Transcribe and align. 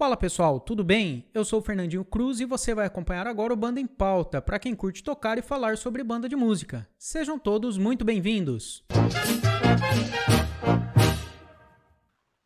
Fala 0.00 0.16
pessoal, 0.16 0.58
tudo 0.58 0.82
bem? 0.82 1.26
Eu 1.34 1.44
sou 1.44 1.60
o 1.60 1.62
Fernandinho 1.62 2.06
Cruz 2.06 2.40
e 2.40 2.46
você 2.46 2.74
vai 2.74 2.86
acompanhar 2.86 3.26
agora 3.26 3.52
o 3.52 3.56
Banda 3.56 3.78
em 3.78 3.86
Pauta, 3.86 4.40
para 4.40 4.58
quem 4.58 4.74
curte 4.74 5.04
tocar 5.04 5.36
e 5.36 5.42
falar 5.42 5.76
sobre 5.76 6.02
banda 6.02 6.26
de 6.26 6.34
música. 6.34 6.88
Sejam 6.98 7.38
todos 7.38 7.76
muito 7.76 8.02
bem-vindos! 8.02 8.82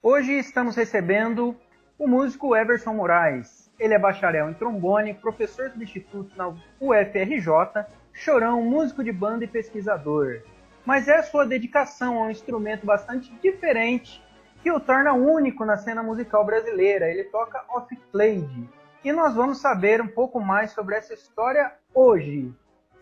Hoje 0.02 0.32
estamos 0.32 0.74
recebendo 0.74 1.54
o 1.96 2.08
músico 2.08 2.56
Everson 2.56 2.94
Moraes. 2.94 3.70
Ele 3.78 3.94
é 3.94 4.00
bacharel 4.00 4.50
em 4.50 4.54
trombone, 4.54 5.14
professor 5.14 5.70
substituto 5.70 6.36
na 6.36 6.48
UFRJ, 6.80 7.86
chorão, 8.12 8.62
músico 8.62 9.04
de 9.04 9.12
banda 9.12 9.44
e 9.44 9.46
pesquisador. 9.46 10.42
Mas 10.84 11.06
é 11.06 11.22
sua 11.22 11.46
dedicação 11.46 12.18
a 12.18 12.26
um 12.26 12.30
instrumento 12.30 12.84
bastante 12.84 13.32
diferente 13.40 14.23
que 14.64 14.72
o 14.72 14.80
torna 14.80 15.12
único 15.12 15.62
na 15.62 15.76
cena 15.76 16.02
musical 16.02 16.42
brasileira. 16.42 17.10
Ele 17.10 17.24
toca 17.24 17.62
off-clade. 17.68 18.66
E 19.04 19.12
nós 19.12 19.34
vamos 19.34 19.58
saber 19.58 20.00
um 20.00 20.08
pouco 20.08 20.40
mais 20.40 20.70
sobre 20.70 20.96
essa 20.96 21.12
história 21.12 21.70
hoje. 21.94 22.50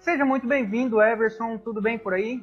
Seja 0.01 0.25
muito 0.25 0.45
bem-vindo, 0.45 1.01
Everson. 1.01 1.57
Tudo 1.59 1.81
bem 1.81 1.97
por 1.97 2.15
aí? 2.15 2.43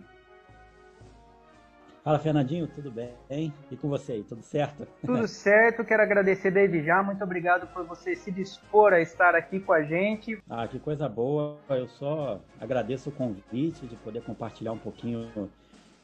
Fala, 2.02 2.18
Fernandinho. 2.18 2.66
Tudo 2.66 2.90
bem? 2.90 3.54
E 3.70 3.76
com 3.76 3.90
você 3.90 4.14
aí? 4.14 4.24
Tudo 4.24 4.42
certo? 4.42 4.88
Tudo 5.06 5.28
certo. 5.28 5.84
Quero 5.84 6.02
agradecer 6.02 6.50
desde 6.50 6.82
já. 6.82 7.04
Muito 7.04 7.22
obrigado 7.22 7.68
por 7.74 7.84
você 7.84 8.16
se 8.16 8.32
dispor 8.32 8.94
a 8.94 9.02
estar 9.02 9.36
aqui 9.36 9.60
com 9.60 9.74
a 9.74 9.84
gente. 9.84 10.42
Ah, 10.50 10.66
que 10.66 10.80
coisa 10.80 11.10
boa. 11.10 11.58
Eu 11.70 11.90
só 11.90 12.40
agradeço 12.58 13.10
o 13.10 13.12
convite 13.12 13.86
de 13.86 13.98
poder 13.98 14.24
compartilhar 14.24 14.72
um 14.72 14.80
pouquinho 14.80 15.52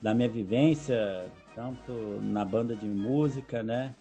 da 0.01 0.13
minha 0.13 0.27
vivência, 0.27 1.25
tanto 1.55 1.91
na 2.21 2.43
banda 2.43 2.75
de 2.75 2.85
música, 2.85 3.63
né, 3.63 3.95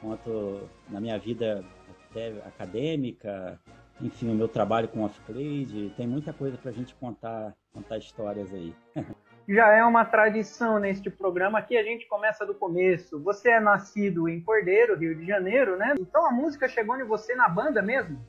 quanto 0.00 0.68
na 0.88 1.00
minha 1.00 1.18
vida 1.18 1.64
até 2.10 2.28
acadêmica, 2.46 3.60
enfim, 4.00 4.30
o 4.30 4.34
meu 4.34 4.48
trabalho 4.48 4.88
com 4.88 5.04
off-grade, 5.04 5.92
tem 5.96 6.06
muita 6.06 6.32
coisa 6.32 6.56
para 6.56 6.70
a 6.70 6.74
gente 6.74 6.94
contar, 6.94 7.54
contar 7.72 7.98
histórias 7.98 8.52
aí. 8.52 8.74
Já 9.48 9.68
é 9.68 9.82
uma 9.82 10.04
tradição 10.04 10.78
neste 10.78 11.08
programa 11.08 11.62
que 11.62 11.74
a 11.76 11.82
gente 11.82 12.06
começa 12.06 12.44
do 12.44 12.54
começo. 12.54 13.18
Você 13.20 13.48
é 13.48 13.58
nascido 13.58 14.28
em 14.28 14.42
Cordeiro, 14.42 14.94
Rio 14.94 15.14
de 15.14 15.26
Janeiro, 15.26 15.74
né? 15.78 15.94
Então 15.98 16.26
a 16.26 16.30
música 16.30 16.68
chegou 16.68 17.00
em 17.00 17.04
você 17.04 17.34
na 17.34 17.48
banda 17.48 17.80
mesmo? 17.80 18.20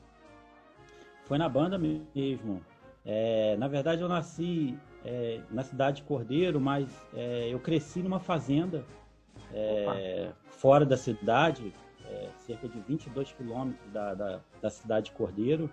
Foi 1.26 1.36
na 1.36 1.46
banda 1.46 1.78
mesmo. 1.78 2.64
É, 3.04 3.54
na 3.58 3.68
verdade, 3.68 4.00
eu 4.00 4.08
nasci 4.08 4.78
é, 5.04 5.40
na 5.50 5.62
cidade 5.62 5.98
de 5.98 6.02
Cordeiro, 6.02 6.60
mas 6.60 6.88
é, 7.14 7.48
eu 7.50 7.58
cresci 7.58 8.02
numa 8.02 8.20
fazenda 8.20 8.84
é, 9.52 10.30
fora 10.50 10.84
da 10.84 10.96
cidade, 10.96 11.72
é, 12.06 12.28
cerca 12.38 12.68
de 12.68 12.80
22 12.80 13.32
quilômetros 13.32 13.90
da, 13.92 14.14
da, 14.14 14.40
da, 14.60 14.70
cidade 14.70 15.06
de 15.06 15.12
Cordeiro. 15.12 15.70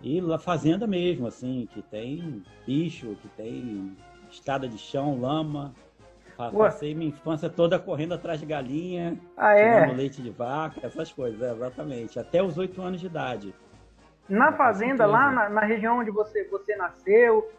E 0.00 0.20
lá 0.20 0.38
fazenda 0.38 0.86
mesmo, 0.86 1.26
assim, 1.26 1.68
que 1.72 1.82
tem 1.82 2.44
bicho, 2.64 3.16
que 3.20 3.28
tem 3.28 3.96
estrada 4.30 4.68
de 4.68 4.78
chão, 4.78 5.20
lama. 5.20 5.74
Passei 6.56 6.94
minha 6.94 7.10
infância 7.10 7.50
toda 7.50 7.80
correndo 7.80 8.14
atrás 8.14 8.38
de 8.38 8.46
galinha, 8.46 9.18
ah, 9.36 9.54
é? 9.54 9.86
leite 9.86 10.22
de 10.22 10.30
vaca, 10.30 10.86
essas 10.86 11.10
coisas, 11.10 11.42
é, 11.42 11.50
exatamente. 11.50 12.16
Até 12.16 12.40
os 12.40 12.56
oito 12.56 12.80
anos 12.80 13.00
de 13.00 13.06
idade. 13.06 13.52
Na 14.28 14.52
fazenda, 14.52 15.04
lá 15.04 15.32
na, 15.32 15.48
na, 15.48 15.62
região 15.62 15.98
onde 15.98 16.12
você, 16.12 16.44
você 16.44 16.76
nasceu, 16.76 17.50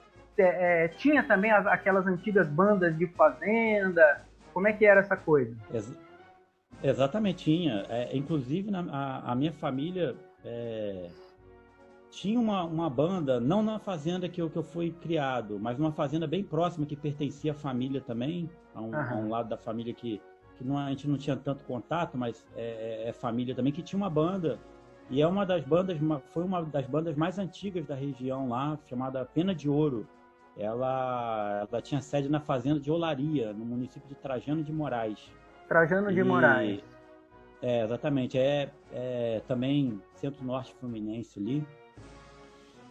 é, 0.41 0.87
tinha 0.89 1.23
também 1.23 1.51
as, 1.51 1.65
aquelas 1.67 2.07
antigas 2.07 2.47
bandas 2.47 2.97
de 2.97 3.07
fazenda? 3.07 4.21
Como 4.53 4.67
é 4.67 4.73
que 4.73 4.85
era 4.85 4.99
essa 4.99 5.15
coisa? 5.15 5.55
Ex 5.73 5.93
exatamente, 6.81 7.43
tinha. 7.43 7.85
É, 7.89 8.15
inclusive, 8.15 8.71
na, 8.71 8.79
a, 8.91 9.31
a, 9.31 9.35
minha 9.35 9.51
família 9.51 10.15
é, 10.43 11.09
tinha 12.09 12.39
uma, 12.39 12.63
uma 12.63 12.89
banda, 12.89 13.39
não 13.39 13.61
na 13.61 13.79
fazenda 13.79 14.27
que 14.27 14.41
eu, 14.41 14.49
que 14.49 14.57
eu 14.57 14.63
fui 14.63 14.91
criado, 14.91 15.59
mas 15.59 15.77
numa 15.77 15.91
fazenda 15.91 16.25
bem 16.25 16.43
próxima 16.43 16.85
que 16.85 16.95
pertencia 16.95 17.51
à 17.51 17.55
família 17.55 18.01
também, 18.01 18.49
a 18.73 18.81
um, 18.81 18.95
a 18.95 19.15
um 19.15 19.29
lado 19.29 19.49
da 19.49 19.57
família 19.57 19.93
que, 19.93 20.21
que 20.57 20.63
não, 20.63 20.77
a 20.77 20.89
gente 20.89 21.07
não 21.07 21.17
tinha 21.17 21.35
tanto 21.35 21.63
contato, 21.65 22.17
mas 22.17 22.45
é, 22.55 23.03
é, 23.05 23.09
é 23.09 23.13
família 23.13 23.53
também, 23.53 23.71
que 23.71 23.81
tinha 23.81 23.97
uma 23.97 24.09
banda 24.09 24.59
e 25.09 25.21
é 25.21 25.27
uma 25.27 25.45
das 25.45 25.63
bandas, 25.63 25.97
foi 26.31 26.43
uma 26.43 26.63
das 26.63 26.85
bandas 26.85 27.15
mais 27.15 27.39
antigas 27.39 27.85
da 27.85 27.95
região 27.95 28.47
lá, 28.47 28.77
chamada 28.87 29.25
Pena 29.25 29.53
de 29.53 29.67
Ouro 29.69 30.07
ela, 30.59 31.67
ela 31.71 31.81
tinha 31.81 32.01
sede 32.01 32.27
na 32.27 32.39
fazenda 32.39 32.79
de 32.79 32.91
Olaria, 32.91 33.53
no 33.53 33.65
município 33.65 34.07
de 34.09 34.15
Trajano 34.15 34.61
de 34.61 34.73
Moraes. 34.73 35.31
Trajano 35.67 36.11
de 36.11 36.19
e, 36.19 36.23
Moraes. 36.23 36.81
É, 37.61 37.83
exatamente. 37.83 38.37
É, 38.37 38.69
é 38.91 39.41
também 39.47 40.01
centro-norte 40.15 40.73
fluminense 40.79 41.39
ali. 41.39 41.65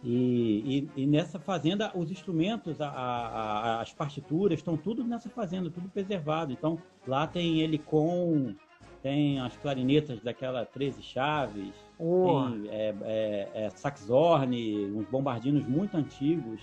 E, 0.03 0.87
e, 0.95 1.01
e, 1.03 1.07
nessa 1.07 1.39
fazenda, 1.39 1.91
os 1.93 2.09
instrumentos, 2.09 2.79
a, 2.79 2.87
a, 2.89 3.81
as 3.81 3.91
partituras, 3.93 4.59
estão 4.59 4.77
tudo 4.77 5.03
nessa 5.03 5.29
fazenda, 5.29 5.69
tudo 5.69 5.89
preservado. 5.89 6.51
Então, 6.53 6.79
lá 7.05 7.27
tem 7.27 7.59
helicon, 7.59 8.55
tem 9.03 9.39
as 9.39 9.55
clarinetas 9.57 10.21
daquela 10.21 10.65
13 10.65 11.01
chaves, 11.03 11.73
oh. 11.97 12.49
tem 12.49 12.69
é, 12.69 12.95
é, 13.01 13.49
é, 13.53 13.69
saxhorn, 13.71 14.85
uns 14.95 15.05
bombardinos 15.07 15.67
muito 15.67 15.97
antigos. 15.97 16.61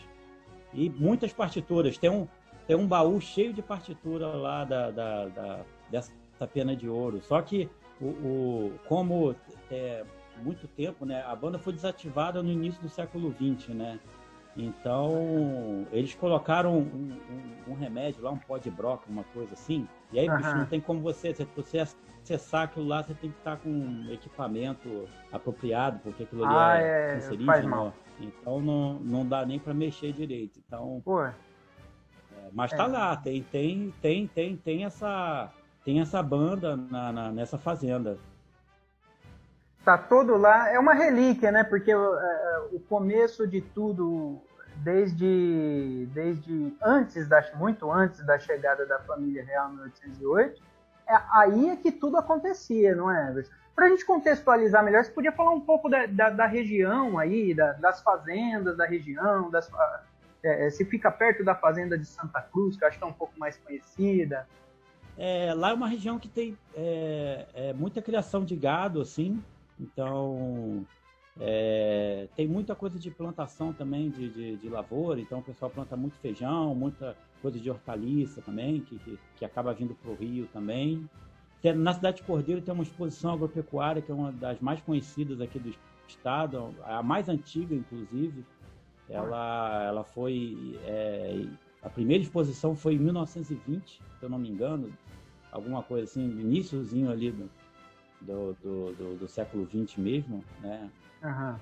E 0.77 0.91
muitas 0.91 1.33
partituras. 1.33 1.97
Tem 1.97 2.11
um, 2.11 2.29
tem 2.67 2.77
um 2.77 2.87
baú 2.87 3.21
cheio 3.21 3.53
de 3.53 3.63
partitura 3.63 4.27
lá 4.29 4.65
da, 4.65 4.91
da, 4.91 5.27
da 5.27 5.61
dessa 5.91 6.13
pena 6.53 6.77
de 6.77 6.89
ouro. 6.89 7.21
Só 7.23 7.41
que, 7.41 7.69
o, 8.01 8.07
o 8.07 8.73
como 8.87 9.35
é, 9.71 10.05
muito 10.43 10.69
tempo, 10.69 11.07
né, 11.07 11.25
a 11.27 11.35
banda 11.35 11.59
foi 11.59 11.73
desativada 11.73 12.43
no 12.43 12.51
início 12.51 12.81
do 12.83 12.89
século 12.89 13.35
XX, 13.35 13.69
né? 13.71 13.99
Então, 14.57 15.87
eles 15.93 16.15
colocaram 16.15 16.79
um, 16.79 17.19
um, 17.69 17.73
um, 17.73 17.75
remédio 17.75 18.23
lá, 18.23 18.31
um 18.31 18.39
pó 18.39 18.57
de 18.57 18.71
broca, 18.71 19.05
uma 19.07 19.25
coisa 19.25 19.53
assim. 19.53 19.87
E 20.13 20.19
aí, 20.19 20.29
uhum. 20.29 20.37
bicho, 20.37 20.57
não 20.57 20.67
tem 20.67 20.81
como 20.81 21.01
você, 21.01 21.35
se 21.35 21.47
você 21.55 21.79
acessar 21.79 22.65
aquilo 22.65 22.87
lá, 22.87 23.03
você 23.03 23.13
tem 23.13 23.31
que 23.31 23.37
estar 23.37 23.59
com 23.59 23.69
um 23.69 24.11
equipamento 24.11 25.07
apropriado, 25.31 26.01
porque 26.03 26.23
aquilo 26.23 26.45
ali 26.45 26.55
ah, 26.57 26.79
é, 26.81 27.11
é 27.11 27.15
cancerígeno. 27.15 27.93
Então 28.21 28.61
não, 28.61 28.95
não 28.95 29.27
dá 29.27 29.45
nem 29.45 29.59
para 29.59 29.75
mexer 29.75 30.13
direito. 30.13 30.61
Então. 30.67 31.03
É, 32.33 32.49
mas 32.53 32.71
tá 32.71 32.85
é. 32.85 32.87
lá, 32.87 33.17
tem, 33.17 33.43
tem, 33.43 33.95
tem, 34.01 34.27
tem, 34.27 34.57
tem 34.57 34.85
essa, 34.85 35.53
tem 35.85 36.01
essa 36.01 36.23
banda 36.23 36.77
na, 36.77 37.13
na, 37.13 37.33
nessa 37.33 37.59
fazenda. 37.59 38.19
Tá 39.85 39.97
todo 39.97 40.37
lá, 40.37 40.69
é 40.69 40.79
uma 40.79 40.95
relíquia, 40.95 41.53
né? 41.53 41.63
Porque 41.63 41.93
é, 41.93 41.95
é, 41.95 42.59
o 42.73 42.81
começo 42.81 43.47
de 43.47 43.61
tudo, 43.61 44.43
desde, 44.79 46.09
desde 46.13 46.77
antes 46.83 47.29
da, 47.29 47.45
muito 47.55 47.91
antes 47.93 48.25
da 48.27 48.39
chegada 48.39 48.85
da 48.85 48.99
família 49.01 49.45
real 49.45 49.71
em 49.71 49.75
1808, 49.75 50.61
é, 51.09 51.21
aí 51.33 51.69
é 51.71 51.77
que 51.77 51.93
tudo 51.93 52.17
acontecia, 52.17 52.97
não 52.97 53.11
é, 53.11 53.31
Everson? 53.31 53.53
Para 53.77 53.87
a 53.87 53.89
gente 53.91 54.07
contextualizar 54.07 54.83
melhor, 54.83 55.05
você 55.05 55.11
podia 55.11 55.31
falar 55.31 55.51
um 55.51 55.61
pouco 55.61 55.87
da, 55.91 56.07
da, 56.07 56.31
da 56.31 56.47
região 56.47 57.19
aí, 57.19 57.53
da, 57.53 57.75
das 57.75 58.03
fazendas 58.03 58.75
da 58.75 58.87
região, 58.87 59.51
das, 59.51 59.71
é, 60.43 60.67
é, 60.67 60.71
se 60.71 60.83
fica 60.87 61.11
perto 61.11 61.45
da 61.45 61.55
fazenda 61.55 61.99
de 61.99 62.07
Santa 62.07 62.41
Cruz, 62.41 62.75
que 62.75 62.85
eu 62.85 62.89
acho 62.89 62.97
que 62.97 63.05
é 63.05 63.07
um 63.07 63.13
pouco 63.13 63.39
mais 63.39 63.59
conhecida. 63.59 64.49
É, 65.19 65.53
lá 65.53 65.71
é 65.71 65.75
uma 65.75 65.89
região 65.89 66.19
que 66.19 66.27
tem 66.27 66.57
é, 66.75 67.47
é 67.53 67.73
muita 67.75 68.01
criação 68.01 68.47
de 68.47 68.57
gado, 68.57 68.99
assim, 68.99 69.43
então 69.79 70.87
é, 71.39 72.29
tem 72.35 72.49
muita 72.49 72.75
coisa 72.75 72.99
de 72.99 73.11
plantação 73.11 73.75
também 73.75 74.09
de, 74.09 74.31
de, 74.31 74.57
de, 74.57 74.69
lavoura, 74.71 75.21
então 75.21 75.41
o 75.41 75.43
pessoal 75.43 75.71
planta 75.71 75.95
muito 75.99 76.17
feijão, 76.17 76.75
muita 76.75 77.15
coisa 77.43 77.61
de 77.61 77.71
hortaliça 77.71 78.41
também, 78.41 78.81
que, 78.81 78.99
que, 79.01 79.19
que 79.37 79.45
acaba 79.45 79.75
vindo 79.75 79.95
para 79.95 80.11
o 80.11 80.15
Rio 80.15 80.49
também. 80.51 81.07
Na 81.75 81.93
cidade 81.95 82.19
de 82.19 82.23
Cordeiro 82.23 82.61
tem 82.61 82.73
uma 82.73 82.83
exposição 82.83 83.33
agropecuária 83.33 84.03
que 84.03 84.11
é 84.11 84.15
uma 84.15 84.33
das 84.33 84.61
mais 84.61 84.81
conhecidas 84.81 85.41
aqui 85.41 85.59
do 85.59 85.75
estado, 86.07 86.75
a 86.85 87.03
mais 87.03 87.29
antiga, 87.29 87.75
inclusive. 87.75 88.45
Ela, 89.09 89.85
ela 89.85 90.05
foi. 90.05 90.79
É, 90.85 91.47
a 91.83 91.89
primeira 91.89 92.23
exposição 92.23 92.75
foi 92.75 92.95
em 92.95 92.99
1920, 92.99 93.89
se 93.89 94.01
eu 94.21 94.29
não 94.29 94.39
me 94.39 94.49
engano, 94.49 94.93
alguma 95.53 95.83
coisa 95.83 96.05
assim, 96.05 96.25
iníciozinho 96.25 97.11
ali 97.11 97.31
do, 97.31 97.51
do, 98.21 98.53
do, 98.55 98.93
do, 98.95 99.19
do 99.19 99.29
século 99.29 99.67
XX 99.67 99.97
mesmo, 99.99 100.45
né? 100.61 100.91
Uhum. 101.23 101.57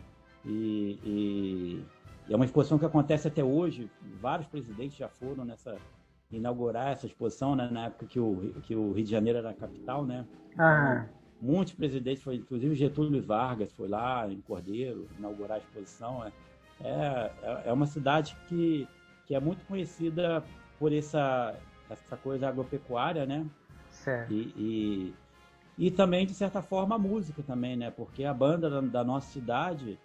E, 0.47 0.99
e, 1.05 1.85
e, 2.29 2.33
é 2.33 2.37
uma 2.37 2.47
exposição 2.47 2.79
que 2.79 2.87
acontece 2.87 3.29
até 3.29 3.45
hoje. 3.45 3.91
Vários 4.21 4.49
presidentes 4.49 4.97
já 4.97 5.09
foram 5.09 5.45
nessa, 5.45 5.77
inaugurar 6.37 6.93
essa 6.93 7.07
exposição, 7.07 7.55
né, 7.57 7.69
na 7.71 7.87
época 7.87 8.07
que 8.07 8.21
o, 8.21 8.55
que 8.63 8.75
o 8.75 8.93
Rio 8.93 9.05
de 9.05 9.11
Janeiro 9.11 9.39
era 9.39 9.51
a 9.51 9.55
capital, 9.55 10.05
né? 10.05 10.27
Ah. 10.59 11.07
Muitos 11.41 11.75
presidentes, 11.75 12.23
foi, 12.23 12.37
inclusive 12.37 12.75
Getúlio 12.75 13.23
Vargas 13.23 13.73
foi 13.73 13.89
lá 13.89 14.27
em 14.31 14.41
Cordeiro 14.41 15.07
inaugurar 15.19 15.57
a 15.57 15.61
exposição. 15.61 16.25
É, 16.81 17.31
é, 17.43 17.63
é 17.67 17.73
uma 17.73 17.87
cidade 17.87 18.37
que, 18.49 18.89
que 19.27 19.35
é 19.35 19.41
muito 19.41 19.65
conhecida 19.67 20.43
por 20.79 20.93
essa, 20.93 21.55
essa 21.91 22.17
coisa 22.17 22.49
agropecuária, 22.49 23.27
né? 23.27 23.47
Certo. 23.91 24.33
E, 24.33 24.53
e, 24.57 25.15
E 25.77 25.91
também, 25.91 26.25
de 26.27 26.35
certa 26.35 26.63
forma, 26.63 26.95
a 26.95 26.99
música 26.99 27.43
também, 27.43 27.77
né? 27.77 27.91
Porque 27.91 28.25
a 28.25 28.33
banda 28.33 28.71
da, 28.71 28.81
da 28.81 29.05
nossa 29.05 29.31
cidade, 29.33 29.99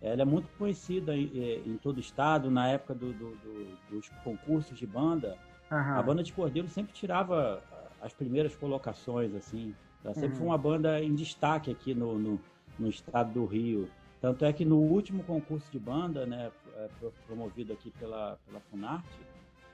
ela 0.00 0.22
é 0.22 0.24
muito 0.24 0.48
conhecida 0.58 1.14
em, 1.16 1.62
em 1.64 1.76
todo 1.76 1.96
o 1.98 2.00
estado. 2.00 2.50
Na 2.50 2.68
época 2.68 2.94
do, 2.94 3.12
do, 3.12 3.30
do, 3.36 3.78
dos 3.90 4.08
concursos 4.24 4.76
de 4.76 4.86
banda, 4.86 5.38
uhum. 5.72 5.98
a 5.98 6.02
banda 6.02 6.22
de 6.22 6.32
Cordeiro 6.32 6.68
sempre 6.68 6.92
tirava 6.92 7.62
as 8.00 8.12
primeiras 8.12 8.54
colocações, 8.54 9.34
assim. 9.34 9.74
Ela 10.04 10.14
sempre 10.14 10.30
uhum. 10.30 10.36
foi 10.36 10.46
uma 10.46 10.58
banda 10.58 11.02
em 11.02 11.14
destaque 11.14 11.70
aqui 11.70 11.94
no, 11.94 12.18
no, 12.18 12.40
no, 12.78 12.88
estado 12.88 13.32
do 13.32 13.46
Rio. 13.46 13.88
Tanto 14.20 14.44
é 14.44 14.52
que 14.52 14.64
no 14.64 14.78
último 14.78 15.22
concurso 15.22 15.70
de 15.70 15.78
banda, 15.78 16.26
né, 16.26 16.50
é, 16.76 16.88
promovido 17.26 17.72
aqui 17.72 17.90
pela, 17.98 18.38
pela 18.46 18.60
Funarte, 18.60 19.20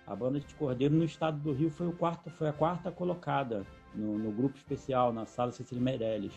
a 0.07 0.15
banda 0.15 0.41
de 0.41 0.55
Cordeiro 0.55 0.95
no 0.95 1.05
estado 1.05 1.39
do 1.39 1.53
Rio 1.53 1.71
foi, 1.71 1.87
o 1.87 1.93
quarto, 1.93 2.31
foi 2.31 2.49
a 2.49 2.53
quarta 2.53 2.91
colocada 2.91 3.67
no, 3.95 4.19
no 4.19 4.33
grupo 4.33 4.57
especial, 4.57 5.13
na 5.13 5.27
sala 5.27 5.53
Cecília 5.53 5.83
Meirelles. 5.83 6.33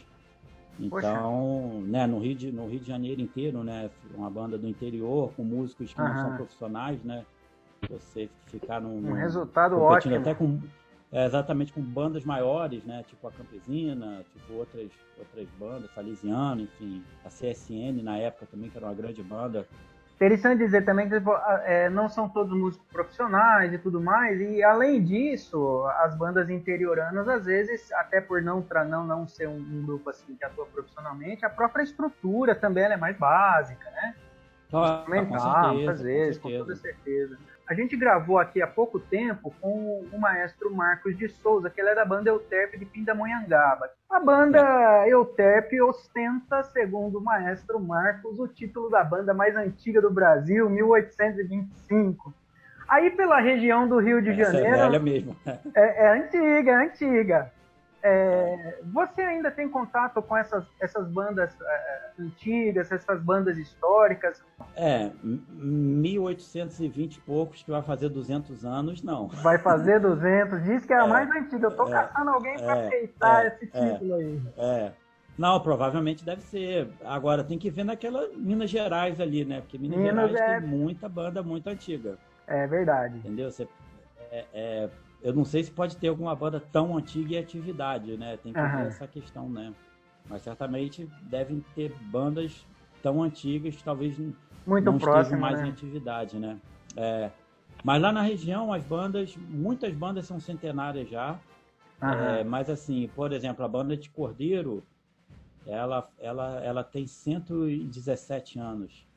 Então, 0.79 1.81
né, 1.81 2.07
no 2.07 2.19
Rio, 2.19 2.35
de, 2.35 2.51
no 2.51 2.67
Rio 2.67 2.79
de 2.79 2.87
Janeiro 2.87 3.21
inteiro, 3.21 3.63
né, 3.63 3.89
uma 4.13 4.29
banda 4.29 4.57
do 4.57 4.67
interior, 4.67 5.31
com 5.33 5.43
músicos 5.43 5.93
que 5.93 6.01
uhum. 6.01 6.07
não 6.07 6.21
são 6.21 6.35
profissionais, 6.37 7.03
né, 7.03 7.25
você 7.89 8.29
ficar 8.47 8.79
num... 8.79 9.09
Um 9.09 9.13
resultado 9.13 9.79
ótimo. 9.79 10.15
Até 10.15 10.33
com, 10.33 10.59
é, 11.11 11.25
exatamente 11.25 11.73
com 11.73 11.81
bandas 11.81 12.23
maiores, 12.23 12.83
né, 12.83 13.03
tipo 13.07 13.27
a 13.27 13.31
Campesina, 13.31 14.23
tipo 14.33 14.53
outras, 14.53 14.89
outras 15.17 15.47
bandas, 15.59 15.91
Salesiano, 15.93 16.61
enfim, 16.61 17.03
a 17.25 17.29
CSN 17.29 18.01
na 18.03 18.17
época 18.17 18.47
também, 18.51 18.69
que 18.69 18.77
era 18.77 18.85
uma 18.85 18.95
grande 18.95 19.21
banda, 19.23 19.67
Interessante 20.21 20.59
dizer 20.59 20.85
também 20.85 21.09
que 21.09 21.15
é, 21.65 21.89
não 21.89 22.07
são 22.07 22.29
todos 22.29 22.55
músicos 22.55 22.87
profissionais 22.91 23.73
e 23.73 23.77
tudo 23.79 23.99
mais, 23.99 24.39
e 24.39 24.63
além 24.63 25.03
disso, 25.03 25.83
as 25.97 26.15
bandas 26.15 26.47
interioranas, 26.47 27.27
às 27.27 27.45
vezes, 27.45 27.91
até 27.93 28.21
por 28.21 28.39
não, 28.39 28.63
não, 28.87 29.03
não 29.03 29.27
ser 29.27 29.47
um, 29.47 29.57
um 29.57 29.83
grupo 29.83 30.11
assim 30.11 30.35
que 30.35 30.45
atua 30.45 30.67
profissionalmente, 30.67 31.43
a 31.43 31.49
própria 31.49 31.81
estrutura 31.81 32.53
também 32.53 32.83
é 32.83 32.95
mais 32.95 33.17
básica, 33.17 33.89
né? 33.89 34.13
Ah, 34.71 34.99
Instrumental, 34.99 35.73
muitas 35.73 36.01
vezes, 36.03 36.37
com, 36.37 36.51
com 36.51 36.57
toda 36.59 36.75
certeza. 36.75 37.35
A 37.71 37.73
gente 37.73 37.95
gravou 37.95 38.37
aqui 38.37 38.61
há 38.61 38.67
pouco 38.67 38.99
tempo 38.99 39.55
com 39.61 40.03
o 40.11 40.19
maestro 40.19 40.75
Marcos 40.75 41.17
de 41.17 41.29
Souza, 41.29 41.69
que 41.69 41.79
ele 41.79 41.91
é 41.91 41.95
da 41.95 42.03
banda 42.03 42.29
Euterpe 42.29 42.77
de 42.77 42.83
Pindamonhangaba. 42.83 43.89
A 44.09 44.19
banda 44.19 45.07
Euterpe 45.07 45.81
ostenta, 45.81 46.63
segundo 46.63 47.19
o 47.19 47.23
maestro 47.23 47.79
Marcos, 47.79 48.37
o 48.41 48.45
título 48.45 48.89
da 48.89 49.05
banda 49.05 49.33
mais 49.33 49.55
antiga 49.55 50.01
do 50.01 50.11
Brasil, 50.11 50.69
1825. 50.69 52.33
Aí 52.89 53.09
pela 53.09 53.39
região 53.39 53.87
do 53.87 53.99
Rio 53.99 54.21
de 54.21 54.31
Essa 54.31 54.51
Janeiro. 54.51 54.67
É 54.67 54.77
velha 54.77 54.99
mesmo. 54.99 55.33
É, 55.73 56.07
é 56.07 56.11
antiga, 56.19 56.71
é 56.71 56.75
antiga. 56.75 57.51
É, 58.03 58.79
você 58.91 59.21
ainda 59.21 59.51
tem 59.51 59.69
contato 59.69 60.21
com 60.21 60.35
essas, 60.35 60.65
essas 60.79 61.07
bandas 61.07 61.55
é, 61.61 62.09
antigas, 62.19 62.91
essas 62.91 63.21
bandas 63.21 63.57
históricas? 63.57 64.43
É, 64.75 65.11
1820 65.23 67.15
e 67.15 67.21
poucos 67.21 67.61
que 67.61 67.69
vai 67.69 67.81
fazer 67.83 68.09
200 68.09 68.65
anos, 68.65 69.03
não. 69.03 69.27
Vai 69.27 69.59
fazer 69.59 69.99
200, 69.99 70.63
diz 70.63 70.85
que 70.85 70.93
é 70.93 70.99
a 70.99 71.05
é, 71.05 71.07
mais 71.07 71.29
antiga. 71.29 71.67
Eu 71.67 71.75
tô 71.75 71.87
é, 71.87 71.91
caçando 71.91 72.31
alguém 72.31 72.57
para 72.57 72.77
é, 72.77 72.87
aceitar 72.87 73.45
é, 73.45 73.47
esse 73.47 73.67
título 73.67 74.15
aí. 74.15 74.41
É. 74.57 74.91
Não, 75.37 75.59
provavelmente 75.59 76.25
deve 76.25 76.41
ser. 76.41 76.89
Agora 77.05 77.43
tem 77.43 77.57
que 77.57 77.69
ver 77.69 77.83
naquela 77.83 78.27
Minas 78.35 78.69
Gerais 78.69 79.19
ali, 79.19 79.45
né? 79.45 79.61
Porque 79.61 79.77
Minas, 79.77 79.97
Minas 79.97 80.31
Gerais 80.31 80.61
tem 80.61 80.69
muita 80.69 81.07
banda 81.07 81.41
muito 81.41 81.67
antiga. 81.67 82.17
É 82.47 82.67
verdade. 82.67 83.17
Entendeu? 83.17 83.49
Você, 83.49 83.67
é, 84.53 84.89
eu 85.23 85.33
não 85.33 85.45
sei 85.45 85.63
se 85.63 85.71
pode 85.71 85.97
ter 85.97 86.07
alguma 86.07 86.35
banda 86.35 86.59
tão 86.59 86.97
antiga 86.97 87.35
em 87.35 87.39
atividade, 87.39 88.17
né? 88.17 88.37
Tem 88.37 88.53
que 88.53 88.59
uhum. 88.59 88.77
ver 88.77 88.87
essa 88.87 89.07
questão, 89.07 89.47
né? 89.49 89.73
Mas 90.27 90.41
certamente 90.41 91.09
devem 91.23 91.63
ter 91.75 91.93
bandas 92.11 92.65
tão 93.01 93.21
antigas, 93.21 93.81
talvez 93.81 94.17
Muito 94.65 94.85
não 94.85 94.97
próximo, 94.97 95.21
estejam 95.21 95.39
mais 95.39 95.61
né? 95.61 95.67
em 95.67 95.71
atividade, 95.71 96.39
né? 96.39 96.57
É, 96.95 97.31
mas 97.83 98.01
lá 98.01 98.11
na 98.11 98.21
região, 98.21 98.73
as 98.73 98.83
bandas, 98.83 99.35
muitas 99.35 99.93
bandas 99.93 100.25
são 100.25 100.39
centenárias 100.39 101.09
já. 101.09 101.39
Uhum. 102.01 102.09
É, 102.09 102.43
mas 102.43 102.69
assim, 102.69 103.09
por 103.15 103.31
exemplo, 103.31 103.63
a 103.63 103.67
banda 103.67 103.95
de 103.95 104.09
Cordeiro, 104.09 104.83
ela, 105.65 106.09
ela, 106.19 106.59
ela 106.63 106.83
tem 106.83 107.05
117 107.05 108.59
anos. 108.59 109.07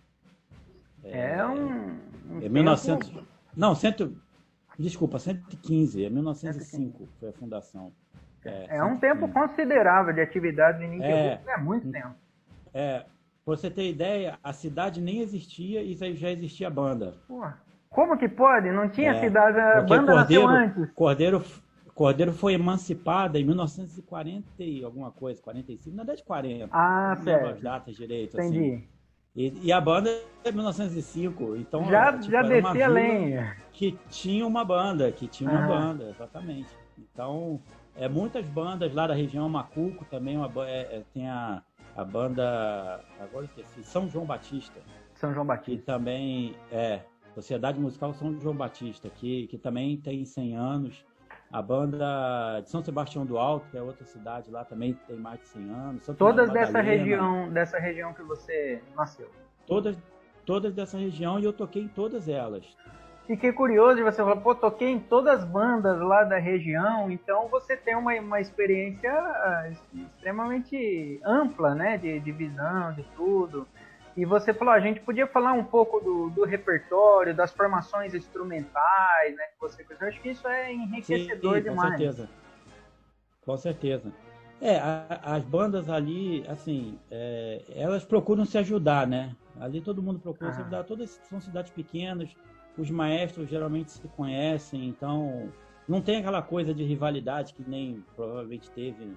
É, 1.02 1.36
é 1.36 1.46
um, 1.46 1.98
é 2.42 2.48
1900, 2.48 3.08
tempo... 3.08 3.24
Não, 3.56 3.74
cento, 3.74 4.16
Desculpa, 4.78 5.18
115, 5.18 6.04
é 6.04 6.10
1905 6.10 7.08
foi 7.20 7.28
a 7.28 7.32
fundação. 7.32 7.92
É, 8.44 8.76
é 8.76 8.84
um 8.84 8.98
tempo 8.98 9.28
considerável 9.28 10.12
de 10.12 10.20
atividade 10.20 10.84
ininterrupta, 10.84 11.50
é, 11.50 11.54
é 11.54 11.56
muito 11.56 11.90
tempo. 11.90 12.14
É, 12.74 12.98
pra 13.44 13.56
você 13.56 13.70
ter 13.70 13.88
ideia, 13.88 14.38
a 14.42 14.52
cidade 14.52 15.00
nem 15.00 15.20
existia 15.20 15.82
e 15.82 15.94
já 16.14 16.30
existia 16.30 16.66
a 16.66 16.70
banda. 16.70 17.14
Porra, 17.26 17.58
como 17.88 18.18
que 18.18 18.28
pode? 18.28 18.70
Não 18.70 18.88
tinha 18.88 19.12
é, 19.12 19.20
cidade, 19.20 19.58
a 19.58 19.82
banda 19.82 20.12
Cordeiro, 20.12 20.14
nasceu 20.14 20.48
antes. 20.48 20.92
Cordeiro, 20.92 21.44
Cordeiro 21.94 22.32
foi 22.32 22.54
emancipada 22.54 23.38
em 23.38 23.44
1940 23.44 24.44
e 24.58 24.84
alguma 24.84 25.10
coisa, 25.10 25.40
45, 25.40 25.96
na 25.96 26.02
década 26.02 26.16
de 26.16 26.24
40. 26.24 26.68
Ah, 26.72 27.16
certo. 27.22 27.46
as 27.46 27.60
datas 27.60 27.94
direito. 27.94 28.36
Entendi. 28.36 28.58
Assim. 28.58 28.93
E, 29.36 29.52
e, 29.64 29.72
a 29.72 29.80
banda 29.80 30.10
é 30.44 30.52
1905, 30.52 31.56
então 31.56 31.84
já, 31.90 32.12
tipo, 32.12 32.30
já 32.30 32.42
descia 32.42 32.86
lenha. 32.86 33.56
Que 33.72 33.98
tinha 34.08 34.46
uma 34.46 34.64
banda, 34.64 35.10
que 35.10 35.26
tinha 35.26 35.50
uma 35.50 35.64
ah. 35.64 35.66
banda, 35.66 36.10
exatamente. 36.10 36.68
Então, 36.96 37.60
é 37.96 38.08
muitas 38.08 38.46
bandas 38.46 38.94
lá 38.94 39.08
da 39.08 39.14
região, 39.14 39.48
Macuco 39.48 40.04
também, 40.04 40.36
uma, 40.36 40.48
é, 40.68 40.98
é, 40.98 41.02
tem 41.12 41.28
a, 41.28 41.62
a 41.96 42.04
banda, 42.04 43.00
agora 43.18 43.44
esqueci, 43.46 43.82
São 43.82 44.08
João 44.08 44.24
Batista. 44.24 44.80
São 45.14 45.34
João 45.34 45.46
Batista. 45.46 45.70
Que 45.72 45.78
também 45.78 46.54
é 46.70 47.00
Sociedade 47.34 47.80
Musical 47.80 48.14
São 48.14 48.40
João 48.40 48.54
Batista, 48.54 49.10
que, 49.10 49.48
que 49.48 49.58
também 49.58 49.96
tem 49.96 50.24
100 50.24 50.56
anos. 50.56 51.04
A 51.54 51.62
banda 51.62 52.60
de 52.62 52.68
São 52.68 52.82
Sebastião 52.82 53.24
do 53.24 53.38
Alto, 53.38 53.70
que 53.70 53.78
é 53.78 53.80
outra 53.80 54.04
cidade 54.04 54.50
lá, 54.50 54.64
também 54.64 54.98
tem 55.06 55.14
mais 55.14 55.38
de 55.38 55.46
100 55.46 55.70
anos. 55.70 56.06
todas 56.18 56.50
dessa 56.50 56.80
região, 56.80 57.48
dessa 57.48 57.78
região 57.78 58.12
que 58.12 58.24
você 58.24 58.82
nasceu? 58.96 59.30
Todas, 59.64 59.96
todas 60.44 60.74
dessa 60.74 60.98
região 60.98 61.38
e 61.38 61.44
eu 61.44 61.52
toquei 61.52 61.82
em 61.82 61.86
todas 61.86 62.28
elas. 62.28 62.64
Fiquei 63.28 63.52
curioso 63.52 63.94
de 63.94 64.02
você 64.02 64.16
falar, 64.16 64.34
pô, 64.38 64.52
toquei 64.52 64.88
em 64.88 64.98
todas 64.98 65.38
as 65.38 65.44
bandas 65.44 65.96
lá 66.00 66.24
da 66.24 66.38
região, 66.38 67.08
então 67.08 67.46
você 67.46 67.76
tem 67.76 67.94
uma, 67.94 68.12
uma 68.14 68.40
experiência 68.40 69.12
ah, 69.12 69.70
extremamente 69.94 71.20
ampla, 71.24 71.72
né, 71.72 71.96
de, 71.96 72.18
de 72.18 72.32
visão, 72.32 72.92
de 72.94 73.04
tudo. 73.14 73.64
E 74.16 74.24
você 74.24 74.54
falou, 74.54 74.72
a 74.72 74.80
gente 74.80 75.00
podia 75.00 75.26
falar 75.26 75.52
um 75.52 75.64
pouco 75.64 75.98
do, 76.00 76.30
do 76.30 76.44
repertório, 76.44 77.34
das 77.34 77.52
formações 77.52 78.14
instrumentais, 78.14 79.34
né? 79.34 79.44
Que 79.46 79.60
você 79.60 79.84
eu 79.88 80.08
acho 80.08 80.20
que 80.20 80.30
isso 80.30 80.46
é 80.46 80.72
enriquecedor 80.72 81.56
sim, 81.56 81.62
sim, 81.62 81.70
demais. 81.70 81.90
Com 81.92 81.98
certeza. 81.98 82.28
Com 83.44 83.56
certeza. 83.56 84.12
É, 84.60 84.78
a, 84.78 85.20
as 85.34 85.44
bandas 85.44 85.90
ali, 85.90 86.44
assim, 86.48 86.98
é, 87.10 87.62
elas 87.74 88.04
procuram 88.04 88.44
se 88.44 88.56
ajudar, 88.56 89.06
né? 89.06 89.34
Ali 89.60 89.80
todo 89.80 90.02
mundo 90.02 90.20
procura 90.20 90.50
ah. 90.50 90.52
se 90.52 90.60
ajudar. 90.60 90.84
Todas 90.84 91.10
são 91.28 91.40
cidades 91.40 91.72
pequenas, 91.72 92.34
os 92.78 92.90
maestros 92.90 93.48
geralmente 93.48 93.90
se 93.90 94.08
conhecem, 94.08 94.88
então 94.88 95.52
não 95.88 96.00
tem 96.00 96.18
aquela 96.18 96.40
coisa 96.40 96.72
de 96.72 96.84
rivalidade 96.84 97.52
que 97.52 97.68
nem 97.68 98.04
provavelmente 98.16 98.70
teve 98.70 99.12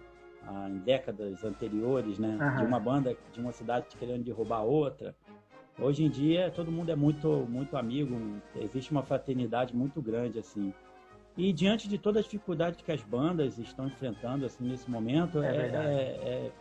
em 0.70 0.78
décadas 0.80 1.44
anteriores, 1.44 2.18
né? 2.20 2.38
Uhum. 2.40 2.56
De 2.58 2.64
uma 2.66 2.80
banda 2.80 3.16
de 3.32 3.40
uma 3.40 3.52
cidade 3.52 3.88
querendo 3.98 4.24
derrubar 4.24 4.62
outra. 4.62 5.16
Hoje 5.80 6.04
em 6.04 6.10
dia 6.10 6.52
todo 6.56 6.72
mundo 6.72 6.92
é 6.92 6.96
muito 6.96 7.46
muito 7.50 7.78
amigo, 7.78 8.16
existe 8.56 8.92
uma 8.92 9.04
fraternidade 9.04 9.76
muito 9.76 10.02
grande 10.02 10.40
assim. 10.40 10.74
E 11.38 11.54
diante 11.54 11.88
de 11.88 12.00
toda 12.00 12.20
a 12.20 12.24
dificuldade 12.24 12.84
que 12.84 12.92
as 12.92 13.04
bandas 13.04 13.60
estão 13.60 13.86
enfrentando 13.86 14.46
assim 14.46 14.68
nesse 14.68 14.90
momento, 14.90 15.44
é, 15.44 15.56
é, 15.56 15.60
é, 15.60 16.46
é 16.48 16.52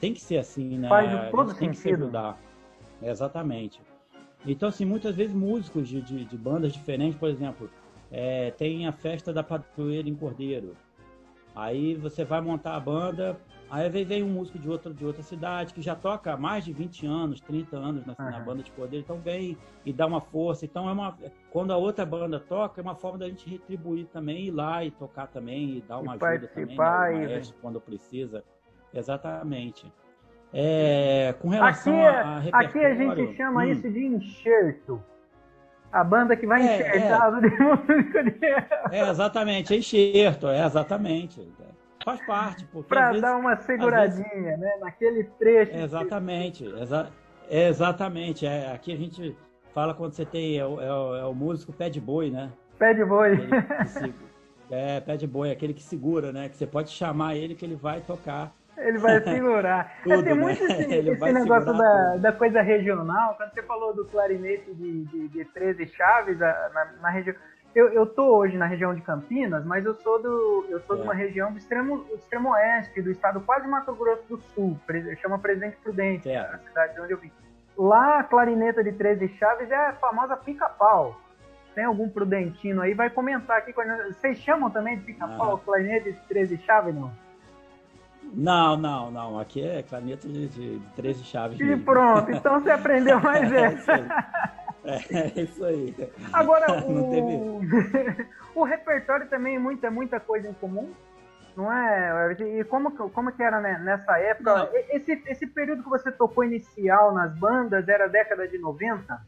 tem 0.00 0.12
que 0.14 0.20
ser 0.20 0.38
assim, 0.38 0.78
né? 0.78 0.88
Faz 0.88 1.30
todo 1.30 1.54
tem 1.54 1.70
que 1.70 1.76
se 1.76 1.92
ajudar. 1.92 2.36
exatamente. 3.00 3.80
Então, 4.44 4.68
assim, 4.68 4.84
muitas 4.84 5.14
vezes 5.14 5.32
músicos 5.32 5.88
de, 5.88 6.00
de, 6.00 6.24
de 6.24 6.36
bandas 6.36 6.72
diferentes, 6.72 7.16
por 7.16 7.28
exemplo, 7.28 7.70
é, 8.10 8.50
tem 8.50 8.86
a 8.86 8.92
festa 8.92 9.32
da 9.32 9.42
padroeira 9.42 10.08
em 10.08 10.14
Cordeiro. 10.14 10.76
Aí 11.54 11.94
você 11.94 12.24
vai 12.24 12.40
montar 12.40 12.74
a 12.74 12.80
banda, 12.80 13.36
aí 13.70 13.86
às 13.86 13.92
vezes 13.92 14.08
vem 14.08 14.22
um 14.22 14.28
músico 14.28 14.58
de 14.58 14.68
outra, 14.68 14.92
de 14.92 15.04
outra 15.04 15.22
cidade 15.22 15.74
que 15.74 15.82
já 15.82 15.94
toca 15.94 16.32
há 16.32 16.36
mais 16.36 16.64
de 16.64 16.72
20 16.72 17.06
anos, 17.06 17.40
30 17.40 17.76
anos 17.76 18.06
na, 18.06 18.14
uhum. 18.18 18.30
na 18.30 18.40
banda 18.40 18.62
de 18.62 18.70
poder, 18.70 19.00
então 19.00 19.18
vem 19.18 19.58
e 19.84 19.92
dá 19.92 20.06
uma 20.06 20.20
força. 20.20 20.64
Então 20.64 20.88
é 20.88 20.92
uma. 20.92 21.16
Quando 21.50 21.72
a 21.72 21.76
outra 21.76 22.06
banda 22.06 22.40
toca, 22.40 22.80
é 22.80 22.82
uma 22.82 22.94
forma 22.94 23.18
da 23.18 23.28
gente 23.28 23.48
retribuir 23.48 24.06
também, 24.06 24.46
ir 24.46 24.50
lá 24.50 24.82
e 24.84 24.90
tocar 24.90 25.26
também, 25.26 25.78
e 25.78 25.80
dar 25.82 25.98
uma 25.98 26.16
e 26.16 26.24
ajuda 26.24 26.48
também, 26.48 26.68
né, 26.68 26.74
maestro, 26.74 27.56
quando 27.60 27.80
precisa. 27.80 28.42
Exatamente. 28.94 29.92
É, 30.54 31.34
com 31.40 31.48
relação 31.48 31.94
aqui, 31.94 32.50
a, 32.50 32.58
a 32.58 32.60
Aqui 32.60 32.78
a 32.78 32.94
gente 32.94 33.36
chama 33.36 33.62
hum. 33.62 33.70
isso 33.70 33.90
de 33.90 34.04
enxerto. 34.04 35.02
A 35.92 36.02
banda 36.02 36.34
que 36.34 36.46
vai 36.46 36.66
é, 36.66 36.74
enxertar 36.74 37.32
é. 38.90 38.98
É, 38.98 39.10
exatamente, 39.10 39.74
é 39.74 39.76
enxerto, 39.76 40.48
é 40.48 40.64
exatamente. 40.64 41.46
Faz 42.02 42.24
parte. 42.26 42.66
Para 42.88 43.12
dar 43.20 43.36
uma 43.36 43.56
seguradinha, 43.56 44.26
vezes... 44.26 44.58
né? 44.58 44.76
Naquele 44.80 45.24
trecho. 45.38 45.76
Exatamente, 45.76 46.64
exa 46.64 47.10
exatamente. 47.48 48.46
É, 48.46 48.72
aqui 48.72 48.92
a 48.92 48.96
gente 48.96 49.36
fala 49.74 49.94
quando 49.94 50.12
você 50.14 50.24
tem. 50.24 50.58
É 50.58 50.66
o, 50.66 50.80
é 50.80 50.92
o, 50.92 51.16
é 51.16 51.24
o 51.26 51.34
músico 51.34 51.72
pé 51.72 51.90
de 51.90 52.00
boi, 52.00 52.30
né? 52.30 52.50
Pé 52.78 52.94
de 52.94 53.04
boi. 53.04 53.38
É, 54.70 55.00
pé 55.00 55.18
de 55.18 55.26
boi, 55.26 55.50
aquele 55.50 55.74
que 55.74 55.82
segura, 55.82 56.32
né? 56.32 56.48
Que 56.48 56.56
você 56.56 56.66
pode 56.66 56.88
chamar 56.88 57.36
ele 57.36 57.54
que 57.54 57.62
ele 57.62 57.76
vai 57.76 58.00
tocar. 58.00 58.54
Ele 58.76 58.98
vai 58.98 59.20
segurar. 59.20 59.92
Tudo, 60.02 60.14
é, 60.14 60.22
tem 60.22 60.34
né? 60.34 60.40
muito 60.40 60.64
esse, 60.64 60.82
esse 61.10 61.32
negócio 61.32 61.72
da, 61.72 62.16
da, 62.16 62.32
coisa 62.32 62.62
regional. 62.62 63.34
Quando 63.36 63.52
você 63.52 63.62
falou 63.62 63.94
do 63.94 64.04
clarinete 64.06 64.72
de, 64.74 65.04
de, 65.04 65.28
de 65.28 65.44
13 65.44 65.86
chaves 65.88 66.38
na, 66.38 66.92
na 67.00 67.10
região. 67.10 67.34
Eu, 67.74 67.88
eu 67.88 68.04
tô 68.04 68.36
hoje 68.36 68.58
na 68.58 68.66
região 68.66 68.94
de 68.94 69.00
Campinas, 69.00 69.64
mas 69.64 69.84
eu 69.86 69.94
sou 69.94 70.20
do 70.20 70.66
eu 70.68 70.78
sou 70.80 70.94
é. 70.94 70.98
de 70.98 71.04
uma 71.04 71.14
região 71.14 71.50
do 71.50 71.56
extremo, 71.56 72.04
extremo 72.14 72.50
oeste 72.50 73.00
do 73.00 73.10
estado 73.10 73.40
quase 73.40 73.66
Mato 73.66 73.94
Grosso 73.94 74.28
do 74.28 74.38
Sul, 74.38 74.78
chama 75.22 75.38
Presidente 75.38 75.78
Prudente, 75.82 76.28
é. 76.28 76.38
a 76.38 76.58
cidade 76.58 76.94
de 76.94 77.00
onde 77.00 77.12
eu 77.14 77.18
vim. 77.18 77.32
Lá 77.76 78.18
a 78.18 78.24
clarineta 78.24 78.84
de 78.84 78.92
13 78.92 79.26
chaves 79.38 79.70
é 79.70 79.74
a 79.74 79.94
famosa 79.94 80.36
pica-pau. 80.36 81.18
Tem 81.74 81.84
algum 81.84 82.10
prudentino 82.10 82.82
aí, 82.82 82.92
vai 82.92 83.08
comentar 83.08 83.56
aqui. 83.56 83.72
Vocês 83.72 84.36
chamam 84.36 84.68
também 84.68 84.98
de 84.98 85.04
pica-pau, 85.04 85.54
ah. 85.54 85.64
clarineta 85.64 86.12
de 86.12 86.20
13 86.28 86.58
chaves, 86.58 86.94
não? 86.94 87.10
Não, 88.32 88.76
não, 88.76 89.10
não. 89.10 89.38
Aqui 89.38 89.62
é 89.62 89.82
clarineta 89.82 90.26
de, 90.26 90.48
de 90.48 90.82
13 90.96 91.24
chaves. 91.24 91.60
E 91.60 91.64
mesmo. 91.64 91.84
pronto, 91.84 92.30
então 92.30 92.60
você 92.60 92.70
aprendeu 92.70 93.20
mais 93.22 93.52
essa. 93.52 93.92
É, 94.84 95.38
é 95.38 95.42
isso 95.42 95.64
aí. 95.64 95.94
Agora, 96.32 96.82
o... 96.86 97.60
o 98.54 98.64
repertório 98.64 99.28
também 99.28 99.56
é 99.56 99.58
muita, 99.58 99.90
muita 99.90 100.18
coisa 100.18 100.48
em 100.48 100.54
comum, 100.54 100.90
não 101.56 101.70
é? 101.70 102.32
E 102.32 102.64
como, 102.64 102.90
como 103.10 103.32
que 103.32 103.42
era 103.42 103.60
nessa 103.60 104.18
época? 104.18 104.56
Não. 104.56 104.68
Esse, 104.90 105.22
esse 105.26 105.46
período 105.46 105.82
que 105.82 105.90
você 105.90 106.10
tocou 106.10 106.42
inicial 106.42 107.12
nas 107.12 107.36
bandas 107.38 107.86
era 107.88 108.08
década 108.08 108.48
de 108.48 108.58
90? 108.58 109.20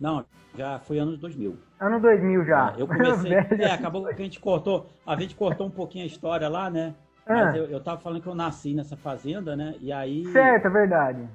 Não, 0.00 0.24
já 0.56 0.78
foi 0.78 0.98
anos 0.98 1.18
2000. 1.18 1.58
Ano 1.78 2.00
2000 2.00 2.44
já. 2.46 2.74
É, 2.76 2.80
eu 2.80 2.86
comecei. 2.86 3.32
é, 3.34 3.72
acabou 3.72 4.06
que 4.06 4.22
a 4.22 4.24
gente 4.24 4.40
cortou. 4.40 4.88
A 5.06 5.14
gente 5.16 5.34
cortou 5.34 5.66
um 5.66 5.70
pouquinho 5.70 6.04
a 6.04 6.06
história 6.06 6.48
lá, 6.48 6.70
né? 6.70 6.94
Mas 7.26 7.54
ah. 7.54 7.56
eu, 7.56 7.66
eu 7.66 7.80
tava 7.80 8.00
falando 8.00 8.22
que 8.22 8.28
eu 8.28 8.34
nasci 8.34 8.74
nessa 8.74 8.96
fazenda, 8.96 9.56
né? 9.56 9.74
E 9.80 9.92
aí. 9.92 10.24
Certo, 10.32 10.66
é 10.66 10.70
verdade. 10.70 11.28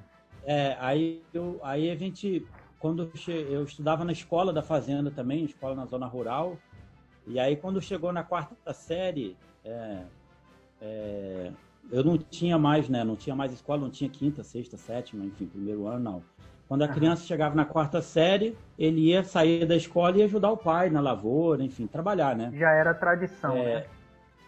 É, 0.44 0.76
aí, 0.80 1.22
eu, 1.34 1.58
aí 1.62 1.90
a 1.90 1.96
gente, 1.96 2.46
quando 2.78 3.10
eu 3.50 3.64
estudava 3.64 4.04
na 4.04 4.12
escola 4.12 4.52
da 4.52 4.62
fazenda 4.62 5.10
também, 5.10 5.44
escola 5.44 5.74
na 5.74 5.86
zona 5.86 6.06
rural, 6.06 6.56
e 7.26 7.40
aí 7.40 7.56
quando 7.56 7.80
chegou 7.80 8.12
na 8.12 8.22
quarta 8.22 8.72
série, 8.72 9.36
é, 9.64 10.02
é, 10.80 11.50
eu 11.90 12.04
não 12.04 12.16
tinha 12.16 12.56
mais, 12.58 12.88
né? 12.88 13.02
Não 13.02 13.16
tinha 13.16 13.34
mais 13.34 13.52
escola, 13.52 13.80
não 13.80 13.90
tinha 13.90 14.08
quinta, 14.08 14.44
sexta, 14.44 14.76
sétima, 14.76 15.24
enfim, 15.24 15.46
primeiro 15.46 15.86
ano, 15.88 15.98
não. 15.98 16.22
Quando 16.68 16.82
a 16.82 16.88
criança 16.88 17.24
chegava 17.24 17.54
na 17.54 17.64
quarta 17.64 18.02
série, 18.02 18.56
ele 18.76 19.00
ia 19.08 19.22
sair 19.22 19.64
da 19.66 19.76
escola 19.76 20.18
e 20.18 20.22
ajudar 20.24 20.50
o 20.50 20.56
pai 20.56 20.90
na 20.90 21.00
lavoura, 21.00 21.62
enfim, 21.62 21.86
trabalhar, 21.86 22.34
né? 22.34 22.50
Já 22.54 22.70
era 22.72 22.92
tradição, 22.92 23.56
é, 23.56 23.64
né? 23.64 23.86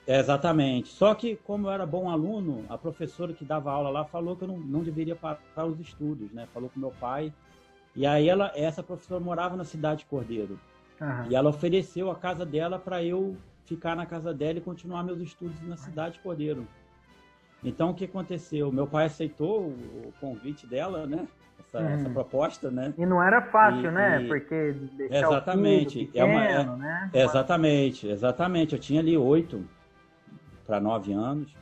Exatamente. 0.09 0.89
Só 0.89 1.15
que, 1.15 1.37
como 1.37 1.67
eu 1.67 1.71
era 1.71 1.85
bom 1.85 2.09
aluno, 2.09 2.65
a 2.71 2.79
professora 2.79 3.35
que 3.35 3.45
dava 3.45 3.71
aula 3.71 3.91
lá 3.91 4.05
falou 4.07 4.35
que 4.35 4.45
eu 4.45 4.49
não, 4.49 4.59
não 4.59 4.81
deveria 4.81 5.15
parar 5.15 5.67
os 5.67 5.79
estudos, 5.79 6.33
né? 6.33 6.49
Falou 6.55 6.71
com 6.71 6.81
meu 6.81 6.93
pai. 6.99 7.31
E 7.95 8.07
aí 8.07 8.27
ela, 8.27 8.51
essa 8.55 8.83
professora 8.83 9.21
morava 9.21 9.55
na 9.55 9.65
cidade 9.65 10.01
de 10.01 10.07
Cordeiro. 10.07 10.59
Uhum. 10.99 11.27
E 11.29 11.37
ela 11.37 11.51
ofereceu 11.51 12.11
a 12.11 12.15
casa 12.15 12.47
dela 12.47 12.79
para 12.79 13.05
eu 13.05 13.37
ficar 13.67 13.95
na 13.95 14.07
casa 14.07 14.33
dela 14.33 14.57
e 14.57 14.63
continuar 14.63 15.05
meus 15.05 15.21
estudos 15.21 15.61
na 15.69 15.77
cidade 15.77 16.15
de 16.15 16.21
Cordeiro. 16.21 16.67
Então 17.63 17.91
o 17.91 17.95
que 17.95 18.07
aconteceu? 18.07 18.73
Meu 18.73 18.87
pai 18.87 19.05
aceitou 19.05 19.67
o 19.67 20.13
convite 20.21 20.67
dela, 20.67 21.07
né? 21.07 21.29
Essa, 21.59 21.81
uhum. 21.81 21.89
essa 21.89 22.09
proposta, 22.09 22.71
né? 22.71 22.95
E 22.97 23.05
não 23.05 23.23
era 23.23 23.43
fácil, 23.43 23.91
e, 23.91 23.91
né? 23.91 24.23
E... 24.23 24.29
Porque 24.29 24.75
exatamente, 25.11 26.07
pequeno, 26.07 26.27
é 26.27 26.31
uma, 26.31 26.45
é, 26.45 26.65
né? 26.65 27.11
Exatamente, 27.13 28.09
exatamente. 28.09 28.75
Eu 28.75 28.81
tinha 28.81 29.01
ali 29.01 29.15
oito 29.15 29.63
para 30.69 30.79
nove 30.79 31.15
anos. 31.15 31.57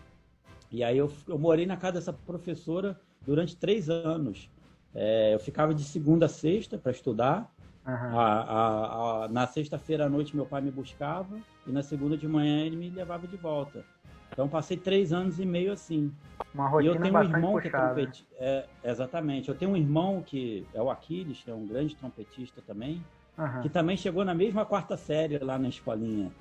E 0.69 0.83
aí 0.83 0.99
eu, 0.99 1.11
eu 1.29 1.39
morei 1.39 1.65
na 1.65 1.77
casa 1.77 1.93
dessa 1.93 2.13
professora 2.13 3.01
durante 3.25 3.57
três 3.57 3.89
anos. 3.89 4.51
É, 4.93 5.33
eu 5.33 5.39
ficava 5.39 5.73
de 5.73 5.85
segunda 5.85 6.27
a 6.27 6.29
sexta 6.29 6.77
para 6.77 6.91
estudar. 6.91 7.49
Uhum. 7.87 8.19
A, 8.19 8.41
a, 8.41 9.25
a, 9.25 9.29
na 9.29 9.47
sexta-feira 9.47 10.07
à 10.07 10.09
noite 10.09 10.35
meu 10.35 10.45
pai 10.45 10.61
me 10.61 10.73
buscava 10.73 11.39
e 11.65 11.71
na 11.71 11.85
segunda 11.85 12.17
de 12.17 12.27
manhã 12.27 12.67
ele 12.67 12.75
me 12.75 12.91
levava 12.91 13.29
de 13.29 13.37
volta. 13.37 13.85
Então 14.33 14.49
passei 14.49 14.77
três 14.77 15.13
anos 15.13 15.39
e 15.39 15.47
meio 15.47 15.73
assim. 15.73 16.13
Uma 16.53 16.67
rotina 16.67 16.93
e 16.93 16.97
eu 16.97 17.01
tenho 17.01 17.17
um 17.17 17.23
irmão 17.23 17.53
puxada. 17.53 17.61
que 17.61 17.69
é 17.69 17.71
trompetista. 17.71 18.35
É, 18.41 18.67
exatamente. 18.83 19.49
Eu 19.49 19.55
tenho 19.55 19.71
um 19.71 19.77
irmão 19.77 20.21
que 20.21 20.67
é 20.75 20.83
o 20.83 20.91
Aquiles, 20.91 21.45
que 21.45 21.51
é 21.51 21.55
um 21.55 21.65
grande 21.65 21.95
trompetista 21.95 22.61
também, 22.67 23.01
uhum. 23.39 23.61
que 23.63 23.69
também 23.69 23.97
chegou 23.97 24.25
na 24.25 24.35
mesma 24.35 24.67
quarta 24.67 24.97
série 24.97 25.39
lá 25.39 25.57
na 25.57 25.69
escolinha. 25.69 26.33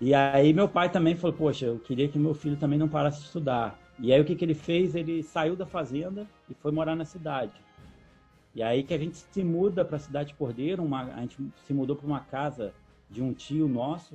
E 0.00 0.14
aí 0.14 0.52
meu 0.52 0.68
pai 0.68 0.90
também 0.90 1.16
falou, 1.16 1.36
poxa, 1.36 1.66
eu 1.66 1.78
queria 1.78 2.08
que 2.08 2.18
meu 2.18 2.34
filho 2.34 2.56
também 2.56 2.78
não 2.78 2.88
parasse 2.88 3.20
de 3.20 3.26
estudar. 3.26 3.78
E 3.98 4.12
aí 4.12 4.20
o 4.20 4.24
que, 4.24 4.34
que 4.34 4.44
ele 4.44 4.54
fez? 4.54 4.94
Ele 4.94 5.22
saiu 5.22 5.54
da 5.54 5.66
fazenda 5.66 6.26
e 6.48 6.54
foi 6.54 6.72
morar 6.72 6.96
na 6.96 7.04
cidade. 7.04 7.52
E 8.54 8.62
aí 8.62 8.82
que 8.82 8.94
a 8.94 8.98
gente 8.98 9.16
se 9.16 9.44
muda 9.44 9.84
para 9.84 9.96
a 9.96 10.00
cidade 10.00 10.28
de 10.28 10.34
Cordeiro, 10.34 10.82
uma, 10.82 11.02
a 11.14 11.20
gente 11.20 11.38
se 11.66 11.72
mudou 11.72 11.96
para 11.96 12.06
uma 12.06 12.20
casa 12.20 12.72
de 13.10 13.22
um 13.22 13.32
tio 13.32 13.68
nosso, 13.68 14.14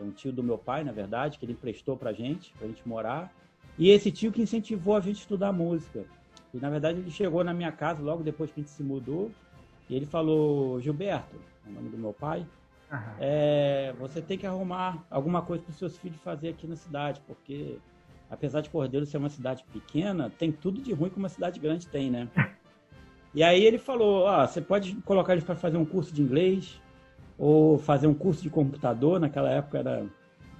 um 0.00 0.10
tio 0.10 0.32
do 0.32 0.42
meu 0.42 0.58
pai, 0.58 0.84
na 0.84 0.92
verdade, 0.92 1.38
que 1.38 1.44
ele 1.44 1.52
emprestou 1.52 1.96
para 1.96 2.10
a 2.10 2.12
gente, 2.12 2.52
para 2.52 2.66
a 2.66 2.68
gente 2.68 2.86
morar. 2.86 3.32
E 3.78 3.90
esse 3.90 4.10
tio 4.10 4.30
que 4.30 4.42
incentivou 4.42 4.96
a 4.96 5.00
gente 5.00 5.16
a 5.16 5.20
estudar 5.20 5.52
música. 5.52 6.04
E 6.52 6.58
na 6.58 6.70
verdade 6.70 7.00
ele 7.00 7.10
chegou 7.10 7.42
na 7.42 7.52
minha 7.52 7.72
casa 7.72 8.02
logo 8.02 8.22
depois 8.22 8.50
que 8.50 8.60
a 8.60 8.62
gente 8.62 8.72
se 8.72 8.82
mudou 8.82 9.30
e 9.88 9.94
ele 9.94 10.06
falou: 10.06 10.80
Gilberto, 10.80 11.36
é 11.66 11.70
o 11.70 11.72
nome 11.72 11.88
do 11.88 11.98
meu 11.98 12.12
pai, 12.12 12.46
é, 13.20 13.94
você 13.98 14.20
tem 14.20 14.36
que 14.36 14.46
arrumar 14.46 15.04
alguma 15.10 15.42
coisa 15.42 15.62
para 15.62 15.70
os 15.70 15.78
seus 15.78 15.96
filhos 15.96 16.20
fazer 16.22 16.50
aqui 16.50 16.66
na 16.66 16.76
cidade, 16.76 17.20
porque 17.26 17.78
apesar 18.30 18.60
de 18.60 18.70
Cordeiro 18.70 19.06
ser 19.06 19.18
uma 19.18 19.28
cidade 19.28 19.64
pequena, 19.72 20.30
tem 20.38 20.50
tudo 20.50 20.80
de 20.80 20.92
ruim 20.92 21.10
que 21.10 21.18
uma 21.18 21.28
cidade 21.28 21.60
grande 21.60 21.86
tem, 21.86 22.10
né? 22.10 22.28
E 23.34 23.42
aí 23.42 23.64
ele 23.64 23.78
falou, 23.78 24.28
ah, 24.28 24.46
você 24.46 24.60
pode 24.60 24.94
colocar 25.02 25.32
eles 25.32 25.42
para 25.42 25.56
fazer 25.56 25.76
um 25.76 25.84
curso 25.84 26.14
de 26.14 26.22
inglês 26.22 26.80
ou 27.36 27.76
fazer 27.78 28.06
um 28.06 28.14
curso 28.14 28.40
de 28.40 28.48
computador. 28.48 29.18
Naquela 29.18 29.50
época 29.50 29.78
era 29.78 30.06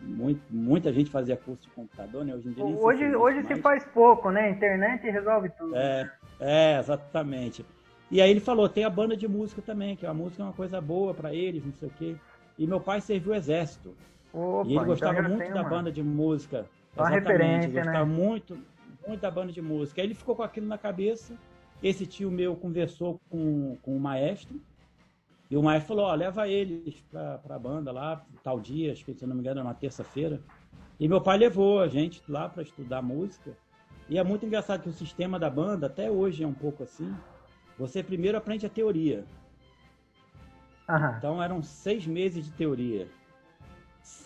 muito, 0.03 0.43
muita 0.50 0.93
gente 0.93 1.09
fazia 1.09 1.37
curso 1.37 1.62
de 1.62 1.69
computador, 1.69 2.25
né? 2.25 2.35
Hoje 2.35 2.49
em 2.49 2.53
dia 2.53 2.64
hoje, 2.64 3.14
hoje 3.14 3.43
se 3.45 3.55
faz 3.57 3.85
pouco, 3.85 4.31
né? 4.33 4.50
Internet 4.50 5.09
resolve 5.09 5.50
tudo. 5.50 5.76
É, 5.76 6.11
é, 6.41 6.79
exatamente. 6.81 7.64
E 8.11 8.21
aí 8.21 8.31
ele 8.31 8.41
falou, 8.41 8.69
tem 8.69 8.85
a 8.85 8.91
banda 8.91 9.17
de 9.17 9.27
música 9.27 9.63
também, 9.63 9.97
que 9.97 10.07
a 10.07 10.15
música 10.15 10.43
é 10.43 10.47
uma 10.47 10.53
coisa 10.53 10.81
boa 10.81 11.15
para 11.15 11.35
eles, 11.35 11.65
não 11.65 11.73
sei 11.73 11.89
o 11.89 11.93
quê. 11.93 12.17
E 12.59 12.67
meu 12.67 12.81
pai 12.81 13.01
serviu 13.01 13.33
o 13.33 13.35
exército. 13.35 13.95
Opa, 14.33 14.69
e 14.69 14.77
ele 14.77 14.85
gostava 14.85 15.21
então 15.21 15.31
muito 15.31 15.53
da 15.53 15.61
uma... 15.63 15.69
banda 15.69 15.91
de 15.91 16.03
música. 16.03 16.67
Uma 16.97 17.17
Exatamente, 17.17 17.73
gostava 17.73 18.05
né? 18.05 18.05
muito, 18.05 18.59
muito 19.07 19.21
da 19.21 19.31
banda 19.31 19.53
de 19.53 19.63
música. 19.63 20.01
Aí 20.01 20.07
ele 20.07 20.15
ficou 20.15 20.37
com 20.37 20.43
aquilo 20.43 20.67
na 20.67 20.79
cabeça. 20.79 21.35
Esse 21.83 22.07
tio 22.07 22.31
meu 22.31 22.55
conversou 22.55 23.21
com, 23.29 23.77
com 23.83 23.97
o 23.97 24.01
maestro. 24.01 24.61
E 25.51 25.57
o 25.57 25.63
maestro 25.63 25.89
falou, 25.89 26.07
ó, 26.07 26.15
leva 26.15 26.49
eles 26.49 27.01
pra, 27.11 27.39
pra 27.39 27.59
banda 27.59 27.93
lá, 27.93 28.25
tal 28.43 28.59
dia, 28.59 28.93
acho 28.93 29.05
que 29.05 29.15
se 29.15 29.27
não 29.27 29.35
me 29.35 29.41
engano 29.41 29.61
era 29.61 29.69
uma 29.69 29.75
terça-feira. 29.75 30.41
E 30.99 31.07
meu 31.07 31.21
pai 31.21 31.37
levou 31.37 31.81
a 31.81 31.89
gente 31.89 32.23
lá 32.29 32.49
para 32.49 32.63
estudar 32.63 33.03
música. 33.03 33.57
E 34.09 34.19
é 34.19 34.25
muito 34.25 34.47
engraçado 34.47 34.83
que 34.83 34.89
o 34.89 34.93
sistema 34.93 35.39
da 35.39 35.51
banda, 35.51 35.87
até 35.87 36.11
hoje 36.11 36.43
é 36.43 36.47
um 36.47 36.55
pouco 36.55 36.83
assim, 36.83 37.15
você 37.78 38.02
primeiro 38.02 38.38
aprende 38.38 38.66
a 38.66 38.71
teoria. 38.71 39.25
Aham. 40.88 41.14
Então 41.19 41.43
eram 41.43 41.62
seis 41.62 42.07
meses 42.07 42.45
de 42.45 42.52
teoria. 42.52 43.09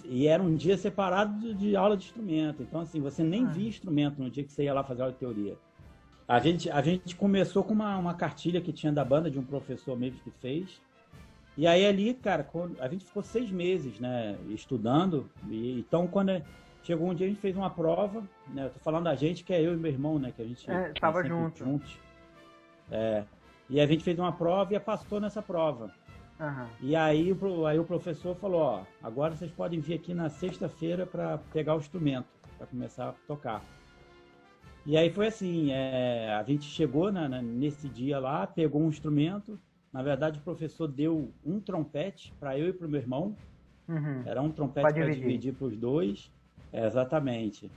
E 0.05 0.27
era 0.27 0.43
um 0.43 0.55
dia 0.57 0.77
separado 0.77 1.55
de 1.55 1.77
aula 1.77 1.97
de 1.97 2.07
instrumento. 2.07 2.63
Então, 2.63 2.81
assim, 2.81 3.01
você 3.01 3.23
nem 3.23 3.45
ah. 3.45 3.49
via 3.49 3.69
instrumento 3.69 4.21
no 4.21 4.31
dia 4.31 4.43
que 4.43 4.53
você 4.53 4.65
ia 4.65 4.75
lá 4.75 4.83
fazer 4.83 5.03
aula 5.03 5.13
de 5.13 5.19
teoria. 5.19 5.57
A 6.27 6.39
gente, 6.41 6.71
a 6.71 6.83
gente 6.83 7.17
começou 7.17 7.63
com 7.65 7.73
uma, 7.73 7.97
uma 7.97 8.15
cartilha 8.15 8.61
que 8.61 8.73
tinha 8.73 8.93
da 8.93 9.05
banda, 9.05 9.31
de 9.31 9.39
um 9.39 9.45
professor 9.45 9.97
mesmo 9.97 10.19
que 10.21 10.31
fez. 10.31 10.81
E 11.57 11.67
aí 11.67 11.87
ali, 11.87 12.15
cara, 12.15 12.49
a 12.81 12.89
gente 12.89 13.05
ficou 13.05 13.23
seis 13.23 13.51
meses, 13.51 13.99
né, 13.99 14.37
estudando. 14.49 15.29
E, 15.49 15.81
então, 15.81 16.07
quando 16.07 16.43
chegou 16.83 17.09
um 17.09 17.15
dia, 17.15 17.27
a 17.27 17.31
gente 17.31 17.41
fez 17.41 17.57
uma 17.57 17.71
prova, 17.71 18.23
né, 18.49 18.67
eu 18.67 18.71
tô 18.71 18.79
falando 18.81 19.05
da 19.05 19.15
gente, 19.15 19.43
que 19.43 19.53
é 19.53 19.61
eu 19.61 19.75
e 19.75 19.77
meu 19.77 19.91
irmão, 19.91 20.19
né, 20.19 20.33
que 20.35 20.43
a 20.43 20.45
gente... 20.45 20.71
É, 20.71 20.93
tava 21.01 21.25
junto. 21.25 21.59
Juntos. 21.59 21.99
É, 22.91 23.25
e 23.69 23.81
a 23.81 23.87
gente 23.87 24.03
fez 24.03 24.19
uma 24.19 24.33
prova 24.33 24.75
e 24.75 24.81
passou 24.81 25.21
nessa 25.21 25.43
prova. 25.43 25.91
Uhum. 26.41 26.67
E 26.81 26.95
aí, 26.95 27.37
aí 27.67 27.79
o 27.79 27.85
professor 27.85 28.35
falou, 28.37 28.61
ó, 28.61 28.83
agora 29.03 29.35
vocês 29.35 29.51
podem 29.51 29.81
vir 29.81 29.95
aqui 29.95 30.15
na 30.15 30.29
sexta-feira 30.29 31.05
para 31.05 31.39
pegar 31.53 31.75
o 31.75 31.79
instrumento, 31.79 32.29
para 32.57 32.67
começar 32.67 33.09
a 33.09 33.13
tocar. 33.27 33.63
E 34.87 34.97
aí 34.97 35.11
foi 35.11 35.27
assim, 35.27 35.71
é, 35.73 36.33
a 36.33 36.43
gente 36.45 36.65
chegou 36.65 37.13
na, 37.13 37.29
na, 37.29 37.43
nesse 37.43 37.89
dia 37.89 38.19
lá, 38.19 38.47
pegou 38.47 38.81
um 38.81 38.89
instrumento. 38.89 39.59
Na 39.93 40.03
verdade, 40.03 40.39
o 40.39 40.43
professor 40.43 40.87
deu 40.87 41.31
um 41.45 41.61
trompete 41.61 42.33
para 42.39 42.59
eu 42.59 42.69
e 42.69 42.73
para 42.73 42.87
o 42.87 42.91
meu 42.91 43.01
irmão. 43.01 43.37
Uhum. 43.89 44.23
Era 44.25 44.41
um 44.41 44.51
trompete 44.51 44.93
para 44.93 45.11
dividir 45.11 45.55
para 45.55 45.67
os 45.67 45.77
dois. 45.77 46.31
É, 46.73 46.87
exatamente. 46.87 47.71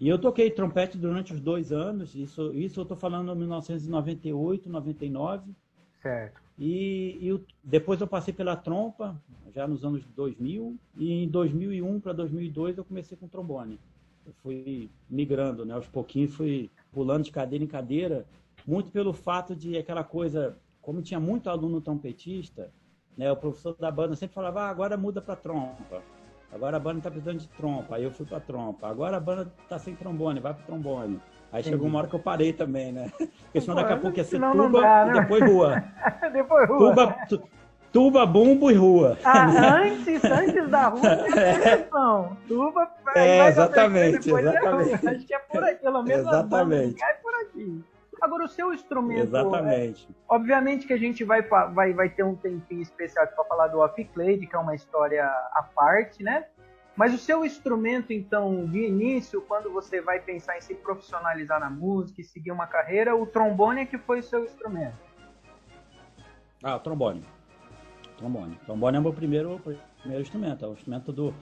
E 0.00 0.08
eu 0.08 0.18
toquei 0.18 0.50
trompete 0.50 0.96
durante 0.96 1.32
os 1.32 1.40
dois 1.40 1.72
anos, 1.72 2.14
isso, 2.14 2.54
isso 2.54 2.78
eu 2.78 2.82
estou 2.82 2.96
falando 2.96 3.32
em 3.32 3.36
1998, 3.36 4.68
99. 4.68 5.50
Certo. 6.00 6.40
E, 6.56 7.18
e 7.20 7.44
depois 7.62 8.00
eu 8.00 8.06
passei 8.06 8.32
pela 8.32 8.54
trompa, 8.54 9.20
já 9.52 9.66
nos 9.66 9.84
anos 9.84 10.04
2000, 10.14 10.76
e 10.96 11.24
em 11.24 11.28
2001 11.28 12.00
para 12.00 12.12
2002 12.12 12.78
eu 12.78 12.84
comecei 12.84 13.16
com 13.16 13.26
trombone. 13.26 13.80
Eu 14.24 14.32
fui 14.42 14.88
migrando, 15.10 15.64
né? 15.64 15.74
Aos 15.74 15.88
pouquinhos 15.88 16.34
fui 16.34 16.70
pulando 16.92 17.24
de 17.24 17.32
cadeira 17.32 17.64
em 17.64 17.68
cadeira, 17.68 18.24
muito 18.66 18.92
pelo 18.92 19.12
fato 19.12 19.56
de 19.56 19.76
aquela 19.76 20.04
coisa, 20.04 20.56
como 20.80 21.02
tinha 21.02 21.18
muito 21.18 21.50
aluno 21.50 21.80
trompetista, 21.80 22.70
né? 23.16 23.32
O 23.32 23.36
professor 23.36 23.74
da 23.76 23.90
banda 23.90 24.14
sempre 24.14 24.34
falava, 24.34 24.62
ah, 24.62 24.68
agora 24.68 24.96
muda 24.96 25.20
para 25.20 25.34
trompa. 25.34 26.02
Agora 26.52 26.76
a 26.76 26.80
banda 26.80 26.98
está 26.98 27.10
precisando 27.10 27.38
de 27.38 27.48
trompa. 27.48 27.96
Aí 27.96 28.04
eu 28.04 28.10
fui 28.10 28.24
para 28.24 28.40
trompa. 28.40 28.88
Agora 28.88 29.16
a 29.16 29.20
banda 29.20 29.52
está 29.62 29.78
sem 29.78 29.94
trombone, 29.94 30.40
vai 30.40 30.54
para 30.54 30.64
trombone. 30.64 31.20
Aí 31.52 31.60
Entendi. 31.60 31.70
chegou 31.70 31.86
uma 31.86 31.98
hora 31.98 32.08
que 32.08 32.14
eu 32.14 32.20
parei 32.20 32.52
também, 32.52 32.92
né? 32.92 33.10
Porque 33.16 33.60
senão 33.60 33.74
daqui 33.74 33.92
a 33.92 33.96
pouco 33.96 34.16
ia 34.16 34.24
ser 34.24 34.40
tuba 34.40 34.80
dá, 34.80 35.04
né? 35.06 35.16
e 35.16 35.20
depois 35.20 35.44
rua. 35.44 35.84
depois 36.32 36.68
rua. 36.68 36.78
Tuba, 36.78 37.16
tu, 37.28 37.42
tuba, 37.92 38.26
bumbo 38.26 38.70
e 38.70 38.74
rua. 38.74 39.18
Ah, 39.24 39.76
antes, 39.76 40.24
antes 40.24 40.68
da 40.68 40.88
rua 40.88 41.08
é. 41.36 41.88
Tuba, 42.46 42.90
é, 43.14 43.48
exatamente, 43.48 44.30
é 44.30 44.40
exatamente. 44.40 45.08
Acho 45.08 45.26
que 45.26 45.34
é 45.34 45.38
por 45.38 45.64
aqui, 45.64 45.82
pelo 45.82 46.02
menos 46.02 46.26
exatamente. 46.26 47.02
é 47.02 47.12
por 47.14 47.34
aqui. 47.34 47.84
Agora, 48.20 48.44
o 48.44 48.48
seu 48.48 48.72
instrumento. 48.72 49.22
Exatamente. 49.22 50.08
É, 50.10 50.14
obviamente 50.28 50.86
que 50.86 50.92
a 50.92 50.98
gente 50.98 51.24
vai, 51.24 51.42
vai, 51.42 51.92
vai 51.92 52.08
ter 52.08 52.22
um 52.22 52.34
tempinho 52.34 52.82
especial 52.82 53.26
para 53.26 53.44
falar 53.44 53.68
do 53.68 53.78
Off 53.78 54.02
Clade, 54.04 54.46
que 54.46 54.54
é 54.54 54.58
uma 54.58 54.74
história 54.74 55.24
à 55.24 55.62
parte, 55.74 56.22
né? 56.22 56.46
Mas 56.96 57.14
o 57.14 57.18
seu 57.18 57.44
instrumento, 57.44 58.12
então, 58.12 58.66
de 58.66 58.84
início, 58.84 59.40
quando 59.42 59.70
você 59.70 60.00
vai 60.00 60.18
pensar 60.18 60.58
em 60.58 60.60
se 60.60 60.74
profissionalizar 60.74 61.60
na 61.60 61.70
música 61.70 62.20
e 62.20 62.24
seguir 62.24 62.50
uma 62.50 62.66
carreira, 62.66 63.14
o 63.14 63.24
trombone 63.24 63.82
é 63.82 63.86
que 63.86 63.96
foi 63.96 64.18
o 64.18 64.22
seu 64.22 64.44
instrumento? 64.44 64.96
Ah, 66.60 66.74
o 66.74 66.80
trombone. 66.80 67.24
Trombone. 68.16 68.58
Trombone 68.66 68.96
é 68.96 69.00
o 69.00 69.02
meu 69.02 69.12
primeiro, 69.12 69.60
primeiro 70.00 70.22
instrumento, 70.22 70.64
é 70.64 70.68
o 70.68 70.72
instrumento 70.72 71.12
do, 71.12 71.32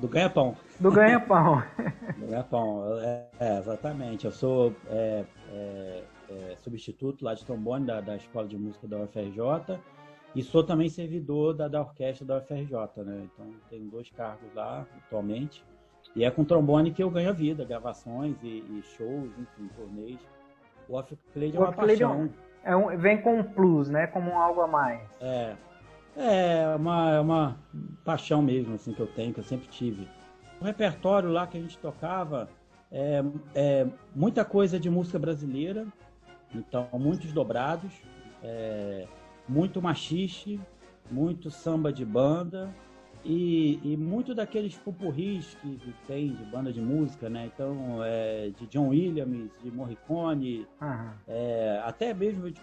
do 0.00 0.08
ganha-pão. 0.08 0.56
Do 0.78 0.90
ganha-pão. 0.90 1.62
do 2.18 2.26
ganha-pão, 2.26 2.98
é, 3.00 3.26
é, 3.40 3.58
exatamente. 3.58 4.26
Eu 4.26 4.32
sou 4.32 4.74
é, 4.88 5.24
é, 5.52 6.04
é, 6.28 6.56
substituto 6.56 7.24
lá 7.24 7.34
de 7.34 7.44
trombone 7.44 7.86
da, 7.86 8.00
da 8.00 8.16
Escola 8.16 8.46
de 8.46 8.58
Música 8.58 8.86
da 8.86 8.98
UFRJ 8.98 9.78
e 10.34 10.42
sou 10.42 10.62
também 10.62 10.88
servidor 10.88 11.54
da, 11.54 11.66
da 11.66 11.80
orquestra 11.80 12.26
da 12.26 12.36
UFRJ, 12.38 13.04
né? 13.04 13.22
Então 13.24 13.46
tenho 13.70 13.84
dois 13.86 14.10
cargos 14.10 14.52
lá 14.54 14.86
atualmente. 14.98 15.64
E 16.14 16.24
é 16.24 16.30
com 16.30 16.44
trombone 16.44 16.92
que 16.92 17.02
eu 17.02 17.10
ganho 17.10 17.30
a 17.30 17.32
vida, 17.32 17.64
gravações 17.64 18.36
e, 18.42 18.58
e 18.58 18.82
shows, 18.96 19.30
enfim, 19.38 19.68
turnês. 19.74 20.18
O 20.88 20.94
off-clade 20.94 21.56
é 21.56 21.60
uma 21.60 21.72
paixão. 21.72 22.30
É 22.62 22.76
um, 22.76 22.96
vem 22.98 23.20
com 23.20 23.38
um 23.38 23.42
plus, 23.42 23.88
né? 23.88 24.06
Como 24.08 24.32
algo 24.32 24.60
a 24.60 24.66
mais. 24.66 25.00
É. 25.20 25.56
É 26.16 26.74
uma, 26.74 27.10
é 27.10 27.20
uma 27.20 27.56
paixão 28.04 28.40
mesmo, 28.40 28.74
assim, 28.74 28.92
que 28.92 29.00
eu 29.00 29.06
tenho, 29.06 29.34
que 29.34 29.40
eu 29.40 29.44
sempre 29.44 29.68
tive. 29.68 30.08
O 30.60 30.64
repertório 30.64 31.30
lá 31.30 31.46
que 31.46 31.58
a 31.58 31.60
gente 31.60 31.76
tocava 31.78 32.48
é, 32.90 33.22
é 33.54 33.86
muita 34.14 34.44
coisa 34.44 34.80
de 34.80 34.88
música 34.88 35.18
brasileira, 35.18 35.86
então 36.54 36.88
muitos 36.94 37.32
dobrados. 37.32 37.92
É, 38.42 39.06
muito 39.48 39.80
machixe, 39.80 40.60
muito 41.10 41.50
samba 41.50 41.92
de 41.92 42.04
banda 42.04 42.72
e, 43.26 43.80
e 43.92 43.96
muito 43.96 44.34
daqueles 44.34 44.76
pupurris 44.76 45.56
que, 45.60 45.76
que, 45.76 45.94
tem 46.06 46.32
de 46.32 46.44
banda 46.44 46.72
de 46.72 46.80
música, 46.80 47.28
né? 47.28 47.50
Então, 47.52 48.02
é, 48.04 48.50
de 48.50 48.66
John 48.66 48.88
Williams, 48.88 49.50
de 49.62 49.70
Morricone, 49.70 50.66
uhum. 50.80 51.10
é, 51.26 51.82
até 51.84 52.14
mesmo 52.14 52.50
de, 52.50 52.60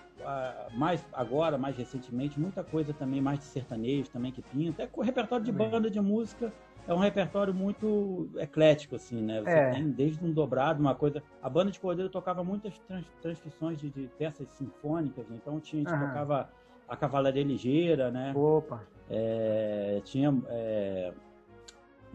mais 0.76 1.06
agora, 1.14 1.58
mais 1.58 1.76
recentemente, 1.76 2.40
muita 2.40 2.64
coisa 2.64 2.94
também 2.94 3.22
mais 3.22 3.40
de 3.40 3.46
sertanejo 3.46 4.10
também 4.10 4.32
que 4.32 4.42
pinta. 4.42 4.84
É 4.84 4.90
o 4.94 5.02
repertório 5.02 5.44
de 5.44 5.52
banda 5.52 5.90
de 5.90 6.00
música 6.00 6.52
é 6.88 6.94
um 6.94 6.98
repertório 6.98 7.54
muito 7.54 8.30
eclético, 8.38 8.96
assim, 8.96 9.22
né? 9.22 9.42
Você 9.42 9.50
é. 9.50 9.72
tem 9.72 9.90
desde 9.90 10.24
um 10.24 10.32
dobrado, 10.32 10.82
uma 10.82 10.94
coisa. 10.94 11.24
A 11.42 11.50
banda 11.50 11.72
de 11.72 11.80
Cordeiro 11.80 12.10
tocava 12.10 12.44
muitas 12.44 12.78
trans, 12.80 13.06
transcrições 13.22 13.80
de, 13.80 13.90
de, 13.90 14.10
peças 14.18 14.50
sinfônicas, 14.50 15.26
então 15.32 15.60
tinha, 15.60 15.82
a 15.82 15.90
gente 15.90 16.02
uhum. 16.02 16.08
tocava 16.08 16.50
a 16.88 16.98
Cavalaria 16.98 17.44
Ligeira, 17.44 18.12
né? 18.12 18.34
Opa! 18.36 18.84
É, 19.10 20.02
tinha 20.06 20.34
é, 20.48 21.14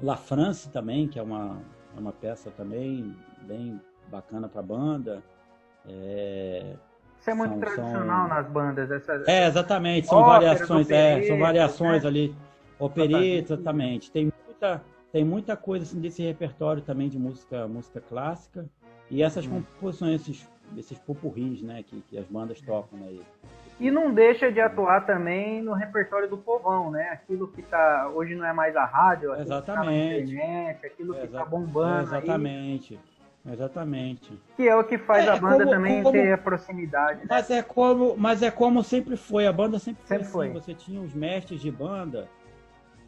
La 0.02 0.16
France 0.16 0.70
também, 0.70 1.08
que 1.08 1.18
é 1.18 1.22
uma, 1.22 1.60
é 1.96 2.00
uma 2.00 2.12
peça 2.12 2.50
também 2.50 3.14
bem 3.42 3.80
bacana 4.10 4.48
para 4.48 4.62
banda. 4.62 5.22
É, 5.86 6.74
Isso 7.20 7.30
é 7.30 7.34
muito 7.34 7.52
são, 7.52 7.60
tradicional 7.60 8.28
são... 8.28 8.36
nas 8.36 8.48
bandas. 8.48 8.90
Essas, 8.90 9.26
é, 9.28 9.46
exatamente, 9.46 10.06
são 10.06 10.24
variações, 10.24 10.90
é, 10.90 11.22
são 11.22 11.38
variações 11.38 12.02
né? 12.02 12.08
ali. 12.08 12.34
Opereta, 12.78 13.54
exatamente. 13.54 14.08
Tem 14.10 14.32
muita, 14.46 14.82
tem 15.10 15.24
muita 15.24 15.56
coisa 15.56 15.84
assim, 15.84 16.00
desse 16.00 16.22
repertório 16.22 16.80
também 16.80 17.08
de 17.08 17.18
música, 17.18 17.66
música 17.66 18.00
clássica. 18.00 18.64
E 19.10 19.22
essas 19.22 19.46
hum. 19.46 19.62
composições, 19.72 20.20
esses, 20.20 20.48
esses 20.76 20.98
pupurris, 20.98 21.62
né, 21.62 21.82
que, 21.82 22.00
que 22.02 22.16
as 22.16 22.26
bandas 22.26 22.60
tocam 22.60 23.00
aí. 23.06 23.16
Né? 23.16 23.24
E 23.80 23.90
não 23.90 24.12
deixa 24.12 24.50
de 24.50 24.60
atuar 24.60 25.06
também 25.06 25.62
no 25.62 25.72
repertório 25.72 26.28
do 26.28 26.36
povão, 26.36 26.90
né? 26.90 27.10
Aquilo 27.12 27.46
que 27.48 27.62
tá. 27.62 28.10
Hoje 28.12 28.34
não 28.34 28.44
é 28.44 28.52
mais 28.52 28.74
a 28.74 28.84
rádio, 28.84 29.32
aquilo 29.32 29.46
exatamente. 29.46 29.66
que 29.66 29.76
tá 29.76 29.84
na 29.84 30.18
internet, 30.18 30.86
aquilo 30.86 31.14
que 31.14 31.24
Exa 31.24 31.38
tá 31.38 31.44
bombando. 31.44 32.02
Exatamente. 32.02 32.94
Aí. 32.94 33.52
Exatamente. 33.52 34.38
Que 34.56 34.68
é 34.68 34.74
o 34.74 34.84
que 34.84 34.98
faz 34.98 35.26
é, 35.26 35.30
a 35.30 35.36
banda 35.36 35.64
como, 35.64 35.70
também 35.70 36.02
como, 36.02 36.12
ter 36.12 36.32
a 36.32 36.38
proximidade. 36.38 37.20
Né? 37.20 37.26
Mas, 37.30 37.50
é 37.50 37.62
como, 37.62 38.16
mas 38.16 38.42
é 38.42 38.50
como 38.50 38.82
sempre 38.82 39.16
foi. 39.16 39.46
A 39.46 39.52
banda 39.52 39.78
sempre, 39.78 40.06
sempre 40.06 40.24
foi 40.26 40.46
assim. 40.46 40.52
Foi. 40.54 40.60
Você 40.60 40.74
tinha 40.74 41.00
os 41.00 41.14
mestres 41.14 41.60
de 41.60 41.70
banda 41.70 42.28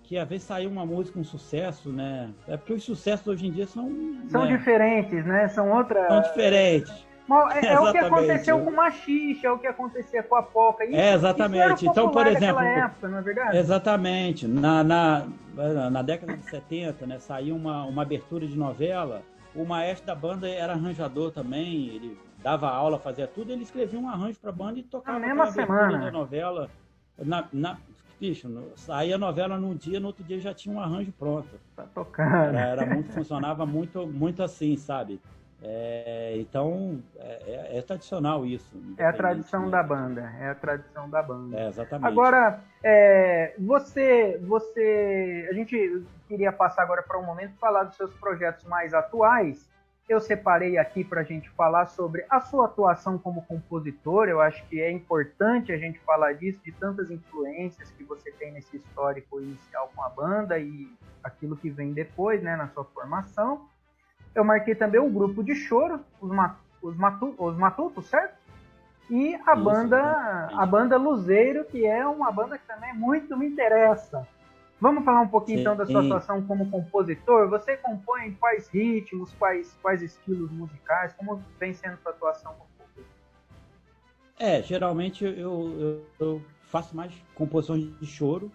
que 0.05 0.19
às 0.19 0.29
vezes 0.29 0.45
saiu 0.45 0.71
uma 0.71 0.85
música 0.85 1.19
um 1.19 1.25
sucesso, 1.25 1.91
né? 1.91 2.31
É 2.49 2.57
porque 2.57 2.73
os 2.73 2.83
sucessos 2.83 3.27
hoje 3.29 3.47
em 3.47 3.53
dia 3.53 3.67
são. 3.67 3.89
São 4.29 4.45
né? 4.45 4.57
diferentes, 4.57 5.25
né? 5.25 5.49
São 5.49 5.71
outras. 5.71 6.07
São 6.09 6.23
diferentes. 6.23 7.07
É, 7.63 7.67
é 7.67 7.81
o 7.81 7.93
que 7.93 7.99
aconteceu 7.99 8.59
com 8.59 8.71
o 8.71 8.77
Machixe, 8.77 9.47
é 9.47 9.51
o 9.51 9.59
que 9.59 9.67
acontecia 9.67 10.23
com 10.23 10.35
a 10.35 10.43
Poca. 10.43 10.85
Isso, 10.85 10.97
é, 10.97 11.15
exatamente. 11.15 11.87
então, 11.87 12.11
por 12.11 12.27
exemplo. 12.27 12.61
Época, 12.61 13.09
não 13.09 13.19
é 13.19 13.23
verdade? 13.23 13.57
Exatamente. 13.57 14.49
Na, 14.49 14.83
na, 14.83 15.27
na 15.91 16.03
década 16.03 16.37
de 16.37 16.45
70, 16.51 17.07
né, 17.07 17.19
saiu 17.19 17.55
uma, 17.55 17.85
uma 17.85 18.03
abertura 18.03 18.47
de 18.47 18.57
novela. 18.57 19.23
O 19.55 19.65
maestro 19.65 20.07
da 20.07 20.15
banda 20.15 20.49
era 20.49 20.73
arranjador 20.73 21.33
também, 21.33 21.89
ele 21.89 22.19
dava 22.43 22.69
aula, 22.69 22.99
fazia 22.99 23.27
tudo, 23.27 23.53
ele 23.53 23.63
escrevia 23.63 23.99
um 23.99 24.09
arranjo 24.09 24.39
para 24.41 24.51
a 24.51 24.53
banda 24.53 24.79
e 24.79 24.83
tocava 24.83 25.19
na 25.19 25.27
mesma 25.27 25.51
semana 25.51 25.99
da 25.99 26.11
novela. 26.11 26.71
Na, 27.19 27.45
na, 27.53 27.77
bicho, 28.21 28.49
saía 28.77 29.17
a 29.17 29.19
novela 29.19 29.59
num 29.59 29.75
dia, 29.75 29.99
no 29.99 30.09
outro 30.09 30.23
dia 30.25 30.39
já 30.39 30.55
tinha 30.55 30.75
um 30.75 30.81
arranjo 30.81 31.13
pronto. 31.19 31.49
Tá 31.75 31.85
tocando. 31.95 32.57
Era, 32.57 32.61
era 32.61 32.87
muito, 32.87 33.13
funcionava 33.13 33.67
muito, 33.67 34.07
muito 34.07 34.43
assim, 34.43 34.77
sabe? 34.77 35.21
É, 35.63 36.35
então, 36.37 37.03
é, 37.17 37.73
é, 37.73 37.79
é, 37.79 37.83
tradicional 37.83 38.47
isso. 38.47 38.71
É 38.97 39.05
a 39.05 39.13
tradição 39.13 39.69
da 39.69 39.83
banda. 39.83 40.33
É 40.41 40.51
a 40.51 40.55
tradição 40.55 41.09
da 41.11 41.23
banda. 41.23 41.59
É, 41.59 41.69
exatamente. 41.69 42.11
Agora, 42.11 42.61
é, 42.83 43.55
você, 43.59 44.39
você, 44.43 45.49
a 45.51 45.55
gente 45.55 46.03
queria 46.27 46.51
passar 46.51 46.83
agora 46.83 47.03
para 47.03 47.19
um 47.19 47.25
momento 47.25 47.55
falar 47.59 47.85
dos 47.85 47.97
seus 47.97 48.13
projetos 48.15 48.65
mais 48.65 48.95
atuais. 48.95 49.69
Eu 50.09 50.19
separei 50.19 50.77
aqui 50.77 51.05
para 51.05 51.21
a 51.21 51.25
gente 51.25 51.49
falar 51.51 51.87
sobre 51.87 52.25
a 52.29 52.41
sua 52.41 52.65
atuação 52.65 53.19
como 53.19 53.43
compositor. 53.43 54.29
Eu 54.29 54.41
acho 54.41 54.65
que 54.67 54.81
é 54.81 54.91
importante 54.91 55.73
a 55.73 55.77
gente 55.77 56.01
falar 56.01 56.33
disso, 56.33 56.59
de 56.65 56.73
tantas 56.73 57.11
influências 57.11 57.91
que 57.93 58.03
você 58.03 58.33
tem 58.33 58.51
nesse 58.51 58.79
histórico 58.79 59.41
inicial 59.41 59.93
com 59.95 60.03
a 60.03 60.09
banda 60.09 60.59
e 60.59 60.91
aquilo 61.23 61.55
que 61.55 61.71
vem 61.71 61.93
depois, 61.93 62.43
né, 62.43 62.57
na 62.57 62.67
sua 62.69 62.85
formação. 62.85 63.69
Eu 64.35 64.45
marquei 64.45 64.75
também 64.75 65.01
o 65.01 65.11
grupo 65.11 65.43
de 65.43 65.55
choro, 65.55 66.01
os, 66.21 66.31
os, 66.83 66.97
matu, 66.97 67.35
os 67.39 67.57
Matutos, 67.57 68.07
certo? 68.07 68.39
E 69.11 69.35
a 69.47 69.55
Isso, 69.55 69.65
banda 69.65 70.49
a 70.57 70.65
banda 70.65 70.97
Luzeiro, 70.97 71.65
que 71.65 71.85
é 71.85 72.07
uma 72.07 72.31
banda 72.31 72.57
que 72.57 72.67
também 72.67 72.95
muito 72.95 73.37
me 73.37 73.47
interessa. 73.47 74.27
Vamos 74.81 75.05
falar 75.05 75.21
um 75.21 75.29
pouquinho 75.29 75.59
sim, 75.59 75.63
então 75.63 75.77
da 75.77 75.85
sua 75.85 76.01
atuação 76.01 76.41
como 76.47 76.71
compositor. 76.71 77.51
Você 77.51 77.77
compõe 77.77 78.33
quais 78.41 78.69
ritmos, 78.69 79.35
quais, 79.35 79.77
quais 79.83 80.01
estilos 80.01 80.51
musicais? 80.51 81.13
Como 81.15 81.43
vem 81.59 81.75
sendo 81.75 81.99
sua 81.99 82.13
atuação 82.13 82.53
como 82.53 82.71
compositor? 82.79 83.05
É, 84.39 84.63
geralmente 84.63 85.25
eu, 85.25 85.35
eu, 85.39 86.07
eu 86.19 86.43
faço 86.63 86.97
mais 86.97 87.13
composições 87.35 87.85
de 87.99 88.07
choro. 88.07 88.51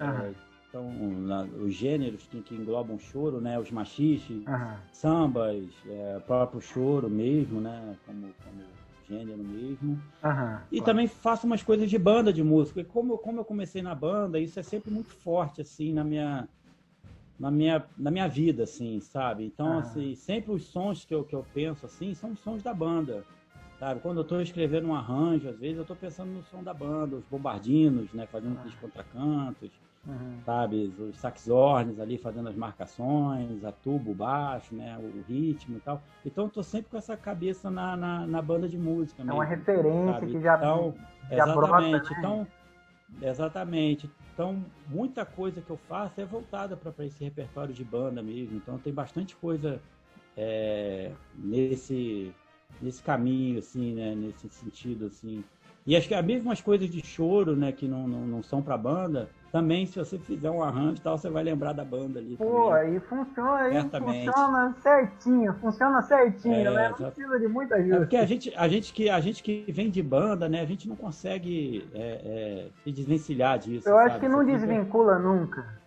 É, 0.00 0.32
então, 0.70 0.88
na, 0.92 1.42
os 1.42 1.74
gêneros 1.74 2.28
que, 2.28 2.40
que, 2.42 2.54
englobam 2.54 2.96
choro, 2.96 3.40
né? 3.40 3.58
Os 3.58 3.72
machiches, 3.72 4.46
uhum. 4.46 4.76
sambas, 4.92 5.64
é, 5.84 6.20
próprio 6.20 6.60
choro 6.60 7.10
mesmo, 7.10 7.60
né? 7.60 7.96
Como, 8.06 8.28
como 8.44 8.62
gênero 9.08 9.42
mesmo. 9.42 9.92
Uhum, 9.92 10.58
e 10.70 10.76
claro. 10.76 10.84
também 10.84 11.08
faço 11.08 11.44
umas 11.44 11.64
coisas 11.64 11.90
de 11.90 11.98
banda 11.98 12.32
de 12.32 12.44
música. 12.44 12.80
E 12.80 12.84
como, 12.84 13.18
como 13.18 13.40
eu 13.40 13.44
comecei 13.44 13.82
na 13.82 13.96
banda, 13.96 14.38
isso 14.38 14.60
é 14.60 14.62
sempre 14.62 14.92
muito 14.92 15.10
forte, 15.10 15.60
assim, 15.60 15.92
na 15.92 16.04
minha, 16.04 16.48
na 17.36 17.50
minha, 17.50 17.84
na 17.98 18.10
minha 18.12 18.28
vida, 18.28 18.62
assim, 18.62 19.00
sabe? 19.00 19.44
Então, 19.44 19.72
ah. 19.72 19.80
assim, 19.80 20.14
sempre 20.14 20.52
os 20.52 20.62
sons 20.62 21.04
que 21.04 21.12
eu, 21.12 21.24
que 21.24 21.34
eu 21.34 21.44
penso, 21.52 21.84
assim, 21.84 22.14
são 22.14 22.30
os 22.30 22.38
sons 22.38 22.62
da 22.62 22.72
banda, 22.72 23.24
sabe? 23.80 23.98
Quando 24.00 24.18
eu 24.18 24.22
estou 24.22 24.40
escrevendo 24.40 24.86
um 24.86 24.94
arranjo, 24.94 25.48
às 25.48 25.58
vezes 25.58 25.78
eu 25.78 25.82
estou 25.82 25.96
pensando 25.96 26.30
no 26.30 26.44
som 26.44 26.62
da 26.62 26.72
banda, 26.72 27.16
os 27.16 27.24
bombardinos, 27.24 28.12
né? 28.12 28.24
Fazendo 28.26 28.56
ah. 28.62 28.68
os 28.68 28.74
contracantos, 28.76 29.70
uhum. 30.06 30.40
sabe? 30.44 30.94
Os 30.98 31.16
saxornes 31.18 31.98
ali 31.98 32.18
fazendo 32.18 32.48
as 32.48 32.56
marcações, 32.56 33.64
a 33.64 33.72
tubo, 33.72 34.12
o 34.12 34.14
baixo, 34.14 34.74
né? 34.74 34.98
O, 34.98 35.22
ritmo 35.30 35.76
e 35.76 35.80
tal. 35.80 36.02
Então, 36.24 36.44
eu 36.44 36.48
estou 36.48 36.62
sempre 36.62 36.90
com 36.90 36.96
essa 36.96 37.16
cabeça 37.16 37.70
na, 37.70 37.96
na, 37.96 38.26
na 38.26 38.42
banda 38.42 38.68
de 38.68 38.78
música. 38.78 39.22
É 39.22 39.24
mesmo, 39.24 39.38
uma 39.38 39.44
referência 39.44 40.12
sabe? 40.12 40.26
que 40.26 40.40
já, 40.40 40.56
então, 40.56 40.94
já 41.30 41.34
Exatamente. 41.34 41.54
Brota, 41.54 41.80
né? 41.80 42.02
Então, 42.18 42.46
exatamente. 43.22 44.10
Então, 44.32 44.64
muita 44.88 45.24
coisa 45.24 45.60
que 45.60 45.70
eu 45.70 45.76
faço 45.76 46.20
é 46.20 46.24
voltada 46.24 46.76
para 46.76 47.04
esse 47.04 47.22
repertório 47.22 47.74
de 47.74 47.84
banda 47.84 48.22
mesmo. 48.22 48.56
Então, 48.56 48.78
tem 48.78 48.92
bastante 48.92 49.36
coisa 49.36 49.80
é, 50.36 51.12
nesse, 51.34 52.34
nesse 52.80 53.02
caminho, 53.02 53.58
assim, 53.58 53.94
né? 53.94 54.14
Nesse 54.14 54.48
sentido, 54.48 55.06
assim. 55.06 55.44
E 55.86 55.96
acho 55.96 56.06
que 56.06 56.14
as 56.14 56.24
mesmas 56.24 56.60
coisas 56.60 56.88
de 56.88 57.04
choro, 57.04 57.56
né? 57.56 57.72
Que 57.72 57.88
não, 57.88 58.06
não, 58.06 58.26
não 58.26 58.42
são 58.42 58.62
para 58.62 58.76
banda, 58.76 59.28
também, 59.50 59.84
se 59.84 59.98
você 59.98 60.16
fizer 60.16 60.48
um 60.48 60.62
arranjo 60.62 60.98
e 60.98 61.00
tal, 61.00 61.18
você 61.18 61.28
vai 61.28 61.42
lembrar 61.42 61.72
da 61.72 61.84
banda 61.84 62.20
ali. 62.20 62.36
Pô, 62.36 62.70
também. 62.70 62.72
aí 62.72 63.00
funciona, 63.00 63.56
aí 63.56 63.90
funciona 63.90 64.76
certinho, 64.80 65.54
funciona 65.54 66.02
certinho, 66.02 66.54
é, 66.54 66.70
né? 66.70 66.88
Não 66.88 67.10
precisa 67.10 67.40
de 67.40 67.48
muita 67.48 67.74
ajuda. 67.74 67.96
É 67.96 67.98
porque 67.98 68.16
a 68.16 68.26
gente, 68.26 68.52
a, 68.56 68.68
gente 68.68 68.92
que, 68.92 69.10
a 69.10 69.18
gente 69.18 69.42
que 69.42 69.64
vem 69.68 69.90
de 69.90 70.02
banda, 70.02 70.48
né? 70.48 70.60
A 70.60 70.64
gente 70.64 70.88
não 70.88 70.94
consegue 70.94 71.84
é, 71.92 71.98
é, 71.98 72.68
se 72.84 72.92
desvencilhar 72.92 73.58
disso. 73.58 73.88
Eu 73.88 73.96
sabe? 73.96 74.10
acho 74.10 74.20
que 74.20 74.28
não 74.28 74.44
você 74.44 74.52
desvincula 74.52 75.16
fica... 75.16 75.28
nunca. 75.28 75.80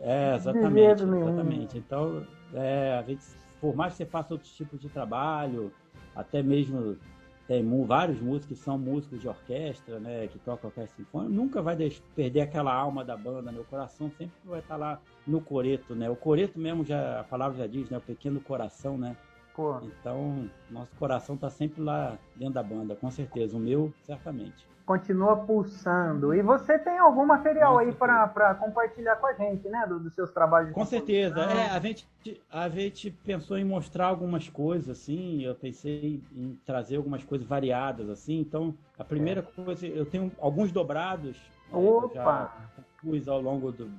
É, 0.00 0.34
exatamente. 0.34 1.02
Exatamente. 1.02 1.78
Então, 1.78 2.22
é, 2.52 2.98
a 2.98 3.02
gente, 3.02 3.24
por 3.58 3.74
mais 3.74 3.92
que 3.92 3.98
você 3.98 4.04
faça 4.04 4.34
outros 4.34 4.54
tipos 4.54 4.78
de 4.78 4.90
trabalho, 4.90 5.72
até 6.14 6.42
mesmo 6.42 6.98
tem 7.46 7.64
vários 7.84 8.20
músicos 8.20 8.58
que 8.58 8.64
são 8.64 8.76
músicos 8.76 9.20
de 9.20 9.28
orquestra, 9.28 10.00
né, 10.00 10.26
que 10.26 10.38
tocam 10.40 10.68
orquestra 10.68 10.96
sinfônica, 10.96 11.32
nunca 11.32 11.62
vai 11.62 11.76
perder 12.14 12.40
aquela 12.40 12.74
alma 12.74 13.04
da 13.04 13.16
banda, 13.16 13.52
né? 13.52 13.60
O 13.60 13.64
coração 13.64 14.10
sempre 14.18 14.34
vai 14.44 14.60
estar 14.60 14.76
lá 14.76 15.00
no 15.26 15.40
coreto, 15.40 15.94
né? 15.94 16.10
O 16.10 16.16
coreto 16.16 16.58
mesmo 16.58 16.84
já 16.84 17.20
a 17.20 17.24
palavra 17.24 17.58
já 17.58 17.66
diz, 17.66 17.88
né, 17.88 17.98
o 17.98 18.00
pequeno 18.00 18.40
coração, 18.40 18.98
né? 18.98 19.16
Pô. 19.54 19.80
Então, 19.80 20.50
nosso 20.70 20.94
coração 20.96 21.34
está 21.34 21.48
sempre 21.48 21.82
lá 21.82 22.18
dentro 22.34 22.54
da 22.54 22.62
banda, 22.62 22.94
com 22.94 23.10
certeza. 23.10 23.56
O 23.56 23.60
meu, 23.60 23.92
certamente 24.02 24.66
continua 24.86 25.36
pulsando. 25.36 26.32
E 26.32 26.40
você 26.40 26.78
tem 26.78 26.96
algum 26.96 27.26
material 27.26 27.76
aí 27.76 27.92
para 27.92 28.54
compartilhar 28.54 29.16
com 29.16 29.26
a 29.26 29.32
gente, 29.32 29.68
né? 29.68 29.84
dos 29.86 30.14
seus 30.14 30.30
trabalhos. 30.30 30.72
Com 30.72 30.84
certeza. 30.84 31.40
É, 31.40 31.70
a, 31.70 31.80
gente, 31.80 32.06
a 32.50 32.68
gente 32.68 33.10
pensou 33.10 33.58
em 33.58 33.64
mostrar 33.64 34.06
algumas 34.06 34.48
coisas, 34.48 34.88
assim. 34.88 35.42
Eu 35.42 35.56
pensei 35.56 36.22
em 36.32 36.58
trazer 36.64 36.96
algumas 36.96 37.24
coisas 37.24 37.46
variadas, 37.46 38.08
assim. 38.08 38.38
Então, 38.38 38.72
a 38.96 39.02
primeira 39.02 39.40
é. 39.40 39.64
coisa, 39.64 39.86
eu 39.86 40.06
tenho 40.06 40.30
alguns 40.38 40.70
dobrados. 40.70 41.36
Né, 41.70 41.78
Opa! 41.78 42.54
já 42.76 42.84
pus 43.02 43.26
ao 43.26 43.40
longo 43.40 43.72
do, 43.72 43.90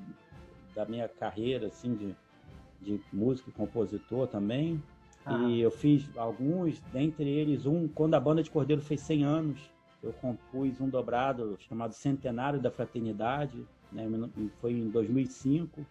da 0.73 0.85
minha 0.85 1.09
carreira, 1.09 1.67
assim, 1.67 1.93
de, 1.95 2.15
de 2.81 3.01
músico 3.11 3.49
e 3.49 3.53
compositor 3.53 4.25
também. 4.27 4.81
Ah. 5.25 5.37
E 5.39 5.59
eu 5.59 5.69
fiz 5.69 6.09
alguns, 6.15 6.79
dentre 6.93 7.27
eles 7.27 7.65
um, 7.65 7.89
quando 7.89 8.13
a 8.13 8.19
banda 8.21 8.41
de 8.41 8.49
Cordeiro 8.49 8.81
fez 8.81 9.01
100 9.01 9.25
anos 9.25 9.76
eu 10.07 10.13
compus 10.13 10.79
um 10.79 10.89
dobrado 10.89 11.57
chamado 11.59 11.93
Centenário 11.93 12.59
da 12.59 12.71
Fraternidade, 12.71 13.65
né? 13.91 14.05
foi 14.59 14.73
em 14.73 14.89
2005. 14.89 15.85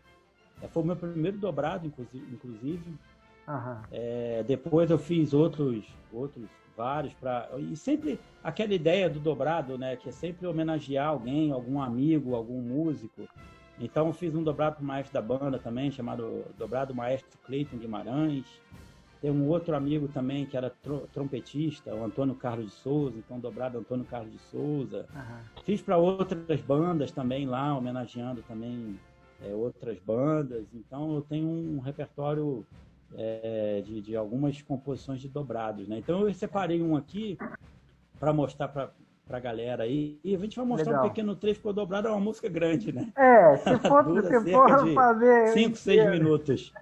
É, 0.62 0.68
foi 0.68 0.82
o 0.82 0.86
meu 0.86 0.96
primeiro 0.96 1.38
dobrado, 1.38 1.86
inclusive. 1.86 2.94
Uhum. 3.48 3.82
É, 3.92 4.42
depois 4.46 4.90
eu 4.90 4.98
fiz 4.98 5.32
outros, 5.32 5.86
outros 6.12 6.48
vários 6.76 7.14
para 7.14 7.48
e 7.58 7.74
sempre 7.76 8.20
aquela 8.44 8.74
ideia 8.74 9.08
do 9.08 9.18
dobrado, 9.18 9.78
né, 9.78 9.96
que 9.96 10.08
é 10.08 10.12
sempre 10.12 10.46
homenagear 10.46 11.08
alguém, 11.08 11.50
algum 11.50 11.80
amigo, 11.80 12.34
algum 12.34 12.60
músico. 12.60 13.26
Então 13.78 14.06
eu 14.06 14.12
fiz 14.12 14.34
um 14.34 14.42
dobrado 14.42 14.76
para 14.76 14.82
o 14.82 14.86
maestro 14.86 15.14
da 15.14 15.22
banda 15.22 15.58
também, 15.58 15.90
chamado 15.90 16.44
dobrado 16.58 16.94
Maestro 16.94 17.38
Cleiton 17.44 17.76
Guimarães. 17.76 18.44
Tem 19.20 19.30
um 19.30 19.48
outro 19.48 19.74
amigo 19.74 20.08
também 20.08 20.44
que 20.44 20.56
era 20.56 20.70
tro 20.70 21.08
trompetista, 21.12 21.94
o 21.94 22.04
Antônio 22.04 22.34
Carlos 22.34 22.66
de 22.66 22.72
Souza, 22.72 23.16
então 23.18 23.40
dobrado 23.40 23.78
Antônio 23.78 24.04
Carlos 24.04 24.30
de 24.30 24.38
Souza. 24.38 25.06
Uhum. 25.14 25.62
Fiz 25.64 25.80
para 25.80 25.96
outras 25.96 26.60
bandas 26.60 27.10
também 27.10 27.46
lá, 27.46 27.76
homenageando 27.76 28.42
também 28.42 28.98
é, 29.42 29.54
outras 29.54 29.98
bandas. 29.98 30.66
Então 30.74 31.14
eu 31.14 31.22
tenho 31.22 31.48
um 31.48 31.80
repertório 31.80 32.64
é, 33.16 33.82
de, 33.84 34.02
de, 34.02 34.16
algumas 34.16 34.60
composições 34.62 35.20
de 35.20 35.28
dobrados, 35.28 35.88
né? 35.88 35.98
Então 35.98 36.26
eu 36.26 36.34
separei 36.34 36.82
um 36.82 36.94
aqui 36.94 37.38
para 38.18 38.32
mostrar 38.32 38.68
para 38.68 38.90
pra 39.26 39.40
galera 39.40 39.82
aí. 39.82 40.18
E 40.22 40.34
a 40.34 40.38
gente 40.38 40.56
vai 40.56 40.64
mostrar 40.64 40.92
Legal. 40.92 41.04
um 41.04 41.08
pequeno 41.08 41.36
trecho, 41.36 41.60
porque 41.60 41.68
o 41.68 41.72
dobrado 41.72 42.08
é 42.08 42.10
uma 42.10 42.20
música 42.20 42.48
grande, 42.48 42.92
né? 42.92 43.12
É, 43.16 43.56
se 43.56 43.78
for, 43.80 44.04
se 44.22 44.52
for 44.52 44.94
fazer. 44.94 45.48
5, 45.48 45.76
6 45.76 46.10
minutos. 46.10 46.72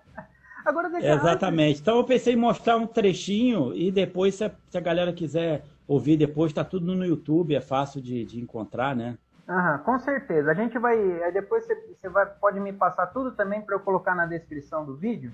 Agora 0.64 0.88
deixa 0.88 1.14
Exatamente. 1.14 1.80
Então 1.80 1.98
eu 1.98 2.04
pensei 2.04 2.34
em 2.34 2.36
mostrar 2.36 2.76
um 2.76 2.86
trechinho 2.86 3.74
e 3.74 3.90
depois, 3.90 4.34
se 4.34 4.44
a, 4.44 4.50
se 4.68 4.78
a 4.78 4.80
galera 4.80 5.12
quiser 5.12 5.64
ouvir 5.86 6.16
depois, 6.16 6.50
está 6.50 6.64
tudo 6.64 6.94
no 6.94 7.04
YouTube, 7.04 7.54
é 7.54 7.60
fácil 7.60 8.00
de, 8.00 8.24
de 8.24 8.40
encontrar, 8.40 8.96
né? 8.96 9.18
Aham, 9.48 9.78
com 9.78 9.98
certeza. 9.98 10.50
A 10.50 10.54
gente 10.54 10.78
vai. 10.78 10.96
Depois 11.32 11.64
você, 11.64 11.74
você 11.74 12.08
vai, 12.08 12.26
pode 12.26 12.58
me 12.60 12.72
passar 12.72 13.08
tudo 13.08 13.32
também 13.32 13.60
para 13.60 13.74
eu 13.74 13.80
colocar 13.80 14.14
na 14.14 14.24
descrição 14.24 14.84
do 14.84 14.96
vídeo. 14.96 15.32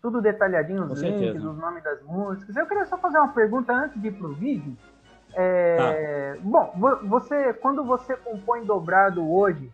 Tudo 0.00 0.20
detalhadinho, 0.20 0.84
os 0.84 1.00
links, 1.00 1.44
os 1.44 1.56
nomes 1.58 1.84
das 1.84 2.02
músicas. 2.02 2.56
Eu 2.56 2.66
queria 2.66 2.86
só 2.86 2.96
fazer 2.98 3.18
uma 3.18 3.32
pergunta 3.32 3.72
antes 3.72 4.00
de 4.00 4.08
ir 4.08 4.12
pro 4.12 4.32
vídeo. 4.32 4.76
É, 5.34 6.34
tá. 6.34 6.40
Bom, 6.42 6.74
você 7.04 7.52
quando 7.54 7.84
você 7.84 8.16
compõe 8.16 8.64
dobrado 8.64 9.30
hoje, 9.30 9.70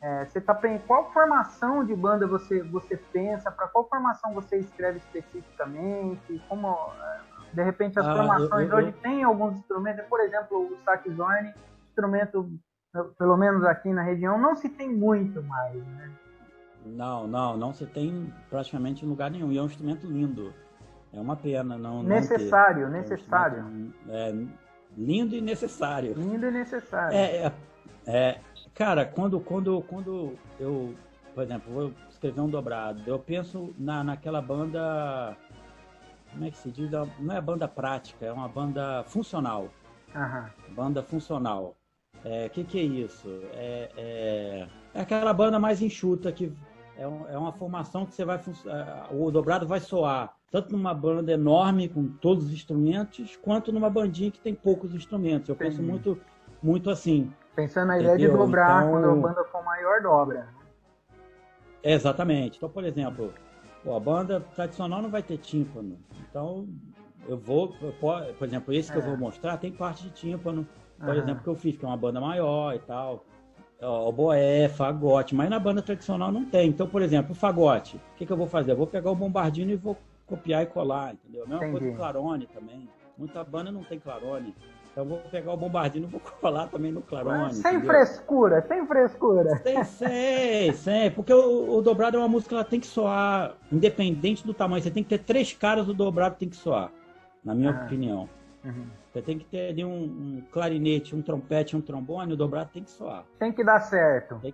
é, 0.00 0.24
você 0.24 0.40
tá 0.40 0.58
qual 0.86 1.12
formação 1.12 1.84
de 1.84 1.94
banda 1.94 2.26
você 2.26 2.62
você 2.62 2.96
pensa? 2.96 3.50
Para 3.50 3.66
qual 3.68 3.88
formação 3.88 4.32
você 4.32 4.56
escreve 4.58 4.98
especificamente? 4.98 6.40
Como 6.48 6.68
é, 6.68 7.20
de 7.52 7.62
repente 7.64 7.98
as 7.98 8.06
ah, 8.06 8.14
formações 8.14 8.70
eu, 8.70 8.70
eu, 8.70 8.76
hoje 8.76 8.88
eu... 8.88 9.02
têm 9.02 9.24
alguns 9.24 9.58
instrumentos, 9.58 10.04
por 10.06 10.20
exemplo, 10.20 10.72
o 10.72 10.78
saxofone, 10.84 11.52
instrumento 11.88 12.48
pelo 13.18 13.36
menos 13.36 13.64
aqui 13.64 13.92
na 13.92 14.02
região 14.02 14.38
não 14.38 14.56
se 14.56 14.68
tem 14.68 14.88
muito 14.88 15.42
mais, 15.42 15.74
né? 15.74 16.10
Não, 16.86 17.26
não, 17.26 17.56
não 17.56 17.72
se 17.72 17.84
tem 17.86 18.32
praticamente 18.48 19.04
em 19.04 19.08
lugar 19.08 19.30
nenhum. 19.30 19.52
E 19.52 19.58
é 19.58 19.62
um 19.62 19.66
instrumento 19.66 20.06
lindo. 20.06 20.54
É 21.12 21.20
uma 21.20 21.36
pena 21.36 21.76
não. 21.76 22.02
Necessário, 22.02 22.86
não 22.86 22.92
necessário. 22.92 23.58
É, 23.58 23.62
um 23.62 23.92
é 24.08 24.46
lindo 24.96 25.34
e 25.34 25.40
necessário. 25.40 26.14
Lindo 26.14 26.46
e 26.46 26.50
necessário. 26.50 27.16
É, 27.16 27.46
é, 27.46 27.52
é 28.06 28.40
Cara, 28.78 29.04
quando, 29.04 29.40
quando, 29.40 29.82
quando 29.88 30.38
eu, 30.60 30.94
por 31.34 31.42
exemplo, 31.42 31.74
vou 31.74 31.92
escrever 32.08 32.40
um 32.40 32.48
dobrado, 32.48 33.02
eu 33.04 33.18
penso 33.18 33.74
na, 33.76 34.04
naquela 34.04 34.40
banda. 34.40 35.36
Como 36.30 36.44
é 36.44 36.50
que 36.52 36.58
se 36.58 36.70
diz? 36.70 36.88
Não 37.18 37.34
é 37.34 37.40
banda 37.40 37.66
prática, 37.66 38.24
é 38.24 38.32
uma 38.32 38.46
banda 38.46 39.02
funcional. 39.02 39.68
Uhum. 40.14 40.74
Banda 40.76 41.02
funcional. 41.02 41.74
O 42.24 42.28
é, 42.28 42.48
que, 42.48 42.62
que 42.62 42.78
é 42.78 42.82
isso? 42.84 43.28
É, 43.54 43.90
é, 43.96 44.68
é, 44.94 45.00
aquela 45.00 45.34
banda 45.34 45.58
mais 45.58 45.82
enxuta 45.82 46.30
que 46.30 46.52
é, 46.96 47.02
é 47.02 47.36
uma 47.36 47.50
formação 47.50 48.06
que 48.06 48.14
você 48.14 48.24
vai. 48.24 48.36
É, 48.36 49.12
o 49.12 49.28
dobrado 49.32 49.66
vai 49.66 49.80
soar 49.80 50.36
tanto 50.52 50.70
numa 50.70 50.94
banda 50.94 51.32
enorme 51.32 51.88
com 51.88 52.06
todos 52.06 52.44
os 52.44 52.52
instrumentos, 52.52 53.34
quanto 53.42 53.72
numa 53.72 53.90
bandinha 53.90 54.30
que 54.30 54.38
tem 54.38 54.54
poucos 54.54 54.94
instrumentos. 54.94 55.48
Eu 55.48 55.56
penso 55.56 55.82
muito, 55.82 56.16
muito 56.62 56.90
assim. 56.90 57.32
Pensando 57.58 57.88
na 57.88 57.98
ideia 57.98 58.14
Entendeu? 58.14 58.30
de 58.30 58.38
dobrar, 58.38 58.86
então... 58.86 58.92
quando 58.92 59.10
a 59.10 59.14
banda 59.16 59.44
for 59.46 59.64
maior, 59.64 60.00
dobra. 60.00 60.46
Exatamente. 61.82 62.56
Então, 62.56 62.68
por 62.68 62.84
exemplo, 62.84 63.34
pô, 63.82 63.96
a 63.96 63.98
banda 63.98 64.40
tradicional 64.54 65.02
não 65.02 65.10
vai 65.10 65.24
ter 65.24 65.38
tímpano. 65.38 65.98
Então, 66.20 66.68
eu 67.26 67.36
vou, 67.36 67.74
eu, 67.82 67.92
por 68.38 68.46
exemplo, 68.46 68.72
esse 68.72 68.92
que 68.92 68.96
é. 68.96 69.00
eu 69.00 69.06
vou 69.06 69.16
mostrar 69.16 69.56
tem 69.56 69.72
parte 69.72 70.04
de 70.04 70.10
tímpano, 70.10 70.64
por 71.00 71.08
uhum. 71.08 71.14
exemplo, 71.14 71.42
que 71.42 71.48
eu 71.48 71.56
fiz, 71.56 71.76
que 71.76 71.84
é 71.84 71.88
uma 71.88 71.96
banda 71.96 72.20
maior 72.20 72.76
e 72.76 72.78
tal. 72.78 73.24
O 73.82 74.12
boé, 74.12 74.68
fagote, 74.68 75.34
mas 75.34 75.50
na 75.50 75.58
banda 75.58 75.82
tradicional 75.82 76.30
não 76.30 76.44
tem. 76.44 76.68
Então, 76.68 76.86
por 76.86 77.02
exemplo, 77.02 77.32
o 77.32 77.34
fagote, 77.34 77.96
o 77.96 78.18
que, 78.18 78.24
que 78.24 78.32
eu 78.32 78.36
vou 78.36 78.46
fazer? 78.46 78.70
Eu 78.70 78.76
vou 78.76 78.86
pegar 78.86 79.10
o 79.10 79.16
bombardino 79.16 79.72
e 79.72 79.76
vou 79.76 79.96
copiar 80.26 80.62
e 80.62 80.66
colar, 80.66 81.14
entendeu? 81.14 81.42
A 81.42 81.48
mesma 81.48 81.64
Entendi. 81.64 81.80
coisa 81.80 81.92
do 81.92 81.96
clarone 81.96 82.46
também. 82.46 82.88
Muita 83.18 83.42
banda 83.42 83.72
não 83.72 83.82
tem 83.82 83.98
clarone. 83.98 84.54
Então 84.98 85.06
vou 85.06 85.18
pegar 85.30 85.52
o 85.52 85.56
bombardino 85.56 86.08
vou 86.08 86.18
colar 86.40 86.66
também 86.66 86.90
no 86.90 87.00
clarone. 87.00 87.54
Sem 87.54 87.76
entendeu? 87.76 87.86
frescura, 87.86 88.60
sem 88.62 88.84
frescura. 88.84 89.56
Sem, 89.58 89.84
sem, 89.84 90.72
sem. 90.72 91.10
Porque 91.12 91.32
o, 91.32 91.76
o, 91.76 91.80
dobrado 91.80 92.16
é 92.16 92.20
uma 92.20 92.26
música 92.26 92.48
que 92.48 92.54
ela 92.56 92.64
tem 92.64 92.80
que 92.80 92.86
soar, 92.88 93.54
independente 93.70 94.44
do 94.44 94.52
tamanho. 94.52 94.82
Você 94.82 94.90
tem 94.90 95.04
que 95.04 95.10
ter 95.10 95.18
três 95.18 95.52
caras 95.52 95.86
do 95.86 95.94
dobrado 95.94 96.34
tem 96.34 96.48
que 96.48 96.56
soar, 96.56 96.90
na 97.44 97.54
minha 97.54 97.70
ah. 97.70 97.84
opinião. 97.84 98.28
Uhum. 98.64 98.86
Você 99.12 99.22
tem 99.22 99.38
que 99.38 99.44
ter 99.44 99.68
ali 99.68 99.84
um, 99.84 100.02
um, 100.02 100.44
clarinete, 100.50 101.14
um 101.14 101.22
trompete, 101.22 101.76
um 101.76 101.80
trombone, 101.80 102.32
o 102.32 102.36
dobrado 102.36 102.70
tem 102.72 102.82
que 102.82 102.90
soar. 102.90 103.24
Tem 103.38 103.52
que 103.52 103.62
dar 103.62 103.78
certo. 103.78 104.40
Tem, 104.42 104.52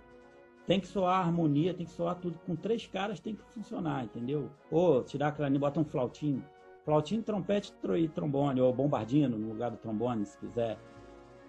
tem 0.67 0.79
que 0.79 0.85
soar 0.85 1.25
harmonia, 1.25 1.73
tem 1.73 1.87
que 1.87 1.91
soar 1.91 2.13
tudo. 2.17 2.39
Com 2.45 2.55
três 2.55 2.85
caras 2.85 3.19
tem 3.19 3.33
que 3.33 3.41
funcionar, 3.55 4.03
entendeu? 4.03 4.51
Ou 4.69 5.03
tirar 5.03 5.29
a 5.29 5.31
clarinete, 5.31 5.59
bota 5.59 5.79
um 5.79 5.85
flautinho. 5.85 6.45
Flautinho, 6.85 7.23
trompete 7.23 7.73
e 7.97 8.07
trombone, 8.07 8.61
ou 8.61 8.71
bombardino 8.71 9.37
no 9.37 9.49
lugar 9.49 9.71
do 9.71 9.77
trombone, 9.77 10.25
se 10.25 10.37
quiser. 10.37 10.77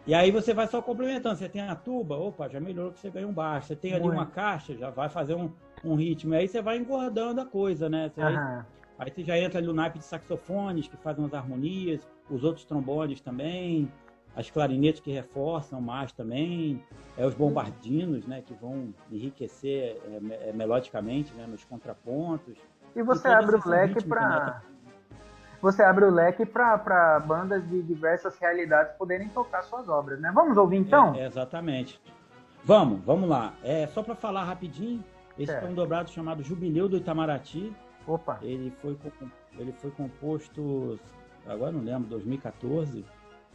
E 0.06 0.14
aí 0.14 0.30
você 0.30 0.54
vai 0.54 0.66
só 0.66 0.80
complementando. 0.80 1.36
Você 1.36 1.48
tem 1.48 1.62
a 1.62 1.74
tuba, 1.74 2.16
opa, 2.16 2.48
já 2.48 2.58
melhorou 2.58 2.92
que 2.92 2.98
você 2.98 3.10
ganha 3.10 3.28
um 3.28 3.32
baixo. 3.32 3.68
Você 3.68 3.76
tem 3.76 3.92
ali 3.92 4.08
uma 4.08 4.26
caixa, 4.26 4.74
já 4.74 4.88
vai 4.88 5.08
fazer 5.08 5.34
um, 5.34 5.52
um 5.84 5.94
ritmo. 5.94 6.32
E 6.32 6.38
aí 6.38 6.48
você 6.48 6.62
vai 6.62 6.78
engordando 6.78 7.40
a 7.40 7.44
coisa, 7.44 7.88
né? 7.88 8.08
Você 8.08 8.20
vai, 8.20 8.64
aí 8.98 9.10
você 9.10 9.22
já 9.22 9.38
entra 9.38 9.58
ali 9.58 9.66
no 9.66 9.74
naipe 9.74 9.98
de 9.98 10.04
saxofones, 10.04 10.88
que 10.88 10.96
fazem 10.96 11.24
as 11.24 11.34
harmonias, 11.34 12.08
os 12.30 12.42
outros 12.42 12.64
trombones 12.64 13.20
também 13.20 13.90
as 14.36 14.50
clarinetes 14.50 15.00
que 15.00 15.10
reforçam 15.10 15.80
mais 15.80 16.12
também, 16.12 16.84
é 17.16 17.26
os 17.26 17.34
bombardinos, 17.34 18.26
né, 18.26 18.42
que 18.42 18.52
vão 18.52 18.92
enriquecer 19.10 19.98
é, 20.06 20.50
é, 20.50 20.52
melodicamente, 20.52 21.32
né, 21.32 21.46
nos 21.46 21.64
contrapontos. 21.64 22.58
E 22.94 23.02
você 23.02 23.28
e 23.28 23.32
abre 23.32 23.56
o 23.56 23.68
leque 23.68 24.04
para 24.04 24.62
você 25.60 25.82
abre 25.82 26.04
o 26.04 26.10
leque 26.10 26.44
para 26.44 27.20
bandas 27.20 27.66
de 27.68 27.82
diversas 27.82 28.38
realidades 28.38 28.94
poderem 28.96 29.28
tocar 29.28 29.62
suas 29.62 29.88
obras, 29.88 30.20
né? 30.20 30.30
Vamos 30.34 30.56
ouvir 30.56 30.76
então? 30.76 31.14
É, 31.14 31.26
exatamente. 31.26 32.00
Vamos, 32.64 33.04
vamos 33.04 33.28
lá. 33.28 33.54
É 33.62 33.86
só 33.86 34.02
para 34.02 34.14
falar 34.14 34.44
rapidinho. 34.44 35.04
Esse 35.38 35.52
é. 35.52 35.62
é 35.62 35.64
um 35.64 35.74
dobrado 35.74 36.10
chamado 36.10 36.42
Jubileu 36.42 36.88
do 36.88 36.96
Itamaraty. 36.96 37.74
Opa. 38.06 38.38
Ele 38.42 38.72
foi 38.80 38.96
ele 39.58 39.72
foi 39.72 39.90
composto 39.90 40.98
agora 41.46 41.72
não 41.72 41.80
lembro 41.80 42.08
2014 42.08 43.04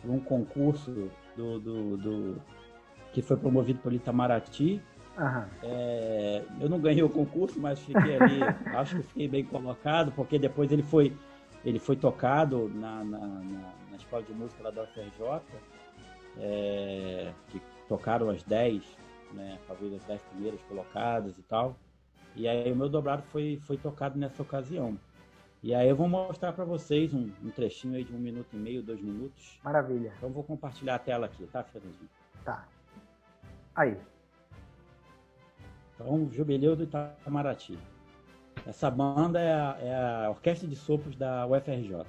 um 0.03 0.19
concurso 0.19 1.11
do, 1.37 1.59
do, 1.59 1.97
do, 1.97 2.41
que 3.13 3.21
foi 3.21 3.37
promovido 3.37 3.79
pelo 3.79 3.95
Itamaraty. 3.95 4.81
Uhum. 5.15 5.43
É, 5.61 6.43
eu 6.59 6.67
não 6.67 6.79
ganhei 6.79 7.03
o 7.03 7.09
concurso, 7.09 7.59
mas 7.59 7.79
fiquei 7.79 8.17
ali, 8.17 8.39
acho 8.75 8.95
que 8.95 9.03
fiquei 9.03 9.27
bem 9.27 9.45
colocado, 9.45 10.11
porque 10.13 10.39
depois 10.39 10.71
ele 10.71 10.81
foi, 10.81 11.15
ele 11.63 11.79
foi 11.79 11.95
tocado 11.95 12.69
na, 12.69 13.03
na, 13.03 13.19
na, 13.19 13.73
na 13.89 13.97
escola 13.97 14.23
de 14.23 14.33
música 14.33 14.63
lá 14.63 14.71
da 14.71 14.83
UFRJ, 14.83 15.41
é, 16.37 17.33
que 17.49 17.61
tocaram 17.87 18.29
as 18.29 18.43
10, 18.43 18.83
né, 19.33 19.59
talvez 19.67 19.93
as 19.93 20.03
10 20.05 20.21
primeiras 20.23 20.61
colocadas 20.63 21.37
e 21.37 21.43
tal. 21.43 21.75
E 22.35 22.47
aí 22.47 22.71
o 22.71 22.75
meu 22.75 22.89
dobrado 22.89 23.23
foi, 23.23 23.59
foi 23.65 23.77
tocado 23.77 24.17
nessa 24.17 24.41
ocasião. 24.41 24.97
E 25.63 25.75
aí 25.75 25.87
eu 25.87 25.95
vou 25.95 26.07
mostrar 26.07 26.53
para 26.53 26.65
vocês 26.65 27.13
um, 27.13 27.29
um, 27.43 27.49
trechinho 27.49 27.95
aí 27.95 28.03
de 28.03 28.13
um 28.15 28.17
minuto 28.17 28.47
e 28.53 28.57
meio, 28.57 28.81
dois 28.81 28.99
minutos. 28.99 29.59
Maravilha. 29.63 30.11
Então 30.17 30.31
vou 30.31 30.43
compartilhar 30.43 30.95
a 30.95 30.99
tela 30.99 31.27
aqui, 31.27 31.45
tá, 31.45 31.63
Fernandinho? 31.63 32.09
Tá. 32.43 32.65
Aí. 33.75 33.95
Então, 35.93 36.27
Jubileu 36.31 36.75
do 36.75 36.83
Itamaraty. 36.83 37.77
Essa 38.65 38.91
banda 38.91 39.39
é 39.39 39.53
a, 39.53 39.77
é 39.81 40.25
a 40.25 40.29
Orquestra 40.29 40.67
de 40.67 40.75
Sopros 40.75 41.15
da 41.15 41.47
UFRJ. 41.47 42.05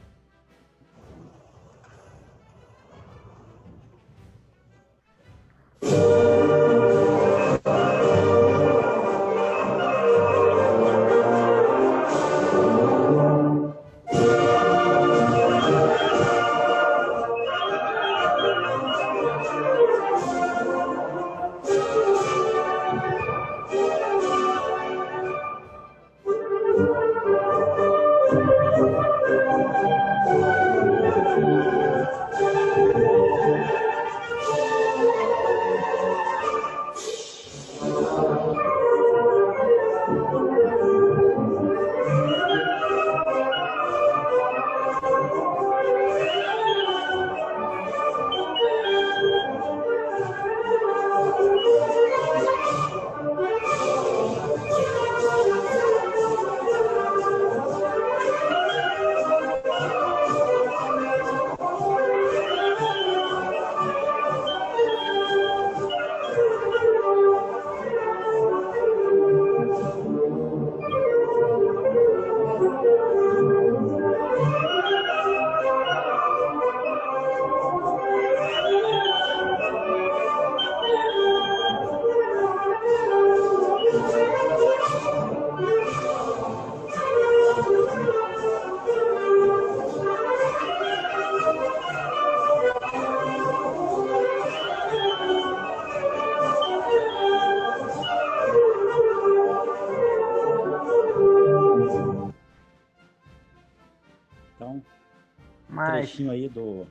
Trechinho 106.13 106.31
aí 106.31 106.49
do, 106.49 106.87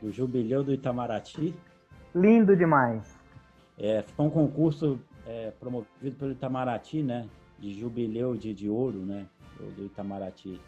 do 0.00 0.12
Jubileu 0.12 0.62
do 0.62 0.72
Itamaraty. 0.72 1.54
Lindo 2.14 2.56
demais. 2.56 3.18
É, 3.76 4.02
foi 4.02 4.26
um 4.26 4.30
concurso 4.30 5.00
é, 5.26 5.52
promovido 5.58 6.16
pelo 6.16 6.32
Itamaraty, 6.32 7.02
né? 7.02 7.28
De 7.58 7.72
Jubileu 7.78 8.36
de, 8.36 8.54
de 8.54 8.68
Ouro, 8.68 8.98
né? 8.98 9.26
Do 9.76 9.84
Itamaraty. 9.84 10.60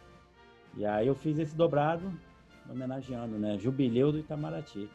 E 0.77 0.85
aí 0.85 1.07
eu 1.07 1.15
fiz 1.15 1.39
esse 1.39 1.55
dobrado 1.55 2.13
homenageando, 2.69 3.39
né? 3.39 3.57
Jubileu 3.59 4.13
do 4.13 4.19
Itamaraty. 4.19 4.89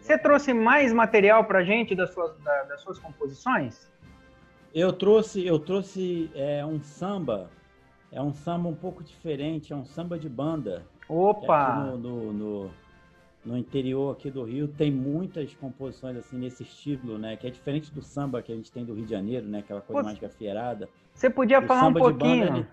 Você 0.00 0.16
trouxe 0.16 0.54
mais 0.54 0.92
material 0.92 1.44
pra 1.44 1.64
gente 1.64 1.94
das 1.94 2.12
suas, 2.12 2.38
da, 2.38 2.62
das 2.64 2.80
suas 2.82 2.98
composições? 2.98 3.90
Eu 4.72 4.92
trouxe, 4.92 5.44
eu 5.44 5.58
trouxe 5.58 6.30
é, 6.34 6.64
um 6.64 6.80
samba, 6.80 7.50
é 8.12 8.22
um 8.22 8.32
samba 8.32 8.68
um 8.68 8.74
pouco 8.74 9.02
diferente, 9.02 9.72
é 9.72 9.76
um 9.76 9.84
samba 9.84 10.18
de 10.18 10.28
banda. 10.28 10.86
Opa! 11.08 11.74
No, 11.74 11.96
no, 11.96 12.32
no, 12.32 12.70
no, 13.44 13.56
interior 13.56 14.12
aqui 14.12 14.30
do 14.30 14.44
Rio 14.44 14.68
tem 14.68 14.90
muitas 14.90 15.54
composições 15.54 16.16
assim 16.16 16.38
nesse 16.38 16.62
estilo, 16.62 17.18
né? 17.18 17.36
Que 17.36 17.46
é 17.46 17.50
diferente 17.50 17.92
do 17.92 18.02
samba 18.02 18.42
que 18.42 18.52
a 18.52 18.54
gente 18.54 18.70
tem 18.70 18.84
do 18.84 18.94
Rio 18.94 19.04
de 19.04 19.10
Janeiro, 19.10 19.46
né? 19.46 19.60
Aquela 19.60 19.80
coisa 19.80 20.02
Pô, 20.02 20.06
mais 20.06 20.18
gafieirada. 20.18 20.88
Você 21.14 21.30
podia 21.30 21.60
o 21.60 21.62
falar 21.62 21.86
um 21.86 21.94
pouquinho? 21.94 22.46
Banda, 22.46 22.68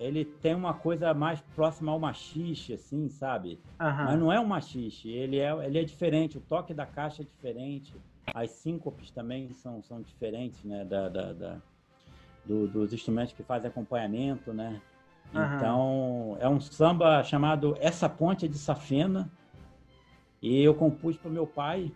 ele, 0.00 0.20
ele, 0.20 0.24
tem 0.24 0.54
uma 0.54 0.74
coisa 0.74 1.14
mais 1.14 1.40
próxima 1.54 1.92
ao 1.92 1.98
machixe, 1.98 2.72
assim, 2.72 3.08
sabe? 3.08 3.60
Uhum. 3.80 4.04
Mas 4.04 4.18
não 4.18 4.32
é 4.32 4.40
um 4.40 4.46
machixe, 4.46 5.08
ele 5.08 5.38
é, 5.38 5.66
ele 5.66 5.78
é 5.78 5.84
diferente, 5.84 6.36
o 6.36 6.40
toque 6.40 6.74
da 6.74 6.84
caixa 6.84 7.22
é 7.22 7.24
diferente, 7.24 7.94
as 8.34 8.50
síncopes 8.50 9.10
também 9.10 9.52
são, 9.52 9.82
são 9.82 10.02
diferentes, 10.02 10.64
né? 10.64 10.84
Da, 10.84 11.08
da, 11.08 11.32
da 11.32 11.56
do, 12.44 12.66
dos 12.68 12.92
instrumentos 12.92 13.32
que 13.32 13.42
fazem 13.42 13.68
acompanhamento, 13.68 14.52
né? 14.52 14.80
Uhum. 15.32 15.56
Então, 15.56 16.36
é 16.40 16.48
um 16.48 16.60
samba 16.60 17.22
chamado 17.22 17.76
Essa 17.80 18.08
Ponte 18.08 18.46
é 18.46 18.48
de 18.48 18.58
Safena. 18.58 19.30
E 20.40 20.62
eu 20.62 20.74
compus 20.74 21.16
para 21.16 21.30
meu 21.30 21.46
pai. 21.46 21.90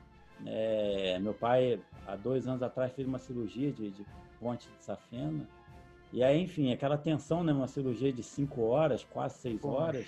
É, 0.47 1.19
meu 1.21 1.35
pai, 1.35 1.81
há 2.07 2.17
dois 2.17 2.47
anos 2.47 2.63
atrás, 2.63 2.93
fez 2.93 3.07
uma 3.07 3.19
cirurgia 3.19 3.73
de, 3.73 3.91
de 3.91 4.07
ponte 4.41 4.69
de 4.69 4.85
Safena. 4.85 5.47
E 6.13 6.23
aí, 6.23 6.43
enfim, 6.43 6.73
aquela 6.73 6.97
tensão, 6.97 7.45
né? 7.45 7.53
Uma 7.53 7.67
cirurgia 7.67 8.13
de 8.13 8.23
cinco 8.23 8.63
horas, 8.63 9.05
quase 9.05 9.39
seis 9.39 9.61
Poxa. 9.61 9.77
horas. 9.77 10.07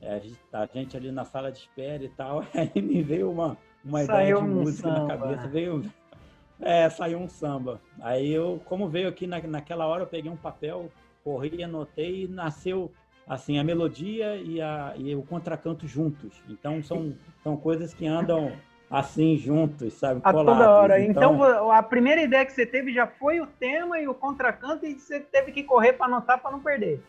É, 0.00 0.14
a, 0.14 0.18
gente, 0.18 0.38
a, 0.52 0.66
gente, 0.66 0.96
ali 0.96 1.10
na 1.10 1.24
sala 1.24 1.50
de 1.50 1.58
espera 1.58 2.04
e 2.04 2.08
tal. 2.08 2.44
Aí 2.54 2.80
me 2.80 3.02
veio 3.02 3.30
uma, 3.30 3.56
uma 3.84 4.02
ideia 4.02 4.36
de 4.36 4.42
música 4.42 4.88
samba. 4.88 5.00
na 5.00 5.16
cabeça. 5.16 5.48
Veio, 5.48 5.82
é, 6.60 6.88
saiu 6.90 7.18
um 7.18 7.28
samba. 7.28 7.80
Aí 8.00 8.30
eu, 8.30 8.60
como 8.66 8.88
veio 8.88 9.08
aqui 9.08 9.26
na, 9.26 9.40
naquela 9.42 9.86
hora, 9.86 10.02
eu 10.02 10.06
peguei 10.06 10.30
um 10.30 10.36
papel, 10.36 10.90
corri, 11.24 11.64
anotei 11.64 12.24
e 12.24 12.28
nasceu 12.28 12.92
assim 13.26 13.58
a 13.58 13.64
melodia 13.64 14.36
e, 14.36 14.60
a, 14.60 14.92
e 14.96 15.16
o 15.16 15.22
contracanto 15.22 15.88
juntos. 15.88 16.42
Então 16.48 16.82
são, 16.82 17.14
são 17.42 17.56
coisas 17.56 17.94
que 17.94 18.06
andam 18.06 18.52
assim 18.90 19.36
juntos, 19.36 19.94
sabe? 19.94 20.20
A 20.22 20.30
colados. 20.30 20.52
toda 20.52 20.70
hora. 20.70 21.00
Então... 21.00 21.34
então... 21.34 21.72
a 21.72 21.82
primeira 21.82 22.22
ideia 22.22 22.44
que 22.44 22.52
você 22.52 22.66
teve 22.66 22.92
já 22.92 23.06
foi 23.06 23.40
o 23.40 23.46
tema 23.46 23.98
e 23.98 24.06
o 24.06 24.14
contracanto 24.14 24.86
e 24.86 24.94
você 24.94 25.20
teve 25.20 25.50
que 25.50 25.64
correr 25.64 25.94
para 25.94 26.06
anotar 26.06 26.40
para 26.40 26.52
não 26.52 26.60
perder. 26.60 27.02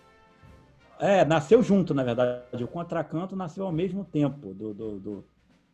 É, 0.98 1.26
nasceu 1.26 1.62
junto, 1.62 1.94
na 1.94 2.04
verdade. 2.04 2.64
O 2.64 2.68
contracanto 2.68 3.36
nasceu 3.36 3.66
ao 3.66 3.72
mesmo 3.72 4.06
tempo 4.06 4.54
do, 4.54 4.74
do, 4.74 5.00
do, 5.00 5.26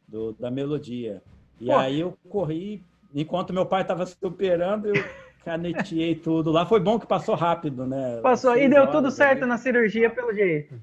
do 0.07 0.33
da 0.33 0.49
melodia. 0.49 1.21
E 1.59 1.67
Pô. 1.67 1.75
aí 1.75 1.99
eu 1.99 2.17
corri, 2.27 2.83
enquanto 3.13 3.53
meu 3.53 3.67
pai 3.67 3.83
estava 3.83 4.03
se 4.05 4.17
operando, 4.25 4.87
eu 4.87 5.03
caneteei 5.43 6.15
tudo 6.15 6.51
lá. 6.51 6.65
Foi 6.65 6.79
bom 6.79 6.99
que 6.99 7.05
passou 7.05 7.35
rápido, 7.35 7.85
né? 7.85 8.19
Passou. 8.21 8.53
Seis 8.53 8.65
e 8.65 8.69
deu 8.69 8.89
tudo 8.91 9.11
certo 9.11 9.43
aí. 9.43 9.49
na 9.49 9.57
cirurgia, 9.57 10.09
pelo 10.09 10.33
jeito. 10.33 10.79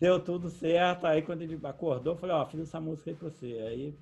Deu 0.00 0.18
tudo 0.18 0.50
certo. 0.50 1.06
Aí 1.06 1.22
quando 1.22 1.42
ele 1.42 1.58
acordou, 1.62 2.14
eu 2.14 2.18
falei, 2.18 2.34
ó, 2.34 2.42
oh, 2.42 2.46
fiz 2.46 2.60
essa 2.60 2.80
música 2.80 3.10
aí 3.10 3.16
pra 3.16 3.28
você. 3.28 3.46
Aí 3.66 3.94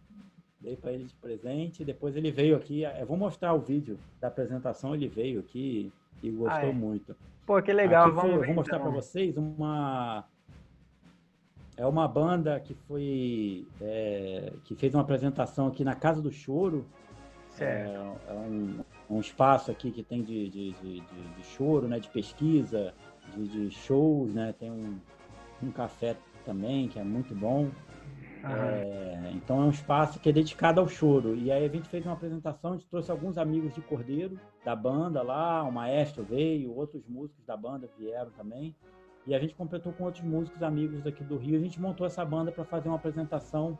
dei 0.61 0.77
para 0.77 0.93
ele 0.93 1.05
de 1.05 1.15
presente. 1.15 1.85
Depois 1.85 2.17
ele 2.17 2.31
veio 2.31 2.57
aqui. 2.57 2.83
Eu 2.83 3.07
vou 3.07 3.17
mostrar 3.17 3.53
o 3.55 3.61
vídeo 3.61 3.99
da 4.21 4.29
apresentação. 4.29 4.95
Ele 4.95 5.09
veio 5.09 5.41
aqui 5.41 5.93
e 6.23 6.31
gostou 6.31 6.59
ah, 6.59 6.67
é. 6.67 6.73
muito. 6.73 7.17
Pô, 7.47 7.61
que 7.61 7.73
legal. 7.73 8.07
Aqui 8.07 8.15
Vamos 8.15 8.31
foi, 8.31 8.41
ver, 8.41 8.47
vou 8.47 8.55
mostrar 8.55 8.79
então. 8.79 8.91
para 8.91 9.01
vocês 9.01 9.37
uma 9.37 10.25
é 11.77 11.87
uma 11.87 12.07
banda 12.07 12.61
que 12.61 12.75
foi 12.75 13.67
é, 13.81 14.53
que 14.65 14.75
fez 14.75 14.95
uma 14.95 15.03
apresentação 15.03 15.67
aqui 15.67 15.83
na 15.83 15.95
Casa 15.95 16.21
do 16.21 16.31
Choro. 16.31 16.85
É, 17.59 17.95
é 18.29 18.33
um, 18.33 18.81
um, 19.11 19.21
espaço 19.21 19.71
aqui 19.71 19.91
que 19.91 20.03
tem 20.03 20.23
de, 20.23 20.49
de, 20.49 20.73
de, 20.73 21.01
de 21.01 21.45
choro, 21.45 21.89
né, 21.89 21.99
de 21.99 22.09
pesquisa, 22.09 22.95
de, 23.37 23.71
shows, 23.71 24.33
né, 24.33 24.55
tem 24.59 24.71
um, 24.71 24.99
um 25.63 25.71
café 25.71 26.17
também 26.45 26.89
que 26.89 26.99
é 26.99 27.05
muito 27.05 27.35
bom. 27.35 27.71
É, 28.43 29.33
então 29.35 29.63
é 29.63 29.67
um 29.67 29.71
espaço 29.71 30.19
que 30.19 30.29
é 30.31 30.33
dedicado 30.33 30.81
ao 30.81 30.89
choro. 30.89 31.35
E 31.35 31.53
aí 31.53 31.65
a 31.65 31.69
gente 31.69 31.89
fez 31.89 32.05
uma 32.05 32.15
apresentação, 32.15 32.73
a 32.73 32.77
gente 32.77 32.87
trouxe 32.87 33.11
alguns 33.11 33.37
amigos 33.37 33.75
de 33.75 33.83
Cordeiro, 33.83 34.39
da 34.65 34.75
banda 34.75 35.23
lá, 35.23 35.63
o 35.63 35.71
maestro 35.71 36.25
veio, 36.25 36.75
outros 36.75 37.07
músicos 37.07 37.45
da 37.45 37.57
banda 37.57 37.89
vieram 37.99 38.31
também. 38.31 38.75
E 39.27 39.35
a 39.35 39.39
gente 39.39 39.55
completou 39.55 39.93
com 39.93 40.05
outros 40.05 40.25
músicos 40.25 40.63
amigos 40.63 41.03
daqui 41.03 41.23
do 41.23 41.37
Rio. 41.37 41.59
A 41.59 41.63
gente 41.63 41.81
montou 41.81 42.07
essa 42.07 42.25
banda 42.25 42.51
para 42.51 42.65
fazer 42.65 42.89
uma 42.89 42.97
apresentação 42.97 43.79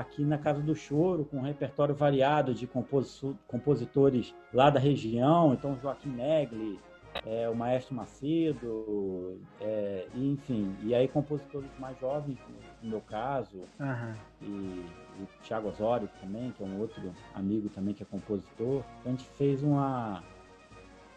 aqui 0.00 0.24
na 0.24 0.38
Casa 0.38 0.62
do 0.62 0.74
Choro, 0.74 1.24
com 1.24 1.38
um 1.38 1.42
repertório 1.42 1.94
variado 1.94 2.54
de 2.54 2.66
compositores 2.66 4.34
lá 4.52 4.70
da 4.70 4.80
região. 4.80 5.52
Então, 5.52 5.78
Joaquim 5.80 6.08
Negli, 6.08 6.78
é, 7.26 7.48
o 7.48 7.54
Maestro 7.54 7.94
Macedo, 7.94 9.38
é, 9.60 10.06
enfim. 10.14 10.74
E 10.82 10.94
aí, 10.94 11.06
compositores 11.08 11.70
mais 11.78 11.98
jovens, 12.00 12.38
no 12.82 12.90
meu 12.90 13.00
caso, 13.02 13.58
uhum. 13.78 14.14
e 14.40 14.86
o 15.20 15.26
Thiago 15.44 15.68
Osório 15.68 16.08
também, 16.20 16.50
que 16.52 16.62
é 16.62 16.66
um 16.66 16.80
outro 16.80 17.12
amigo 17.34 17.68
também 17.68 17.92
que 17.92 18.02
é 18.02 18.06
compositor. 18.06 18.82
Então, 19.00 19.12
a 19.12 19.16
gente 19.16 19.28
fez 19.36 19.62
uma, 19.62 20.22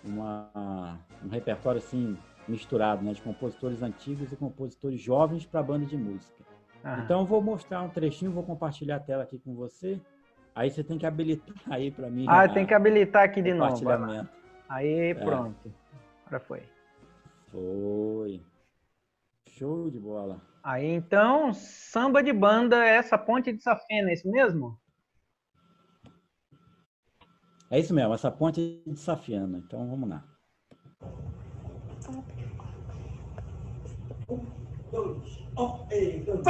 uma, 0.04 1.00
um 1.24 1.30
repertório 1.30 1.80
assim 1.80 2.18
misturado, 2.48 3.04
né, 3.04 3.14
de 3.14 3.22
compositores 3.22 3.82
antigos 3.82 4.32
e 4.32 4.36
compositores 4.36 5.02
jovens 5.02 5.46
para 5.46 5.64
banda 5.64 5.86
de 5.86 5.98
música. 5.98 6.45
Ah. 6.86 7.00
Então 7.04 7.22
eu 7.22 7.26
vou 7.26 7.42
mostrar 7.42 7.82
um 7.82 7.90
trechinho, 7.90 8.32
vou 8.32 8.44
compartilhar 8.44 8.98
a 8.98 9.00
tela 9.00 9.24
aqui 9.24 9.40
com 9.40 9.56
você. 9.56 10.00
Aí 10.54 10.70
você 10.70 10.84
tem 10.84 11.00
que 11.00 11.06
habilitar 11.08 11.56
aí 11.68 11.90
para 11.90 12.12
mim. 12.12 12.28
Ah, 12.30 12.48
tem 12.48 12.64
que 12.64 12.76
habilitar 12.76 13.24
aqui 13.24 13.42
de 13.42 13.56
novo. 13.56 13.82
Aí 14.70 15.10
é. 15.10 15.14
pronto. 15.16 15.74
Agora 16.28 16.40
foi. 16.40 16.64
Foi. 17.52 18.40
Show 19.50 19.90
de 19.90 20.00
bola. 20.00 20.40
Aí 20.64 20.86
então, 20.86 21.54
samba 21.54 22.22
de 22.22 22.32
banda, 22.32 22.86
essa 22.86 23.18
ponte 23.18 23.52
de 23.52 23.62
safena, 23.62 24.12
é 24.12 24.14
isso 24.14 24.30
mesmo? 24.30 24.80
É 27.72 27.80
isso 27.80 27.94
mesmo, 27.94 28.14
essa 28.14 28.32
ponte 28.32 28.84
de 28.86 29.00
safena. 29.00 29.58
Então 29.58 29.90
vamos 29.90 30.10
lá. 30.10 30.24
Um, 34.30 34.40
dois, 34.92 35.45
um 35.58 35.80
e 35.92 36.20
dois. 36.20 36.46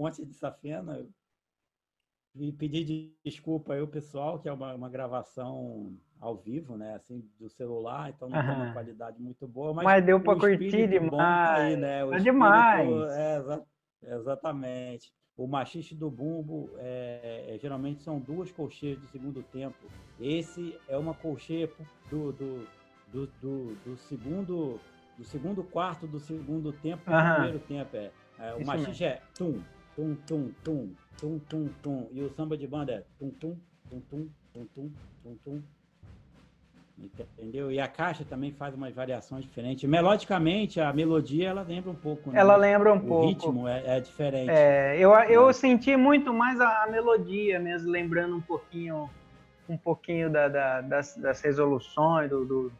Ponte 0.03 0.25
de 0.25 0.33
Safena. 0.33 1.05
E 2.35 2.51
pedir 2.51 3.15
desculpa 3.23 3.73
aí 3.73 3.81
o 3.81 3.87
pessoal, 3.87 4.39
que 4.39 4.49
é 4.49 4.53
uma, 4.53 4.73
uma 4.73 4.89
gravação 4.89 5.95
ao 6.19 6.35
vivo, 6.35 6.75
né? 6.75 6.95
Assim, 6.95 7.23
do 7.39 7.47
celular, 7.47 8.09
então 8.09 8.27
não 8.27 8.39
uhum. 8.39 8.45
tem 8.45 8.55
uma 8.55 8.73
qualidade 8.73 9.21
muito 9.21 9.47
boa. 9.47 9.71
Mas, 9.71 9.85
mas 9.85 10.05
deu 10.05 10.19
para 10.19 10.39
curtir 10.39 10.87
demais. 10.87 11.11
Tá 11.11 11.55
aí, 11.55 11.77
né? 11.77 12.03
O 12.03 12.13
é 12.13 12.19
demais. 12.19 12.89
É, 13.11 14.15
Exatamente. 14.15 15.13
O 15.37 15.47
machiste 15.47 15.95
do 15.95 16.09
bumbo 16.09 16.71
é, 16.77 17.45
é, 17.49 17.57
geralmente 17.59 18.01
são 18.03 18.19
duas 18.19 18.51
colcheias 18.51 18.99
do 18.99 19.07
segundo 19.07 19.41
tempo. 19.43 19.77
Esse 20.19 20.77
é 20.87 20.97
uma 20.97 21.13
colcheia 21.13 21.69
do, 22.09 22.31
do, 22.31 22.67
do, 23.11 23.27
do, 23.41 23.75
do 23.85 23.97
segundo 23.97 24.79
do 25.17 25.23
segundo 25.23 25.63
quarto 25.63 26.07
do 26.07 26.19
segundo 26.19 26.73
tempo 26.73 27.03
do 27.05 27.33
primeiro 27.33 27.59
tempo. 27.59 27.95
É, 27.95 28.11
é 28.39 28.55
o 28.55 28.65
machiste 28.65 29.03
é 29.03 29.21
tum, 29.35 29.61
tum, 29.95 30.15
tum, 30.27 30.51
tum, 30.63 30.93
tum, 31.17 31.39
tum, 31.39 31.69
tum. 31.81 32.07
E 32.11 32.21
o 32.21 32.29
samba 32.35 32.57
de 32.57 32.67
banda 32.67 32.93
é 32.93 33.03
tum, 33.19 33.29
tum, 33.31 33.57
tum, 33.89 34.01
tum, 34.09 34.27
tum, 34.53 34.65
tum, 34.73 34.91
tum, 35.23 35.37
tum. 35.43 35.63
Entendeu? 36.97 37.71
E 37.71 37.79
a 37.79 37.87
caixa 37.87 38.23
também 38.23 38.51
faz 38.51 38.75
umas 38.75 38.93
variações 38.93 39.43
diferentes. 39.43 39.89
Melodicamente, 39.89 40.79
a 40.79 40.93
melodia 40.93 41.49
ela 41.49 41.63
lembra 41.63 41.89
um 41.89 41.95
pouco. 41.95 42.31
Né? 42.31 42.39
Ela 42.39 42.55
lembra 42.55 42.93
um 42.93 42.97
o 42.97 43.01
pouco. 43.01 43.23
O 43.23 43.27
ritmo 43.27 43.67
é, 43.67 43.97
é 43.97 43.99
diferente. 43.99 44.49
É, 44.49 44.97
eu, 44.97 45.11
eu 45.11 45.49
é. 45.49 45.53
senti 45.53 45.97
muito 45.97 46.31
mais 46.33 46.61
a, 46.61 46.83
a, 46.83 46.87
melodia 46.87 47.59
mesmo, 47.59 47.89
lembrando 47.89 48.35
um 48.35 48.41
pouquinho 48.41 49.09
um 49.67 49.77
pouquinho 49.77 50.29
da, 50.29 50.49
da, 50.49 50.81
das, 50.81 51.15
das, 51.15 51.41
resoluções, 51.41 52.29
do, 52.29 52.45
do, 52.45 52.71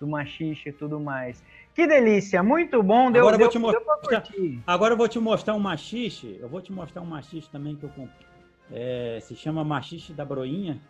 do 0.00 0.06
machixe 0.06 0.68
e 0.68 0.72
tudo 0.72 0.98
mais. 1.00 1.42
Que 1.78 1.86
delícia, 1.86 2.42
muito 2.42 2.82
bom. 2.82 3.08
Deu, 3.08 3.22
agora, 3.22 3.38
deu, 3.38 3.46
eu 3.46 3.52
vou 3.52 3.52
te 3.52 3.58
mostrar, 3.60 4.24
agora 4.66 4.94
eu 4.94 4.98
vou 4.98 5.06
te 5.06 5.20
mostrar 5.20 5.54
um 5.54 5.60
machixe. 5.60 6.36
Eu 6.40 6.48
vou 6.48 6.60
te 6.60 6.72
mostrar 6.72 7.02
um 7.02 7.06
machixe 7.06 7.48
também 7.50 7.76
que 7.76 7.84
eu 7.84 7.88
comprei. 7.90 8.26
É, 8.72 9.20
se 9.22 9.36
chama 9.36 9.62
machixe 9.62 10.12
da 10.12 10.24
broinha. 10.24 10.82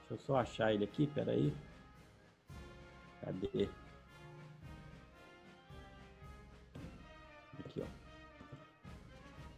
Deixa 0.00 0.14
eu 0.14 0.18
só 0.18 0.38
achar 0.38 0.74
ele 0.74 0.82
aqui, 0.82 1.06
peraí. 1.06 1.54
Cadê? 3.20 3.68
Aqui, 7.60 7.80
ó. 7.80 7.86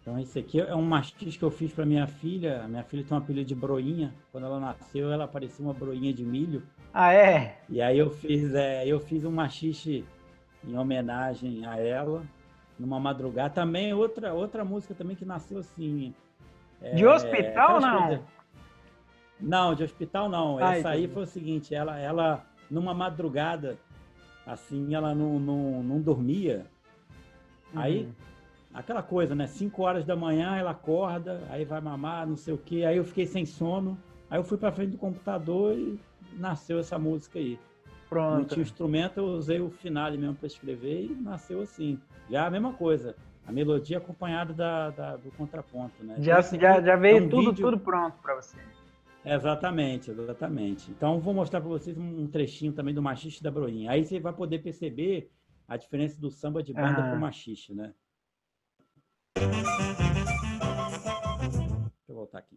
Então 0.02 0.18
esse 0.18 0.38
aqui 0.38 0.60
é 0.60 0.76
um 0.76 0.82
mastiz 0.82 1.38
que 1.38 1.42
eu 1.42 1.50
fiz 1.50 1.72
para 1.72 1.86
minha 1.86 2.06
filha. 2.06 2.68
Minha 2.68 2.84
filha 2.84 3.02
tem 3.02 3.16
um 3.16 3.18
apelido 3.18 3.48
de 3.48 3.54
broinha. 3.54 4.14
Quando 4.30 4.44
ela 4.44 4.60
nasceu, 4.60 5.10
ela 5.10 5.26
parecia 5.26 5.64
uma 5.64 5.72
broinha 5.72 6.12
de 6.12 6.22
milho. 6.22 6.62
Ah, 6.92 7.14
é? 7.14 7.62
E 7.66 7.80
aí 7.80 7.98
eu 7.98 8.10
fiz, 8.10 8.54
é, 8.54 8.86
eu 8.86 9.00
fiz 9.00 9.24
um 9.24 9.32
machixe 9.32 10.04
em 10.66 10.76
homenagem 10.76 11.66
a 11.66 11.78
ela, 11.78 12.22
numa 12.78 12.98
madrugada. 12.98 13.50
Também 13.50 13.92
outra, 13.92 14.32
outra 14.32 14.64
música 14.64 14.94
também 14.94 15.16
que 15.16 15.24
nasceu 15.24 15.58
assim. 15.58 16.14
É, 16.80 16.94
de 16.94 17.06
hospital 17.06 17.80
não? 17.80 18.06
Coisas... 18.06 18.24
Não, 19.40 19.74
de 19.74 19.82
hospital 19.84 20.28
não. 20.28 20.58
Ai, 20.58 20.78
Essa 20.78 20.90
aí 20.90 21.08
foi 21.08 21.24
o 21.24 21.26
seguinte, 21.26 21.74
ela, 21.74 21.98
ela 21.98 22.44
numa 22.70 22.94
madrugada, 22.94 23.76
assim, 24.46 24.94
ela 24.94 25.14
não, 25.14 25.38
não, 25.38 25.82
não 25.82 26.00
dormia. 26.00 26.66
Uhum. 27.72 27.80
Aí, 27.80 28.08
aquela 28.72 29.02
coisa, 29.02 29.34
né? 29.34 29.46
5 29.46 29.82
horas 29.82 30.04
da 30.04 30.16
manhã 30.16 30.56
ela 30.56 30.70
acorda, 30.70 31.42
aí 31.50 31.64
vai 31.64 31.80
mamar, 31.80 32.26
não 32.26 32.36
sei 32.36 32.54
o 32.54 32.58
quê. 32.58 32.84
Aí 32.84 32.96
eu 32.96 33.04
fiquei 33.04 33.26
sem 33.26 33.44
sono. 33.44 33.98
Aí 34.30 34.38
eu 34.38 34.44
fui 34.44 34.56
para 34.56 34.72
frente 34.72 34.92
do 34.92 34.98
computador 34.98 35.76
e 35.76 35.98
nasceu 36.34 36.78
essa 36.78 36.98
música 36.98 37.38
aí. 37.38 37.58
Pronto. 38.14 38.38
Não 38.38 38.44
tinha 38.44 38.62
instrumento, 38.62 39.18
eu 39.18 39.24
usei 39.24 39.60
o 39.60 39.68
finale 39.70 40.16
mesmo 40.16 40.36
para 40.36 40.46
escrever 40.46 41.06
e 41.06 41.14
nasceu 41.16 41.60
assim. 41.62 41.98
Já 42.30 42.46
a 42.46 42.50
mesma 42.50 42.72
coisa. 42.72 43.16
A 43.44 43.50
melodia 43.50 43.98
acompanhada 43.98 44.54
da, 44.54 44.90
da 44.90 45.16
do 45.16 45.32
contraponto, 45.32 46.02
né? 46.04 46.14
Já, 46.20 46.40
já, 46.40 46.80
já 46.80 46.96
veio 46.96 47.18
é 47.18 47.22
um 47.22 47.28
tudo, 47.28 47.50
vídeo... 47.50 47.64
tudo 47.64 47.78
pronto 47.78 48.16
para 48.22 48.36
você. 48.36 48.56
Exatamente, 49.24 50.12
exatamente. 50.12 50.90
Então, 50.92 51.18
vou 51.18 51.34
mostrar 51.34 51.60
para 51.60 51.68
vocês 51.68 51.98
um 51.98 52.28
trechinho 52.28 52.72
também 52.72 52.94
do 52.94 53.02
machiste 53.02 53.42
da 53.42 53.50
Broinha. 53.50 53.90
Aí 53.90 54.04
você 54.04 54.20
vai 54.20 54.32
poder 54.32 54.60
perceber 54.60 55.32
a 55.66 55.76
diferença 55.76 56.20
do 56.20 56.30
samba 56.30 56.62
de 56.62 56.72
banda 56.72 57.00
ah. 57.00 57.08
para 57.08 57.16
o 57.16 57.20
machiste, 57.20 57.74
né? 57.74 57.92
Deixa 59.36 59.50
eu 62.08 62.14
voltar 62.14 62.38
aqui. 62.38 62.56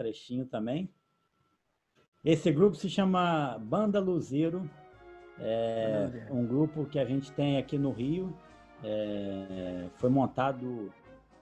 trechinho 0.00 0.46
também. 0.46 0.88
Esse 2.24 2.50
grupo 2.50 2.74
se 2.74 2.88
chama 2.88 3.58
Banda 3.58 4.00
Luzeiro, 4.00 4.68
é 5.38 6.26
um 6.30 6.46
grupo 6.46 6.86
que 6.86 6.98
a 6.98 7.04
gente 7.04 7.30
tem 7.32 7.58
aqui 7.58 7.76
no 7.76 7.92
Rio. 7.92 8.34
É, 8.82 9.86
foi 9.96 10.08
montado, 10.08 10.90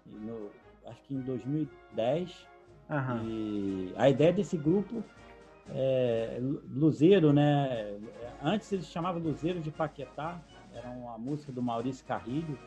no, 0.06 0.50
acho 0.86 1.02
que 1.02 1.14
em 1.14 1.20
2010. 1.20 2.46
Uhum. 2.90 3.28
E 3.28 3.92
a 3.96 4.08
ideia 4.08 4.32
desse 4.32 4.56
grupo 4.56 5.04
é 5.70 6.38
Luzeiro, 6.70 7.32
né? 7.32 7.96
Antes 8.42 8.72
eles 8.72 8.86
chamavam 8.86 9.20
Luzeiro 9.20 9.60
de 9.60 9.70
Paquetá, 9.70 10.40
era 10.72 10.88
uma 10.90 11.18
música 11.18 11.52
do 11.52 11.62
Maurício 11.62 12.04
Carrilho, 12.06 12.58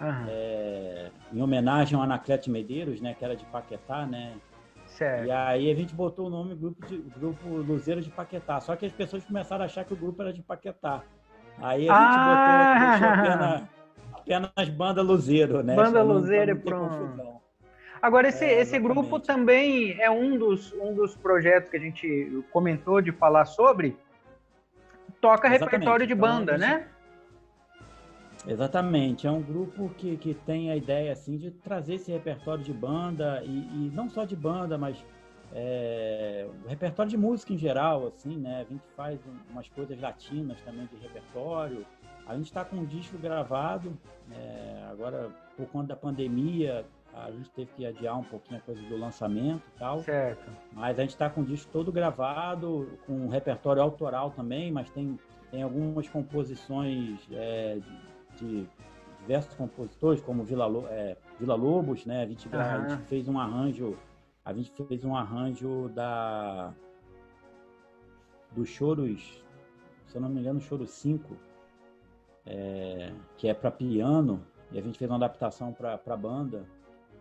uhum. 0.00 0.26
é, 0.28 1.10
em 1.32 1.40
homenagem 1.40 1.96
ao 1.96 2.02
Anaclete 2.02 2.50
Medeiros, 2.50 3.00
né? 3.00 3.14
Que 3.14 3.24
era 3.24 3.36
de 3.36 3.44
Paquetá, 3.46 4.06
né? 4.06 4.36
Certo. 4.98 5.26
E 5.26 5.30
aí 5.30 5.70
a 5.70 5.74
gente 5.76 5.94
botou 5.94 6.26
o 6.26 6.30
nome 6.30 6.56
grupo, 6.56 6.84
de, 6.84 6.98
grupo 6.98 7.48
Luzeiro 7.48 8.00
de 8.02 8.10
Paquetá. 8.10 8.58
Só 8.58 8.74
que 8.74 8.84
as 8.84 8.92
pessoas 8.92 9.24
começaram 9.24 9.62
a 9.62 9.66
achar 9.66 9.84
que 9.84 9.92
o 9.92 9.96
grupo 9.96 10.20
era 10.20 10.32
de 10.32 10.42
Paquetá. 10.42 11.04
Aí 11.58 11.88
a 11.88 11.92
gente 11.92 12.18
ah! 12.18 12.98
botou 12.98 13.08
apenas, 13.08 13.62
apenas 14.12 14.68
Banda 14.76 15.00
Luzeiro, 15.00 15.62
né? 15.62 15.76
Banda 15.76 16.02
Luzeiro 16.02 16.50
e 16.50 16.54
pronto. 16.56 17.38
Agora, 18.02 18.26
esse, 18.26 18.44
é, 18.44 18.60
esse 18.60 18.76
grupo 18.80 19.20
também 19.20 19.96
é 20.00 20.10
um 20.10 20.36
dos, 20.36 20.72
um 20.72 20.92
dos 20.92 21.16
projetos 21.16 21.70
que 21.70 21.76
a 21.76 21.80
gente 21.80 22.44
comentou 22.50 23.00
de 23.00 23.12
falar 23.12 23.44
sobre. 23.44 23.96
Toca 25.20 25.46
exatamente. 25.46 25.70
repertório 25.70 26.06
de 26.08 26.12
então, 26.12 26.28
banda, 26.28 26.56
então, 26.56 26.68
né? 26.68 26.88
Exatamente, 28.48 29.26
é 29.26 29.30
um 29.30 29.42
grupo 29.42 29.90
que, 29.90 30.16
que 30.16 30.32
tem 30.32 30.70
a 30.70 30.76
ideia 30.76 31.12
assim 31.12 31.36
de 31.36 31.50
trazer 31.50 31.94
esse 31.94 32.10
repertório 32.10 32.64
de 32.64 32.72
banda 32.72 33.42
e, 33.44 33.48
e 33.48 33.90
não 33.94 34.08
só 34.08 34.24
de 34.24 34.34
banda, 34.34 34.78
mas 34.78 35.04
é, 35.52 36.48
repertório 36.66 37.10
de 37.10 37.16
música 37.16 37.52
em 37.52 37.58
geral, 37.58 38.06
assim, 38.06 38.36
né? 38.36 38.60
A 38.60 38.64
gente 38.64 38.82
faz 38.96 39.20
umas 39.50 39.68
coisas 39.68 40.00
latinas 40.00 40.60
também 40.62 40.86
de 40.86 40.96
repertório. 40.96 41.86
A 42.26 42.34
gente 42.36 42.46
está 42.46 42.64
com 42.64 42.76
um 42.76 42.84
disco 42.84 43.16
gravado, 43.18 43.96
é, 44.30 44.86
agora 44.90 45.30
por 45.56 45.66
conta 45.66 45.88
da 45.88 45.96
pandemia, 45.96 46.84
a 47.14 47.30
gente 47.30 47.50
teve 47.50 47.70
que 47.72 47.86
adiar 47.86 48.18
um 48.18 48.24
pouquinho 48.24 48.60
a 48.60 48.62
coisa 48.62 48.80
do 48.82 48.96
lançamento 48.96 49.62
e 49.74 49.78
tal. 49.78 50.00
Certo. 50.00 50.50
Mas 50.72 50.98
a 50.98 51.02
gente 51.02 51.10
está 51.10 51.28
com 51.28 51.40
o 51.40 51.44
disco 51.44 51.70
todo 51.72 51.90
gravado, 51.90 52.98
com 53.06 53.12
um 53.12 53.28
repertório 53.28 53.82
autoral 53.82 54.30
também, 54.30 54.70
mas 54.70 54.90
tem, 54.90 55.18
tem 55.50 55.62
algumas 55.62 56.08
composições 56.08 57.18
é, 57.32 57.78
de, 58.38 58.68
diversos 59.28 59.54
compositores, 59.54 60.22
como 60.22 60.42
Vila, 60.42 60.66
é, 60.88 61.16
Vila 61.38 61.54
Lobos, 61.54 62.06
né? 62.06 62.22
A 62.22 62.26
gente, 62.26 62.48
uhum. 62.48 62.58
a 62.58 62.88
gente 62.88 63.02
fez 63.08 63.28
um 63.28 63.38
arranjo, 63.38 63.96
a 64.42 64.52
gente 64.54 64.72
fez 64.72 65.04
um 65.04 65.14
arranjo 65.14 65.90
da 65.90 66.72
dos 68.52 68.70
choros, 68.70 69.44
se 70.06 70.16
eu 70.16 70.22
não 70.22 70.30
me 70.30 70.40
engano, 70.40 70.58
choro 70.58 70.86
5, 70.86 71.36
é, 72.46 73.12
que 73.36 73.46
é 73.46 73.52
para 73.52 73.70
piano, 73.70 74.42
e 74.72 74.78
a 74.78 74.82
gente 74.82 74.98
fez 74.98 75.10
uma 75.10 75.18
adaptação 75.18 75.72
para 75.72 76.00
a 76.04 76.16
banda. 76.16 76.64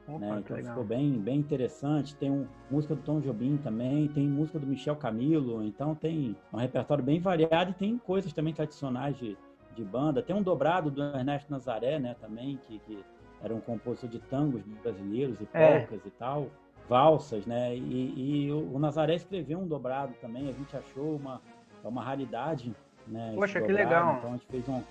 Opa, 0.08 0.20
né? 0.20 0.40
Então 0.40 0.56
ficou 0.56 0.86
bem, 0.86 1.20
bem 1.20 1.38
interessante. 1.38 2.16
Tem 2.16 2.32
um, 2.32 2.48
música 2.72 2.96
do 2.96 3.02
Tom 3.02 3.20
Jobim 3.20 3.58
também, 3.58 4.08
tem 4.08 4.26
música 4.26 4.58
do 4.58 4.66
Michel 4.66 4.96
Camilo, 4.96 5.62
então 5.62 5.94
tem 5.94 6.34
um 6.54 6.58
repertório 6.58 7.04
bem 7.04 7.20
variado 7.20 7.72
e 7.72 7.74
tem 7.74 7.98
coisas 7.98 8.32
também 8.32 8.54
tradicionais 8.54 9.18
de, 9.18 9.38
de 9.78 9.84
banda. 9.84 10.22
Tem 10.22 10.36
um 10.36 10.42
dobrado 10.42 10.92
do 10.92 11.02
Ernesto 11.02 11.52
Nazaré, 11.52 12.00
né, 12.00 12.16
também, 12.20 12.60
que, 12.68 12.80
que 12.80 13.04
era 13.42 13.54
um 13.54 13.62
compositor 13.62 14.10
de 14.10 14.20
tangos 14.20 14.62
brasileiros 14.84 15.40
e 15.40 15.48
é. 15.54 15.80
polcas 15.80 16.02
é. 16.04 16.08
e 16.08 16.12
tal, 16.12 16.48
valsas, 16.90 17.46
né? 17.46 17.76
E, 17.76 18.48
e 18.48 18.52
o, 18.52 18.80
Nazaré 18.80 19.16
escreveu 19.16 19.60
um 19.60 19.68
dobrado 19.68 20.14
também, 20.20 20.50
a 20.50 20.54
gente 20.54 20.76
achou 20.76 21.16
uma, 21.16 21.42
uma 21.84 22.04
raridade, 22.04 22.74
né? 23.06 23.34
Poxa, 23.36 23.62
que 23.62 23.72
legal. 23.72 24.18
Então 24.18 24.30
a 24.32 24.34
gente 24.34 24.48
fez 24.48 24.68
um, 24.68 24.82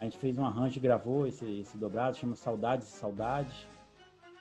a 0.00 0.04
gente 0.04 0.18
fez 0.18 0.38
um 0.38 0.44
arranjo 0.44 0.76
e 0.76 0.80
gravou 0.80 1.26
esse, 1.26 1.60
esse 1.60 1.78
dobrado, 1.78 2.16
chama 2.16 2.34
Saudades 2.34 2.88
e 2.88 2.90
Saudades. 2.90 3.68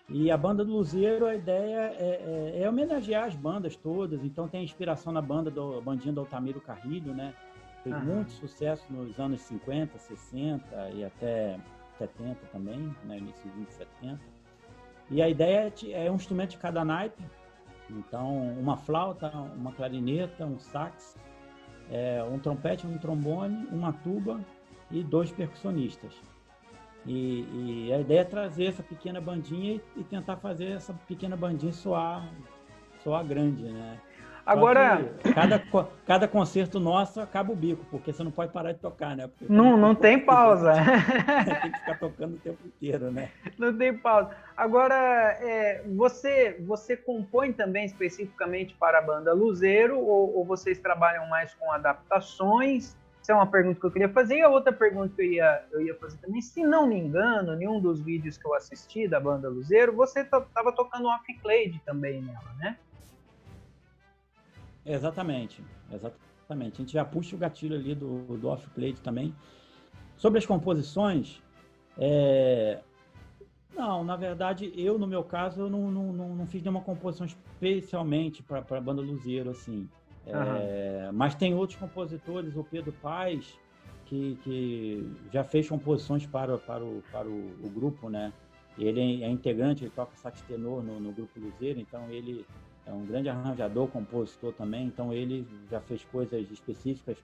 E 0.10 0.30
a 0.30 0.38
banda 0.38 0.66
do 0.66 0.74
Luzeiro, 0.74 1.26
a 1.26 1.34
ideia 1.34 1.96
é, 1.98 2.54
é, 2.56 2.62
é, 2.64 2.70
homenagear 2.70 3.26
as 3.26 3.36
bandas 3.36 3.76
todas. 3.76 4.24
Então 4.24 4.50
tem 4.50 4.64
inspiração 4.64 5.14
na 5.14 5.22
banda 5.22 5.50
do 5.50 5.82
bandinha 5.82 6.14
do 6.14 6.20
Altamiro 6.20 6.60
Carrilho, 6.60 7.14
né? 7.14 7.34
Fez 7.84 7.96
uhum. 7.96 8.16
muito 8.16 8.32
sucesso 8.32 8.86
nos 8.90 9.20
anos 9.20 9.42
50, 9.42 9.98
60 9.98 10.90
e 10.92 11.04
até 11.04 11.60
70 11.98 12.40
também, 12.52 12.96
né? 13.04 13.18
Início 13.18 13.50
de 13.52 13.74
70. 13.74 14.20
E 15.12 15.22
a 15.22 15.30
ideia 15.30 15.72
é, 15.88 16.06
é 16.06 16.12
um 16.12 16.16
instrumento 16.16 16.52
de 16.52 16.58
cada 16.58 16.84
naipe. 16.86 17.24
Então, 17.90 18.54
uma 18.54 18.78
flauta, 18.78 19.30
uma 19.30 19.74
clarineta, 19.74 20.46
um 20.46 20.58
sax, 20.58 21.18
é, 21.92 22.24
um 22.24 22.40
trompete, 22.40 22.88
um 22.88 22.98
trombone, 22.98 23.68
uma 23.72 23.92
tuba 23.92 24.40
e 24.90 25.04
dois 25.04 25.32
percussionistas. 25.32 26.14
E, 27.06 27.88
e, 27.88 27.94
a 27.94 28.00
ideia 28.00 28.22
é 28.22 28.24
trazer 28.24 28.66
essa 28.66 28.82
pequena 28.82 29.20
bandinha 29.20 29.76
e, 29.76 30.00
e, 30.00 30.04
tentar 30.06 30.38
fazer 30.38 30.72
essa 30.72 30.94
pequena 31.06 31.36
bandinha 31.36 31.74
soar, 31.74 32.30
soar 33.04 33.26
grande, 33.26 33.64
né? 33.64 34.00
Agora. 34.46 35.10
Cada, 35.34 35.64
cada 36.06 36.28
concerto 36.28 36.80
nosso 36.80 37.22
acaba 37.22 37.52
o 37.52 37.56
bico, 37.56 37.86
porque 37.90 38.12
você 38.12 38.24
não 38.24 38.32
pode 38.32 38.52
parar 38.52 38.74
de 38.74 38.80
tocar, 38.80 39.16
né? 39.16 39.28
Porque 39.28 39.52
não, 39.52 39.78
não 39.78 39.96
tem 39.96 40.20
pausa. 40.20 40.74
tem 41.46 41.72
que 41.72 41.80
ficar 41.80 41.98
tocando 41.98 42.36
o 42.36 42.40
tempo 42.40 42.60
inteiro, 42.68 43.12
né? 43.12 43.30
Não 43.58 43.76
tem 43.76 43.98
pausa. 43.98 44.32
Agora, 44.56 44.96
é, 44.96 45.84
você, 45.96 46.58
você 46.66 46.98
compõe 46.98 47.54
também 47.54 47.86
especificamente 47.86 48.76
para 48.78 49.00
a 49.00 49.02
banda 49.02 49.34
Luzeiro 49.34 49.98
ou, 49.98 50.38
ou 50.38 50.46
vocês 50.46 50.78
trabalham 50.78 51.28
mais 51.30 51.54
com 51.56 51.72
adaptações? 51.72 52.98
Essa 53.22 53.32
é 53.32 53.36
uma 53.36 53.48
pergunta 53.48 53.80
que 53.80 53.86
eu 53.86 53.92
queria 53.92 54.10
fazer. 54.10 54.40
E 54.40 54.42
a 54.42 54.50
outra 54.50 54.74
pergunta 54.74 55.16
que 55.16 55.22
eu 55.22 55.32
ia, 55.32 55.64
eu 55.72 55.82
ia 55.82 55.96
fazer 55.96 56.18
também, 56.18 56.42
se 56.42 56.62
não 56.62 56.86
me 56.86 57.00
engano, 57.00 57.56
nenhum 57.56 57.80
dos 57.80 58.02
vídeos 58.02 58.38
que 58.38 58.46
eu 58.46 58.54
assisti 58.54 59.08
da 59.08 59.18
banda 59.18 59.48
Luzeiro, 59.48 59.96
você 59.96 60.20
estava 60.20 60.74
tocando 60.74 61.08
off 61.08 61.34
Clade 61.42 61.82
também 61.86 62.22
nela, 62.22 62.54
né? 62.60 62.78
Exatamente, 64.86 65.64
exatamente. 65.92 66.74
A 66.76 66.78
gente 66.84 66.94
já 66.94 67.06
puxa 67.06 67.36
o 67.36 67.40
gatilho 67.40 67.76
ali 67.76 67.96
do, 67.96 68.38
do 68.38 68.48
off 68.48 68.70
Clade 68.72 69.02
também. 69.02 69.34
Sobre 70.18 70.40
as 70.40 70.46
composições, 70.46 71.42
é... 71.98 72.80
não, 73.76 74.04
na 74.04 74.16
verdade, 74.16 74.72
eu, 74.76 75.00
no 75.00 75.08
meu 75.08 75.24
caso, 75.24 75.62
eu 75.62 75.70
não, 75.70 75.92
não, 75.92 76.14
não, 76.14 76.36
não 76.36 76.48
fiz 76.48 76.62
nenhuma 76.62 76.82
composição 76.82 77.26
especialmente 77.26 78.44
para 78.44 78.60
a 78.60 78.82
banda 78.82 79.02
Luzeiro, 79.02 79.50
assim. 79.50 79.90
É, 80.26 81.10
mas 81.12 81.36
tem 81.36 81.54
outros 81.54 81.78
compositores, 81.78 82.56
o 82.56 82.64
Pedro 82.64 82.94
Paz, 83.02 83.58
que, 84.06 84.38
que 84.44 85.12
já 85.32 85.44
fez 85.44 85.68
composições 85.68 86.26
para, 86.26 86.58
para, 86.58 86.84
o, 86.84 87.04
para 87.12 87.28
o, 87.28 87.56
o 87.62 87.70
grupo, 87.70 88.10
né? 88.10 88.32
Ele 88.78 89.24
é 89.24 89.30
integrante, 89.30 89.84
ele 89.84 89.92
toca 89.92 90.16
sax 90.16 90.42
tenor 90.44 90.84
no, 90.84 91.00
no 91.00 91.12
grupo 91.12 91.40
Luzeiro, 91.40 91.80
então 91.80 92.10
ele 92.10 92.46
é 92.86 92.92
um 92.92 93.06
grande 93.06 93.30
arranjador, 93.30 93.88
compositor 93.88 94.54
também, 94.54 94.86
então 94.86 95.14
ele 95.14 95.48
já 95.70 95.80
fez 95.80 96.04
coisas 96.06 96.50
específicas 96.52 97.18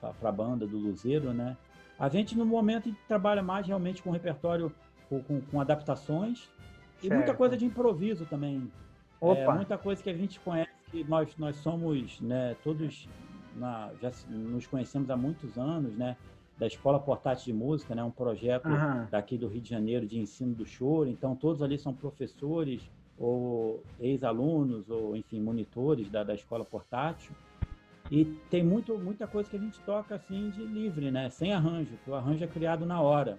para 0.00 0.28
a 0.28 0.32
banda 0.32 0.66
do 0.66 0.76
Luzeiro, 0.76 1.32
né? 1.32 1.56
A 1.98 2.08
gente, 2.08 2.36
no 2.36 2.44
momento, 2.44 2.94
trabalha 3.06 3.42
mais 3.42 3.66
realmente 3.66 4.02
com 4.02 4.10
repertório, 4.10 4.72
com, 5.08 5.40
com, 5.40 5.60
adaptações 5.60 6.50
e 6.98 7.06
certo. 7.06 7.14
muita 7.14 7.34
coisa 7.34 7.56
de 7.56 7.64
improviso 7.64 8.26
também. 8.26 8.70
É, 9.22 9.52
muita 9.52 9.78
coisa 9.78 10.02
que 10.02 10.10
a 10.10 10.14
gente 10.14 10.40
conhece 10.40 10.70
que 10.90 11.04
nós, 11.04 11.34
nós 11.38 11.56
somos, 11.56 12.20
né, 12.20 12.56
todos 12.62 13.08
na, 13.56 13.90
já 14.02 14.10
nos 14.28 14.66
conhecemos 14.66 15.08
há 15.08 15.16
muitos 15.16 15.56
anos, 15.56 15.96
né? 15.96 16.16
Da 16.58 16.66
Escola 16.66 17.00
Portátil 17.00 17.46
de 17.46 17.52
Música, 17.52 17.94
né? 17.94 18.02
Um 18.02 18.10
projeto 18.10 18.68
uhum. 18.68 19.06
daqui 19.10 19.38
do 19.38 19.48
Rio 19.48 19.60
de 19.60 19.70
Janeiro 19.70 20.06
de 20.06 20.18
ensino 20.18 20.54
do 20.54 20.64
choro. 20.64 21.08
Então, 21.08 21.34
todos 21.34 21.62
ali 21.62 21.78
são 21.78 21.92
professores 21.92 22.88
ou 23.18 23.82
ex-alunos 24.00 24.88
ou, 24.90 25.16
enfim, 25.16 25.40
monitores 25.40 26.10
da, 26.10 26.24
da 26.24 26.34
Escola 26.34 26.64
Portátil. 26.64 27.32
E 28.10 28.24
tem 28.50 28.62
muito, 28.62 28.98
muita 28.98 29.26
coisa 29.26 29.48
que 29.48 29.56
a 29.56 29.60
gente 29.60 29.80
toca 29.80 30.14
assim 30.14 30.50
de 30.50 30.62
livre, 30.62 31.10
né? 31.10 31.30
Sem 31.30 31.52
arranjo, 31.52 31.96
que 32.04 32.10
o 32.10 32.14
arranjo 32.14 32.44
é 32.44 32.46
criado 32.46 32.84
na 32.84 33.00
hora. 33.00 33.38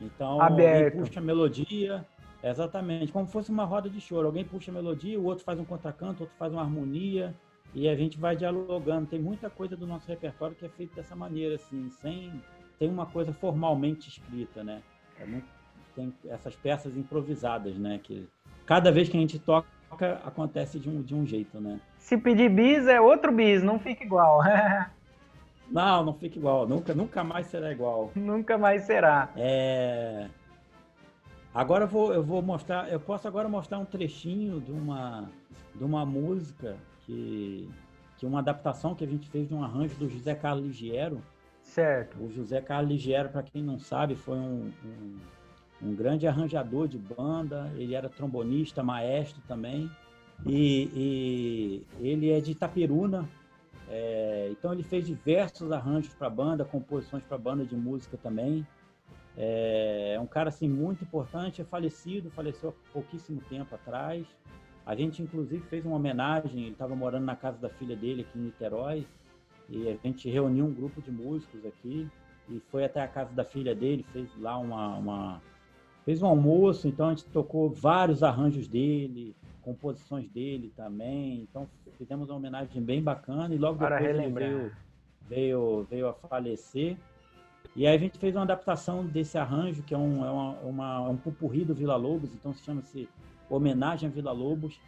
Então, 0.00 0.40
Aberto. 0.40 0.98
puxa 0.98 1.20
a 1.20 1.22
melodia, 1.22 2.04
Exatamente, 2.42 3.10
como 3.10 3.26
fosse 3.26 3.50
uma 3.50 3.64
roda 3.64 3.90
de 3.90 4.00
choro. 4.00 4.26
Alguém 4.26 4.44
puxa 4.44 4.70
a 4.70 4.74
melodia, 4.74 5.18
o 5.18 5.24
outro 5.24 5.44
faz 5.44 5.58
um 5.58 5.64
contracanto, 5.64 6.20
o 6.20 6.22
outro 6.22 6.36
faz 6.38 6.52
uma 6.52 6.62
harmonia, 6.62 7.34
e 7.74 7.88
a 7.88 7.96
gente 7.96 8.18
vai 8.18 8.36
dialogando. 8.36 9.08
Tem 9.08 9.20
muita 9.20 9.50
coisa 9.50 9.76
do 9.76 9.86
nosso 9.86 10.06
repertório 10.08 10.54
que 10.54 10.64
é 10.64 10.68
feito 10.68 10.94
dessa 10.94 11.16
maneira, 11.16 11.56
assim, 11.56 11.90
sem 11.90 12.40
tem 12.78 12.88
uma 12.88 13.06
coisa 13.06 13.32
formalmente 13.32 14.08
escrita, 14.08 14.62
né? 14.62 14.82
É 15.18 15.26
muito, 15.26 15.46
tem 15.96 16.14
essas 16.28 16.54
peças 16.54 16.96
improvisadas, 16.96 17.76
né? 17.76 17.98
Que 18.00 18.28
cada 18.68 18.92
vez 18.92 19.08
que 19.08 19.16
a 19.16 19.20
gente 19.20 19.38
toca 19.38 19.66
acontece 20.22 20.78
de 20.78 20.90
um, 20.90 21.00
de 21.00 21.14
um 21.14 21.24
jeito, 21.26 21.58
né? 21.58 21.80
Se 21.96 22.18
pedir 22.18 22.50
bis 22.50 22.86
é 22.86 23.00
outro 23.00 23.32
bis, 23.32 23.62
não 23.62 23.78
fica 23.78 24.04
igual. 24.04 24.42
não, 25.72 26.04
não 26.04 26.12
fica 26.12 26.38
igual. 26.38 26.68
Nunca, 26.68 26.94
nunca 26.94 27.24
mais 27.24 27.46
será 27.46 27.72
igual. 27.72 28.12
Nunca 28.14 28.58
mais 28.58 28.82
será. 28.82 29.30
É. 29.34 30.28
Agora 31.54 31.84
eu 31.84 31.88
vou, 31.88 32.12
eu 32.12 32.22
vou 32.22 32.42
mostrar, 32.42 32.92
eu 32.92 33.00
posso 33.00 33.26
agora 33.26 33.48
mostrar 33.48 33.78
um 33.78 33.86
trechinho 33.86 34.60
de 34.60 34.70
uma, 34.70 35.30
de 35.74 35.82
uma 35.82 36.04
música 36.04 36.76
que, 37.06 37.70
que 38.18 38.26
uma 38.26 38.40
adaptação 38.40 38.94
que 38.94 39.02
a 39.02 39.08
gente 39.08 39.30
fez 39.30 39.48
de 39.48 39.54
um 39.54 39.64
arranjo 39.64 39.94
do 39.94 40.10
José 40.10 40.34
Carlos 40.34 40.66
Ligiero. 40.66 41.22
Certo. 41.62 42.22
O 42.22 42.30
José 42.30 42.60
Carlos 42.60 42.90
Ligiero, 42.90 43.30
para 43.30 43.42
quem 43.42 43.62
não 43.62 43.78
sabe, 43.78 44.14
foi 44.14 44.36
um, 44.36 44.70
um, 44.84 45.16
um, 45.82 45.94
grande 45.94 46.26
arranjador 46.26 46.88
de 46.88 46.98
banda, 46.98 47.70
ele 47.76 47.94
era 47.94 48.08
trombonista, 48.08 48.82
maestro 48.82 49.40
também, 49.46 49.90
e, 50.46 50.90
e 52.00 52.08
ele 52.08 52.30
é 52.30 52.40
de 52.40 52.52
Itaperuna, 52.52 53.28
é, 53.88 54.48
então 54.50 54.72
ele 54.72 54.82
fez 54.82 55.06
diversos 55.06 55.72
arranjos 55.72 56.14
para 56.14 56.28
banda, 56.28 56.64
composições 56.64 57.22
para 57.24 57.38
banda 57.38 57.64
de 57.64 57.74
música 57.74 58.18
também. 58.22 58.66
É, 59.36 60.14
é 60.16 60.20
um 60.20 60.26
cara 60.26 60.48
assim 60.48 60.68
muito 60.68 61.04
importante, 61.04 61.62
é 61.62 61.64
falecido, 61.64 62.30
faleceu 62.30 62.70
há 62.70 62.92
pouquíssimo 62.92 63.40
tempo 63.48 63.74
atrás. 63.74 64.26
A 64.84 64.94
gente 64.94 65.22
inclusive 65.22 65.62
fez 65.68 65.84
uma 65.84 65.96
homenagem, 65.96 66.62
ele 66.62 66.72
estava 66.72 66.94
morando 66.94 67.24
na 67.24 67.36
casa 67.36 67.58
da 67.58 67.68
filha 67.68 67.96
dele 67.96 68.22
aqui 68.22 68.38
em 68.38 68.42
Niterói, 68.42 69.06
e 69.68 69.88
a 69.88 69.96
gente 70.02 70.28
reuniu 70.30 70.64
um 70.66 70.72
grupo 70.72 71.00
de 71.00 71.10
músicos 71.10 71.64
aqui 71.64 72.08
e 72.48 72.60
foi 72.70 72.84
até 72.84 73.02
a 73.02 73.08
casa 73.08 73.32
da 73.34 73.44
filha 73.44 73.74
dele, 73.74 74.04
fez 74.12 74.28
lá 74.38 74.56
uma, 74.58 74.96
uma 74.96 75.42
fez 76.08 76.22
um 76.22 76.26
almoço, 76.26 76.88
então 76.88 77.08
a 77.08 77.10
gente 77.10 77.26
tocou 77.26 77.68
vários 77.68 78.22
arranjos 78.22 78.66
dele, 78.66 79.36
composições 79.60 80.26
dele 80.30 80.72
também. 80.74 81.42
Então 81.42 81.68
fizemos 81.98 82.30
uma 82.30 82.38
homenagem 82.38 82.80
bem 82.80 83.02
bacana 83.02 83.54
e 83.54 83.58
logo 83.58 83.76
Para 83.76 83.98
depois 83.98 84.16
relembrar. 84.16 84.48
ele 84.48 84.58
veio, 84.58 84.72
veio, 85.28 85.86
veio 85.90 86.08
a 86.08 86.14
falecer. 86.14 86.96
E 87.76 87.86
aí 87.86 87.94
a 87.94 87.98
gente 87.98 88.18
fez 88.18 88.34
uma 88.34 88.44
adaptação 88.44 89.04
desse 89.04 89.36
arranjo, 89.36 89.82
que 89.82 89.92
é 89.92 89.98
um, 89.98 90.24
é 90.24 90.30
uma, 90.30 90.52
uma, 90.60 91.00
um 91.10 91.16
pupurri 91.18 91.62
do 91.62 91.74
Vila 91.74 91.96
Lobos, 91.96 92.32
então 92.32 92.54
se 92.54 92.64
chama-se 92.64 93.06
Homenagem 93.50 94.08
a 94.08 94.10
Vila 94.10 94.32
Lobos. 94.32 94.80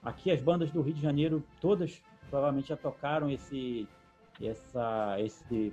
Aqui 0.00 0.30
as 0.30 0.40
bandas 0.40 0.70
do 0.70 0.80
Rio 0.80 0.94
de 0.94 1.02
Janeiro, 1.02 1.42
todas 1.60 2.00
provavelmente 2.30 2.68
já 2.68 2.76
tocaram 2.76 3.28
esse, 3.28 3.88
essa, 4.40 5.16
esse, 5.18 5.72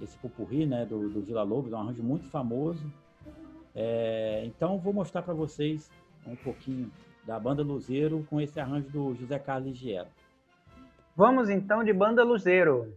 esse 0.00 0.16
pupurri 0.16 0.64
né, 0.64 0.86
do, 0.86 1.10
do 1.10 1.20
Vila 1.20 1.42
Lobos, 1.42 1.74
é 1.74 1.76
um 1.76 1.80
arranjo 1.80 2.02
muito 2.02 2.24
famoso. 2.30 2.90
É, 3.74 4.42
então 4.44 4.78
vou 4.78 4.92
mostrar 4.92 5.22
para 5.22 5.34
vocês 5.34 5.90
um 6.26 6.36
pouquinho 6.36 6.90
da 7.24 7.38
banda 7.38 7.62
Luzeiro 7.62 8.24
com 8.28 8.40
esse 8.40 8.60
arranjo 8.60 8.88
do 8.90 9.14
José 9.14 9.38
Carlos 9.38 9.76
Giero. 9.76 10.08
Vamos 11.16 11.48
então 11.48 11.82
de 11.82 11.92
banda 11.92 12.22
Luzeiro. 12.22 12.96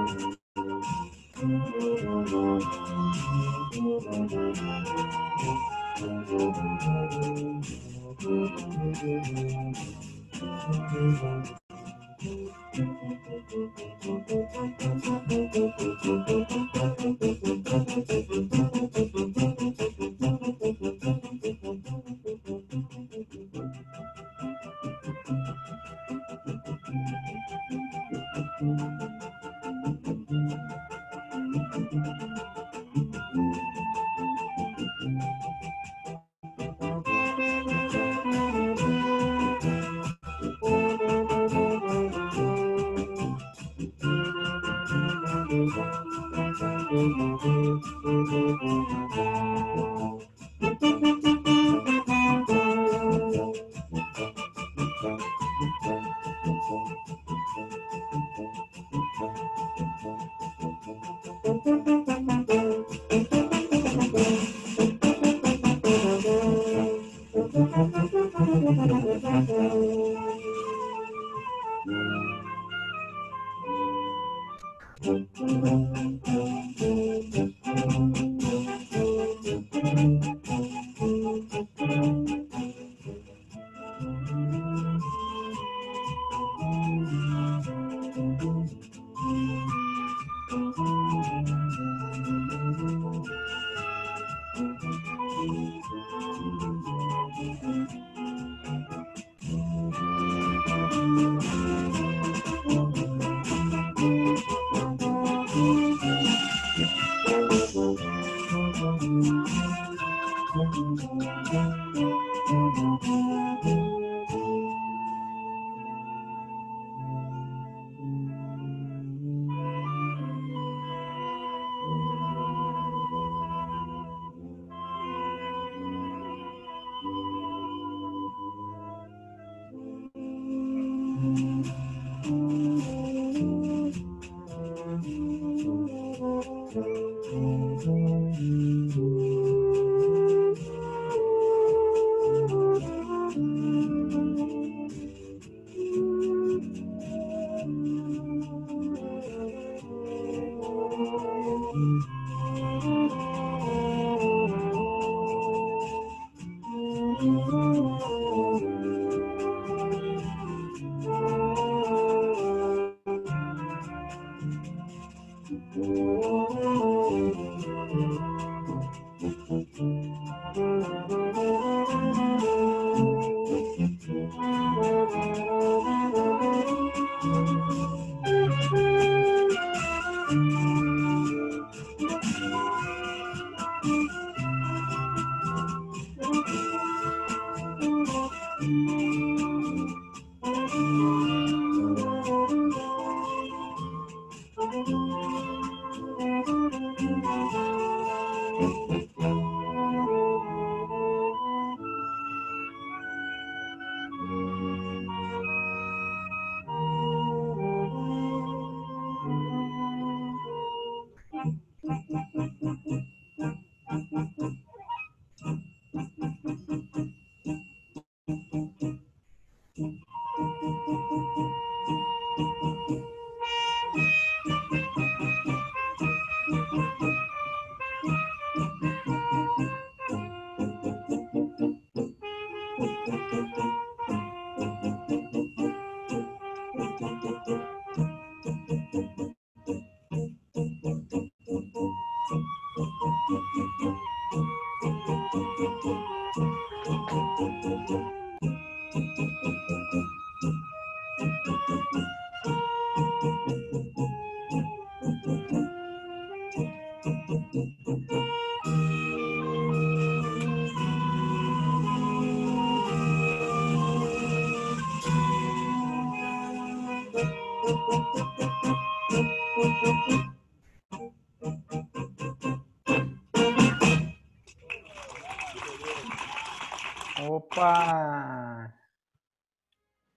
Opa! 277.61 278.73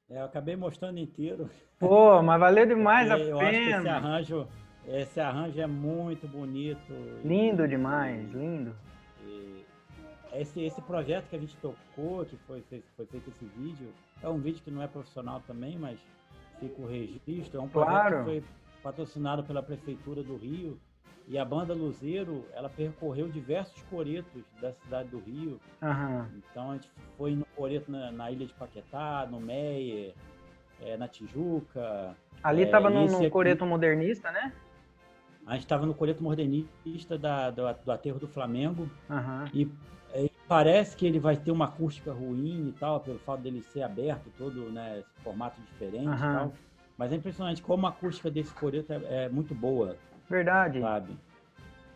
É, 0.09 0.18
eu 0.18 0.24
acabei 0.24 0.57
mostrando 0.57 0.99
inteiro. 0.99 1.51
Pô, 1.78 2.22
mas 2.22 2.40
valeu 2.40 2.66
demais 2.66 3.11
a 3.11 3.18
eu 3.20 3.38
pena. 3.38 3.49
acho 3.49 3.59
que 3.59 3.70
esse 3.70 3.88
arranjo, 3.88 4.49
esse 4.86 5.20
arranjo 5.20 5.61
é 5.61 5.66
muito 5.66 6.26
bonito. 6.26 6.92
Lindo 7.22 7.68
demais, 7.68 8.32
lindo. 8.32 8.74
Esse, 10.32 10.62
esse 10.62 10.80
projeto 10.82 11.28
que 11.28 11.36
a 11.36 11.38
gente 11.38 11.57
tocou, 11.59 12.24
que 12.24 12.36
foi, 12.38 12.62
foi 12.97 13.07
feito 13.07 13.30
esse 13.30 13.45
vídeo, 13.45 13.92
é 14.22 14.28
um 14.28 14.38
vídeo 14.38 14.62
que 14.62 14.70
não 14.70 14.82
é 14.82 14.88
profissional 14.88 15.40
também, 15.47 15.78
mas 15.78 15.99
fica 16.59 16.80
o 16.80 16.86
registro. 16.86 17.61
É 17.61 17.62
um 17.62 17.68
projeto 17.68 17.92
claro. 17.92 18.18
que 18.18 18.24
foi 18.24 18.45
patrocinado 18.82 19.45
pela 19.45 19.62
Prefeitura 19.62 20.22
do 20.24 20.36
Rio. 20.36 20.80
E 21.26 21.38
a 21.38 21.44
banda 21.44 21.72
Luzeiro, 21.72 22.44
ela 22.52 22.68
percorreu 22.68 23.28
diversos 23.28 23.82
coretos 23.84 24.44
da 24.60 24.72
cidade 24.72 25.08
do 25.08 25.18
Rio. 25.18 25.58
Uhum. 25.80 26.26
Então 26.50 26.70
a 26.70 26.74
gente 26.74 26.90
foi 27.16 27.34
no 27.34 27.46
coreto 27.56 27.90
na, 27.90 28.10
na 28.10 28.30
ilha 28.30 28.46
de 28.46 28.52
Paquetá, 28.52 29.26
no 29.30 29.40
Meier, 29.40 30.14
é, 30.82 30.96
na 30.96 31.08
Tijuca. 31.08 32.14
Ali 32.42 32.64
estava 32.64 32.90
é, 32.90 32.92
no, 32.92 33.06
no 33.06 33.30
coreto 33.30 33.64
modernista, 33.64 34.30
né? 34.30 34.52
A 35.46 35.54
gente 35.54 35.62
estava 35.62 35.86
no 35.86 35.94
coreto 35.94 36.22
modernista 36.22 37.18
da, 37.18 37.50
do, 37.50 37.62
do 37.84 37.92
aterro 37.92 38.18
do 38.18 38.28
Flamengo. 38.28 38.88
Uhum. 39.08 39.44
E, 39.52 39.70
e, 40.14 40.30
parece 40.46 40.96
que 40.96 41.06
ele 41.06 41.18
vai 41.18 41.36
ter 41.36 41.50
uma 41.50 41.66
acústica 41.66 42.12
ruim 42.12 42.68
e 42.68 42.72
tal, 42.72 43.00
pelo 43.00 43.18
fato 43.18 43.40
dele 43.40 43.62
ser 43.62 43.82
aberto, 43.82 44.30
todo 44.36 44.70
né, 44.70 45.00
esse 45.00 45.22
formato 45.22 45.60
diferente 45.62 46.06
uhum. 46.06 46.14
e 46.14 46.18
tal. 46.18 46.52
Mas 46.96 47.12
é 47.12 47.16
impressionante 47.16 47.62
como 47.62 47.86
a 47.86 47.90
acústica 47.90 48.30
desse 48.30 48.52
coreto 48.52 48.92
é, 48.92 49.24
é 49.24 49.28
muito 49.28 49.54
boa. 49.54 49.96
Verdade. 50.28 50.80
Sabe? 50.80 51.16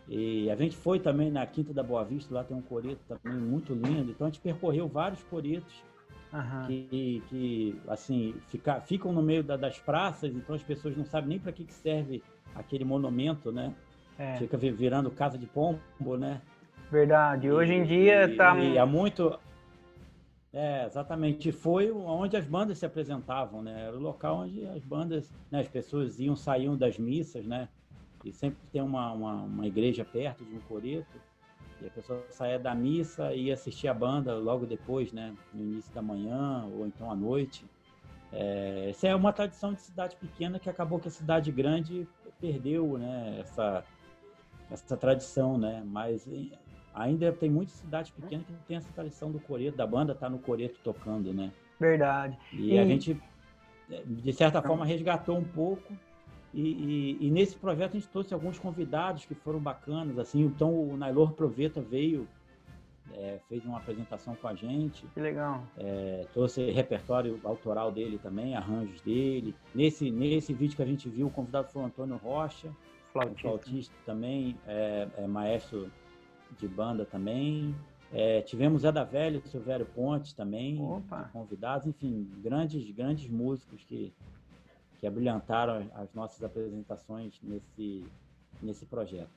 E 0.07 0.49
a 0.49 0.55
gente 0.55 0.75
foi 0.75 0.99
também 0.99 1.29
na 1.29 1.45
Quinta 1.45 1.71
da 1.71 1.83
Boa 1.83 2.03
Vista, 2.03 2.33
lá 2.33 2.43
tem 2.43 2.57
um 2.57 2.61
coreto 2.61 2.99
também 3.07 3.39
muito 3.39 3.73
lindo. 3.73 4.11
Então 4.11 4.25
a 4.25 4.29
gente 4.29 4.41
percorreu 4.41 4.87
vários 4.87 5.21
coretos 5.23 5.83
uhum. 6.33 6.65
que, 6.65 7.23
que, 7.29 7.81
assim, 7.87 8.35
fica, 8.47 8.81
ficam 8.81 9.13
no 9.13 9.21
meio 9.21 9.43
da, 9.43 9.55
das 9.55 9.77
praças, 9.77 10.33
então 10.33 10.55
as 10.55 10.63
pessoas 10.63 10.97
não 10.97 11.05
sabem 11.05 11.29
nem 11.29 11.39
para 11.39 11.51
que, 11.51 11.63
que 11.63 11.73
serve 11.73 12.23
aquele 12.55 12.83
monumento, 12.83 13.51
né? 13.51 13.73
É. 14.17 14.37
Fica 14.37 14.57
virando 14.57 15.11
casa 15.11 15.37
de 15.37 15.45
pombo, 15.45 16.17
né? 16.17 16.41
Verdade. 16.91 17.51
Hoje 17.51 17.73
em 17.73 17.83
dia 17.83 18.25
e, 18.25 18.35
tá. 18.35 18.57
E 18.57 18.77
há 18.77 18.85
muito. 18.85 19.39
É, 20.51 20.85
exatamente. 20.85 21.51
Foi 21.51 21.91
onde 21.91 22.35
as 22.35 22.45
bandas 22.45 22.79
se 22.79 22.85
apresentavam, 22.85 23.61
né? 23.61 23.85
Era 23.87 23.95
o 23.95 23.99
local 23.99 24.39
onde 24.39 24.65
as 24.65 24.83
bandas, 24.83 25.31
né? 25.51 25.59
as 25.59 25.67
pessoas 25.67 26.19
iam, 26.19 26.35
saíam 26.35 26.75
das 26.75 26.97
missas, 26.97 27.45
né? 27.45 27.69
E 28.23 28.33
sempre 28.33 28.59
tem 28.71 28.81
uma, 28.81 29.11
uma, 29.13 29.33
uma 29.43 29.67
igreja 29.67 30.03
perto 30.03 30.43
de 30.43 30.55
um 30.55 30.59
coreto. 30.61 31.19
E 31.81 31.87
a 31.87 31.89
pessoa 31.89 32.25
saía 32.29 32.59
da 32.59 32.75
missa 32.75 33.33
e 33.33 33.45
ia 33.45 33.53
assistir 33.53 33.87
a 33.87 33.93
banda 33.93 34.35
logo 34.35 34.65
depois, 34.65 35.13
né? 35.13 35.33
No 35.53 35.63
início 35.63 35.93
da 35.93 36.01
manhã 36.01 36.65
ou 36.73 36.85
então 36.85 37.09
à 37.09 37.15
noite. 37.15 37.65
É, 38.31 38.87
essa 38.89 39.07
é 39.07 39.15
uma 39.15 39.31
tradição 39.33 39.73
de 39.73 39.81
cidade 39.81 40.15
pequena 40.17 40.59
que 40.59 40.69
acabou 40.69 40.99
que 40.99 41.07
a 41.07 41.11
cidade 41.11 41.51
grande 41.51 42.07
perdeu, 42.39 42.97
né? 42.97 43.37
Essa, 43.39 43.83
essa 44.69 44.97
tradição, 44.97 45.57
né? 45.57 45.81
Mas 45.85 46.27
ainda 46.93 47.31
tem 47.31 47.49
muitas 47.49 47.75
cidades 47.75 48.11
pequenas 48.11 48.45
que 48.45 48.51
não 48.51 48.59
tem 48.67 48.77
essa 48.77 48.91
tradição 48.93 49.31
do 49.31 49.39
coreto, 49.39 49.77
da 49.77 49.87
banda 49.87 50.13
tá 50.13 50.29
no 50.29 50.39
coreto 50.39 50.79
tocando, 50.83 51.33
né? 51.33 51.51
Verdade. 51.79 52.37
E, 52.51 52.73
e... 52.73 52.79
a 52.79 52.85
gente, 52.85 53.19
de 54.05 54.33
certa 54.33 54.61
forma, 54.61 54.85
resgatou 54.85 55.37
um 55.37 55.43
pouco 55.43 55.93
e, 56.53 56.61
e, 56.61 57.27
e, 57.27 57.31
nesse 57.31 57.55
projeto 57.55 57.91
a 57.91 57.99
gente 57.99 58.09
trouxe 58.09 58.33
alguns 58.33 58.57
convidados 58.57 59.25
que 59.25 59.35
foram 59.35 59.59
bacanas, 59.59 60.17
assim, 60.17 60.41
então 60.41 60.73
o 60.73 60.97
Nailor 60.97 61.33
Proveta 61.33 61.79
veio, 61.79 62.27
é, 63.13 63.39
fez 63.47 63.63
uma 63.65 63.77
apresentação 63.77 64.35
com 64.35 64.47
a 64.47 64.55
gente. 64.55 65.05
Que 65.13 65.19
legal. 65.19 65.63
É, 65.77 66.25
trouxe 66.33 66.71
repertório 66.71 67.39
autoral 67.43 67.91
dele 67.91 68.17
também, 68.17 68.55
arranjos 68.55 68.99
dele. 69.01 69.55
Nesse, 69.75 70.09
nesse 70.09 70.53
vídeo 70.53 70.75
que 70.75 70.81
a 70.81 70.87
gente 70.87 71.07
viu, 71.07 71.27
o 71.27 71.31
convidado 71.31 71.69
foi 71.69 71.83
o 71.83 71.85
Antônio 71.85 72.17
Rocha, 72.17 72.69
flautista, 73.13 73.41
flautista 73.41 73.95
também, 74.05 74.57
é, 74.67 75.07
é, 75.17 75.27
maestro 75.27 75.91
de 76.57 76.67
banda 76.67 77.05
também. 77.05 77.75
É, 78.11 78.41
tivemos 78.41 78.81
Zé 78.81 78.91
da 78.91 79.03
Velha, 79.03 79.39
Silvério 79.45 79.85
Pontes 79.85 80.33
também, 80.33 80.79
convidados, 81.31 81.85
enfim, 81.85 82.27
grandes, 82.41 82.89
grandes 82.89 83.29
músicos 83.29 83.83
que 83.83 84.11
que 84.99 85.07
abrilhantaram 85.07 85.89
as 85.95 86.13
nossas 86.13 86.43
apresentações 86.43 87.39
nesse, 87.41 88.05
nesse 88.61 88.85
projeto. 88.85 89.29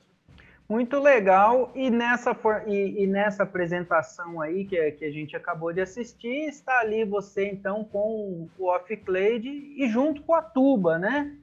Muito 0.69 0.99
legal. 0.99 1.71
E 1.75 1.91
nessa, 1.91 2.37
e, 2.67 3.03
e, 3.03 3.07
nessa 3.07 3.43
apresentação 3.43 4.41
aí 4.41 4.65
que, 4.65 4.93
que 4.93 5.05
a 5.05 5.11
gente 5.11 5.37
acabou 5.37 5.73
de 5.73 5.81
assistir, 5.81 6.49
está 6.49 6.81
ali 6.81 7.05
você 7.05 7.47
então 7.47 7.85
com 7.85 8.49
o 8.59 8.67
Off 8.67 8.97
Clade 8.99 9.49
e 9.49 9.89
junto 9.89 10.23
com 10.23 10.35
a 10.35 10.43
tuba, 10.43 10.99
né? 10.99 11.37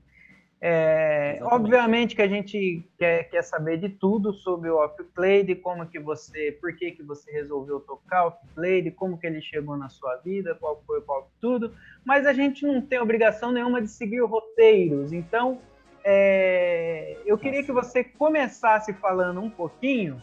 É, 0.61 1.39
obviamente 1.43 2.13
que 2.13 2.21
a 2.21 2.27
gente 2.27 2.85
quer, 2.97 3.29
quer 3.29 3.41
saber 3.43 3.77
de 3.77 3.87
tudo 3.87 4.33
sobre 4.33 4.69
o 4.69 4.75
off-play, 4.75 5.55
como 5.55 5.85
que 5.85 5.97
você, 5.97 6.51
por 6.51 6.75
que, 6.75 6.91
que 6.91 7.01
você 7.01 7.31
resolveu 7.31 7.79
tocar 7.79 8.25
off-play, 8.25 8.91
como 8.91 9.17
que 9.17 9.25
ele 9.25 9.41
chegou 9.41 9.77
na 9.77 9.87
sua 9.87 10.17
vida, 10.17 10.53
qual 10.55 10.83
foi 10.85 10.99
qual 10.99 11.31
tudo, 11.39 11.73
mas 12.03 12.27
a 12.27 12.33
gente 12.33 12.65
não 12.65 12.81
tem 12.81 12.99
obrigação 12.99 13.53
nenhuma 13.53 13.81
de 13.81 13.87
seguir 13.87 14.19
roteiros, 14.19 15.13
então 15.13 15.59
é, 16.03 17.15
eu 17.25 17.37
queria 17.37 17.63
que 17.63 17.71
você 17.71 18.03
começasse 18.03 18.91
falando 18.91 19.39
um 19.39 19.49
pouquinho 19.49 20.21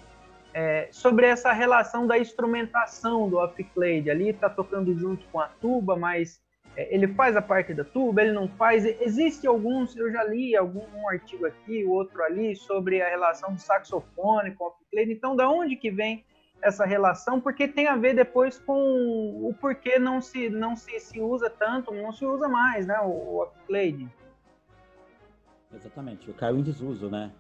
é, 0.53 0.89
sobre 0.91 1.25
essa 1.25 1.51
relação 1.51 2.07
da 2.07 2.19
instrumentação 2.19 3.27
do 3.27 3.39
off-play, 3.39 4.11
ali 4.11 4.29
está 4.29 4.51
tocando 4.51 4.95
junto 4.99 5.27
com 5.29 5.41
a 5.41 5.49
tuba, 5.49 5.97
mas 5.97 6.45
ele 6.77 7.09
faz 7.09 7.37
a 7.37 7.43
parte 7.43 7.73
da 7.73 7.85
tuba, 7.85 8.23
ele 8.23 8.33
não 8.33 8.49
faz. 8.49 8.85
Existe 8.85 9.47
alguns, 9.47 9.97
eu 9.97 10.13
já 10.13 10.25
li 10.25 10.55
algum 10.55 10.85
um 10.95 11.09
artigo 11.09 11.47
aqui, 11.47 11.85
outro 11.85 12.23
ali, 12.23 12.55
sobre 12.55 13.01
a 13.01 13.09
relação 13.09 13.55
do 13.55 13.61
saxofone 13.61 14.55
com 14.55 14.65
o 14.65 14.67
off-clay. 14.69 15.11
Então, 15.11 15.35
da 15.35 15.49
onde 15.49 15.77
que 15.77 15.91
vem 15.91 16.25
essa 16.61 16.85
relação? 16.85 17.41
Porque 17.41 17.67
tem 17.67 17.87
a 17.87 17.97
ver 17.97 18.15
depois 18.15 18.59
com 18.59 18.75
o 18.75 19.55
porquê 19.59 19.99
não 19.99 20.21
se 20.21 20.51
não 20.51 20.77
se, 20.77 21.01
se 21.01 21.21
usa 21.21 21.49
tanto, 21.49 21.95
não 21.95 22.13
se 22.13 22.25
usa 22.25 22.49
mais, 22.49 22.87
né, 22.87 22.99
o, 23.01 23.09
o 23.09 23.43
off-clay. 23.43 24.09
Exatamente, 25.75 26.33
caiu 26.35 26.59
em 26.59 26.63
desuso, 26.63 27.11
né? 27.11 27.33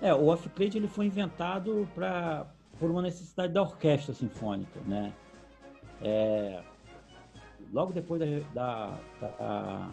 É, 0.00 0.14
o 0.14 0.26
off-clay 0.28 0.70
ele 0.74 0.88
foi 0.88 1.06
inventado 1.06 1.86
para 1.94 2.46
por 2.78 2.90
uma 2.90 3.02
necessidade 3.02 3.52
da 3.52 3.60
orquestra 3.60 4.14
sinfônica, 4.14 4.80
né? 4.86 5.12
É, 6.00 6.62
logo 7.72 7.92
depois 7.92 8.20
da, 8.20 8.26
da, 8.54 8.98
da, 9.20 9.90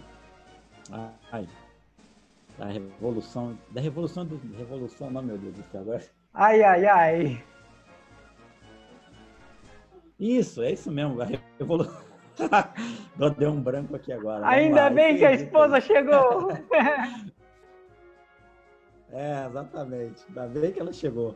ai, 1.31 1.47
da 2.57 2.65
revolução, 2.65 3.57
da 3.71 3.81
revolução 3.81 4.25
do 4.25 4.39
revolução, 4.57 5.11
não 5.11 5.21
meu 5.21 5.37
Deus 5.37 5.55
do 5.55 5.63
céu 5.63 5.81
agora. 5.81 6.03
Ai 6.33 6.63
ai 6.63 6.85
ai. 6.85 7.43
Isso, 10.19 10.63
é 10.63 10.71
isso 10.71 10.91
mesmo, 10.91 11.21
a 11.21 11.27
revolução. 11.59 12.07
Deu 13.37 13.51
um 13.51 13.61
branco 13.61 13.95
aqui 13.95 14.11
agora. 14.11 14.47
Ainda 14.47 14.89
bem 14.89 15.17
que 15.17 15.25
a 15.25 15.33
esposa 15.33 15.79
chegou. 15.81 16.51
é, 19.11 19.45
exatamente. 19.45 20.23
Ainda 20.27 20.47
bem 20.47 20.71
que 20.71 20.79
ela 20.79 20.93
chegou. 20.93 21.35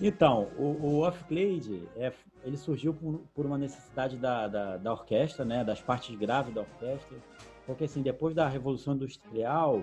Então, 0.00 0.48
o, 0.56 0.64
o 0.82 1.00
Off-Clade, 1.00 1.88
é, 1.96 2.12
ele 2.44 2.56
surgiu 2.56 2.94
por, 2.94 3.20
por 3.34 3.46
uma 3.46 3.58
necessidade 3.58 4.16
da, 4.16 4.48
da, 4.48 4.76
da, 4.76 4.92
orquestra, 4.92 5.44
né, 5.44 5.64
das 5.64 5.80
partes 5.80 6.14
graves 6.16 6.54
da 6.54 6.62
orquestra, 6.62 7.18
porque 7.66 7.84
assim, 7.84 8.02
depois 8.02 8.34
da 8.34 8.48
Revolução 8.48 8.94
Industrial, 8.94 9.82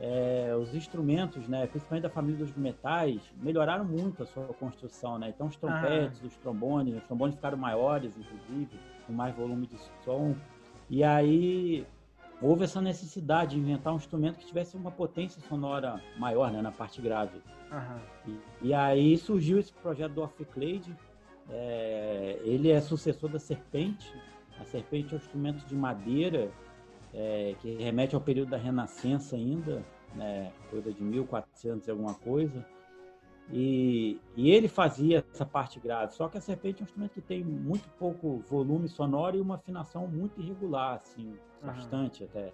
é, 0.00 0.56
os 0.58 0.74
instrumentos, 0.74 1.46
né, 1.46 1.66
principalmente 1.66 2.04
da 2.04 2.10
família 2.10 2.38
dos 2.38 2.56
metais, 2.56 3.20
melhoraram 3.36 3.84
muito 3.84 4.22
a 4.22 4.26
sua 4.26 4.46
construção, 4.54 5.18
né? 5.18 5.28
Então 5.28 5.46
os 5.46 5.56
trompetes, 5.56 6.20
ah. 6.22 6.26
os 6.26 6.36
trombones, 6.38 6.96
os 6.96 7.04
trombones 7.04 7.34
ficaram 7.34 7.58
maiores, 7.58 8.16
inclusive, 8.16 8.80
com 9.06 9.12
mais 9.12 9.36
volume 9.36 9.66
de 9.66 9.76
som. 10.02 10.34
E 10.88 11.04
aí 11.04 11.86
houve 12.40 12.64
essa 12.64 12.80
necessidade 12.80 13.54
de 13.54 13.60
inventar 13.60 13.92
um 13.92 13.96
instrumento 13.96 14.38
que 14.38 14.46
tivesse 14.46 14.74
uma 14.74 14.90
potência 14.90 15.40
sonora 15.42 16.00
maior, 16.18 16.50
né, 16.50 16.62
na 16.62 16.72
parte 16.72 17.02
grave. 17.02 17.38
Uhum. 17.70 18.00
E, 18.62 18.68
e, 18.68 18.74
aí 18.74 19.16
surgiu 19.18 19.58
esse 19.58 19.72
projeto 19.72 20.12
do 20.12 20.22
Orphiclade. 20.22 20.96
É, 21.50 22.38
ele 22.44 22.70
é 22.70 22.80
sucessor 22.80 23.28
da 23.28 23.38
Serpente. 23.38 24.12
A 24.58 24.64
Serpente 24.64 25.14
é 25.14 25.16
um 25.16 25.20
instrumento 25.20 25.66
de 25.66 25.74
madeira 25.74 26.50
é, 27.12 27.54
que 27.60 27.74
remete 27.74 28.14
ao 28.14 28.20
período 28.20 28.50
da 28.50 28.56
Renascença 28.56 29.36
ainda, 29.36 29.84
né, 30.14 30.52
coisa 30.70 30.92
de 30.92 31.02
1400 31.02 31.86
e 31.86 31.90
alguma 31.90 32.14
coisa. 32.14 32.64
E, 33.52 34.20
e, 34.36 34.50
ele 34.50 34.68
fazia 34.68 35.24
essa 35.32 35.44
parte 35.44 35.80
grave. 35.80 36.14
Só 36.14 36.28
que 36.28 36.38
a 36.38 36.40
Serpente 36.40 36.80
é 36.80 36.82
um 36.82 36.84
instrumento 36.84 37.12
que 37.12 37.20
tem 37.20 37.42
muito 37.42 37.88
pouco 37.98 38.38
volume 38.48 38.88
sonoro 38.88 39.36
e 39.36 39.40
uma 39.40 39.56
afinação 39.56 40.06
muito 40.06 40.40
irregular, 40.40 40.94
assim, 40.94 41.34
bastante 41.62 42.22
até. 42.22 42.52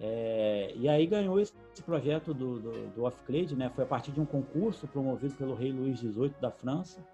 É, 0.00 0.72
e 0.76 0.88
aí 0.88 1.06
ganhou 1.06 1.38
esse, 1.38 1.54
projeto 1.84 2.32
do, 2.32 2.58
do, 2.58 2.88
do 2.88 3.04
Off-Clade, 3.04 3.54
né? 3.54 3.70
Foi 3.74 3.84
a 3.84 3.86
partir 3.86 4.12
de 4.12 4.20
um 4.20 4.24
concurso 4.24 4.88
promovido 4.88 5.34
pelo 5.34 5.54
rei 5.54 5.72
Luís 5.72 5.98
XVIII 5.98 6.34
da 6.40 6.50
França. 6.50 7.04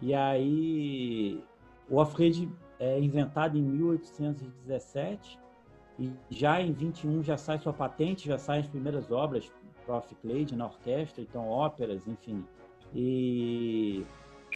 E 0.00 0.14
aí 0.14 1.42
o 1.88 1.96
Off-Clade 1.96 2.50
é 2.78 2.98
inventado 2.98 3.58
em 3.58 3.62
1817 3.62 5.38
e 5.98 6.12
já 6.30 6.60
em 6.60 6.72
21 6.72 7.22
já 7.22 7.36
sai 7.36 7.58
sua 7.58 7.72
patente, 7.72 8.26
já 8.26 8.38
saem 8.38 8.60
as 8.60 8.66
primeiras 8.66 9.10
obras 9.10 9.52
para 9.84 9.96
Off-Clade 9.96 10.56
na 10.56 10.66
orquestra, 10.66 11.22
então 11.22 11.48
óperas, 11.48 12.06
enfim. 12.06 12.44
E 12.94 14.04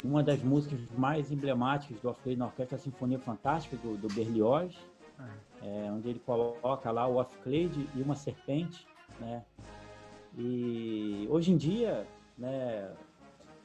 uma 0.02 0.22
das 0.22 0.42
músicas 0.42 0.80
mais 0.96 1.30
emblemáticas 1.30 2.00
do 2.00 2.08
Off-Clade 2.08 2.38
na 2.38 2.46
orquestra 2.46 2.76
é 2.76 2.78
a 2.78 2.82
Sinfonia 2.82 3.18
Fantástica 3.18 3.76
do, 3.76 3.96
do 3.96 4.08
Berlioz 4.14 4.74
é, 5.64 5.90
onde 5.90 6.10
ele 6.10 6.18
coloca 6.20 6.90
lá 6.90 7.06
o 7.06 7.16
off-clade 7.16 7.88
e 7.94 8.02
uma 8.02 8.14
serpente, 8.14 8.86
né? 9.18 9.42
E 10.36 11.26
hoje 11.30 11.52
em 11.52 11.56
dia, 11.56 12.06
né, 12.36 12.92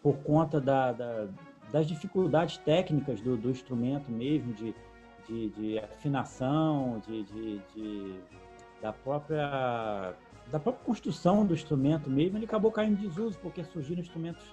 por 0.01 0.17
conta 0.19 0.61
da, 0.61 0.91
da, 0.91 1.27
das 1.71 1.87
dificuldades 1.87 2.57
técnicas 2.57 3.21
do, 3.21 3.37
do 3.37 3.49
instrumento 3.49 4.11
mesmo, 4.11 4.53
de, 4.53 4.73
de, 5.27 5.49
de 5.49 5.79
afinação, 5.79 7.01
de, 7.07 7.23
de, 7.23 8.19
da 8.81 8.91
própria 8.91 10.13
da 10.51 10.59
própria 10.59 10.83
construção 10.83 11.45
do 11.45 11.53
instrumento 11.53 12.09
mesmo, 12.09 12.37
ele 12.37 12.45
acabou 12.45 12.71
caindo 12.71 12.93
em 12.93 13.07
desuso, 13.07 13.37
porque 13.37 13.63
surgiram 13.63 14.01
instrumentos 14.01 14.43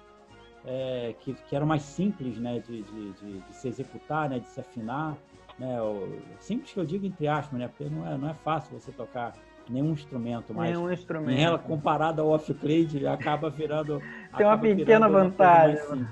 é, 0.63 1.15
que, 1.21 1.33
que 1.33 1.55
eram 1.55 1.65
mais 1.65 1.81
simples 1.81 2.37
né, 2.37 2.59
de, 2.59 2.83
de, 2.83 3.13
de, 3.13 3.39
de 3.39 3.55
se 3.55 3.67
executar, 3.67 4.29
né, 4.29 4.37
de 4.37 4.47
se 4.47 4.59
afinar, 4.59 5.17
né? 5.57 5.81
O, 5.81 6.21
simples 6.39 6.71
que 6.71 6.79
eu 6.79 6.85
digo 6.85 7.05
entre 7.05 7.27
aspas, 7.27 7.59
né? 7.59 7.67
Porque 7.67 7.85
não 7.89 8.07
é, 8.07 8.17
não 8.17 8.29
é 8.29 8.33
fácil 8.33 8.79
você 8.79 8.91
tocar 8.91 9.33
nenhum 9.71 9.91
instrumento, 9.91 10.53
mas 10.53 10.71
nenhum 10.71 10.91
instrumento. 10.91 11.39
ela 11.39 11.57
comparado 11.57 12.21
ao 12.21 12.29
off-clade 12.29 13.05
acaba 13.07 13.49
virando 13.49 14.01
tem 14.35 14.45
uma 14.45 14.57
pequena 14.57 15.07
vantagem. 15.07 16.07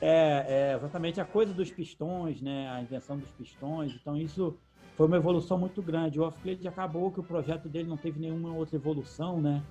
é, 0.00 0.70
é, 0.70 0.74
exatamente 0.76 1.20
a 1.20 1.24
coisa 1.24 1.52
dos 1.52 1.70
pistões, 1.70 2.40
né? 2.40 2.68
A 2.70 2.82
invenção 2.82 3.16
dos 3.16 3.30
pistões. 3.30 3.94
Então 4.00 4.16
isso 4.16 4.56
foi 4.96 5.06
uma 5.06 5.16
evolução 5.16 5.58
muito 5.58 5.82
grande. 5.82 6.20
O 6.20 6.24
off-clade 6.24 6.66
acabou 6.68 7.10
que 7.10 7.20
o 7.20 7.24
projeto 7.24 7.68
dele 7.68 7.88
não 7.88 7.96
teve 7.96 8.20
nenhuma 8.20 8.52
outra 8.52 8.76
evolução, 8.76 9.40
né? 9.40 9.62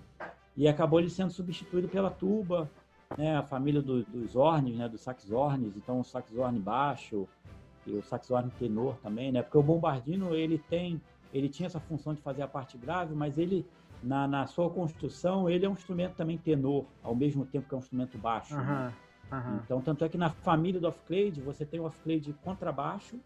E 0.55 0.68
acabou 0.68 0.99
ele 0.99 1.09
sendo 1.09 1.32
substituído 1.32 1.88
pela 1.88 2.09
tuba, 2.09 2.70
né? 3.18 3.38
A 3.38 3.43
família 3.43 3.82
do, 3.82 4.03
dos 4.03 4.36
horns, 4.36 4.76
né? 4.76 4.88
Dos 4.88 5.01
sax 5.01 5.32
horns. 5.32 5.76
Então 5.76 5.99
o 5.99 6.03
sax 6.03 6.36
horn 6.36 6.59
baixo, 6.59 7.28
e 7.86 7.91
o 7.91 8.03
saxofone 8.03 8.51
tenor 8.57 8.95
também, 9.01 9.32
né? 9.32 9.41
Porque 9.41 9.57
o 9.57 9.64
bombardino 9.64 10.34
ele 10.34 10.57
tem, 10.57 11.01
ele 11.34 11.50
tinha 11.50 11.68
essa 11.68 11.80
função 11.80 12.14
de 12.14 12.22
fazer 12.22 12.44
a 12.44 12.48
parte 12.48 12.78
grave, 12.78 13.16
mas 13.16 13.38
ele 13.38 13.66
na, 14.02 14.28
na 14.28 14.46
sua 14.46 14.70
construção 14.70 15.50
ele 15.50 15.66
é 15.66 15.70
um 15.70 15.74
instrumento 15.74 16.16
também 16.16 16.38
tenor, 16.38 16.86
ao 17.02 17.16
mesmo 17.16 17.46
tempo 17.46 17.68
que 17.68 17.74
é 17.74 17.78
um 17.78 17.80
instrumento 17.80 18.18
baixo. 18.18 18.56
Uhum, 18.56 18.64
né? 18.64 18.94
uhum. 19.32 19.60
Então 19.64 19.82
tanto 19.82 20.06
é 20.06 20.10
que 20.10 20.18
na 20.18 20.30
família 20.30 20.80
do 20.80 20.88
off-clade 20.88 21.42
você 21.42 21.66
tem 21.66 21.80
o 21.80 21.86
off-clade 21.86 22.34
contrabaixo, 22.44 23.20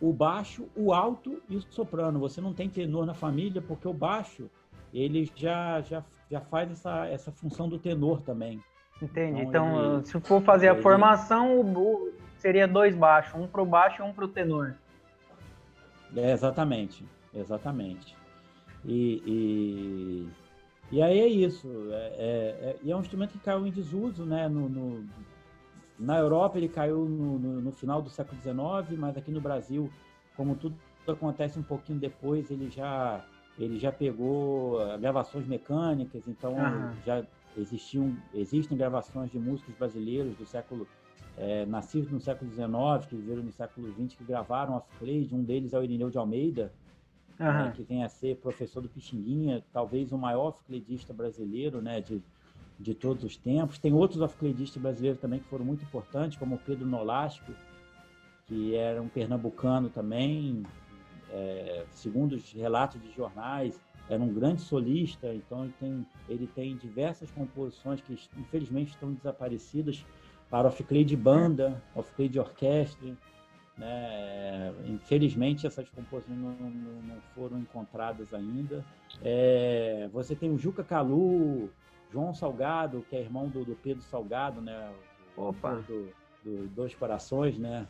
o 0.00 0.12
baixo, 0.12 0.68
o 0.76 0.92
alto 0.92 1.42
e 1.48 1.56
o 1.56 1.62
soprano. 1.70 2.18
Você 2.20 2.40
não 2.40 2.52
tem 2.52 2.68
tenor 2.68 3.06
na 3.06 3.14
família 3.14 3.62
porque 3.62 3.88
o 3.88 3.94
baixo 3.94 4.50
ele 4.92 5.30
já 5.34 5.80
já, 5.80 6.04
já 6.30 6.40
faz 6.40 6.70
essa, 6.70 7.06
essa 7.06 7.32
função 7.32 7.68
do 7.68 7.78
tenor 7.78 8.20
também. 8.20 8.62
Entendi. 9.00 9.40
Então, 9.40 9.68
então 9.68 9.94
ele, 9.96 10.06
se 10.06 10.20
for 10.20 10.42
fazer 10.42 10.68
a 10.68 10.72
ele, 10.72 10.82
formação, 10.82 11.60
o, 11.60 12.12
seria 12.38 12.66
dois 12.66 12.94
baixos, 12.94 13.34
um 13.34 13.46
para 13.46 13.62
o 13.62 13.66
baixo 13.66 14.02
e 14.02 14.04
um 14.04 14.12
para 14.12 14.24
o 14.24 14.28
tenor. 14.28 14.74
É, 16.16 16.32
exatamente, 16.32 17.04
exatamente. 17.34 18.16
E, 18.84 19.22
e, 19.26 20.28
e, 20.96 21.02
aí 21.02 21.18
é 21.18 21.26
isso. 21.26 21.68
É, 21.90 21.96
é, 21.96 22.78
é, 22.84 22.90
é 22.90 22.96
um 22.96 23.00
instrumento 23.00 23.32
que 23.32 23.38
caiu 23.38 23.66
em 23.66 23.70
desuso, 23.70 24.24
né? 24.24 24.48
No, 24.48 24.68
no 24.68 25.04
na 25.98 26.18
Europa 26.18 26.58
ele 26.58 26.68
caiu 26.68 27.06
no, 27.06 27.38
no, 27.38 27.60
no, 27.62 27.72
final 27.72 28.02
do 28.02 28.10
século 28.10 28.38
XIX, 28.42 28.98
mas 28.98 29.16
aqui 29.16 29.30
no 29.30 29.40
Brasil, 29.40 29.90
como 30.36 30.54
tudo 30.54 30.76
acontece 31.08 31.58
um 31.58 31.62
pouquinho 31.62 31.98
depois, 31.98 32.50
ele 32.50 32.68
já 32.70 33.24
ele 33.58 33.78
já 33.78 33.90
pegou 33.90 34.78
gravações 34.98 35.46
mecânicas, 35.46 36.28
então 36.28 36.54
já 37.04 37.24
existiam 37.56 38.14
existem 38.34 38.76
gravações 38.76 39.30
de 39.30 39.38
músicos 39.38 39.74
brasileiros 39.76 40.36
do 40.36 40.44
século 40.44 40.86
é, 41.36 41.66
nascidos 41.66 42.10
no 42.10 42.20
século 42.20 42.50
XIX, 42.50 43.06
que 43.08 43.16
viveram 43.16 43.42
no 43.42 43.52
século 43.52 43.92
XX, 43.92 44.16
que 44.16 44.24
gravaram 44.24 44.74
off-clade. 44.74 45.34
Um 45.34 45.42
deles 45.42 45.72
é 45.72 45.78
o 45.78 45.82
Irineu 45.82 46.10
de 46.10 46.18
Almeida, 46.18 46.72
né, 47.38 47.72
que 47.74 47.82
vem 47.82 48.02
a 48.02 48.08
ser 48.08 48.36
professor 48.36 48.80
do 48.80 48.88
Pixinguinha, 48.88 49.62
talvez 49.72 50.12
o 50.12 50.18
maior 50.18 50.48
off-cladista 50.48 51.12
brasileiro 51.12 51.82
né, 51.82 52.00
de, 52.00 52.22
de 52.78 52.94
todos 52.94 53.24
os 53.24 53.36
tempos. 53.36 53.78
Tem 53.78 53.92
outros 53.92 54.20
off-cladistas 54.20 54.80
brasileiros 54.80 55.20
também 55.20 55.40
que 55.40 55.46
foram 55.46 55.64
muito 55.64 55.84
importantes, 55.84 56.38
como 56.38 56.54
o 56.54 56.58
Pedro 56.58 56.86
Nolasco, 56.86 57.52
que 58.46 58.74
era 58.74 59.02
um 59.02 59.08
pernambucano 59.08 59.90
também, 59.90 60.64
é, 61.30 61.84
segundo 61.92 62.34
os 62.34 62.52
relatos 62.52 63.00
de 63.02 63.12
jornais, 63.12 63.78
era 64.08 64.22
um 64.22 64.32
grande 64.32 64.62
solista, 64.62 65.34
então 65.34 65.64
ele 65.64 65.74
tem, 65.80 66.06
ele 66.28 66.46
tem 66.46 66.76
diversas 66.76 67.30
composições 67.32 68.00
que 68.00 68.16
infelizmente 68.38 68.90
estão 68.90 69.12
desaparecidas, 69.12 70.04
para 70.50 70.68
off-clay 70.68 71.04
de 71.04 71.16
banda, 71.16 71.82
off-clay 71.94 72.28
de 72.28 72.38
orquestra. 72.38 73.14
Né? 73.76 74.72
Infelizmente, 74.86 75.66
essas 75.66 75.88
composições 75.90 76.38
não, 76.38 76.50
não, 76.52 77.02
não 77.02 77.20
foram 77.34 77.58
encontradas 77.58 78.32
ainda. 78.32 78.84
É, 79.22 80.08
você 80.12 80.34
tem 80.34 80.50
o 80.50 80.58
Juca 80.58 80.82
Calu, 80.82 81.70
João 82.10 82.32
Salgado, 82.32 83.04
que 83.08 83.16
é 83.16 83.20
irmão 83.20 83.48
do, 83.48 83.64
do 83.64 83.74
Pedro 83.74 84.02
Salgado, 84.02 84.60
né? 84.60 84.90
Opa! 85.36 85.74
Do, 85.86 86.08
do 86.42 86.68
Dois 86.68 86.94
Corações, 86.94 87.58
né? 87.58 87.86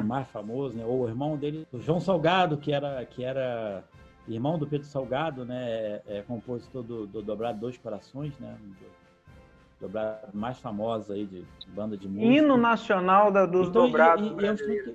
O 0.00 0.04
mais 0.04 0.28
famoso, 0.28 0.76
né? 0.76 0.84
Ou 0.84 1.02
o 1.02 1.08
irmão 1.08 1.36
dele, 1.36 1.66
o 1.72 1.78
João 1.78 2.00
Salgado, 2.00 2.56
que 2.56 2.72
era, 2.72 3.04
que 3.06 3.24
era 3.24 3.84
irmão 4.26 4.58
do 4.58 4.66
Pedro 4.66 4.86
Salgado, 4.86 5.44
né? 5.44 5.70
É, 5.70 6.02
é 6.18 6.22
compositor 6.22 6.82
do, 6.82 7.06
do 7.06 7.22
Dobrado 7.22 7.58
Dois 7.58 7.78
Corações, 7.78 8.36
né? 8.38 8.58
Dobrada 9.80 10.28
mais 10.34 10.58
famosa 10.58 11.14
aí 11.14 11.26
de 11.26 11.44
banda 11.68 11.96
de 11.96 12.08
música. 12.08 12.26
Hino 12.26 12.56
nacional 12.56 13.30
da, 13.30 13.46
dos 13.46 13.68
então, 13.68 13.86
dobrados. 13.86 14.26
E, 14.26 14.94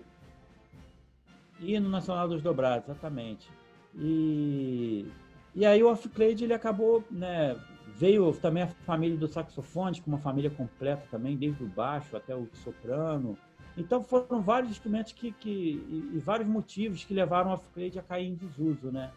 e, 1.59 1.75
Hino 1.75 1.89
nacional 1.89 2.27
dos 2.27 2.41
dobrados, 2.41 2.89
exatamente. 2.89 3.49
E, 3.95 5.07
e 5.55 5.65
aí 5.65 5.81
o 5.81 5.89
Off-Clade 5.89 6.43
ele 6.43 6.53
acabou, 6.53 7.03
né? 7.09 7.55
Veio 7.95 8.33
também 8.33 8.63
a 8.63 8.67
família 8.67 9.15
do 9.15 9.27
saxofone, 9.27 10.01
com 10.01 10.09
uma 10.09 10.17
família 10.17 10.49
completa 10.49 11.05
também, 11.11 11.37
desde 11.37 11.63
o 11.63 11.67
baixo 11.67 12.17
até 12.17 12.35
o 12.35 12.49
soprano. 12.53 13.37
Então 13.77 14.03
foram 14.03 14.41
vários 14.41 14.71
instrumentos 14.71 15.13
que, 15.13 15.31
que 15.31 15.49
e, 15.49 16.11
e 16.15 16.19
vários 16.19 16.47
motivos 16.47 17.03
que 17.05 17.13
levaram 17.13 17.51
o 17.51 17.53
Off-Clade 17.53 17.99
a 17.99 18.03
cair 18.03 18.27
em 18.27 18.35
desuso, 18.35 18.91
né? 18.91 19.11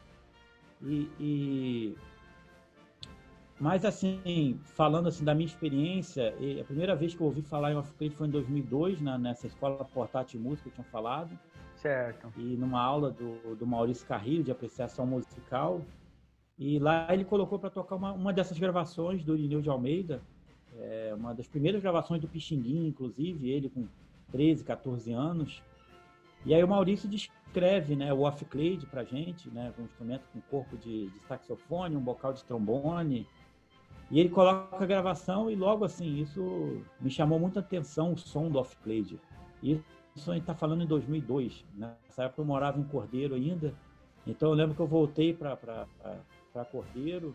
E, 0.83 1.09
e 1.19 1.97
mas 3.59 3.85
assim, 3.85 4.59
falando 4.63 5.09
assim 5.09 5.25
da 5.25 5.35
minha 5.35 5.47
experiência, 5.47 6.35
a 6.61 6.65
primeira 6.65 6.95
vez 6.95 7.15
que 7.15 7.21
eu 7.21 7.27
ouvi 7.27 7.43
falar 7.43 7.73
em 7.73 7.77
off-clay 7.77 8.11
foi 8.11 8.27
em 8.27 8.31
2002, 8.31 9.01
na, 9.01 9.17
nessa 9.17 9.47
escola 9.47 9.85
portátil 9.85 10.39
de 10.39 10.47
música 10.47 10.65
que 10.65 10.69
eu 10.69 10.75
tinha 10.75 10.93
falado. 10.93 11.39
Certo. 11.75 12.33
E 12.37 12.57
numa 12.57 12.81
aula 12.81 13.11
do, 13.11 13.55
do 13.55 13.67
Maurício 13.67 14.07
Carrilho 14.07 14.45
de 14.45 14.51
apreciação 14.51 15.07
musical. 15.07 15.81
E 16.59 16.79
lá 16.79 17.13
ele 17.13 17.25
colocou 17.25 17.59
para 17.59 17.71
tocar 17.71 17.97
uma, 17.97 18.13
uma 18.13 18.33
dessas 18.33 18.59
gravações 18.59 19.23
do 19.25 19.37
Irineu 19.37 19.61
de 19.61 19.69
Almeida, 19.69 20.23
é, 20.79 21.15
uma 21.15 21.35
das 21.35 21.47
primeiras 21.47 21.81
gravações 21.83 22.21
do 22.21 22.29
Pixinguinha, 22.29 22.89
inclusive, 22.89 23.51
ele 23.51 23.69
com 23.69 23.87
13, 24.33 24.65
14 24.65 25.13
anos. 25.13 25.63
E 26.45 26.55
aí 26.55 26.63
o 26.63 26.69
Maurício 26.69 27.09
descreve 27.09 27.97
né, 27.97 28.13
o 28.13 28.21
off-clade 28.21 28.87
para 28.87 29.05
gente, 29.05 29.51
né, 29.51 29.73
um 29.79 29.85
instrumento 29.85 30.29
com 30.33 30.41
corpo 30.43 30.77
de, 30.77 31.09
de 31.11 31.19
saxofone, 31.21 31.97
um 31.97 32.01
bocal 32.01 32.33
de 32.33 32.45
trombone, 32.45 33.27
e 34.11 34.21
ele 34.21 34.29
coloca 34.29 34.83
a 34.83 34.87
gravação 34.87 35.51
e 35.51 35.57
logo 35.57 35.85
assim, 35.85 36.19
isso 36.19 36.81
me 37.01 37.11
chamou 37.11 37.39
muita 37.39 37.61
atenção, 37.61 38.13
o 38.13 38.19
som 38.19 38.49
do 38.49 38.59
Off-Clade. 38.59 39.21
Isso 39.63 40.31
a 40.31 40.35
gente 40.35 40.43
está 40.43 40.55
falando 40.55 40.83
em 40.83 40.87
2002. 40.87 41.65
Né? 41.75 41.93
Nessa 42.05 42.25
época 42.25 42.41
eu 42.41 42.47
morava 42.47 42.79
em 42.79 42.85
Cordeiro 42.85 43.35
ainda. 43.35 43.75
Então 44.27 44.51
eu 44.51 44.55
lembro 44.55 44.75
que 44.75 44.81
eu 44.81 44.87
voltei 44.87 45.35
para 45.35 45.87
Cordeiro, 46.71 47.35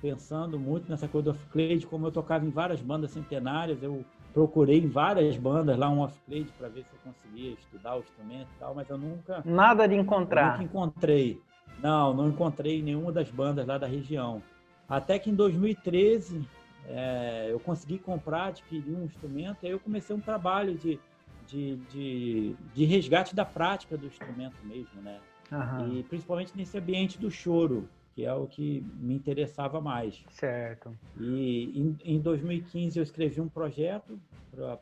pensando 0.00 0.58
muito 0.58 0.90
nessa 0.90 1.08
coisa 1.08 1.26
do 1.26 1.30
Off-Clade, 1.30 1.86
como 1.86 2.06
eu 2.06 2.12
tocava 2.12 2.44
em 2.44 2.50
várias 2.50 2.80
bandas 2.80 3.10
centenárias, 3.12 3.82
eu 3.82 4.04
procurei 4.34 4.78
em 4.78 4.88
várias 4.88 5.36
bandas 5.36 5.78
lá 5.78 5.88
um 5.88 6.00
Off-Clade 6.00 6.52
para 6.58 6.68
ver 6.68 6.84
se 6.84 6.90
eu 6.92 7.12
conseguia 7.12 7.52
estudar 7.52 7.96
o 7.96 8.00
instrumento 8.00 8.48
e 8.54 8.58
tal, 8.58 8.74
mas 8.74 8.88
eu 8.88 8.98
nunca... 8.98 9.42
Nada 9.44 9.86
de 9.86 9.94
encontrar. 9.94 10.52
Nunca 10.52 10.64
encontrei. 10.64 11.40
Não, 11.80 12.14
não 12.14 12.28
encontrei 12.28 12.82
nenhuma 12.82 13.12
das 13.12 13.30
bandas 13.30 13.66
lá 13.66 13.78
da 13.78 13.86
região. 13.86 14.42
Até 14.88 15.18
que 15.18 15.30
em 15.30 15.34
2013 15.34 16.46
é, 16.86 17.48
eu 17.50 17.60
consegui 17.60 17.98
comprar, 17.98 18.46
adquirir 18.46 18.94
um 18.94 19.04
instrumento, 19.04 19.58
e 19.62 19.66
aí 19.66 19.72
eu 19.72 19.80
comecei 19.80 20.14
um 20.14 20.20
trabalho 20.20 20.76
de, 20.76 20.98
de, 21.46 21.76
de, 21.90 22.56
de, 22.74 22.84
resgate 22.84 23.34
da 23.34 23.44
prática 23.44 23.96
do 23.96 24.06
instrumento 24.06 24.56
mesmo, 24.64 25.00
né? 25.00 25.18
Uhum. 25.50 25.98
E 25.98 26.02
principalmente 26.02 26.52
nesse 26.56 26.76
ambiente 26.78 27.18
do 27.18 27.30
choro, 27.30 27.88
que 28.14 28.24
é 28.24 28.32
o 28.32 28.46
que 28.46 28.84
me 28.98 29.14
interessava 29.14 29.80
mais. 29.80 30.22
Certo. 30.30 30.96
E 31.18 31.72
em, 31.74 32.16
em 32.16 32.20
2015 32.20 32.98
eu 32.98 33.02
escrevi 33.02 33.40
um 33.40 33.48
projeto 33.48 34.18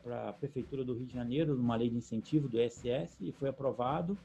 para 0.03 0.29
a 0.29 0.33
Prefeitura 0.33 0.83
do 0.83 0.93
Rio 0.93 1.05
de 1.05 1.13
Janeiro, 1.13 1.55
numa 1.55 1.75
lei 1.75 1.89
de 1.89 1.95
incentivo 1.95 2.47
do 2.47 2.59
ISS, 2.59 3.17
e 3.21 3.31
foi 3.31 3.49
aprovado. 3.49 4.17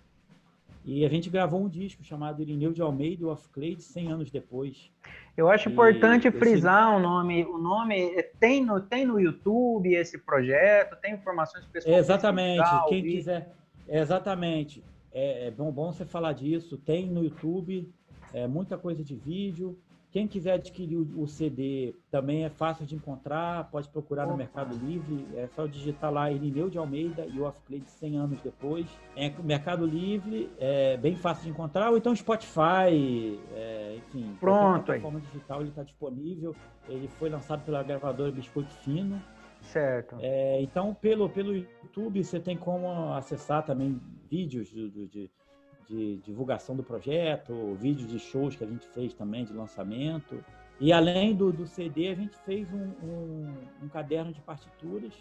E 0.84 1.04
a 1.04 1.08
gente 1.08 1.28
gravou 1.30 1.62
um 1.64 1.68
disco 1.68 2.02
chamado 2.04 2.42
Irineu 2.42 2.72
de 2.72 2.82
Almeida 2.82 3.26
of 3.28 3.48
Clay, 3.48 3.76
100 3.78 4.12
anos 4.12 4.30
depois. 4.30 4.90
Eu 5.36 5.50
acho 5.50 5.68
e 5.68 5.72
importante 5.72 6.30
frisar 6.30 6.88
esse... 6.88 6.96
o 6.96 7.00
nome. 7.00 7.44
O 7.44 7.58
nome 7.58 8.22
tem 8.40 8.64
no, 8.64 8.80
tem 8.80 9.04
no 9.04 9.20
YouTube 9.20 9.92
esse 9.92 10.18
projeto, 10.18 10.96
tem 10.96 11.14
informações 11.14 11.64
pessoais. 11.66 11.98
Exatamente. 11.98 12.64
Quem 12.88 13.02
quiser. 13.02 13.52
Exatamente. 13.88 14.82
É, 15.12 15.48
é 15.48 15.50
bom, 15.50 15.70
bom 15.70 15.92
você 15.92 16.04
falar 16.04 16.32
disso. 16.32 16.78
Tem 16.78 17.06
no 17.06 17.22
YouTube 17.22 17.92
é, 18.32 18.46
muita 18.46 18.78
coisa 18.78 19.04
de 19.04 19.14
vídeo. 19.14 19.78
Quem 20.16 20.26
quiser 20.26 20.54
adquirir 20.54 20.96
o 20.96 21.26
CD 21.26 21.94
também 22.10 22.46
é 22.46 22.48
fácil 22.48 22.86
de 22.86 22.94
encontrar, 22.94 23.70
pode 23.70 23.86
procurar 23.90 24.26
no 24.26 24.34
Mercado 24.34 24.74
Livre, 24.74 25.26
é 25.36 25.46
só 25.48 25.66
digitar 25.66 26.10
lá 26.10 26.32
Irineu 26.32 26.70
de 26.70 26.78
Almeida 26.78 27.26
e 27.26 27.38
Off 27.38 27.60
Play 27.66 27.80
de 27.80 27.90
100 27.90 28.16
anos 28.16 28.40
depois. 28.40 28.86
É 29.14 29.28
Mercado 29.42 29.84
Livre, 29.84 30.50
é 30.58 30.96
bem 30.96 31.16
fácil 31.16 31.44
de 31.44 31.50
encontrar, 31.50 31.90
ou 31.90 31.98
então 31.98 32.16
Spotify, 32.16 33.38
é, 33.54 33.96
enfim. 33.98 34.34
Pronto. 34.40 34.86
Plataforma 34.86 35.20
digital 35.20 35.60
ele 35.60 35.68
está 35.68 35.82
disponível. 35.82 36.56
Ele 36.88 37.08
foi 37.08 37.28
lançado 37.28 37.62
pela 37.66 37.82
gravadora 37.82 38.32
Biscoito 38.32 38.72
Fino. 38.76 39.20
Certo. 39.60 40.16
É, 40.20 40.62
então, 40.62 40.94
pelo, 40.94 41.28
pelo 41.28 41.54
YouTube, 41.54 42.24
você 42.24 42.40
tem 42.40 42.56
como 42.56 43.12
acessar 43.12 43.66
também 43.66 44.00
vídeos 44.30 44.68
de, 44.68 44.88
de 45.08 45.30
de 45.88 46.16
divulgação 46.18 46.74
do 46.74 46.82
projeto, 46.82 47.74
vídeos 47.74 48.08
de 48.08 48.18
shows 48.18 48.56
que 48.56 48.64
a 48.64 48.66
gente 48.66 48.86
fez 48.88 49.14
também 49.14 49.44
de 49.44 49.52
lançamento. 49.52 50.42
E 50.80 50.92
além 50.92 51.34
do, 51.34 51.52
do 51.52 51.66
CD, 51.66 52.08
a 52.08 52.14
gente 52.14 52.36
fez 52.44 52.68
um, 52.72 52.92
um, 53.02 53.54
um 53.84 53.88
caderno 53.88 54.32
de 54.32 54.40
partituras 54.40 55.12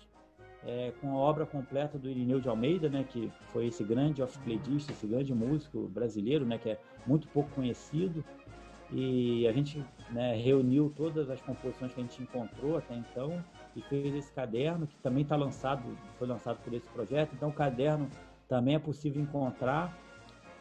é, 0.66 0.92
com 1.00 1.12
a 1.12 1.16
obra 1.16 1.46
completa 1.46 1.98
do 1.98 2.10
Irineu 2.10 2.40
de 2.40 2.50
Almeida, 2.50 2.90
né, 2.90 3.06
que 3.08 3.32
foi 3.54 3.68
esse 3.68 3.84
grande 3.84 4.22
off-playista, 4.22 4.92
esse 4.92 5.06
grande 5.06 5.34
músico 5.34 5.88
brasileiro, 5.88 6.46
né, 6.46 6.58
que 6.58 6.72
é 6.72 6.80
muito 7.06 7.28
pouco 7.30 7.50
conhecido. 7.52 8.24
E 8.92 9.48
a 9.48 9.52
gente 9.52 9.84
né, 10.12 10.36
reuniu 10.36 10.92
todas 10.96 11.30
as 11.30 11.40
composições 11.42 11.94
que 11.94 12.00
a 12.00 12.04
gente 12.04 12.22
encontrou 12.22 12.78
até 12.78 12.96
então 12.96 13.44
e 13.76 13.82
fez 13.84 14.14
esse 14.14 14.32
caderno, 14.32 14.88
que 14.88 14.96
também 14.98 15.24
está 15.24 15.36
lançado, 15.36 15.84
foi 16.18 16.28
lançado 16.28 16.60
por 16.64 16.74
esse 16.74 16.88
projeto. 16.90 17.32
Então, 17.34 17.50
o 17.50 17.54
caderno 17.54 18.10
também 18.48 18.76
é 18.76 18.80
possível 18.80 19.22
encontrar 19.22 19.98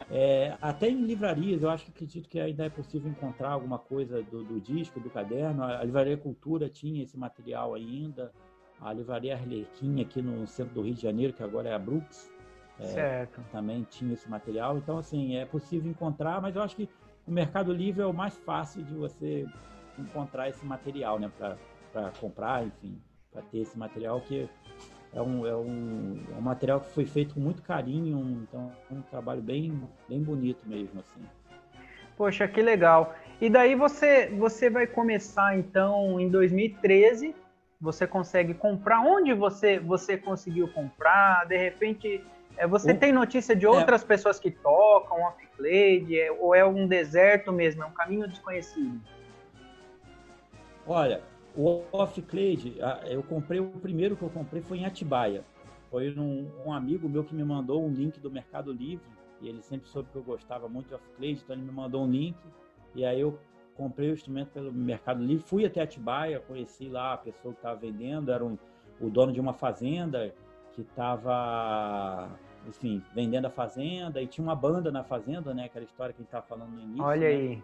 é, 0.09 0.55
até 0.61 0.87
em 0.87 1.03
livrarias, 1.03 1.63
eu 1.63 1.69
acho 1.69 1.85
que 1.85 1.91
acredito 1.91 2.29
que 2.29 2.39
ainda 2.39 2.65
é 2.65 2.69
possível 2.69 3.09
encontrar 3.09 3.49
alguma 3.49 3.79
coisa 3.79 4.21
do, 4.23 4.43
do 4.43 4.59
disco, 4.61 4.99
do 4.99 5.09
caderno. 5.09 5.63
A, 5.63 5.79
a 5.79 5.83
Livraria 5.83 6.17
Cultura 6.17 6.69
tinha 6.69 7.03
esse 7.03 7.17
material 7.17 7.73
ainda. 7.73 8.31
A 8.79 8.93
Livraria 8.93 9.35
Arlequim, 9.35 10.01
aqui 10.01 10.21
no 10.21 10.45
centro 10.45 10.75
do 10.75 10.81
Rio 10.81 10.93
de 10.93 11.01
Janeiro, 11.01 11.33
que 11.33 11.41
agora 11.41 11.69
é 11.69 11.73
a 11.73 11.79
Brooks, 11.79 12.31
é, 12.79 13.25
também 13.51 13.83
tinha 13.89 14.13
esse 14.13 14.29
material. 14.29 14.77
Então, 14.77 14.97
assim, 14.97 15.37
é 15.37 15.45
possível 15.45 15.89
encontrar, 15.89 16.41
mas 16.41 16.55
eu 16.55 16.61
acho 16.61 16.75
que 16.75 16.89
o 17.25 17.31
Mercado 17.31 17.73
Livre 17.73 18.03
é 18.03 18.05
o 18.05 18.13
mais 18.13 18.37
fácil 18.37 18.83
de 18.83 18.93
você 18.93 19.47
encontrar 19.97 20.49
esse 20.49 20.63
material, 20.65 21.17
né? 21.17 21.31
Para 21.91 22.11
comprar, 22.19 22.65
enfim, 22.65 23.01
para 23.31 23.41
ter 23.43 23.59
esse 23.59 23.77
material 23.77 24.19
que 24.21 24.49
é 25.15 25.21
um, 25.21 25.47
é 25.47 25.55
um, 25.55 26.19
é 26.35 26.37
um 26.37 26.41
material 26.41 26.81
que 26.81 26.89
foi 26.89 27.05
feito 27.05 27.35
com 27.35 27.39
muito 27.39 27.61
carinho, 27.63 28.43
então 28.43 28.69
é 28.91 28.93
um 28.93 29.01
trabalho 29.03 29.41
bem, 29.41 29.81
bem 30.09 30.21
bonito 30.21 30.67
mesmo, 30.67 30.99
assim. 30.99 31.25
Poxa, 32.17 32.47
que 32.47 32.61
legal. 32.61 33.15
E 33.39 33.49
daí 33.49 33.75
você, 33.75 34.27
você 34.27 34.69
vai 34.69 34.85
começar, 34.85 35.57
então, 35.57 36.19
em 36.19 36.29
2013, 36.29 37.33
você 37.79 38.05
consegue 38.05 38.53
comprar, 38.53 39.01
onde 39.01 39.33
você, 39.33 39.79
você 39.79 40.17
conseguiu 40.17 40.67
comprar, 40.67 41.45
de 41.45 41.57
repente... 41.57 42.21
É, 42.57 42.65
você 42.65 42.93
tem 42.93 43.11
notícia 43.11 43.53
de 43.53 43.67
outras 43.67 44.01
é. 44.01 44.05
pessoas 44.05 44.39
que 44.39 44.49
tocam 44.49 45.21
off-clade, 45.23 46.19
é, 46.19 46.31
ou 46.31 46.55
é 46.55 46.65
um 46.65 46.87
deserto 46.87 47.51
mesmo, 47.51 47.83
é 47.83 47.85
um 47.85 47.91
caminho 47.91 48.27
desconhecido? 48.27 49.01
Olha, 50.87 51.21
o 51.57 51.83
Off-Clade, 51.91 52.77
eu 53.05 53.23
comprei, 53.23 53.59
o 53.59 53.69
primeiro 53.69 54.15
que 54.15 54.23
eu 54.23 54.29
comprei 54.29 54.61
foi 54.61 54.79
em 54.79 54.85
Atibaia. 54.85 55.43
Foi 55.89 56.13
um, 56.17 56.49
um, 56.65 56.73
amigo 56.73 57.07
meu 57.07 57.23
que 57.23 57.33
me 57.33 57.43
mandou 57.43 57.85
um 57.85 57.91
link 57.91 58.19
do 58.19 58.29
Mercado 58.29 58.71
Livre, 58.73 59.05
e 59.41 59.47
ele 59.47 59.61
sempre 59.61 59.87
soube 59.87 60.09
que 60.11 60.17
eu 60.17 60.23
gostava 60.23 60.67
muito 60.67 60.87
de 60.87 60.95
Off-Clade, 60.95 61.41
então 61.43 61.55
ele 61.55 61.65
me 61.65 61.71
mandou 61.71 62.03
um 62.03 62.09
link, 62.09 62.37
e 62.93 63.05
aí 63.05 63.21
eu 63.21 63.39
comprei 63.75 64.09
o 64.09 64.13
instrumento 64.13 64.49
pelo 64.49 64.71
Mercado 64.73 65.23
Livre, 65.23 65.43
fui 65.43 65.65
até 65.65 65.81
Atibaia, 65.81 66.39
conheci 66.39 66.89
lá 66.89 67.13
a 67.13 67.17
pessoa 67.17 67.53
que 67.53 67.59
estava 67.59 67.79
vendendo, 67.79 68.31
era 68.31 68.43
um, 68.43 68.57
o 68.99 69.09
dono 69.09 69.31
de 69.31 69.39
uma 69.39 69.53
fazenda 69.53 70.33
que 70.73 70.81
estava, 70.81 72.29
enfim, 72.67 73.01
vendendo 73.13 73.45
a 73.45 73.49
fazenda, 73.49 74.21
e 74.21 74.27
tinha 74.27 74.43
uma 74.43 74.55
banda 74.55 74.91
na 74.91 75.03
fazenda, 75.03 75.53
né, 75.53 75.65
aquela 75.65 75.85
história 75.85 76.13
que 76.13 76.21
a 76.21 76.23
gente 76.23 76.27
estava 76.27 76.45
falando 76.45 76.71
no 76.71 76.81
início. 76.81 77.03
Olha 77.03 77.21
né? 77.21 77.27
aí. 77.27 77.63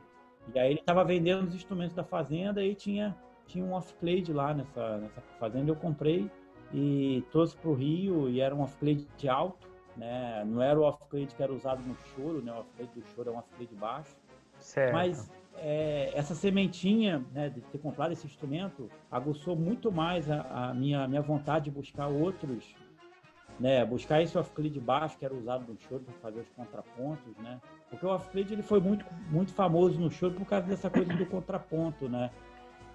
E 0.54 0.60
aí 0.60 0.72
ele 0.72 0.80
estava 0.80 1.04
vendendo 1.04 1.48
os 1.48 1.56
instrumentos 1.56 1.94
da 1.94 2.04
fazenda 2.04 2.64
e 2.64 2.74
tinha 2.74 3.16
tinha 3.52 3.66
um 3.66 3.74
off-clade 3.74 4.32
lá 4.32 4.54
nessa, 4.54 4.98
nessa 4.98 5.22
fazenda, 5.40 5.70
eu 5.70 5.76
comprei 5.76 6.32
e 6.74 7.24
trouxe 7.32 7.56
para 7.58 7.70
o 7.70 7.74
Rio 7.74 8.30
e 8.30 8.40
era 8.40 8.56
um 8.56 8.62
off-clade 8.62 9.06
alto, 9.28 9.68
né? 9.98 10.44
Não 10.46 10.62
era 10.62 10.80
o 10.80 10.84
off-clade 10.84 11.36
que 11.36 11.44
era 11.44 11.54
usado 11.54 11.84
no 11.84 11.96
choro, 12.16 12.42
né? 12.42 12.52
O 12.54 12.60
off-clade 12.60 12.92
do 12.94 13.06
choro 13.08 13.30
é 13.30 13.34
um 13.34 13.38
off-clade 13.38 13.76
baixo. 13.76 14.16
Certo. 14.58 14.94
Mas 14.94 15.30
é, 15.58 16.12
essa 16.16 16.34
sementinha, 16.34 17.26
né, 17.34 17.50
de 17.50 17.62
ter 17.62 17.78
comprado 17.80 18.14
esse 18.14 18.26
instrumento, 18.26 18.90
aguçou 19.12 19.56
muito 19.56 19.92
mais 19.92 20.30
a, 20.32 20.70
a 20.70 20.74
minha, 20.74 21.08
minha 21.08 21.22
vontade 21.22 21.66
de 21.66 21.72
buscar 21.72 22.08
outros, 22.08 22.74
né? 23.60 23.84
Buscar 23.84 24.22
esse 24.22 24.38
off-clade 24.38 24.80
baixo 24.80 25.18
que 25.18 25.26
era 25.26 25.36
usado 25.36 25.70
no 25.70 25.78
choro 25.78 26.04
para 26.04 26.14
fazer 26.16 26.40
os 26.40 26.50
contrapontos, 26.52 27.36
né? 27.40 27.60
Porque 27.90 28.06
o 28.06 28.10
off-clade 28.10 28.54
ele 28.54 28.64
foi 28.64 28.80
muito, 28.80 29.06
muito 29.30 29.52
famoso 29.52 30.00
no 30.00 30.10
choro 30.10 30.36
por 30.36 30.46
causa 30.46 30.68
dessa 30.68 30.90
coisa 30.90 31.14
do 31.14 31.26
contraponto, 31.26 32.08
né? 32.08 32.32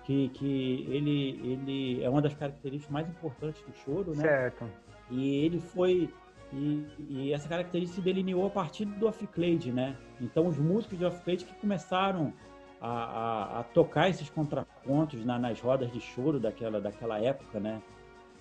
Que, 0.07 0.29
que 0.29 0.87
ele, 0.89 1.41
ele 1.43 2.05
é 2.05 2.09
uma 2.09 2.23
das 2.23 2.33
características 2.33 2.93
mais 2.93 3.09
importantes 3.09 3.61
do 3.63 3.73
choro, 3.75 4.15
né? 4.15 4.23
Certo. 4.23 4.65
E 5.11 5.45
ele 5.45 5.59
foi 5.59 6.09
e, 6.53 6.87
e, 7.11 7.33
essa 7.33 7.49
característica 7.49 8.01
se 8.01 8.05
delineou 8.05 8.47
a 8.47 8.51
partir 8.51 8.85
do 8.85 9.09
off-clade, 9.09 9.73
né? 9.73 9.97
Então 10.21 10.47
os 10.47 10.57
músicos 10.57 10.97
de 10.97 11.05
off-clade 11.05 11.45
que 11.45 11.55
começaram 11.55 12.33
a, 12.81 12.89
a, 12.89 13.61
a, 13.61 13.65
tocar 13.65 14.09
esses 14.09 14.31
contrapontos 14.31 15.25
na, 15.25 15.41
nas 15.41 15.61
rodas 15.61 15.91
de 15.91 16.01
choro 16.01 16.39
daquela, 16.39 16.81
daquela 16.81 17.19
época, 17.19 17.59
né? 17.59 17.83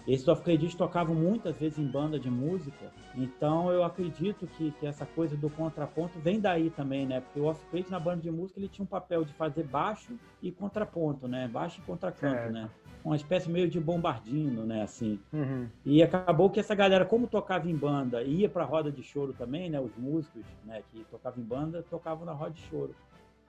Esses 0.07 0.27
off-credistas 0.27 0.77
tocavam 0.77 1.15
muitas 1.15 1.55
vezes 1.57 1.79
em 1.79 1.87
banda 1.87 2.19
de 2.19 2.29
música, 2.29 2.91
então 3.15 3.71
eu 3.71 3.83
acredito 3.83 4.45
que, 4.45 4.71
que 4.71 4.85
essa 4.85 5.05
coisa 5.05 5.35
do 5.35 5.49
contraponto 5.49 6.19
vem 6.19 6.39
daí 6.39 6.69
também, 6.69 7.07
né? 7.07 7.21
Porque 7.21 7.39
o 7.39 7.45
off-credit 7.45 7.89
na 7.89 7.99
banda 7.99 8.21
de 8.21 8.29
música 8.29 8.59
ele 8.59 8.67
tinha 8.67 8.83
um 8.83 8.87
papel 8.87 9.25
de 9.25 9.33
fazer 9.33 9.63
baixo 9.63 10.13
e 10.43 10.51
contraponto, 10.51 11.27
né? 11.27 11.47
Baixo 11.47 11.81
e 11.81 11.85
contracanto, 11.85 12.35
certo. 12.35 12.53
né? 12.53 12.69
Uma 13.03 13.15
espécie 13.15 13.49
meio 13.49 13.67
de 13.67 13.79
bombardino, 13.79 14.63
né? 14.63 14.83
Assim. 14.83 15.19
Uhum. 15.33 15.67
E 15.83 16.03
acabou 16.03 16.51
que 16.51 16.59
essa 16.59 16.75
galera, 16.75 17.05
como 17.05 17.27
tocava 17.27 17.69
em 17.69 17.75
banda, 17.75 18.21
ia 18.21 18.47
para 18.47 18.63
roda 18.63 18.91
de 18.91 19.01
choro 19.01 19.33
também, 19.33 19.71
né? 19.71 19.79
Os 19.79 19.95
músicos, 19.97 20.45
né? 20.65 20.83
Que 20.91 21.03
tocavam 21.05 21.43
em 21.43 21.45
banda, 21.45 21.83
tocavam 21.89 22.25
na 22.25 22.33
roda 22.33 22.51
de 22.51 22.61
choro. 22.61 22.93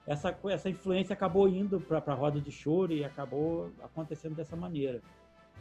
Essa, 0.07 0.35
essa 0.49 0.69
influência 0.69 1.13
acabou 1.13 1.47
indo 1.49 1.79
para 1.81 1.97
a 1.97 2.15
roda 2.15 2.39
de 2.39 2.51
choro 2.51 2.93
e 2.93 3.03
acabou 3.03 3.69
acontecendo 3.83 4.35
dessa 4.35 4.55
maneira. 4.55 5.01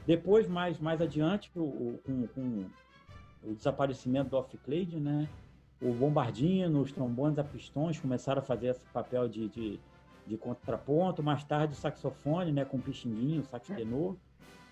Depois, 0.06 0.48
mais, 0.48 0.78
mais 0.78 1.00
adiante, 1.00 1.50
com, 1.52 1.98
com, 2.04 2.26
com 2.28 2.64
o 3.42 3.54
desaparecimento 3.54 4.30
do 4.30 4.36
off-clade, 4.36 4.98
né? 4.98 5.28
O 5.80 5.92
bombardino, 5.92 6.80
os 6.80 6.90
trombones 6.90 7.38
a 7.38 7.44
pistões 7.44 7.98
começaram 7.98 8.40
a 8.40 8.44
fazer 8.44 8.68
esse 8.68 8.80
papel 8.92 9.28
de, 9.28 9.48
de, 9.48 9.80
de 10.26 10.36
contraponto. 10.36 11.22
Mais 11.22 11.44
tarde, 11.44 11.74
o 11.74 11.76
saxofone, 11.76 12.52
né? 12.52 12.64
Com 12.64 12.80
pixinguinho, 12.80 13.44
sax 13.44 13.68
tenor. 13.68 14.16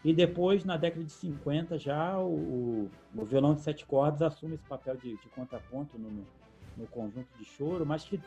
E 0.05 0.13
depois, 0.13 0.65
na 0.65 0.77
década 0.77 1.03
de 1.03 1.13
50, 1.13 1.79
já 1.79 2.19
o, 2.19 2.91
o 3.17 3.25
violão 3.25 3.55
de 3.55 3.63
sete 3.63 3.87
cordas 3.87 4.21
assume 4.21 4.55
esse 4.55 4.65
papel 4.67 4.97
de, 4.97 5.17
de 5.17 5.29
contraponto 5.31 5.99
no, 5.99 6.11
no, 6.11 6.27
no, 6.77 6.87
conjunto 6.89 7.27
de 7.39 7.45
choro, 7.45 7.87
mas 7.87 8.05
que 8.05 8.21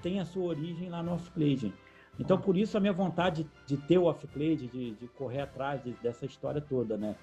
tem 0.00 0.20
a 0.20 0.24
sua 0.24 0.44
origem 0.44 0.88
lá 0.88 1.02
no 1.02 1.14
off-clade. 1.14 1.74
Então, 2.18 2.38
por 2.38 2.56
isso 2.56 2.76
a 2.76 2.80
minha 2.80 2.92
vontade 2.92 3.46
de 3.66 3.76
ter 3.76 3.98
o 3.98 4.04
off-clade, 4.04 4.66
de, 4.68 4.92
de 4.92 5.08
correr 5.08 5.42
atrás 5.42 5.82
de, 5.82 5.92
dessa 6.02 6.24
história 6.24 6.60
toda, 6.60 6.96
né? 6.96 7.14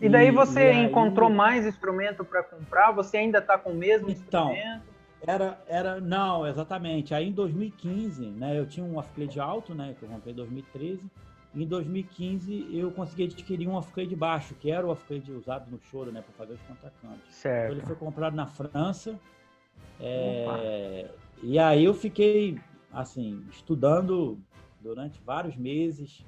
E 0.00 0.08
daí 0.08 0.30
você 0.30 0.72
e 0.72 0.84
encontrou 0.84 1.28
aí... 1.28 1.34
mais 1.34 1.66
instrumento 1.66 2.24
para 2.24 2.42
comprar? 2.42 2.90
Você 2.92 3.18
ainda 3.18 3.38
está 3.38 3.58
com 3.58 3.70
o 3.70 3.74
mesmo 3.74 4.08
então, 4.08 4.50
instrumento? 4.50 4.90
Era, 5.26 5.60
era, 5.68 6.00
não, 6.00 6.46
exatamente. 6.46 7.14
Aí 7.14 7.28
em 7.28 7.32
2015, 7.32 8.26
né, 8.26 8.58
eu 8.58 8.66
tinha 8.66 8.84
um 8.84 8.96
off-clade 8.96 9.38
alto, 9.38 9.74
né, 9.74 9.94
que 9.98 10.02
eu 10.02 10.08
comprei 10.08 10.32
em 10.32 10.36
2013. 10.36 11.02
E 11.54 11.64
em 11.64 11.66
2015 11.66 12.68
eu 12.72 12.90
consegui 12.92 13.24
adquirir 13.24 13.68
um 13.68 13.74
off-clade 13.74 14.16
baixo, 14.16 14.54
que 14.54 14.70
era 14.70 14.86
o 14.86 14.90
off-clade 14.90 15.30
usado 15.32 15.70
no 15.70 15.78
choro, 15.90 16.10
né, 16.10 16.22
para 16.22 16.32
fazer 16.32 16.54
os 16.54 16.62
contracantos. 16.62 17.34
Certo. 17.34 17.64
Então, 17.64 17.76
ele 17.76 17.86
foi 17.86 17.96
comprado 17.96 18.34
na 18.34 18.46
França 18.46 19.18
É, 20.00 21.06
e 21.42 21.58
aí 21.58 21.84
eu 21.84 21.92
fiquei, 21.92 22.58
assim, 22.92 23.44
estudando 23.50 24.38
durante 24.80 25.20
vários 25.22 25.56
meses, 25.56 26.24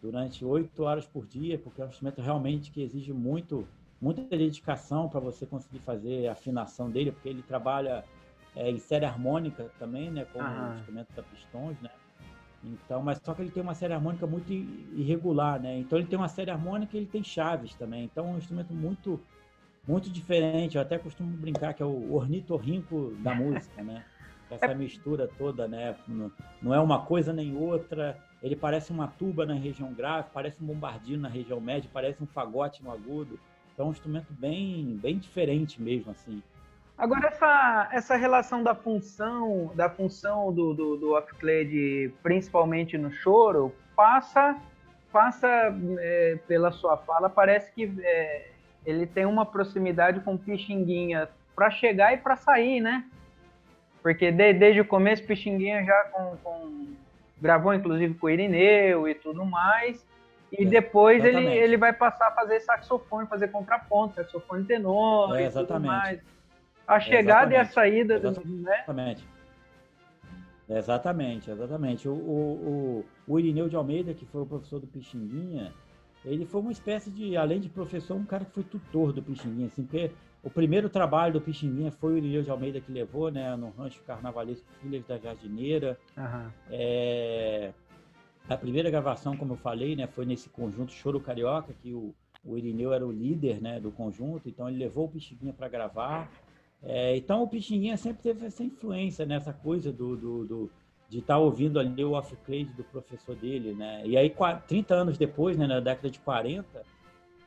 durante 0.00 0.44
oito 0.44 0.82
horas 0.82 1.06
por 1.06 1.26
dia, 1.26 1.58
porque 1.58 1.80
é 1.80 1.84
um 1.84 1.88
instrumento 1.88 2.20
realmente 2.20 2.70
que 2.70 2.82
exige 2.82 3.12
muito, 3.12 3.66
muita 4.00 4.22
dedicação 4.22 5.08
para 5.08 5.20
você 5.20 5.46
conseguir 5.46 5.80
fazer 5.80 6.28
a 6.28 6.32
afinação 6.32 6.90
dele, 6.90 7.12
porque 7.12 7.28
ele 7.28 7.42
trabalha 7.42 8.04
é, 8.54 8.70
em 8.70 8.78
série 8.78 9.04
harmônica 9.04 9.70
também, 9.78 10.10
né, 10.10 10.24
como 10.32 10.44
o 10.44 10.74
instrumento 10.78 11.12
da 11.14 11.22
Pistões, 11.22 11.80
né? 11.80 11.90
Então, 12.64 13.00
mas 13.02 13.20
só 13.24 13.34
que 13.34 13.42
ele 13.42 13.50
tem 13.50 13.62
uma 13.62 13.74
série 13.74 13.92
harmônica 13.92 14.26
muito 14.26 14.52
irregular, 14.52 15.60
né? 15.60 15.78
Então 15.78 15.96
ele 15.96 16.08
tem 16.08 16.18
uma 16.18 16.28
série 16.28 16.50
harmônica 16.50 16.96
e 16.96 17.00
ele 17.00 17.06
tem 17.06 17.22
chaves 17.22 17.74
também. 17.74 18.04
Então 18.04 18.26
é 18.26 18.30
um 18.32 18.38
instrumento 18.38 18.74
muito 18.74 19.20
muito 19.86 20.10
diferente. 20.10 20.76
Eu 20.76 20.82
até 20.82 20.98
costumo 20.98 21.30
brincar 21.36 21.72
que 21.72 21.82
é 21.82 21.86
o 21.86 22.12
ornitorrinco 22.12 23.16
da 23.20 23.32
música, 23.32 23.82
né? 23.82 24.04
Essa 24.50 24.74
mistura 24.74 25.28
toda, 25.38 25.68
né? 25.68 25.94
Não 26.62 26.74
é 26.74 26.80
uma 26.80 27.04
coisa 27.04 27.32
nem 27.32 27.56
outra. 27.56 28.16
Ele 28.42 28.56
parece 28.56 28.90
uma 28.90 29.08
tuba 29.08 29.44
na 29.44 29.54
região 29.54 29.92
grave, 29.92 30.28
parece 30.32 30.62
um 30.62 30.66
bombardino 30.66 31.22
na 31.22 31.28
região 31.28 31.60
média, 31.60 31.90
parece 31.92 32.22
um 32.22 32.26
fagote 32.26 32.82
no 32.82 32.90
agudo. 32.90 33.38
Então 33.74 33.86
é 33.86 33.88
um 33.88 33.92
instrumento 33.92 34.32
bem, 34.32 34.98
bem 35.00 35.18
diferente 35.18 35.80
mesmo, 35.80 36.12
assim. 36.12 36.42
Agora 36.96 37.28
essa, 37.28 37.88
essa 37.92 38.16
relação 38.16 38.62
da 38.62 38.74
função 38.74 39.70
da 39.74 39.88
função 39.88 40.52
do, 40.52 40.74
do, 40.74 40.96
do 40.96 41.12
off-clade, 41.12 42.12
principalmente 42.22 42.98
no 42.98 43.10
choro, 43.10 43.72
passa 43.94 44.60
passa 45.12 45.48
é, 46.00 46.38
pela 46.46 46.70
sua 46.70 46.96
fala, 46.96 47.30
parece 47.30 47.72
que 47.72 47.92
é, 48.02 48.50
ele 48.84 49.06
tem 49.06 49.24
uma 49.24 49.46
proximidade 49.46 50.20
com 50.20 50.36
Pixinguinha 50.36 51.28
para 51.54 51.70
chegar 51.70 52.12
e 52.12 52.18
para 52.18 52.36
sair, 52.36 52.80
né? 52.80 53.04
Porque 54.02 54.30
de, 54.30 54.52
desde 54.52 54.80
o 54.80 54.84
começo 54.84 55.24
Pixinguinha 55.24 55.84
já 55.84 56.04
com, 56.12 56.36
com, 56.42 56.86
gravou 57.40 57.74
inclusive 57.74 58.14
com 58.14 58.26
o 58.26 58.30
Irineu 58.30 59.08
e 59.08 59.14
tudo 59.14 59.44
mais. 59.44 60.06
E 60.52 60.64
é, 60.64 60.66
depois 60.66 61.24
ele, 61.24 61.46
ele 61.46 61.76
vai 61.76 61.92
passar 61.92 62.28
a 62.28 62.30
fazer 62.30 62.60
saxofone, 62.60 63.26
fazer 63.26 63.48
contraponto, 63.48 64.14
saxofone 64.14 64.64
tenor 64.64 65.38
é, 65.38 65.46
e 65.46 65.50
tudo 65.50 65.80
mais 65.80 66.20
a 66.88 66.98
chegada 66.98 67.54
exatamente. 67.54 67.54
e 67.54 67.56
a 67.56 67.64
saída, 67.66 68.14
exatamente. 68.14 68.62
né? 68.62 68.72
Exatamente. 68.72 69.28
Exatamente, 70.70 71.50
exatamente. 71.50 72.08
O, 72.08 72.12
o, 72.12 73.04
o, 73.26 73.34
o 73.34 73.38
Irineu 73.38 73.68
de 73.68 73.76
Almeida, 73.76 74.14
que 74.14 74.24
foi 74.24 74.42
o 74.42 74.46
professor 74.46 74.80
do 74.80 74.86
Pixinguinha, 74.86 75.72
ele 76.24 76.46
foi 76.46 76.60
uma 76.60 76.72
espécie 76.72 77.10
de, 77.10 77.36
além 77.36 77.60
de 77.60 77.68
professor, 77.68 78.16
um 78.16 78.24
cara 78.24 78.44
que 78.44 78.52
foi 78.52 78.64
tutor 78.64 79.12
do 79.12 79.22
Pixinguinha, 79.22 79.66
assim, 79.66 79.84
porque 79.84 80.10
o 80.42 80.50
primeiro 80.50 80.88
trabalho 80.88 81.34
do 81.34 81.40
Pixinguinha 81.40 81.90
foi 81.90 82.14
o 82.14 82.18
Irineu 82.18 82.42
de 82.42 82.50
Almeida 82.50 82.80
que 82.80 82.92
levou, 82.92 83.30
né, 83.30 83.54
no 83.56 83.70
rancho 83.70 84.02
carnavalesco 84.04 84.66
Filhas 84.80 85.04
da 85.04 85.18
Jardineira. 85.18 85.98
Uhum. 86.16 86.50
É, 86.70 87.72
a 88.48 88.56
primeira 88.56 88.90
gravação, 88.90 89.36
como 89.36 89.54
eu 89.54 89.56
falei, 89.56 89.96
né, 89.96 90.06
foi 90.06 90.24
nesse 90.24 90.48
conjunto 90.48 90.92
Choro 90.92 91.20
Carioca, 91.20 91.72
que 91.82 91.92
o, 91.92 92.14
o 92.44 92.56
Irineu 92.56 92.92
era 92.92 93.06
o 93.06 93.10
líder, 93.10 93.60
né, 93.60 93.80
do 93.80 93.90
conjunto, 93.90 94.48
então 94.48 94.68
ele 94.68 94.78
levou 94.78 95.06
o 95.06 95.08
Pixinguinha 95.08 95.52
para 95.52 95.68
gravar. 95.68 96.30
É, 96.82 97.16
então 97.16 97.42
o 97.42 97.48
Pixinguinha 97.48 97.96
sempre 97.96 98.22
teve 98.22 98.46
essa 98.46 98.62
influência 98.62 99.26
nessa 99.26 99.52
coisa 99.52 99.92
do, 99.92 100.16
do, 100.16 100.44
do 100.44 100.70
de 101.08 101.18
estar 101.18 101.34
tá 101.34 101.38
ouvindo 101.38 101.80
ali 101.80 102.04
o 102.04 102.12
off-clade 102.12 102.70
do 102.74 102.84
professor 102.84 103.34
dele, 103.34 103.74
né? 103.74 104.02
E 104.04 104.16
aí, 104.16 104.32
30 104.66 104.94
anos 104.94 105.18
depois, 105.18 105.56
né, 105.56 105.66
na 105.66 105.80
década 105.80 106.10
de 106.10 106.18
40, 106.20 106.84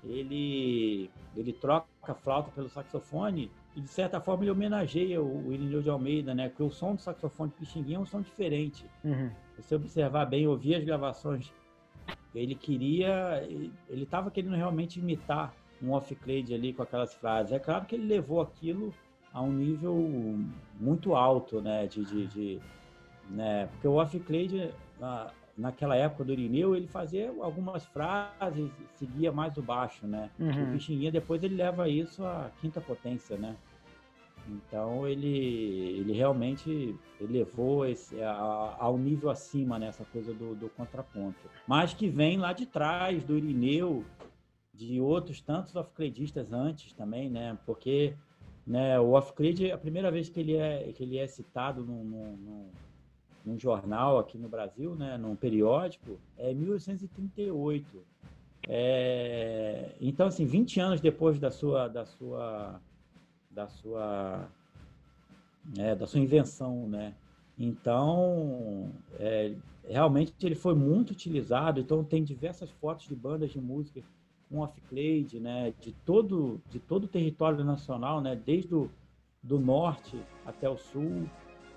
ele, 0.04 1.10
ele 1.36 1.54
troca 1.54 1.88
a 2.04 2.14
flauta 2.14 2.52
pelo 2.52 2.70
saxofone 2.70 3.52
e, 3.76 3.82
de 3.82 3.88
certa 3.88 4.20
forma, 4.20 4.43
ele 4.43 4.52
homenageia 4.52 5.22
o, 5.22 5.47
o 5.47 5.54
Irineu 5.54 5.82
de 5.82 5.89
Almeida, 5.89 6.34
né? 6.34 6.49
Porque 6.49 6.64
o 6.64 6.70
som 6.70 6.95
do 6.95 7.02
saxofone 7.02 7.52
Pixinguinha 7.52 7.97
é 7.97 7.99
um 7.99 8.06
som 8.06 8.22
diferente. 8.22 8.86
Uhum. 9.04 9.30
Se 9.56 9.62
você 9.62 9.76
observar 9.76 10.26
bem, 10.26 10.47
ouvir 10.47 10.76
as 10.76 10.84
gravações, 10.84 11.54
ele 12.34 12.56
queria... 12.56 13.43
Ele 13.47 14.04
estava 14.04 14.32
querendo 14.32 14.56
realmente 14.56 14.99
imitar 14.99 15.54
um 15.82 15.91
off-clade 15.91 16.54
ali 16.54 16.74
com 16.74 16.84
aquelas 16.84 17.14
frases. 17.14 17.52
É 17.52 17.60
claro 17.60 17.86
que 17.86 17.95
ele 17.95 18.06
levou 18.06 18.41
aquilo 18.41 18.93
a 19.34 19.41
um 19.41 19.52
nível 19.52 19.95
muito 20.80 21.16
alto, 21.16 21.62
né? 21.62 21.88
De, 21.88 22.04
de, 22.04 22.28
de 22.28 22.60
né? 23.30 23.68
Porque 23.68 23.88
o 23.88 23.93
Off-Clade, 23.93 24.72
naquela 25.58 25.95
época 25.95 26.24
do 26.24 26.34
Irineu, 26.34 26.76
ele 26.76 26.88
fazia 26.88 27.34
algumas 27.41 27.86
frases, 27.86 28.70
seguia 28.95 29.32
mais 29.32 29.58
o 29.58 29.62
baixo, 29.62 30.08
né? 30.08 30.30
Uhum. 30.39 30.70
O 30.70 30.72
Pixinguinha, 30.74 31.12
depois 31.12 31.43
ele 31.43 31.56
leva 31.56 31.88
isso 31.89 32.26
à 32.26 32.52
quinta 32.60 32.80
potência, 32.82 33.38
né? 33.38 33.56
Então 34.47 35.08
ele, 35.08 35.28
ele 35.99 36.14
realmente 36.14 36.95
elevou 37.20 37.86
esse, 37.86 38.22
a, 38.22 38.76
ao 38.80 38.97
nível 38.97 39.30
acima 39.30 39.78
nessa 39.78 40.04
né, 40.04 40.10
coisa 40.12 40.34
do, 40.34 40.56
do, 40.56 40.70
contraponto. 40.70 41.39
Mas 41.68 41.93
que 41.93 42.10
vem 42.10 42.38
lá 42.38 42.52
de 42.52 42.66
trás, 42.66 43.24
do 43.24 43.38
Irineu, 43.38 44.04
de 44.74 44.99
outros 44.99 45.41
tantos 45.41 45.76
off-cladistas 45.76 46.52
antes 46.52 46.91
também, 46.93 47.30
né? 47.30 47.58
Porque 47.66 48.16
né? 48.66 48.99
O 48.99 49.12
off-grid, 49.12 49.72
a 49.72 49.78
primeira 49.78 50.12
vez 50.12 50.30
que 50.30 50.39
ele 50.39 50.56
é, 50.56 50.91
que 50.93 51.04
ele 51.04 51.18
é 51.18 51.28
citado 51.28 51.84
num, 51.84 52.04
num, 52.04 52.38
num 52.38 52.70
jornal 53.58 54.20
aqui 54.20 54.38
no 54.38 54.48
Brasil, 54.48 54.96
né? 54.96 55.18
num 55.18 55.36
periódico, 55.36 56.20
é 56.38 56.54
1838. 56.54 58.04
É, 58.68 59.96
então, 60.00 60.28
assim, 60.28 60.46
20 60.46 60.80
anos 60.80 61.02
depois 61.02 61.39
da 61.39 61.50
sua, 61.50 61.88
da 61.88 62.06
sua, 62.06 62.80
da 63.49 63.68
sua, 63.68 64.48
é, 65.78 65.95
da 65.95 66.06
sua 66.06 66.20
invenção, 66.20 66.88
né? 66.88 67.15
Então, 67.57 68.91
é, 69.20 69.53
realmente 69.88 70.34
ele 70.44 70.56
foi 70.56 70.76
muito 70.76 71.11
utilizado. 71.11 71.80
Então, 71.80 72.03
tem 72.03 72.24
diversas 72.24 72.70
fotos 72.70 73.07
de 73.07 73.15
bandas 73.15 73.52
de 73.52 73.60
música 73.60 74.02
um 74.52 74.60
off-clade, 74.60 75.40
né, 75.40 75.74
de 75.80 75.94
todo, 76.06 76.61
de 76.70 76.80
todo 76.80 77.06
o 77.06 77.07
território 77.07 77.64
nacional, 77.64 78.20
né, 78.20 78.36
desde 78.36 78.76
o 78.76 78.91
do 79.41 79.60
norte 79.60 80.22
até 80.45 80.70
o 80.70 80.78
sul. 80.78 81.28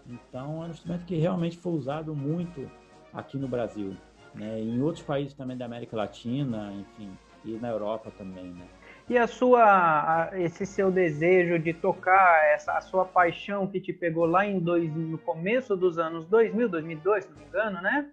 Então, 0.06 0.62
é 0.62 0.66
um 0.66 0.70
instrumento 0.70 1.04
que 1.04 1.16
realmente 1.16 1.56
foi 1.58 1.72
usado 1.72 2.14
muito 2.14 2.70
aqui 3.12 3.38
no 3.38 3.48
Brasil, 3.48 3.96
né, 4.34 4.60
em 4.60 4.80
outros 4.82 5.04
países 5.04 5.34
também 5.34 5.56
da 5.56 5.64
América 5.64 5.96
Latina, 5.96 6.72
enfim, 6.72 7.16
e 7.44 7.52
na 7.58 7.68
Europa 7.68 8.10
também, 8.18 8.52
né. 8.52 8.66
E 9.08 9.18
a 9.18 9.26
sua, 9.26 10.30
esse 10.32 10.64
seu 10.64 10.90
desejo 10.90 11.58
de 11.58 11.74
tocar, 11.74 12.42
essa, 12.54 12.72
a 12.72 12.80
sua 12.80 13.04
paixão 13.04 13.66
que 13.66 13.80
te 13.80 13.92
pegou 13.92 14.24
lá 14.24 14.46
em 14.46 14.58
dois, 14.58 14.90
no 14.94 15.18
começo 15.18 15.76
dos 15.76 15.98
anos 15.98 16.26
2000, 16.26 16.68
2002, 16.70 17.24
se 17.24 17.30
não 17.30 17.38
me 17.38 17.44
engano, 17.44 17.82
né? 17.82 18.10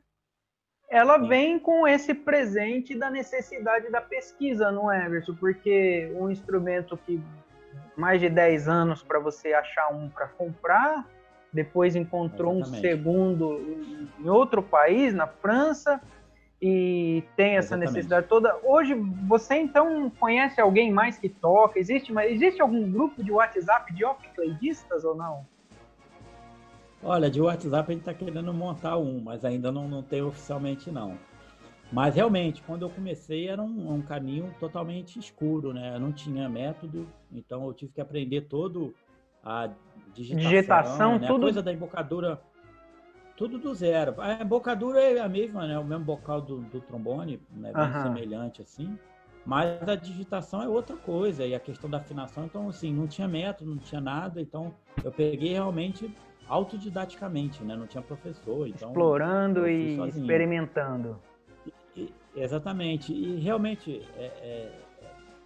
ela 0.91 1.18
vem 1.18 1.57
com 1.57 1.88
esse 1.88 2.13
presente 2.13 2.93
da 2.93 3.09
necessidade 3.09 3.89
da 3.89 4.01
pesquisa, 4.01 4.69
não 4.69 4.91
é, 4.91 5.05
Everson? 5.05 5.34
Porque 5.35 6.11
um 6.18 6.30
instrumento 6.30 6.97
que 6.97 7.23
mais 7.95 8.19
de 8.19 8.30
10 8.30 8.68
anos 8.68 9.01
para 9.01 9.18
você 9.18 9.53
achar 9.53 9.88
um 9.93 10.09
para 10.09 10.27
comprar, 10.27 11.07
depois 11.53 11.95
encontrou 11.95 12.55
Exatamente. 12.55 12.79
um 12.79 12.81
segundo 12.81 13.59
em 14.19 14.29
outro 14.29 14.61
país, 14.61 15.13
na 15.13 15.27
França, 15.27 16.01
e 16.61 17.23
tem 17.35 17.57
essa 17.57 17.75
Exatamente. 17.75 17.89
necessidade 17.89 18.27
toda. 18.27 18.55
Hoje, 18.63 18.93
você 19.27 19.55
então 19.55 20.11
conhece 20.19 20.61
alguém 20.61 20.91
mais 20.91 21.17
que 21.17 21.27
toca? 21.27 21.79
Existe, 21.79 22.13
existe 22.29 22.61
algum 22.61 22.89
grupo 22.91 23.23
de 23.23 23.31
WhatsApp 23.31 23.93
de 23.93 24.05
off-playdistas 24.05 25.03
ou 25.03 25.15
não? 25.15 25.45
Olha, 27.03 27.31
de 27.31 27.41
WhatsApp 27.41 27.89
a 27.89 27.93
gente 27.93 28.01
está 28.01 28.13
querendo 28.13 28.53
montar 28.53 28.97
um, 28.97 29.19
mas 29.19 29.43
ainda 29.43 29.71
não, 29.71 29.87
não 29.87 30.03
tem 30.03 30.21
oficialmente 30.21 30.91
não. 30.91 31.17
Mas 31.91 32.15
realmente, 32.15 32.61
quando 32.61 32.83
eu 32.83 32.89
comecei 32.89 33.49
era 33.49 33.61
um, 33.61 33.95
um 33.95 34.01
caminho 34.01 34.53
totalmente 34.59 35.17
escuro, 35.19 35.73
né? 35.73 35.95
Eu 35.95 35.99
não 35.99 36.11
tinha 36.11 36.47
método, 36.47 37.07
então 37.31 37.65
eu 37.65 37.73
tive 37.73 37.91
que 37.91 37.99
aprender 37.99 38.41
todo 38.41 38.93
a 39.43 39.69
digitação, 40.13 40.49
digitação 40.49 41.19
né? 41.19 41.27
tudo... 41.27 41.38
a 41.38 41.39
coisa 41.39 41.61
da 41.61 41.73
embocadura, 41.73 42.41
tudo 43.35 43.57
do 43.57 43.73
zero. 43.73 44.15
A 44.19 44.41
embocadura 44.41 45.01
é 45.01 45.19
a 45.19 45.30
mesma, 45.30 45.68
né? 45.68 45.77
O 45.77 45.84
mesmo 45.84 46.05
bocal 46.05 46.41
do, 46.41 46.57
do 46.61 46.81
trombone, 46.81 47.41
né? 47.51 47.72
Bem 47.73 47.84
uhum. 47.84 48.03
semelhante 48.03 48.61
assim. 48.61 48.97
Mas 49.45 49.81
a 49.89 49.95
digitação 49.95 50.61
é 50.61 50.68
outra 50.68 50.95
coisa, 50.95 51.45
e 51.45 51.55
a 51.55 51.59
questão 51.59 51.89
da 51.89 51.97
afinação, 51.97 52.45
então 52.45 52.69
assim, 52.69 52.93
não 52.93 53.07
tinha 53.07 53.27
método, 53.27 53.72
não 53.72 53.80
tinha 53.80 53.99
nada, 53.99 54.39
então 54.39 54.72
eu 55.03 55.11
peguei 55.11 55.53
realmente 55.53 56.15
autodidaticamente, 56.47 57.63
né? 57.63 57.76
Não 57.76 57.88
tinha 57.88 58.03
professor, 58.03 58.68
então 58.68 58.89
explorando 58.89 59.68
e 59.68 59.95
sozinho. 59.95 60.23
experimentando. 60.23 61.19
E, 61.95 62.13
exatamente. 62.35 63.13
E 63.13 63.39
realmente, 63.39 64.05
é, 64.15 64.26
é, 64.26 64.80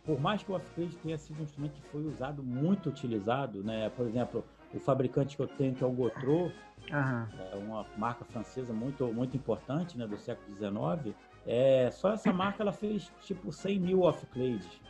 por 0.05 0.19
mais 0.19 0.43
que 0.43 0.51
o 0.51 0.55
off-grid 0.55 0.95
tenha 0.97 1.17
sido 1.17 1.39
um 1.39 1.43
instrumento 1.43 1.73
que 1.73 1.89
foi 1.89 2.05
usado, 2.05 2.43
muito 2.43 2.89
utilizado, 2.89 3.63
né? 3.63 3.89
Por 3.89 4.07
exemplo, 4.07 4.45
o 4.73 4.79
fabricante 4.79 5.35
que 5.35 5.41
eu 5.41 5.47
tenho, 5.47 5.73
que 5.73 5.83
é 5.83 5.87
o 5.87 5.91
Gotro, 5.91 6.33
uhum. 6.33 6.51
é 6.91 7.55
uma 7.55 7.85
marca 7.97 8.23
francesa 8.25 8.71
muito, 8.71 9.05
muito 9.11 9.35
importante, 9.35 9.97
né? 9.97 10.05
Do 10.05 10.17
século 10.17 10.55
XIX. 10.55 11.15
É, 11.47 11.89
só 11.91 12.13
essa 12.13 12.31
marca 12.31 12.61
ela 12.61 12.71
fez 12.71 13.11
tipo 13.21 13.51
100 13.51 13.79
mil 13.79 14.01
off-clades, 14.01 14.81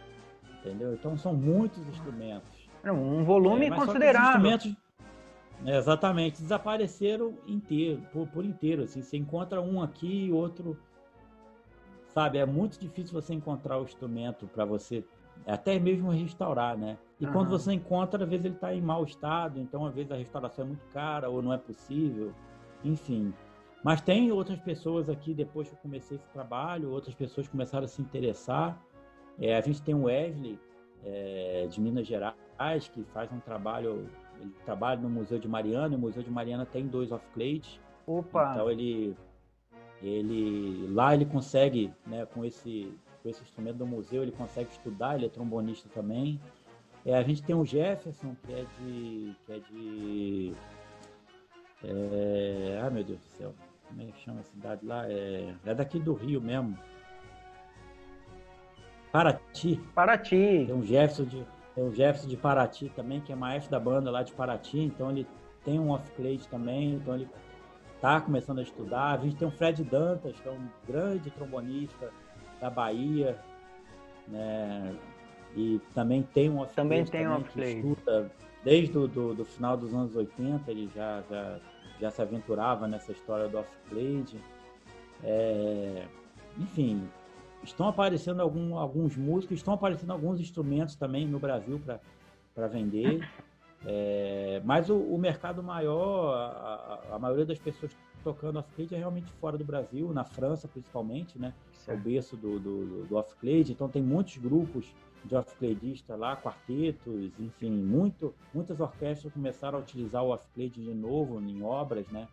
entendeu? 0.60 0.94
Então 0.94 1.18
são 1.18 1.34
muitos 1.34 1.86
instrumentos. 1.88 2.70
Um 2.84 3.24
volume 3.24 3.68
é, 3.68 3.72
considerável. 3.72 4.52
Instrumentos 4.52 4.76
É, 5.66 5.78
exatamente, 5.78 6.42
desapareceram 6.42 7.34
inteiro, 7.48 8.02
por, 8.12 8.28
por 8.28 8.46
inteiro. 8.46 8.84
Assim, 8.84 9.02
você 9.02 9.18
encontra 9.18 9.62
um 9.62 9.82
aqui 9.82 10.26
e 10.26 10.32
outro. 10.32 10.78
Sabe, 12.16 12.38
é 12.38 12.46
muito 12.46 12.80
difícil 12.80 13.14
você 13.14 13.34
encontrar 13.34 13.78
o 13.78 13.84
instrumento 13.84 14.48
para 14.48 14.64
você 14.64 15.04
até 15.46 15.78
mesmo 15.78 16.10
restaurar, 16.12 16.78
né? 16.78 16.98
E 17.20 17.26
uhum. 17.26 17.34
quando 17.34 17.50
você 17.50 17.74
encontra, 17.74 18.24
às 18.24 18.30
vezes 18.30 18.46
ele 18.46 18.56
está 18.56 18.74
em 18.74 18.82
mau 18.82 19.04
estado, 19.04 19.60
então 19.60 19.86
às 19.86 19.94
vezes 19.94 20.10
a 20.14 20.16
restauração 20.16 20.64
é 20.64 20.68
muito 20.70 20.86
cara 20.94 21.30
ou 21.30 21.42
não 21.42 21.52
é 21.52 21.58
possível, 21.58 22.32
enfim. 22.86 23.34
Mas 23.84 24.00
tem 24.00 24.32
outras 24.32 24.60
pessoas 24.62 25.10
aqui, 25.10 25.34
depois 25.34 25.68
que 25.68 25.76
eu 25.76 25.80
comecei 25.80 26.16
esse 26.16 26.28
trabalho, 26.30 26.90
outras 26.90 27.14
pessoas 27.14 27.50
começaram 27.50 27.84
a 27.84 27.88
se 27.88 28.02
interessar. 28.02 28.82
É, 29.38 29.58
a 29.58 29.62
gente 29.62 29.82
tem 29.82 29.94
o 29.94 30.04
Wesley, 30.04 30.58
é, 31.04 31.68
de 31.70 31.82
Minas 31.82 32.08
Gerais, 32.08 32.88
que 32.94 33.04
faz 33.14 33.30
um 33.30 33.42
trabalho 33.42 34.10
ele 34.40 34.54
trabalha 34.66 35.02
no 35.02 35.10
Museu 35.10 35.38
de 35.38 35.48
Mariana, 35.48 35.94
e 35.94 35.98
o 35.98 36.00
Museu 36.00 36.24
de 36.24 36.32
Mariana 36.32 36.66
tem 36.66 36.88
dois 36.88 37.12
off-clades. 37.12 37.80
Opa! 38.08 38.52
Então 38.52 38.72
ele, 38.72 39.16
ele 40.02 40.88
lá 40.92 41.14
ele 41.14 41.26
consegue, 41.26 41.92
né, 42.06 42.26
com 42.26 42.44
esse, 42.44 42.94
com 43.22 43.30
esse 43.30 43.42
instrumento 43.42 43.78
do 43.78 43.88
museu, 43.88 44.24
ele 44.24 44.32
consegue 44.32 44.70
estudar, 44.72 45.16
ele 45.16 45.26
é 45.26 45.30
trombonista 45.30 45.90
também. 45.94 46.40
É, 47.06 47.16
a 47.16 47.24
gente 47.24 47.44
tem 47.44 47.56
o 47.56 47.66
Jefferson, 47.66 48.36
que 48.44 48.54
é 48.54 48.66
de. 48.80 49.36
Que 49.46 49.54
é 49.54 49.60
de 49.60 50.54
é, 51.84 52.82
ah, 52.84 52.90
meu 52.90 53.04
Deus 53.04 53.20
do 53.20 53.26
céu. 53.38 53.54
Como 53.88 54.02
é 54.02 54.06
que 54.06 54.20
chama 54.22 54.40
a 54.40 54.44
cidade 54.44 54.86
lá? 54.86 55.08
É, 55.08 55.54
é 55.66 55.74
daqui 55.76 56.00
do 56.00 56.14
Rio 56.14 56.42
mesmo. 56.42 56.76
Paraty. 59.12 59.80
Paraty. 59.94 60.66
Tem 60.66 60.74
um 60.74 60.84
Jefferson 60.84 61.26
de, 61.26 61.46
tem 61.76 61.84
o 61.84 61.94
Jefferson 61.94 62.28
de 62.28 62.38
Paraty 62.38 62.90
também, 62.90 63.22
que 63.22 63.32
é 63.32 63.36
maestro 63.36 63.72
da 63.72 63.80
banda 63.80 64.10
lá 64.10 64.24
de 64.24 64.34
Paraty, 64.34 64.80
então 64.80 65.12
ele 65.12 65.28
tem 65.64 65.80
um 65.80 65.92
off-clade 65.92 66.48
também, 66.48 66.96
então 66.96 67.16
ele 67.16 67.30
está 68.06 68.22
começando 68.22 68.60
a 68.60 68.62
estudar. 68.62 69.14
A 69.14 69.18
gente 69.18 69.36
tem 69.36 69.48
o 69.48 69.52
Fred 69.52 69.84
Dantas, 69.84 70.40
que 70.40 70.48
é 70.48 70.52
um 70.52 70.68
grande 70.88 71.32
trombonista 71.32 72.12
da 72.62 72.70
Bahia, 72.70 73.40
né? 74.28 74.96
E 75.56 75.82
também 75.96 76.22
tem 76.22 76.50
um 76.50 76.60
off-clade 76.60 76.76
também 76.76 77.06
tem 77.06 77.28
um 77.28 77.38
off 77.38 77.60
estuda 77.60 78.32
desde 78.64 78.98
o 78.98 79.08
do, 79.08 79.34
do, 79.34 79.46
final 79.46 79.76
dos 79.78 79.94
anos 79.94 80.16
80, 80.16 80.70
ele 80.70 80.90
já, 80.94 81.24
já, 81.30 81.60
já 82.00 82.12
se 82.12 82.22
aventurava 82.22 82.88
nessa 82.88 83.12
história 83.12 83.48
do 83.48 83.58
off-clade. 83.58 84.40
É, 85.24 86.06
enfim, 86.60 87.08
estão 87.64 87.88
aparecendo 87.88 88.42
algum, 88.42 88.78
alguns 88.78 89.16
músicos, 89.16 89.58
estão 89.58 89.74
aparecendo 89.74 90.12
alguns 90.12 90.40
instrumentos 90.40 90.96
também 90.96 91.26
no 91.26 91.40
Brasil 91.40 91.82
para 92.54 92.68
vender. 92.68 93.28
É, 93.88 94.62
mas 94.66 94.90
o, 94.90 94.96
o, 94.96 95.18
mercado 95.18 95.62
maior, 95.62 96.34
a, 96.34 97.16
a, 97.16 97.20
maioria 97.20 97.46
das 97.46 97.60
pessoas 97.60 97.96
tocando 98.24 98.58
off-clade 98.58 98.96
é 98.96 98.98
realmente 98.98 99.32
fora 99.34 99.58
do 99.58 99.64
Brasil, 99.64 100.12
na 100.12 100.24
França 100.24 100.68
principalmente, 100.68 101.38
né? 101.38 101.54
É 101.88 101.94
o 101.94 101.98
berço 101.98 102.36
do, 102.36 102.60
do, 102.60 103.06
do 103.06 103.16
off-clade. 103.16 103.72
Então 103.72 103.88
tem 103.88 104.02
muitos 104.02 104.38
grupos 104.38 104.92
de 105.24 105.36
off-cladistas 105.36 106.18
lá, 106.18 106.36
quartetos, 106.36 107.32
enfim, 107.40 107.70
muito, 107.70 108.34
muitas 108.52 108.80
orquestras 108.80 109.32
começaram 109.32 109.78
a 109.78 109.82
utilizar 109.82 110.24
o 110.24 110.30
off-clade 110.30 110.82
de 110.82 110.94
novo 110.94 111.40
em 111.40 111.62
obras, 111.62 112.08
né? 112.08 112.28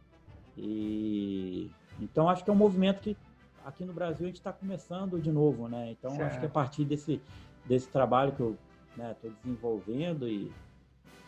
E 0.56 1.70
então 2.00 2.30
acho 2.30 2.42
que 2.42 2.48
é 2.48 2.52
um 2.52 2.56
movimento 2.56 3.00
que 3.00 3.14
aqui 3.62 3.84
no 3.84 3.92
Brasil 3.92 4.24
a 4.24 4.28
gente 4.28 4.38
está 4.38 4.52
começando 4.54 5.20
de 5.20 5.30
novo, 5.30 5.68
né? 5.68 5.90
Então 5.90 6.12
certo. 6.12 6.30
acho 6.30 6.40
que 6.40 6.46
a 6.46 6.50
partir 6.50 6.86
desse, 6.86 7.20
desse 7.66 7.88
trabalho 7.88 8.32
que 8.32 8.40
eu 8.40 8.56
estou 8.90 9.30
né, 9.30 9.36
desenvolvendo 9.42 10.26
e, 10.26 10.50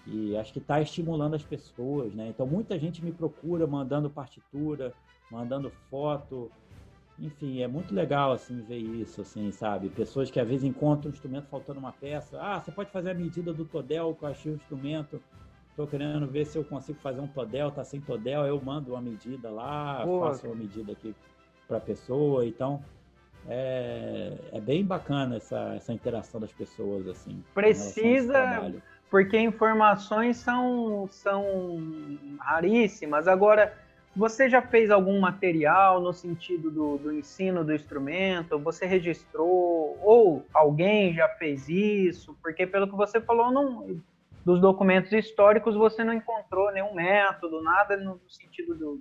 e 0.06 0.36
acho 0.36 0.52
que 0.52 0.58
está 0.58 0.80
estimulando 0.80 1.34
as 1.34 1.42
pessoas, 1.42 2.14
né? 2.14 2.28
Então 2.28 2.46
muita 2.46 2.78
gente 2.78 3.04
me 3.04 3.12
procura 3.12 3.66
mandando 3.66 4.10
partitura, 4.10 4.92
mandando 5.30 5.70
foto, 5.90 6.50
enfim, 7.18 7.62
é 7.62 7.68
muito 7.68 7.94
legal 7.94 8.32
assim 8.32 8.60
ver 8.62 8.78
isso, 8.78 9.20
assim, 9.20 9.50
sabe? 9.52 9.88
Pessoas 9.88 10.30
que 10.30 10.40
às 10.40 10.48
vezes 10.48 10.64
encontram 10.64 11.10
um 11.10 11.14
instrumento 11.14 11.46
faltando 11.46 11.78
uma 11.78 11.92
peça, 11.92 12.38
ah, 12.40 12.60
você 12.60 12.72
pode 12.72 12.90
fazer 12.90 13.10
a 13.10 13.14
medida 13.14 13.52
do 13.52 13.64
todel 13.64 14.14
que 14.14 14.24
eu 14.24 14.28
achei 14.28 14.52
o 14.52 14.56
instrumento. 14.56 15.22
Estou 15.70 15.86
querendo 15.86 16.26
ver 16.26 16.44
se 16.44 16.56
eu 16.56 16.64
consigo 16.64 16.98
fazer 17.00 17.20
um 17.20 17.26
todel, 17.26 17.70
tá 17.70 17.82
sem 17.82 18.00
todel, 18.00 18.44
eu 18.46 18.60
mando 18.62 18.92
uma 18.92 19.00
medida 19.00 19.50
lá, 19.50 20.02
Pô, 20.04 20.20
faço 20.20 20.46
uma 20.46 20.54
medida 20.54 20.92
aqui 20.92 21.14
para 21.66 21.78
a 21.78 21.80
pessoa. 21.80 22.46
Então, 22.46 22.80
é, 23.48 24.38
é 24.52 24.60
bem 24.60 24.84
bacana 24.84 25.36
essa, 25.36 25.74
essa 25.74 25.92
interação 25.92 26.40
das 26.40 26.52
pessoas, 26.52 27.08
assim. 27.08 27.42
Precisa, 27.52 28.72
porque 29.14 29.38
informações 29.38 30.38
são, 30.38 31.06
são 31.08 31.78
raríssimas. 32.40 33.28
Agora, 33.28 33.72
você 34.16 34.48
já 34.48 34.60
fez 34.60 34.90
algum 34.90 35.20
material 35.20 36.00
no 36.00 36.12
sentido 36.12 36.68
do, 36.68 36.98
do 36.98 37.12
ensino 37.12 37.64
do 37.64 37.72
instrumento? 37.72 38.58
Você 38.58 38.86
registrou? 38.86 39.96
Ou 40.02 40.44
alguém 40.52 41.14
já 41.14 41.28
fez 41.28 41.68
isso? 41.68 42.36
Porque, 42.42 42.66
pelo 42.66 42.88
que 42.88 42.96
você 42.96 43.20
falou, 43.20 43.52
não, 43.52 44.00
dos 44.44 44.60
documentos 44.60 45.12
históricos, 45.12 45.76
você 45.76 46.02
não 46.02 46.12
encontrou 46.12 46.72
nenhum 46.72 46.92
método, 46.92 47.62
nada 47.62 47.96
no 47.96 48.20
sentido 48.26 48.74
do, 48.74 49.00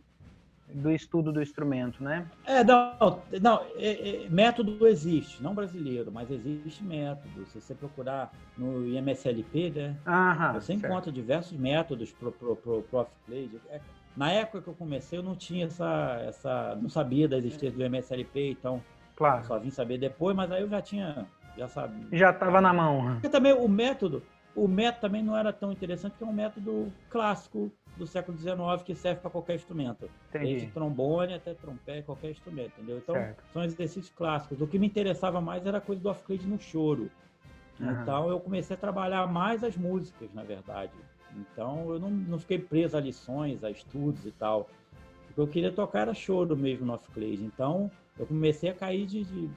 do 0.73 0.91
estudo 0.91 1.31
do 1.31 1.41
instrumento, 1.41 2.03
né? 2.03 2.25
É, 2.45 2.63
não, 2.63 3.21
não 3.41 3.61
é, 3.75 4.25
é, 4.25 4.29
método 4.29 4.87
existe, 4.87 5.41
não 5.41 5.53
brasileiro, 5.53 6.11
mas 6.11 6.29
existe 6.31 6.83
método. 6.83 7.45
Se 7.45 7.61
você 7.61 7.75
procurar 7.75 8.31
no 8.57 8.85
IMSLP, 8.87 9.71
né? 9.71 9.95
Aham, 10.05 10.53
você 10.53 10.73
certo. 10.73 10.85
encontra 10.85 11.11
diversos 11.11 11.57
métodos 11.57 12.11
pro, 12.11 12.31
pro, 12.31 12.55
pro 12.55 13.07
play. 13.25 13.49
É, 13.69 13.79
na 14.15 14.31
época 14.31 14.61
que 14.61 14.67
eu 14.67 14.73
comecei, 14.73 15.17
eu 15.17 15.23
não 15.23 15.35
tinha 15.35 15.65
essa, 15.65 16.21
essa 16.27 16.77
não 16.81 16.89
sabia 16.89 17.27
da 17.27 17.37
existência 17.37 17.77
do 17.77 17.83
MSLP, 17.83 18.51
então 18.51 18.81
claro. 19.15 19.45
só 19.45 19.59
vim 19.59 19.69
saber 19.69 19.97
depois, 19.97 20.35
mas 20.35 20.51
aí 20.51 20.61
eu 20.61 20.69
já 20.69 20.81
tinha, 20.81 21.25
já 21.57 21.67
sabia. 21.67 22.05
Já 22.11 22.29
estava 22.31 22.61
na 22.61 22.73
mão. 22.73 23.13
Porque 23.13 23.29
também 23.29 23.53
o 23.53 23.67
método, 23.67 24.23
o 24.55 24.67
método 24.67 25.01
também 25.01 25.23
não 25.23 25.35
era 25.35 25.51
tão 25.51 25.71
interessante, 25.71 26.11
porque 26.11 26.23
é 26.23 26.27
um 26.27 26.33
método 26.33 26.91
clássico 27.09 27.71
do 27.97 28.05
século 28.07 28.37
XIX 28.37 28.83
que 28.83 28.95
serve 28.95 29.21
para 29.21 29.29
qualquer 29.29 29.55
instrumento. 29.55 30.09
Entendi. 30.29 30.45
Desde 30.45 30.67
trombone 30.71 31.33
até 31.33 31.53
trompete, 31.53 32.03
qualquer 32.03 32.31
instrumento, 32.31 32.71
entendeu? 32.77 32.97
Então, 32.97 33.15
certo. 33.15 33.43
são 33.51 33.63
exercícios 33.63 34.09
clássicos. 34.09 34.61
O 34.61 34.67
que 34.67 34.79
me 34.79 34.87
interessava 34.87 35.39
mais 35.41 35.65
era 35.65 35.77
a 35.77 35.81
coisa 35.81 36.01
do 36.01 36.09
off-clade 36.09 36.47
no 36.47 36.59
choro. 36.59 37.09
Uhum. 37.79 38.01
Então, 38.01 38.29
eu 38.29 38.39
comecei 38.39 38.75
a 38.75 38.79
trabalhar 38.79 39.27
mais 39.27 39.63
as 39.63 39.75
músicas, 39.75 40.33
na 40.33 40.43
verdade. 40.43 40.93
Então, 41.35 41.91
eu 41.91 41.99
não, 41.99 42.09
não 42.09 42.39
fiquei 42.39 42.59
preso 42.59 42.95
a 42.95 42.99
lições, 42.99 43.63
a 43.63 43.71
estudos 43.71 44.25
e 44.25 44.31
tal. 44.31 44.69
O 45.29 45.33
que 45.33 45.39
eu 45.39 45.47
queria 45.47 45.71
tocar 45.71 46.01
era 46.01 46.13
choro 46.13 46.55
mesmo 46.55 46.85
no 46.85 46.93
off-clade. 46.93 47.43
Então, 47.43 47.89
eu 48.17 48.25
comecei 48.25 48.69
a 48.69 48.73
cair 48.73 49.05
de, 49.05 49.23
de 49.23 49.49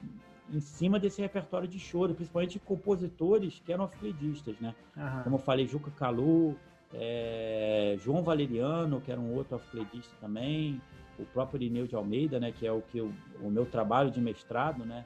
em 0.51 0.59
cima 0.59 0.99
desse 0.99 1.21
repertório 1.21 1.67
de 1.67 1.79
choro, 1.79 2.13
principalmente 2.13 2.59
compositores 2.59 3.61
que 3.65 3.71
eram 3.71 3.85
off-cladistas, 3.85 4.59
né? 4.59 4.73
Uhum. 4.95 5.23
Como 5.23 5.35
eu 5.35 5.39
falei, 5.39 5.67
Juca 5.67 5.91
Calu, 5.91 6.55
é, 6.93 7.95
João 7.99 8.23
Valeriano, 8.23 9.01
que 9.01 9.11
era 9.11 9.19
um 9.19 9.33
outro 9.33 9.57
off-cladista 9.57 10.13
também, 10.21 10.81
o 11.19 11.25
próprio 11.25 11.57
Irineu 11.57 11.87
de 11.87 11.95
Almeida, 11.95 12.39
né, 12.39 12.51
que 12.51 12.65
é 12.65 12.71
o 12.71 12.81
que 12.81 12.99
eu, 12.99 13.11
o 13.41 13.49
meu 13.49 13.65
trabalho 13.65 14.11
de 14.11 14.21
mestrado, 14.21 14.85
né, 14.85 15.03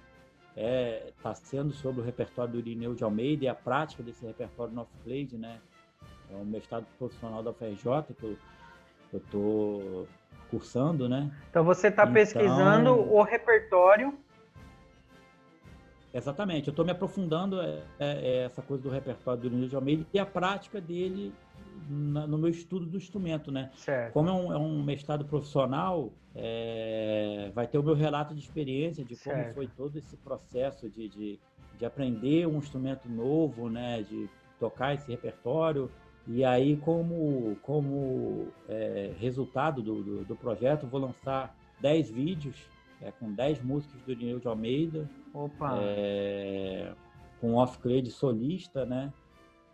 é 0.56 1.12
tá 1.24 1.34
sendo 1.34 1.72
sobre 1.72 2.02
o 2.02 2.04
repertório 2.04 2.54
do 2.54 2.60
Irineu 2.60 2.94
de 2.94 3.04
Almeida 3.04 3.46
e 3.46 3.48
a 3.48 3.56
prática 3.56 4.04
desse 4.04 4.26
repertório 4.26 4.74
no 4.74 4.82
off-clade, 4.82 5.38
né, 5.38 5.60
é 6.30 6.36
um 6.36 6.46
mestrado 6.46 6.86
profissional 6.98 7.42
da 7.42 7.52
UFRJ 7.52 8.14
que 8.20 8.38
eu 9.14 9.20
tô 9.32 10.06
cursando, 10.50 11.08
né? 11.08 11.32
Então 11.50 11.64
você 11.64 11.88
está 11.88 12.04
então, 12.04 12.14
pesquisando 12.14 12.92
o 12.92 13.22
repertório 13.22 14.18
Exatamente, 16.14 16.68
eu 16.68 16.72
estou 16.72 16.84
me 16.84 16.92
aprofundando 16.92 17.62
é, 17.62 17.84
é, 17.98 18.06
é, 18.06 18.44
essa 18.44 18.62
coisa 18.62 18.84
do 18.84 18.90
repertório 18.90 19.42
do 19.42 19.48
Irineu 19.48 19.70
de 19.70 19.76
Almeida 19.76 20.06
e 20.14 20.20
a 20.20 20.26
prática 20.26 20.82
dele 20.82 21.34
na, 21.90 22.28
no 22.28 22.38
meu 22.38 22.50
estudo 22.50 22.86
do 22.86 22.98
instrumento, 22.98 23.52
né? 23.52 23.72
Certo. 23.76 24.14
Como 24.14 24.30
é 24.30 24.34
um, 24.34 24.54
é 24.54 24.58
um 24.58 24.84
mestrado 24.84 25.24
profissional, 25.26 26.12
é, 26.36 27.50
vai 27.54 27.66
ter 27.66 27.78
o 27.78 27.84
meu 27.84 27.96
relato 27.96 28.36
de 28.36 28.42
experiência 28.42 29.06
de 29.06 29.16
como 29.16 29.36
certo. 29.36 29.56
foi 29.56 29.68
todo 29.68 29.98
esse 29.98 30.18
processo 30.18 30.90
de, 30.90 31.08
de, 31.08 31.40
de, 31.78 31.86
aprender 31.86 32.46
um 32.46 32.58
instrumento 32.58 33.08
novo, 33.10 33.70
né? 33.70 34.04
De 34.04 34.30
tocar 34.60 34.94
esse 34.94 35.10
repertório. 35.10 35.90
E 36.28 36.44
aí, 36.44 36.76
como, 36.78 37.58
como 37.62 38.48
é, 38.70 39.12
resultado 39.18 39.82
do, 39.82 40.04
do, 40.04 40.26
do, 40.26 40.36
projeto, 40.36 40.86
vou 40.86 41.00
lançar 41.00 41.56
10 41.80 42.12
vídeos 42.12 42.56
com 43.20 43.34
10 43.34 43.64
músicas 43.64 44.00
do 44.04 44.12
Irineu 44.12 44.40
de 44.40 44.48
Almeida. 44.48 45.10
Opa! 45.34 45.78
É, 45.80 46.94
com 47.40 47.56
off-cred 47.56 48.10
solista, 48.12 48.86
né? 48.86 49.12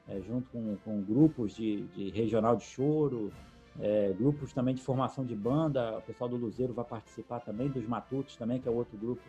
é, 0.08 0.22
junto 0.22 0.50
com, 0.50 0.76
com 0.78 1.02
grupos 1.02 1.56
de, 1.56 1.84
de, 1.88 2.10
regional 2.10 2.56
de 2.56 2.64
choro, 2.64 3.32
é, 3.80 4.14
grupos 4.18 4.54
também 4.54 4.74
de 4.74 4.82
formação 4.82 5.26
de 5.26 5.36
banda. 5.36 5.98
O 5.98 6.02
pessoal 6.02 6.30
do 6.30 6.38
Luzeiro 6.38 6.74
vai 6.74 6.86
participar 6.86 7.42
também, 7.42 7.68
dos 7.68 7.86
Matutos 7.86 8.36
também, 8.38 8.60
que 8.60 8.68
é 8.68 8.72
outro 8.72 8.98
grupo 8.98 9.22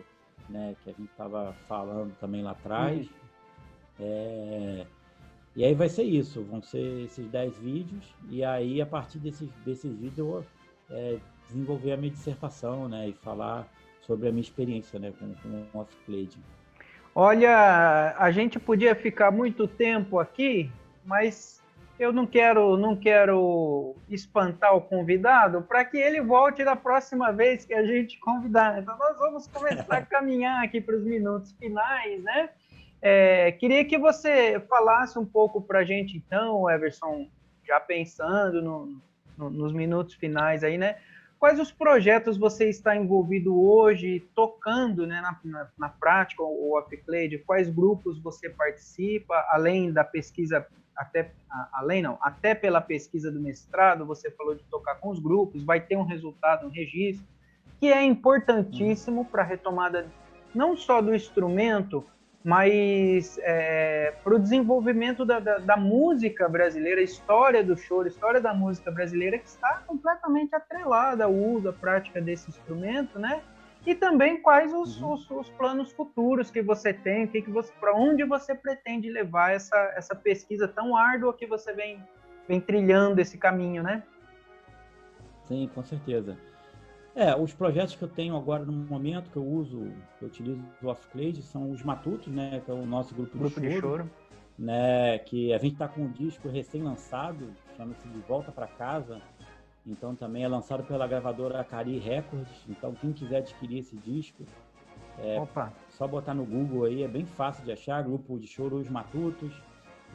né, 0.49 0.75
que 0.83 0.91
a 0.91 0.93
gente 0.93 1.11
estava 1.11 1.53
falando 1.67 2.17
também 2.19 2.43
lá 2.43 2.53
atrás. 2.53 3.07
Uhum. 3.07 3.13
É, 4.01 4.87
E 5.57 5.65
aí 5.65 5.75
vai 5.75 5.89
ser 5.89 6.05
isso, 6.05 6.43
vão 6.45 6.63
ser 6.63 7.05
esses 7.05 7.27
10 7.29 7.59
vídeos, 7.59 8.15
e 8.31 8.45
aí 8.45 8.81
a 8.81 8.87
partir 8.87 9.19
desses, 9.19 9.51
desses 9.65 9.93
vídeos 9.93 10.19
eu 10.19 10.45
é, 10.91 11.19
desenvolver 11.49 11.93
a 11.93 11.97
minha 11.97 12.13
dissertação, 12.13 12.89
né, 12.89 13.09
e 13.09 13.13
falar 13.13 13.69
sobre 14.09 14.27
a 14.27 14.33
minha 14.33 14.41
experiência, 14.41 14.99
né, 14.99 15.13
com, 15.19 15.35
com 15.35 15.79
o 15.79 15.81
off-playing. 15.83 16.31
Olha, 17.15 18.17
a 18.19 18.31
gente 18.31 18.59
podia 18.59 18.95
ficar 18.95 19.31
muito 19.31 19.69
tempo 19.69 20.19
aqui, 20.19 20.71
mas 21.05 21.63
eu 21.99 22.11
não 22.11 22.27
quero, 22.27 22.77
não 22.79 22.97
quero 22.97 23.95
espantar 24.09 24.75
o 24.75 24.81
convidado 24.81 25.61
para 25.61 25.85
que 25.85 25.99
ele 25.99 26.23
volte 26.23 26.65
da 26.65 26.75
próxima 26.75 27.33
vez 27.33 27.67
que 27.67 27.75
a 27.75 27.85
gente 27.85 28.19
convidar. 28.19 28.81
Então 28.81 28.97
nós 28.97 29.19
vamos 29.19 29.47
começar 29.49 29.99
a 29.99 30.01
caminhar 30.07 30.65
aqui 30.65 30.81
para 30.81 30.97
os 30.97 31.05
minutos 31.05 31.53
finais, 31.53 32.23
né? 32.23 32.49
É, 33.03 33.53
queria 33.53 33.85
que 33.85 33.99
você 33.99 34.59
falasse 34.69 35.19
um 35.19 35.27
pouco 35.27 35.61
para 35.61 35.81
a 35.81 35.85
gente, 35.85 36.17
então, 36.17 36.69
Everson, 36.71 37.29
já 37.67 37.79
pensando 37.79 38.63
no, 38.63 39.01
no, 39.37 39.51
nos 39.51 39.73
minutos 39.73 40.15
finais 40.15 40.65
aí, 40.65 40.79
né? 40.79 40.97
Quais 41.39 41.61
os 41.61 41.71
projetos 41.71 42.37
você 42.37 42.69
está 42.69 42.97
envolvido 42.97 43.57
hoje, 43.61 44.27
tocando 44.35 45.07
né, 45.07 45.21
na, 45.21 45.39
na, 45.45 45.69
na 45.79 45.89
prática, 45.89 46.43
o 46.43 46.77
Upclade? 46.77 47.39
Quais 47.39 47.69
grupos 47.69 48.21
você 48.21 48.51
participa, 48.51 49.47
além 49.51 49.93
da 49.93 50.03
pesquisa, 50.03 50.67
até 50.97 51.33
além 51.73 52.03
não, 52.03 52.19
até 52.21 52.57
pela 52.57 52.81
pesquisa 52.81 53.31
do 53.31 53.41
mestrado, 53.41 54.05
você 54.05 54.33
falou 54.33 54.57
de 54.57 54.65
tocar 54.65 54.97
com 54.97 55.11
os 55.11 55.21
grupos, 55.21 55.63
vai 55.63 55.81
ter 55.81 55.97
um 55.97 56.03
resultado, 56.03 56.67
um 56.67 56.71
registro, 56.71 57.25
que 57.79 57.93
é 57.93 58.03
importantíssimo 58.03 59.25
para 59.25 59.43
a 59.43 59.47
retomada 59.47 60.07
não 60.53 60.77
só 60.77 61.01
do 61.01 61.15
instrumento, 61.15 62.05
mas 62.45 63.39
é, 63.43 64.15
para 64.23 64.35
o 64.35 64.39
desenvolvimento 64.39 65.25
da, 65.25 65.41
da, 65.41 65.59
da, 65.59 65.77
música 65.77 66.49
brasileira, 66.49 67.01
a 67.01 67.05
história 67.05 67.65
do 67.65 67.77
choro, 67.77 68.05
a 68.05 68.09
história 68.09 68.41
da 68.41 68.55
música 68.55 68.91
brasileira, 68.91 69.39
que 69.39 69.49
está 69.49 69.83
completamente 69.87 70.55
atrelada 70.55 71.25
ao 71.25 71.35
uso, 71.35 71.69
à 71.69 71.73
prática 71.73 72.21
desse 72.21 72.49
instrumento, 72.49 73.19
né? 73.19 73.43
E 73.87 73.95
também 73.95 74.41
quais 74.41 74.73
os, 74.73 75.01
uhum. 75.01 75.15
os, 75.15 75.31
os 75.31 75.51
planos 75.51 75.93
futuros 75.93 76.51
que 76.51 76.63
você 76.63 76.93
tem, 76.93 77.27
que 77.27 77.43
que 77.43 77.51
você, 77.51 77.73
para 77.81 77.95
onde 77.95 78.25
você 78.25 78.55
pretende 78.55 79.11
levar 79.11 79.53
essa, 79.53 79.77
essa 79.97 80.15
pesquisa 80.15 80.69
tão 80.69 80.97
árdua 80.97 81.33
que 81.33 81.47
você 81.47 81.73
vem, 81.73 82.03
vem 82.47 82.61
trilhando 82.61 83.21
esse 83.21 83.39
caminho, 83.39 83.83
né? 83.83 84.03
Sim, 85.47 85.71
com 85.75 85.83
certeza. 85.83 86.37
É, 87.19 87.35
os 87.35 87.53
projetos 87.53 87.97
que 87.97 88.03
eu 88.03 88.09
tenho 88.09 88.37
agora 88.37 88.65
no 88.65 88.71
momento, 88.71 89.29
que 89.29 89.37
eu 89.37 89.45
uso, 89.45 89.91
que 90.17 90.25
eu 90.25 90.29
utilizo 90.29 90.63
o 90.81 90.87
Off-Clade, 90.87 91.43
são 91.43 91.69
os 91.69 91.83
Matutos, 91.83 92.33
né? 92.33 92.63
Que 92.65 92.71
é 92.71 92.75
o 92.75 92.87
nosso 92.87 93.13
grupo, 93.13 93.37
grupo 93.37 93.61
de, 93.61 93.67
choro, 93.67 93.75
de 93.75 93.81
choro. 93.81 94.11
Né, 94.57 95.19
que 95.19 95.53
a 95.53 95.59
gente 95.59 95.73
está 95.73 95.89
com 95.89 96.03
um 96.03 96.13
disco 96.13 96.49
recém-lançado, 96.49 97.53
chama-se 97.77 98.07
De 98.07 98.21
Volta 98.21 98.53
para 98.53 98.69
Casa. 98.69 99.21
Então 99.85 100.15
também 100.15 100.45
é 100.45 100.49
lançado 100.49 100.85
pela 100.85 101.09
gravadora 101.09 101.61
Acari 101.61 101.99
Records. 101.99 102.65
Então 102.69 102.95
quem 102.95 103.13
quiser 103.13 103.39
adquirir 103.39 103.79
esse 103.79 103.97
disco, 103.97 104.45
é 105.19 105.41
Opa. 105.41 105.73
só 105.89 106.07
botar 106.07 106.35
no 106.35 106.45
Google 106.45 106.85
aí, 106.85 107.03
é 107.03 107.09
bem 107.09 107.27
fácil 107.27 107.65
de 107.65 107.73
achar. 107.73 108.01
Grupo 108.01 108.39
de 108.39 108.47
Choro 108.47 108.77
Os 108.77 108.89
Matutos 108.89 109.61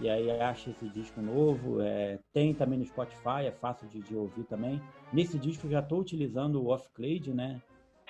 e 0.02 0.10
aí 0.10 0.30
acha 0.41 0.70
esse 0.70 0.88
disco 0.90 1.22
novo. 1.22 1.82
É, 1.82 2.20
tem 2.34 2.53
também 2.53 2.80
no 2.80 2.86
Spotify, 2.86 3.45
é 3.45 3.52
fácil 3.52 3.88
de, 3.88 4.02
de 4.02 4.15
ouvir 4.15 4.44
também. 4.44 4.82
Nesse 5.11 5.38
disco 5.38 5.70
já 5.70 5.80
estou 5.80 5.99
utilizando 5.99 6.61
o 6.61 6.68
Off-Clade, 6.68 7.34
né? 7.34 7.61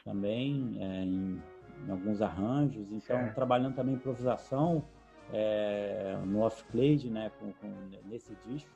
Também 0.04 0.78
é, 0.80 1.04
em, 1.04 1.42
em, 1.86 1.92
alguns 1.92 2.22
arranjos. 2.22 2.88
Então, 2.92 3.18
certo. 3.18 3.36
trabalhando 3.36 3.76
também 3.76 3.96
improvisação 3.96 4.84
é, 5.32 6.18
no 6.26 6.42
Off-Clade, 6.42 7.10
né? 7.10 7.32
Com, 7.40 7.52
com, 7.54 7.74
nesse 8.06 8.36
disco 8.48 8.70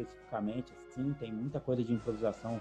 especificamente, 0.00 0.72
assim, 0.88 1.12
tem 1.14 1.32
muita 1.32 1.60
coisa 1.60 1.82
de 1.82 1.92
improvisação 1.92 2.60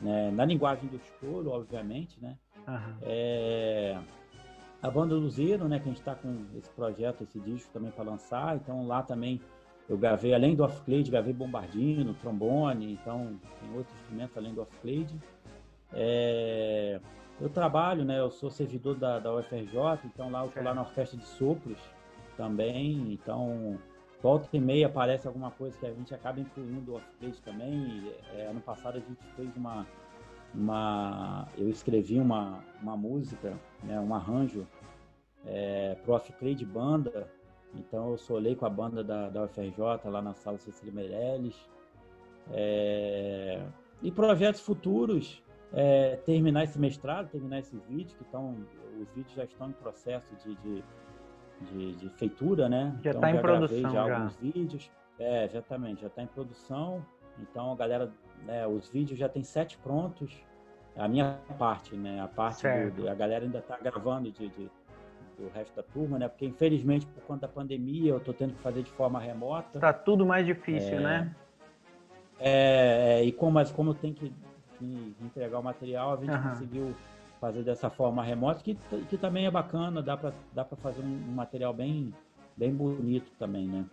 né? 0.00 0.30
na 0.30 0.44
linguagem 0.44 0.88
do 0.88 0.98
choro, 0.98 1.50
obviamente, 1.50 2.20
né? 2.20 2.36
Uhum. 2.66 2.96
É, 3.02 3.98
a 4.84 4.90
banda 4.90 5.14
Luzeiro, 5.14 5.66
né, 5.66 5.78
que 5.78 5.84
a 5.84 5.88
gente 5.88 6.00
está 6.00 6.14
com 6.14 6.44
esse 6.58 6.68
projeto, 6.68 7.24
esse 7.24 7.40
disco 7.40 7.72
também 7.72 7.90
para 7.90 8.04
lançar, 8.04 8.54
então 8.56 8.86
lá 8.86 9.02
também 9.02 9.40
eu 9.88 9.96
gravei, 9.96 10.34
além 10.34 10.54
do 10.54 10.62
off-clade, 10.62 11.10
gravei 11.10 11.32
bombardino, 11.32 12.12
trombone, 12.12 12.92
então 12.92 13.40
tem 13.60 13.74
outros 13.74 13.96
instrumentos 14.00 14.36
além 14.36 14.52
do 14.52 14.60
off-clade. 14.60 15.18
É, 15.90 17.00
eu 17.40 17.48
trabalho, 17.48 18.04
né, 18.04 18.20
eu 18.20 18.30
sou 18.30 18.50
servidor 18.50 18.94
da, 18.94 19.18
da 19.18 19.34
UFRJ, 19.34 20.04
então 20.04 20.30
lá 20.30 20.42
eu 20.42 20.48
estou 20.48 20.62
lá 20.62 20.74
na 20.74 20.84
festa 20.84 21.16
de 21.16 21.24
sopros 21.24 21.78
também, 22.36 23.10
então 23.10 23.78
volta 24.22 24.54
e 24.54 24.60
meia 24.60 24.88
aparece 24.88 25.26
alguma 25.26 25.50
coisa 25.50 25.78
que 25.78 25.86
a 25.86 25.94
gente 25.94 26.14
acaba 26.14 26.40
incluindo 26.40 26.92
o 26.92 26.96
off-clade 26.96 27.40
também. 27.40 28.12
É, 28.34 28.48
ano 28.48 28.60
passado 28.60 28.98
a 28.98 29.00
gente 29.00 29.24
fez 29.34 29.56
uma 29.56 29.86
uma, 30.54 31.48
eu 31.58 31.68
escrevi 31.68 32.18
uma, 32.18 32.62
uma 32.80 32.96
música, 32.96 33.54
né, 33.82 33.98
um 34.00 34.14
arranjo 34.14 34.66
é, 35.44 35.96
pro 36.02 36.14
Off-Trade 36.14 36.64
Banda, 36.64 37.28
então 37.74 38.10
eu 38.10 38.18
solei 38.18 38.54
com 38.54 38.66
a 38.66 38.70
banda 38.70 39.02
da, 39.02 39.28
da 39.28 39.44
UFRJ 39.44 40.08
lá 40.08 40.22
na 40.22 40.34
sala 40.34 40.58
Cecília 40.58 40.92
Meirelles. 40.92 41.56
É, 42.52 43.64
e 44.02 44.12
projetos 44.12 44.60
futuros, 44.60 45.42
é, 45.72 46.16
terminar 46.24 46.64
esse 46.64 46.78
mestrado, 46.78 47.30
terminar 47.30 47.58
esses 47.58 47.82
vídeos, 47.86 48.14
que 48.14 48.22
estão, 48.22 48.56
os 49.00 49.08
vídeos 49.14 49.34
já 49.34 49.44
estão 49.44 49.70
em 49.70 49.72
processo 49.72 50.34
de, 50.36 50.54
de, 50.56 50.84
de, 51.62 51.92
de 51.96 52.08
feitura, 52.10 52.68
né? 52.68 52.96
Já 53.02 53.10
está 53.10 53.30
então, 53.30 53.40
em 53.40 53.42
produção 53.42 53.80
já, 53.80 53.90
já. 53.90 54.16
alguns 54.16 54.36
vídeos. 54.36 54.90
É, 55.18 55.44
exatamente, 55.44 56.02
já 56.02 56.08
está 56.08 56.22
em 56.22 56.26
produção. 56.26 57.04
Então 57.38 57.72
a 57.72 57.76
galera 57.76 58.12
né, 58.46 58.66
os 58.66 58.88
vídeos 58.88 59.18
já 59.18 59.28
tem 59.28 59.42
sete 59.42 59.76
prontos. 59.78 60.32
A 60.96 61.08
minha 61.08 61.38
parte, 61.58 61.96
né? 61.96 62.20
A 62.20 62.28
parte 62.28 62.66
do, 62.90 63.08
a 63.08 63.14
galera 63.14 63.44
ainda 63.44 63.58
está 63.58 63.76
gravando 63.76 64.30
de, 64.30 64.48
de, 64.48 64.70
do 65.36 65.48
resto 65.52 65.74
da 65.74 65.82
turma, 65.82 66.18
né? 66.18 66.28
Porque 66.28 66.46
infelizmente 66.46 67.04
por 67.06 67.22
conta 67.24 67.48
da 67.48 67.52
pandemia 67.52 68.12
eu 68.12 68.18
estou 68.18 68.32
tendo 68.32 68.54
que 68.54 68.62
fazer 68.62 68.82
de 68.82 68.92
forma 68.92 69.18
remota. 69.18 69.80
Tá 69.80 69.92
tudo 69.92 70.24
mais 70.24 70.46
difícil, 70.46 70.98
é, 70.98 71.00
né? 71.00 71.34
É, 72.38 73.18
é, 73.18 73.24
e 73.24 73.32
como, 73.32 73.52
mas 73.52 73.72
como 73.72 73.92
tem 73.92 74.12
que, 74.12 74.32
que, 74.78 75.16
entregar 75.20 75.58
o 75.58 75.62
material, 75.62 76.14
a 76.14 76.16
gente 76.16 76.30
uhum. 76.30 76.42
conseguiu 76.50 76.96
fazer 77.40 77.62
dessa 77.62 77.90
forma 77.90 78.22
remota, 78.22 78.62
que, 78.62 78.78
que 79.08 79.16
também 79.16 79.46
é 79.46 79.50
bacana, 79.50 80.00
dá 80.00 80.16
para 80.16 80.32
dá 80.52 80.64
fazer 80.64 81.02
um, 81.02 81.28
um 81.28 81.32
material 81.32 81.74
bem, 81.74 82.14
bem 82.56 82.72
bonito 82.72 83.30
também, 83.38 83.66
né? 83.66 83.84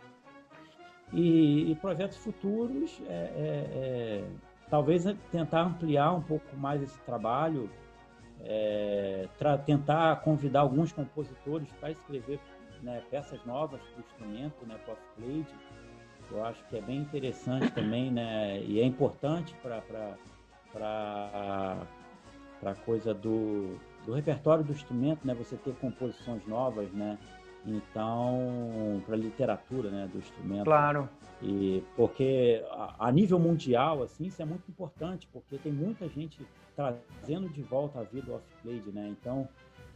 E, 1.13 1.71
e 1.71 1.75
projetos 1.75 2.17
futuros, 2.17 3.01
é, 3.07 3.11
é, 3.11 3.69
é, 3.75 4.23
talvez 4.69 5.03
tentar 5.29 5.63
ampliar 5.63 6.13
um 6.13 6.21
pouco 6.21 6.55
mais 6.55 6.81
esse 6.81 6.97
trabalho, 7.01 7.69
é, 8.43 9.27
tentar 9.65 10.21
convidar 10.21 10.61
alguns 10.61 10.91
compositores 10.91 11.67
para 11.79 11.91
escrever 11.91 12.39
né, 12.81 13.03
peças 13.11 13.43
novas 13.45 13.79
para 13.81 13.97
o 13.97 13.99
instrumento, 13.99 14.65
né, 14.65 14.75
para 14.85 14.93
o 14.93 14.97
Eu 16.31 16.45
acho 16.45 16.63
que 16.67 16.77
é 16.77 16.81
bem 16.81 16.99
interessante 16.99 17.69
também, 17.73 18.09
né, 18.09 18.63
e 18.63 18.79
é 18.79 18.85
importante 18.85 19.53
para 19.61 19.83
para 20.71 22.75
coisa 22.85 23.13
do, 23.13 23.77
do 24.05 24.13
repertório 24.13 24.63
do 24.63 24.71
instrumento, 24.71 25.27
né, 25.27 25.33
você 25.33 25.57
ter 25.57 25.75
composições 25.75 26.47
novas, 26.47 26.89
né, 26.93 27.17
então 27.65 29.01
para 29.05 29.15
literatura 29.15 29.89
né 29.89 30.09
do 30.11 30.17
instrumento. 30.17 30.65
Claro. 30.65 31.09
E 31.41 31.83
porque 31.95 32.63
a, 32.71 33.07
a, 33.07 33.11
nível 33.11 33.39
mundial 33.39 34.03
assim 34.03 34.25
isso 34.25 34.41
é 34.41 34.45
muito 34.45 34.69
importante 34.69 35.27
porque 35.31 35.57
tem 35.57 35.71
muita 35.71 36.07
gente 36.07 36.45
trazendo 36.75 37.49
de 37.49 37.61
volta 37.61 37.99
a 37.99 38.03
vida 38.03 38.31
off-played 38.31 38.91
né? 38.91 39.09
Então 39.09 39.47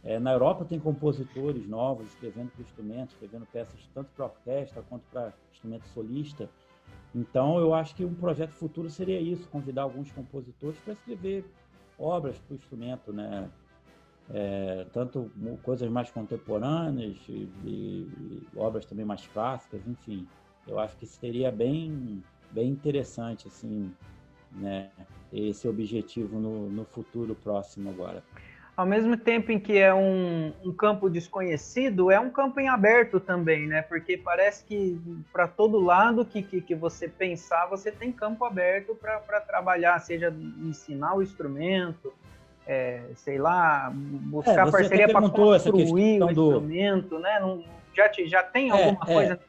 é, 0.04 0.18
na 0.18 0.32
Europa 0.32 0.64
tem 0.64 0.78
compositores 0.78 1.66
novos 1.66 2.06
escrevendo 2.08 2.50
para 2.50 2.62
instrumentos 2.62 3.14
escrevendo 3.14 3.46
peças 3.46 3.80
tanto 3.92 4.10
para 4.14 4.26
orquestra 4.26 4.82
quanto 4.88 5.04
para 5.10 5.32
instrumento 5.52 5.86
solista. 5.88 6.48
Então 7.14 7.58
eu 7.58 7.74
acho 7.74 7.94
que 7.94 8.04
um 8.04 8.14
projeto 8.14 8.52
futuro 8.52 8.88
seria 8.90 9.20
isso 9.20 9.48
convidar 9.48 9.82
alguns 9.82 10.12
compositores 10.12 10.78
para 10.80 10.92
escrever 10.92 11.44
obras 11.98 12.38
para 12.38 12.52
o 12.52 12.56
instrumento 12.56 13.12
né 13.12 13.50
é, 14.32 14.86
tanto 14.92 15.30
coisas 15.62 15.88
mais 15.88 16.10
contemporâneas 16.10 17.16
e, 17.28 17.48
e, 17.64 18.46
obras 18.56 18.84
também 18.84 19.04
mais 19.04 19.26
clássicas, 19.28 19.80
enfim. 19.86 20.26
Eu 20.66 20.78
acho 20.80 20.96
que 20.96 21.06
seria 21.06 21.50
bem, 21.52 22.22
bem 22.50 22.68
interessante, 22.68 23.46
assim, 23.46 23.92
né, 24.52 24.90
esse 25.32 25.68
objetivo 25.68 26.40
no, 26.40 26.68
no 26.68 26.84
futuro 26.84 27.34
próximo 27.36 27.90
agora. 27.90 28.22
Ao 28.76 28.84
mesmo 28.84 29.16
tempo 29.16 29.50
em 29.50 29.58
que 29.58 29.78
é 29.78 29.94
um, 29.94 30.52
um 30.62 30.70
campo 30.70 31.08
desconhecido, 31.08 32.10
é 32.10 32.20
um 32.20 32.28
campo 32.28 32.60
em 32.60 32.68
aberto 32.68 33.18
também, 33.18 33.66
né? 33.66 33.80
Porque 33.80 34.18
parece 34.18 34.62
que 34.64 35.00
para 35.32 35.48
todo 35.48 35.80
lado 35.80 36.26
que, 36.26 36.42
que, 36.42 36.60
que, 36.60 36.74
você 36.74 37.08
pensar, 37.08 37.66
você 37.68 37.90
tem 37.90 38.12
campo 38.12 38.44
aberto 38.44 38.94
para 38.94 39.40
trabalhar, 39.40 39.98
seja 40.00 40.28
ensinar 40.60 41.16
o 41.16 41.22
instrumento, 41.22 42.12
é, 42.66 43.02
sei 43.14 43.38
lá, 43.38 43.90
buscar 43.94 44.66
é, 44.66 44.70
parceria 44.70 45.08
para 45.08 45.30
construir 45.30 46.22
o 46.22 46.30
instrumento, 46.30 47.08
do... 47.08 47.18
né? 47.20 47.38
Não, 47.40 47.64
já, 47.94 48.08
te, 48.08 48.28
já 48.28 48.42
tem 48.42 48.70
é, 48.70 48.72
alguma 48.72 49.04
é, 49.04 49.14
coisa 49.14 49.40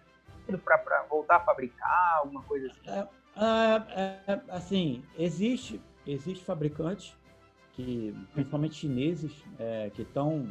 para 0.64 1.04
voltar 1.10 1.38
a 1.38 1.40
fabricar, 1.40 2.20
alguma 2.20 2.42
coisa 2.44 2.68
assim? 2.68 2.90
É, 2.90 3.08
é, 3.40 4.34
é, 4.34 4.40
assim, 4.50 5.04
existe, 5.18 5.82
existe 6.06 6.46
fabricantes 6.46 7.18
que, 7.74 8.16
principalmente 8.34 8.76
chineses, 8.76 9.32
que 9.94 10.02
estão 10.04 10.48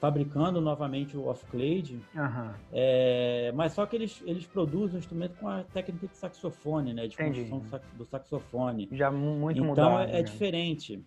fabricando 0.00 0.60
novamente 0.60 1.16
o 1.16 1.28
off-clade, 1.28 1.98
uhum. 2.14 2.50
é, 2.70 3.50
mas 3.54 3.72
só 3.72 3.86
que 3.86 3.96
eles, 3.96 4.22
eles 4.26 4.44
produzem 4.44 4.96
o 4.96 4.98
instrumento 4.98 5.34
com 5.36 5.48
a 5.48 5.62
técnica 5.62 6.06
de 6.06 6.16
saxofone, 6.16 6.92
né, 6.92 7.06
de 7.06 7.14
Entendi. 7.14 7.48
construção 7.48 7.80
do 7.94 8.04
saxofone. 8.04 8.86
Já 8.92 9.10
muito 9.10 9.58
então, 9.58 9.68
mudado. 9.68 10.02
Então 10.02 10.14
é, 10.14 10.20
é 10.20 10.22
diferente. 10.22 11.02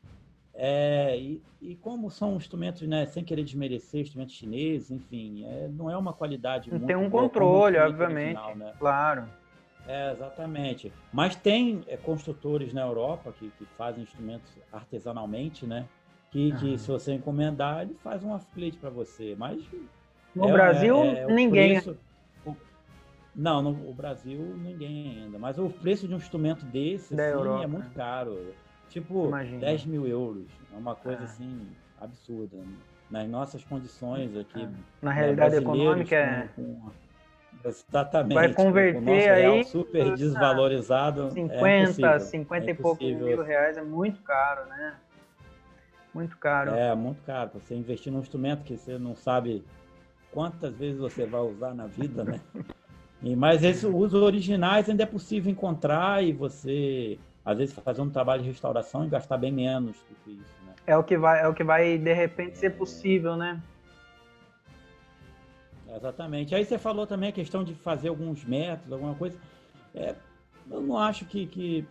É, 0.60 1.16
e, 1.16 1.42
e, 1.62 1.76
como 1.76 2.10
são 2.10 2.36
instrumentos, 2.36 2.82
né, 2.88 3.06
sem 3.06 3.24
querer 3.24 3.44
desmerecer, 3.44 4.02
instrumentos 4.02 4.34
chineses, 4.34 4.90
enfim, 4.90 5.46
é, 5.46 5.68
não 5.68 5.90
é 5.90 5.96
uma 5.96 6.12
qualidade 6.12 6.72
não 6.72 6.80
Tem 6.80 6.96
um 6.96 7.12
controle, 7.12 7.78
obviamente, 7.78 8.40
original, 8.40 8.56
né? 8.56 8.74
claro. 8.80 9.26
É, 9.88 10.12
exatamente. 10.12 10.92
Mas 11.14 11.36
tem 11.36 11.84
é, 11.88 11.96
construtores 11.96 12.74
na 12.74 12.82
Europa 12.82 13.32
que, 13.32 13.50
que 13.52 13.66
fazem 13.78 14.04
instrumentos 14.04 14.52
artesanalmente, 14.74 15.66
né? 15.66 15.88
Que, 16.30 16.52
uhum. 16.52 16.58
que 16.58 16.78
se 16.78 16.92
você 16.92 17.14
encomendar, 17.14 17.84
ele 17.84 17.96
faz 18.04 18.24
um 18.24 18.34
affiliate 18.34 18.78
para 18.78 18.90
você. 18.90 19.34
Mas 19.38 19.64
no 20.36 20.50
é, 20.50 20.52
Brasil, 20.52 20.98
é, 20.98 21.26
ninguém. 21.28 21.82
Preço, 21.82 21.98
o, 22.46 22.54
não, 23.34 23.62
no 23.62 23.90
o 23.90 23.94
Brasil 23.94 24.40
ninguém 24.58 25.24
ainda. 25.24 25.40
Mas 25.40 25.58
o 25.58 25.70
preço 25.70 26.06
de 26.06 26.14
um 26.14 26.18
instrumento 26.18 26.66
desse 26.66 27.14
assim, 27.14 27.32
Europa, 27.32 27.64
é 27.64 27.68
muito 27.68 27.90
caro. 27.92 28.54
Tipo, 28.90 29.28
Imagina. 29.28 29.60
10 29.60 29.86
mil 29.86 30.08
euros. 30.08 30.48
É 30.74 30.78
uma 30.78 30.96
coisa 30.96 31.22
ah. 31.22 31.26
assim 31.26 31.68
absurda. 32.00 32.58
Nas 33.10 33.28
nossas 33.30 33.64
condições 33.64 34.36
aqui. 34.36 34.64
Ah. 34.64 34.72
Na 35.02 35.12
né, 35.12 35.16
realidade 35.16 35.56
econômica 35.56 36.16
é. 36.16 36.50
Com, 36.56 36.76
com, 36.76 36.92
Exatamente. 37.64 38.34
Vai 38.34 38.54
converter 38.54 39.30
aí 39.30 39.64
super 39.64 40.16
desvalorizado. 40.16 41.32
50, 41.32 42.08
é 42.08 42.20
50 42.20 42.66
é 42.66 42.70
e 42.70 42.74
poucos 42.74 43.06
mil 43.06 43.44
reais 43.44 43.78
é 43.78 43.84
muito 43.84 44.22
caro, 44.22 44.66
né? 44.68 44.96
Muito 46.14 46.38
caro. 46.38 46.72
É, 46.72 46.96
muito 46.96 47.22
caro. 47.24 47.52
Você 47.54 47.76
investir 47.76 48.12
num 48.12 48.20
instrumento 48.20 48.64
que 48.64 48.78
você 48.78 48.98
não 48.98 49.16
sabe 49.16 49.64
quantas 50.32 50.76
vezes 50.76 51.00
você 51.00 51.26
vai 51.26 51.42
usar 51.42 51.74
na 51.74 51.88
vida, 51.88 52.24
né? 52.24 52.40
E, 53.24 53.36
mas 53.36 53.64
esse, 53.64 53.84
os 53.88 54.14
originais 54.14 54.88
ainda 54.88 55.02
é 55.02 55.06
possível 55.06 55.52
encontrar 55.52 56.24
e 56.24 56.32
você, 56.32 57.18
às 57.48 57.58
vezes, 57.58 57.74
fazer 57.74 58.02
um 58.02 58.10
trabalho 58.10 58.42
de 58.42 58.50
restauração 58.50 59.06
e 59.06 59.08
gastar 59.08 59.38
bem 59.38 59.54
menos 59.54 59.96
do 60.10 60.16
que 60.26 60.32
isso, 60.32 60.54
né? 60.66 60.74
É 60.86 60.98
o 60.98 61.04
que 61.04 61.18
vai, 61.18 61.42
é 61.42 61.48
o 61.48 61.54
que 61.54 61.64
vai 61.64 61.98
de 61.98 62.14
repente, 62.14 62.52
é... 62.52 62.56
ser 62.56 62.72
possível, 62.72 63.38
né? 63.38 63.62
Exatamente. 65.96 66.54
Aí 66.54 66.66
você 66.66 66.78
falou 66.78 67.08
também 67.08 67.30
a 67.30 67.32
questão 67.32 67.64
de 67.64 67.74
fazer 67.74 68.10
alguns 68.10 68.44
métodos, 68.44 68.92
alguma 68.92 69.16
coisa. 69.16 69.38
É, 69.96 70.14
eu 70.70 70.82
não 70.82 70.98
acho 70.98 71.24
que, 71.24 71.48
que 71.48 71.88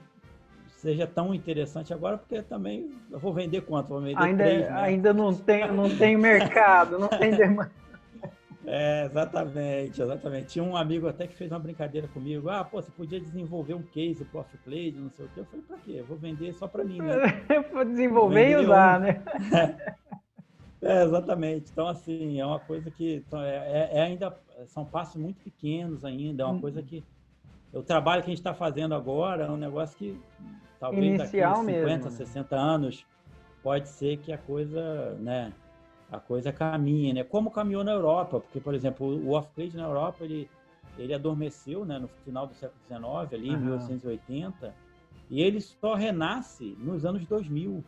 seja 0.76 1.06
tão 1.06 1.34
interessante 1.34 1.90
agora, 1.90 2.18
porque 2.18 2.42
também 2.42 2.90
eu 3.10 3.18
vou 3.18 3.32
vender 3.32 3.62
quanto? 3.62 3.88
Vou 3.88 4.02
vender 4.02 4.22
ainda, 4.22 4.44
três, 4.44 4.60
né? 4.60 4.72
ainda 4.74 5.14
não 5.14 5.34
tem, 5.34 5.72
não 5.72 5.88
tem 5.96 6.18
mercado, 6.18 6.98
não 6.98 7.08
tem 7.08 7.30
demanda. 7.34 7.72
É, 8.66 9.04
exatamente, 9.04 10.02
exatamente. 10.02 10.46
Tinha 10.48 10.64
um 10.64 10.76
amigo 10.76 11.06
até 11.06 11.26
que 11.26 11.36
fez 11.36 11.52
uma 11.52 11.58
brincadeira 11.60 12.08
comigo. 12.08 12.50
Ah, 12.50 12.64
pô, 12.64 12.82
você 12.82 12.90
podia 12.90 13.20
desenvolver 13.20 13.74
um 13.74 13.82
case 13.82 14.24
pro 14.24 14.40
off-play, 14.40 14.92
não 14.92 15.08
sei 15.10 15.26
o 15.26 15.28
quê. 15.28 15.40
Eu 15.40 15.44
falei, 15.44 15.64
pra 15.64 15.76
quê? 15.78 15.92
Eu 15.98 16.04
vou 16.04 16.16
vender 16.16 16.52
só 16.52 16.66
pra 16.66 16.84
mim, 16.84 16.98
né? 16.98 17.14
Vou 17.72 17.84
desenvolver 17.84 18.50
e 18.50 18.56
usar, 18.56 18.98
um. 18.98 19.04
né? 19.04 19.22
É, 20.82 21.02
exatamente. 21.02 21.70
Então, 21.72 21.88
assim, 21.88 22.38
é 22.38 22.46
uma 22.46 22.60
coisa 22.60 22.90
que 22.90 23.16
então, 23.26 23.40
é, 23.42 23.56
é, 23.56 23.90
é, 23.94 24.02
ainda 24.02 24.36
são 24.66 24.84
passos 24.84 25.16
muito 25.16 25.42
pequenos 25.42 26.04
ainda. 26.04 26.42
É 26.42 26.46
uma 26.46 26.60
coisa 26.60 26.82
que 26.82 27.02
o 27.72 27.82
trabalho 27.82 28.22
que 28.22 28.28
a 28.28 28.30
gente 28.30 28.38
está 28.38 28.54
fazendo 28.54 28.94
agora 28.94 29.46
é 29.46 29.50
um 29.50 29.56
negócio 29.56 29.96
que 29.96 30.20
talvez 30.78 31.04
Inicial 31.04 31.64
daqui 31.64 31.70
a 31.70 31.78
50, 31.80 32.04
mesmo. 32.04 32.10
60 32.10 32.56
anos 32.56 33.06
pode 33.62 33.88
ser 33.88 34.18
que 34.18 34.32
a 34.32 34.38
coisa, 34.38 35.14
né, 35.18 35.52
a 36.10 36.18
coisa 36.18 36.52
caminhe, 36.52 37.12
né? 37.12 37.24
Como 37.24 37.50
caminhou 37.50 37.82
na 37.82 37.92
Europa, 37.92 38.40
porque 38.40 38.60
por 38.60 38.74
exemplo, 38.74 39.06
o 39.06 39.32
off-grid 39.32 39.76
na 39.76 39.84
Europa 39.84 40.24
ele 40.24 40.48
ele 40.98 41.12
adormeceu, 41.12 41.84
né, 41.84 41.98
no 41.98 42.08
final 42.24 42.46
do 42.46 42.54
século 42.54 42.80
XIX, 42.86 43.34
ali 43.34 43.50
em 43.50 43.56
1880, 43.58 44.74
e 45.28 45.42
ele 45.42 45.60
só 45.60 45.94
renasce 45.94 46.76
nos 46.80 47.04
anos 47.04 47.26
2000. 47.26 47.84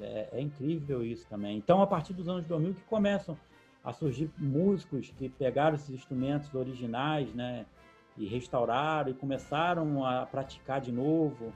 É, 0.00 0.28
é, 0.30 0.40
incrível 0.40 1.04
isso 1.04 1.26
também. 1.26 1.56
Então, 1.56 1.82
a 1.82 1.86
partir 1.86 2.12
dos 2.12 2.28
anos 2.28 2.44
2000 2.46 2.74
que 2.74 2.82
começam 2.82 3.36
a 3.82 3.92
surgir 3.92 4.30
músicos 4.38 5.12
que 5.18 5.28
pegaram 5.28 5.74
esses 5.74 5.90
instrumentos 5.90 6.54
originais, 6.54 7.34
né, 7.34 7.66
e 8.16 8.26
restauraram 8.26 9.10
e 9.10 9.14
começaram 9.14 10.04
a 10.04 10.24
praticar 10.26 10.80
de 10.80 10.92
novo. 10.92 11.52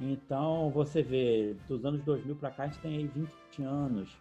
Então, 0.00 0.70
você 0.70 1.02
vê, 1.02 1.54
dos 1.68 1.84
anos 1.84 2.02
2000 2.02 2.34
para 2.34 2.50
cá, 2.50 2.64
a 2.64 2.66
gente 2.66 2.80
tem 2.80 2.96
aí 2.96 3.06
20 3.06 3.62
anos. 3.62 4.18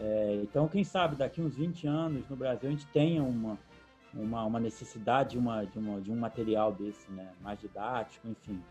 É, 0.00 0.40
então, 0.42 0.68
quem 0.68 0.84
sabe 0.84 1.16
daqui 1.16 1.40
uns 1.40 1.56
20 1.56 1.86
anos 1.86 2.28
no 2.28 2.36
Brasil 2.36 2.68
a 2.68 2.72
gente 2.72 2.86
tenha 2.88 3.22
uma, 3.22 3.58
uma, 4.14 4.44
uma 4.44 4.60
necessidade 4.60 5.30
de, 5.30 5.38
uma, 5.38 5.64
de, 5.64 5.78
uma, 5.78 6.00
de 6.00 6.10
um 6.10 6.16
material 6.16 6.72
desse, 6.72 7.10
né, 7.10 7.32
mais 7.40 7.60
didático, 7.60 8.28
enfim. 8.28 8.62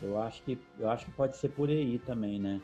Eu 0.00 0.20
acho 0.20 0.42
que 0.42 0.58
eu 0.78 0.90
acho 0.90 1.04
que 1.04 1.12
pode 1.12 1.36
ser 1.36 1.50
por 1.50 1.68
aí 1.68 1.98
também, 1.98 2.40
né? 2.40 2.60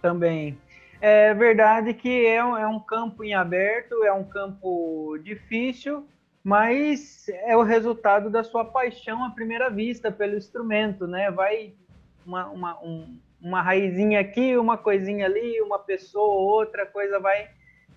também. 0.00 0.58
É 1.00 1.32
verdade 1.34 1.94
que 1.94 2.26
é 2.26 2.44
um, 2.44 2.56
é 2.56 2.66
um 2.66 2.80
campo 2.80 3.22
em 3.22 3.34
aberto, 3.34 4.02
é 4.04 4.12
um 4.12 4.24
campo 4.24 5.16
difícil, 5.22 6.06
mas 6.42 7.28
é 7.28 7.56
o 7.56 7.62
resultado 7.62 8.30
da 8.30 8.42
sua 8.42 8.64
paixão 8.64 9.24
à 9.24 9.30
primeira 9.30 9.70
vista 9.70 10.10
pelo 10.10 10.36
instrumento, 10.36 11.06
né? 11.06 11.30
Vai 11.30 11.74
uma, 12.26 12.48
uma, 12.48 12.84
um, 12.84 13.18
uma 13.40 13.62
raizinha 13.62 14.20
aqui, 14.20 14.56
uma 14.56 14.76
coisinha 14.76 15.26
ali, 15.26 15.60
uma 15.60 15.78
pessoa, 15.78 16.52
outra 16.52 16.84
coisa 16.86 17.20
vai, 17.20 17.48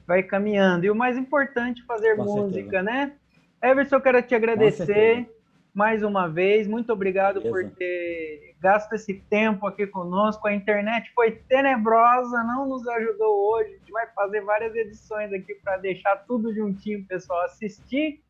vai 0.05 0.23
caminhando. 0.23 0.85
E 0.85 0.91
o 0.91 0.95
mais 0.95 1.17
importante, 1.17 1.83
fazer 1.85 2.15
Com 2.15 2.23
música, 2.23 2.53
certeza. 2.53 2.83
né? 2.83 3.13
Everson, 3.61 3.95
eu 3.95 4.01
quero 4.01 4.21
te 4.21 4.35
agradecer 4.35 5.29
mais 5.73 6.03
uma 6.03 6.27
vez. 6.27 6.67
Muito 6.67 6.91
obrigado 6.91 7.41
Beleza. 7.41 7.69
por 7.69 7.75
ter 7.77 8.55
gasto 8.59 8.93
esse 8.93 9.15
tempo 9.29 9.65
aqui 9.67 9.87
conosco. 9.87 10.47
A 10.47 10.53
internet 10.53 11.11
foi 11.13 11.31
tenebrosa, 11.31 12.43
não 12.43 12.67
nos 12.67 12.87
ajudou 12.87 13.51
hoje. 13.51 13.69
A 13.69 13.77
gente 13.77 13.91
vai 13.91 14.07
fazer 14.15 14.41
várias 14.41 14.75
edições 14.75 15.31
aqui 15.33 15.55
para 15.55 15.77
deixar 15.77 16.15
tudo 16.27 16.53
juntinho 16.53 16.99
o 16.99 17.05
pessoal 17.05 17.43
assistir. 17.45 18.21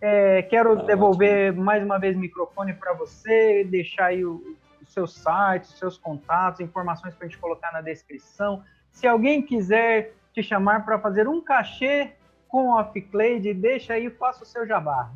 É, 0.00 0.42
quero 0.42 0.76
tá 0.76 0.82
devolver 0.84 1.50
ótimo. 1.50 1.64
mais 1.64 1.82
uma 1.82 1.98
vez 1.98 2.16
o 2.16 2.20
microfone 2.20 2.72
para 2.72 2.92
você, 2.92 3.64
deixar 3.64 4.06
aí 4.06 4.24
o, 4.24 4.56
o 5.00 5.06
seu 5.06 5.22
site, 5.22 5.64
os 5.64 5.78
seus 5.78 5.98
contatos, 5.98 6.60
informações 6.60 7.14
para 7.14 7.26
a 7.26 7.28
gente 7.28 7.40
colocar 7.40 7.72
na 7.72 7.80
descrição. 7.80 8.62
Se 8.90 9.06
alguém 9.06 9.42
quiser 9.42 10.14
te 10.32 10.42
chamar 10.42 10.84
para 10.84 10.98
fazer 10.98 11.28
um 11.28 11.40
cachê 11.40 12.12
com 12.48 12.68
o 12.68 12.78
Off-Clade, 12.78 13.54
deixa 13.54 13.94
aí, 13.94 14.10
faça 14.10 14.42
o 14.42 14.46
seu 14.46 14.66
jabá. 14.66 15.10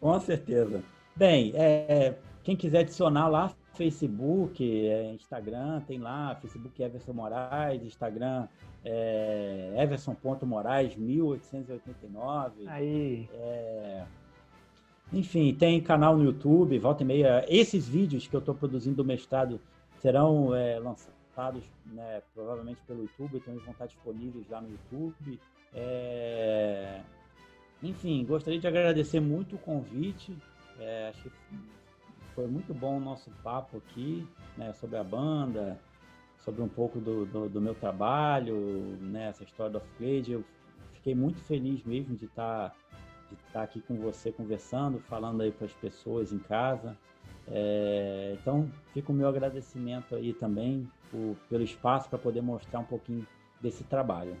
Com 0.00 0.20
certeza. 0.20 0.82
Bem, 1.14 1.52
é, 1.54 2.14
quem 2.42 2.56
quiser 2.56 2.80
adicionar 2.80 3.28
lá, 3.28 3.52
Facebook, 3.74 4.64
é, 4.88 5.12
Instagram, 5.12 5.80
tem 5.86 5.98
lá, 5.98 6.34
Facebook 6.36 6.82
Everson 6.82 7.12
Moraes, 7.12 7.82
Instagram 7.82 8.48
é, 8.84 9.74
Everson.moraes, 9.76 10.96
1889. 10.96 12.68
Aí. 12.68 13.28
É, 13.34 14.04
enfim, 15.12 15.52
tem 15.54 15.80
canal 15.80 16.16
no 16.16 16.24
YouTube, 16.24 16.78
volta 16.78 17.02
e 17.02 17.06
meia. 17.06 17.44
Esses 17.48 17.88
vídeos 17.88 18.26
que 18.26 18.34
eu 18.34 18.40
estou 18.40 18.54
produzindo 18.54 18.96
do 18.96 19.04
mestrado 19.04 19.60
serão 19.98 20.54
é, 20.54 20.78
lançados 20.78 21.64
né, 21.86 22.22
provavelmente 22.34 22.80
pelo 22.86 23.02
YouTube, 23.02 23.36
então 23.36 23.52
eles 23.52 23.64
vão 23.64 23.72
estar 23.72 23.86
disponíveis 23.86 24.48
lá 24.48 24.60
no 24.60 24.70
YouTube. 24.70 25.40
É, 25.74 27.00
enfim, 27.82 28.24
gostaria 28.24 28.60
de 28.60 28.66
agradecer 28.66 29.20
muito 29.20 29.56
o 29.56 29.58
convite. 29.58 30.36
É, 30.78 31.08
acho 31.08 31.24
que 31.24 31.30
foi 32.34 32.46
muito 32.46 32.72
bom 32.72 32.96
o 32.98 33.00
nosso 33.00 33.30
papo 33.42 33.78
aqui, 33.78 34.26
né, 34.56 34.72
sobre 34.74 34.96
a 34.96 35.04
banda, 35.04 35.78
sobre 36.44 36.62
um 36.62 36.68
pouco 36.68 37.00
do, 37.00 37.26
do, 37.26 37.48
do 37.48 37.60
meu 37.60 37.74
trabalho, 37.74 38.56
né, 39.00 39.28
essa 39.28 39.42
história 39.42 39.72
do 39.72 39.78
off-grade. 39.78 40.32
Eu 40.32 40.44
fiquei 40.94 41.14
muito 41.14 41.40
feliz 41.40 41.82
mesmo 41.84 42.14
de 42.14 42.26
estar 42.26 42.74
de 43.34 43.46
estar 43.46 43.62
aqui 43.62 43.80
com 43.80 43.96
você 43.96 44.30
conversando, 44.32 45.00
falando 45.08 45.42
aí 45.42 45.50
para 45.50 45.66
as 45.66 45.72
pessoas 45.72 46.32
em 46.32 46.38
casa. 46.38 46.96
É, 47.48 48.36
então, 48.40 48.70
fica 48.92 49.10
o 49.10 49.14
meu 49.14 49.28
agradecimento 49.28 50.14
aí 50.14 50.32
também 50.32 50.88
por, 51.10 51.36
pelo 51.48 51.62
espaço 51.62 52.08
para 52.08 52.18
poder 52.18 52.40
mostrar 52.40 52.80
um 52.80 52.84
pouquinho 52.84 53.26
desse 53.60 53.84
trabalho. 53.84 54.36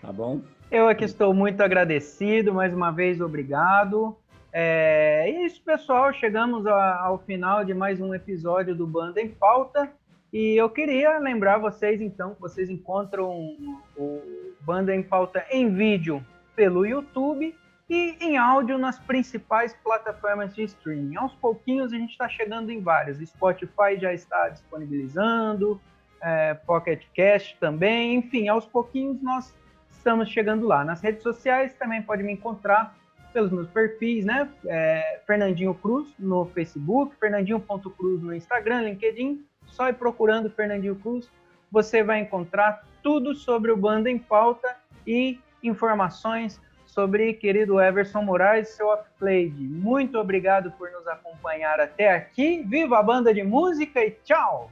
Tá 0.00 0.12
bom? 0.12 0.40
Eu 0.70 0.88
aqui 0.88 1.04
estou 1.04 1.32
muito 1.32 1.60
agradecido, 1.60 2.52
mais 2.52 2.74
uma 2.74 2.90
vez, 2.90 3.20
obrigado. 3.20 4.16
É, 4.52 5.24
é 5.26 5.44
isso, 5.46 5.62
pessoal. 5.62 6.12
Chegamos 6.12 6.66
a, 6.66 7.00
ao 7.00 7.18
final 7.18 7.64
de 7.64 7.72
mais 7.72 8.00
um 8.00 8.14
episódio 8.14 8.74
do 8.74 8.86
Banda 8.86 9.20
em 9.20 9.28
Pauta. 9.28 9.90
E 10.32 10.56
eu 10.56 10.68
queria 10.68 11.18
lembrar 11.18 11.58
vocês, 11.58 12.00
então, 12.00 12.34
que 12.34 12.40
vocês 12.40 12.68
encontram 12.68 13.56
o 13.96 14.20
Banda 14.60 14.94
em 14.94 15.02
Pauta 15.02 15.44
em 15.50 15.72
vídeo 15.72 16.24
pelo 16.54 16.84
YouTube 16.84 17.54
e 17.88 18.16
em 18.20 18.36
áudio 18.36 18.78
nas 18.78 18.98
principais 18.98 19.74
plataformas 19.82 20.54
de 20.54 20.64
streaming. 20.64 21.16
Aos 21.16 21.32
pouquinhos 21.34 21.92
a 21.92 21.96
gente 21.96 22.10
está 22.10 22.28
chegando 22.28 22.70
em 22.70 22.80
várias. 22.80 23.18
Spotify 23.18 23.98
já 23.98 24.12
está 24.12 24.48
disponibilizando, 24.48 25.80
é, 26.20 26.54
Pocket 26.54 27.04
Cast 27.14 27.56
também, 27.58 28.16
enfim, 28.16 28.48
aos 28.48 28.66
pouquinhos 28.66 29.20
nós 29.22 29.54
estamos 29.90 30.28
chegando 30.28 30.66
lá. 30.66 30.84
Nas 30.84 31.00
redes 31.00 31.22
sociais 31.22 31.74
também 31.74 32.02
pode 32.02 32.22
me 32.22 32.32
encontrar 32.32 32.96
pelos 33.32 33.52
meus 33.52 33.68
perfis, 33.68 34.24
né? 34.24 34.48
É, 34.64 35.20
Fernandinho 35.26 35.74
Cruz 35.74 36.12
no 36.18 36.46
Facebook, 36.46 37.14
Fernandinho.cruz 37.20 38.22
no 38.22 38.34
Instagram, 38.34 38.82
LinkedIn. 38.82 39.44
Só 39.66 39.88
ir 39.88 39.94
procurando 39.94 40.48
Fernandinho 40.48 40.96
Cruz, 40.96 41.30
você 41.70 42.02
vai 42.02 42.20
encontrar 42.20 42.84
tudo 43.02 43.34
sobre 43.34 43.70
o 43.70 43.76
Banda 43.76 44.08
em 44.08 44.18
Pauta 44.18 44.76
e 45.06 45.38
informações 45.62 46.60
sobre 46.96 47.34
querido 47.34 47.78
Everson 47.78 48.22
Moraes, 48.22 48.70
seu 48.70 48.90
Upplade. 48.90 49.52
Muito 49.54 50.18
obrigado 50.18 50.72
por 50.78 50.90
nos 50.90 51.06
acompanhar 51.06 51.78
até 51.78 52.14
aqui. 52.14 52.64
Viva 52.66 52.98
a 52.98 53.02
banda 53.02 53.34
de 53.34 53.42
música 53.42 54.02
e 54.02 54.12
tchau! 54.24 54.70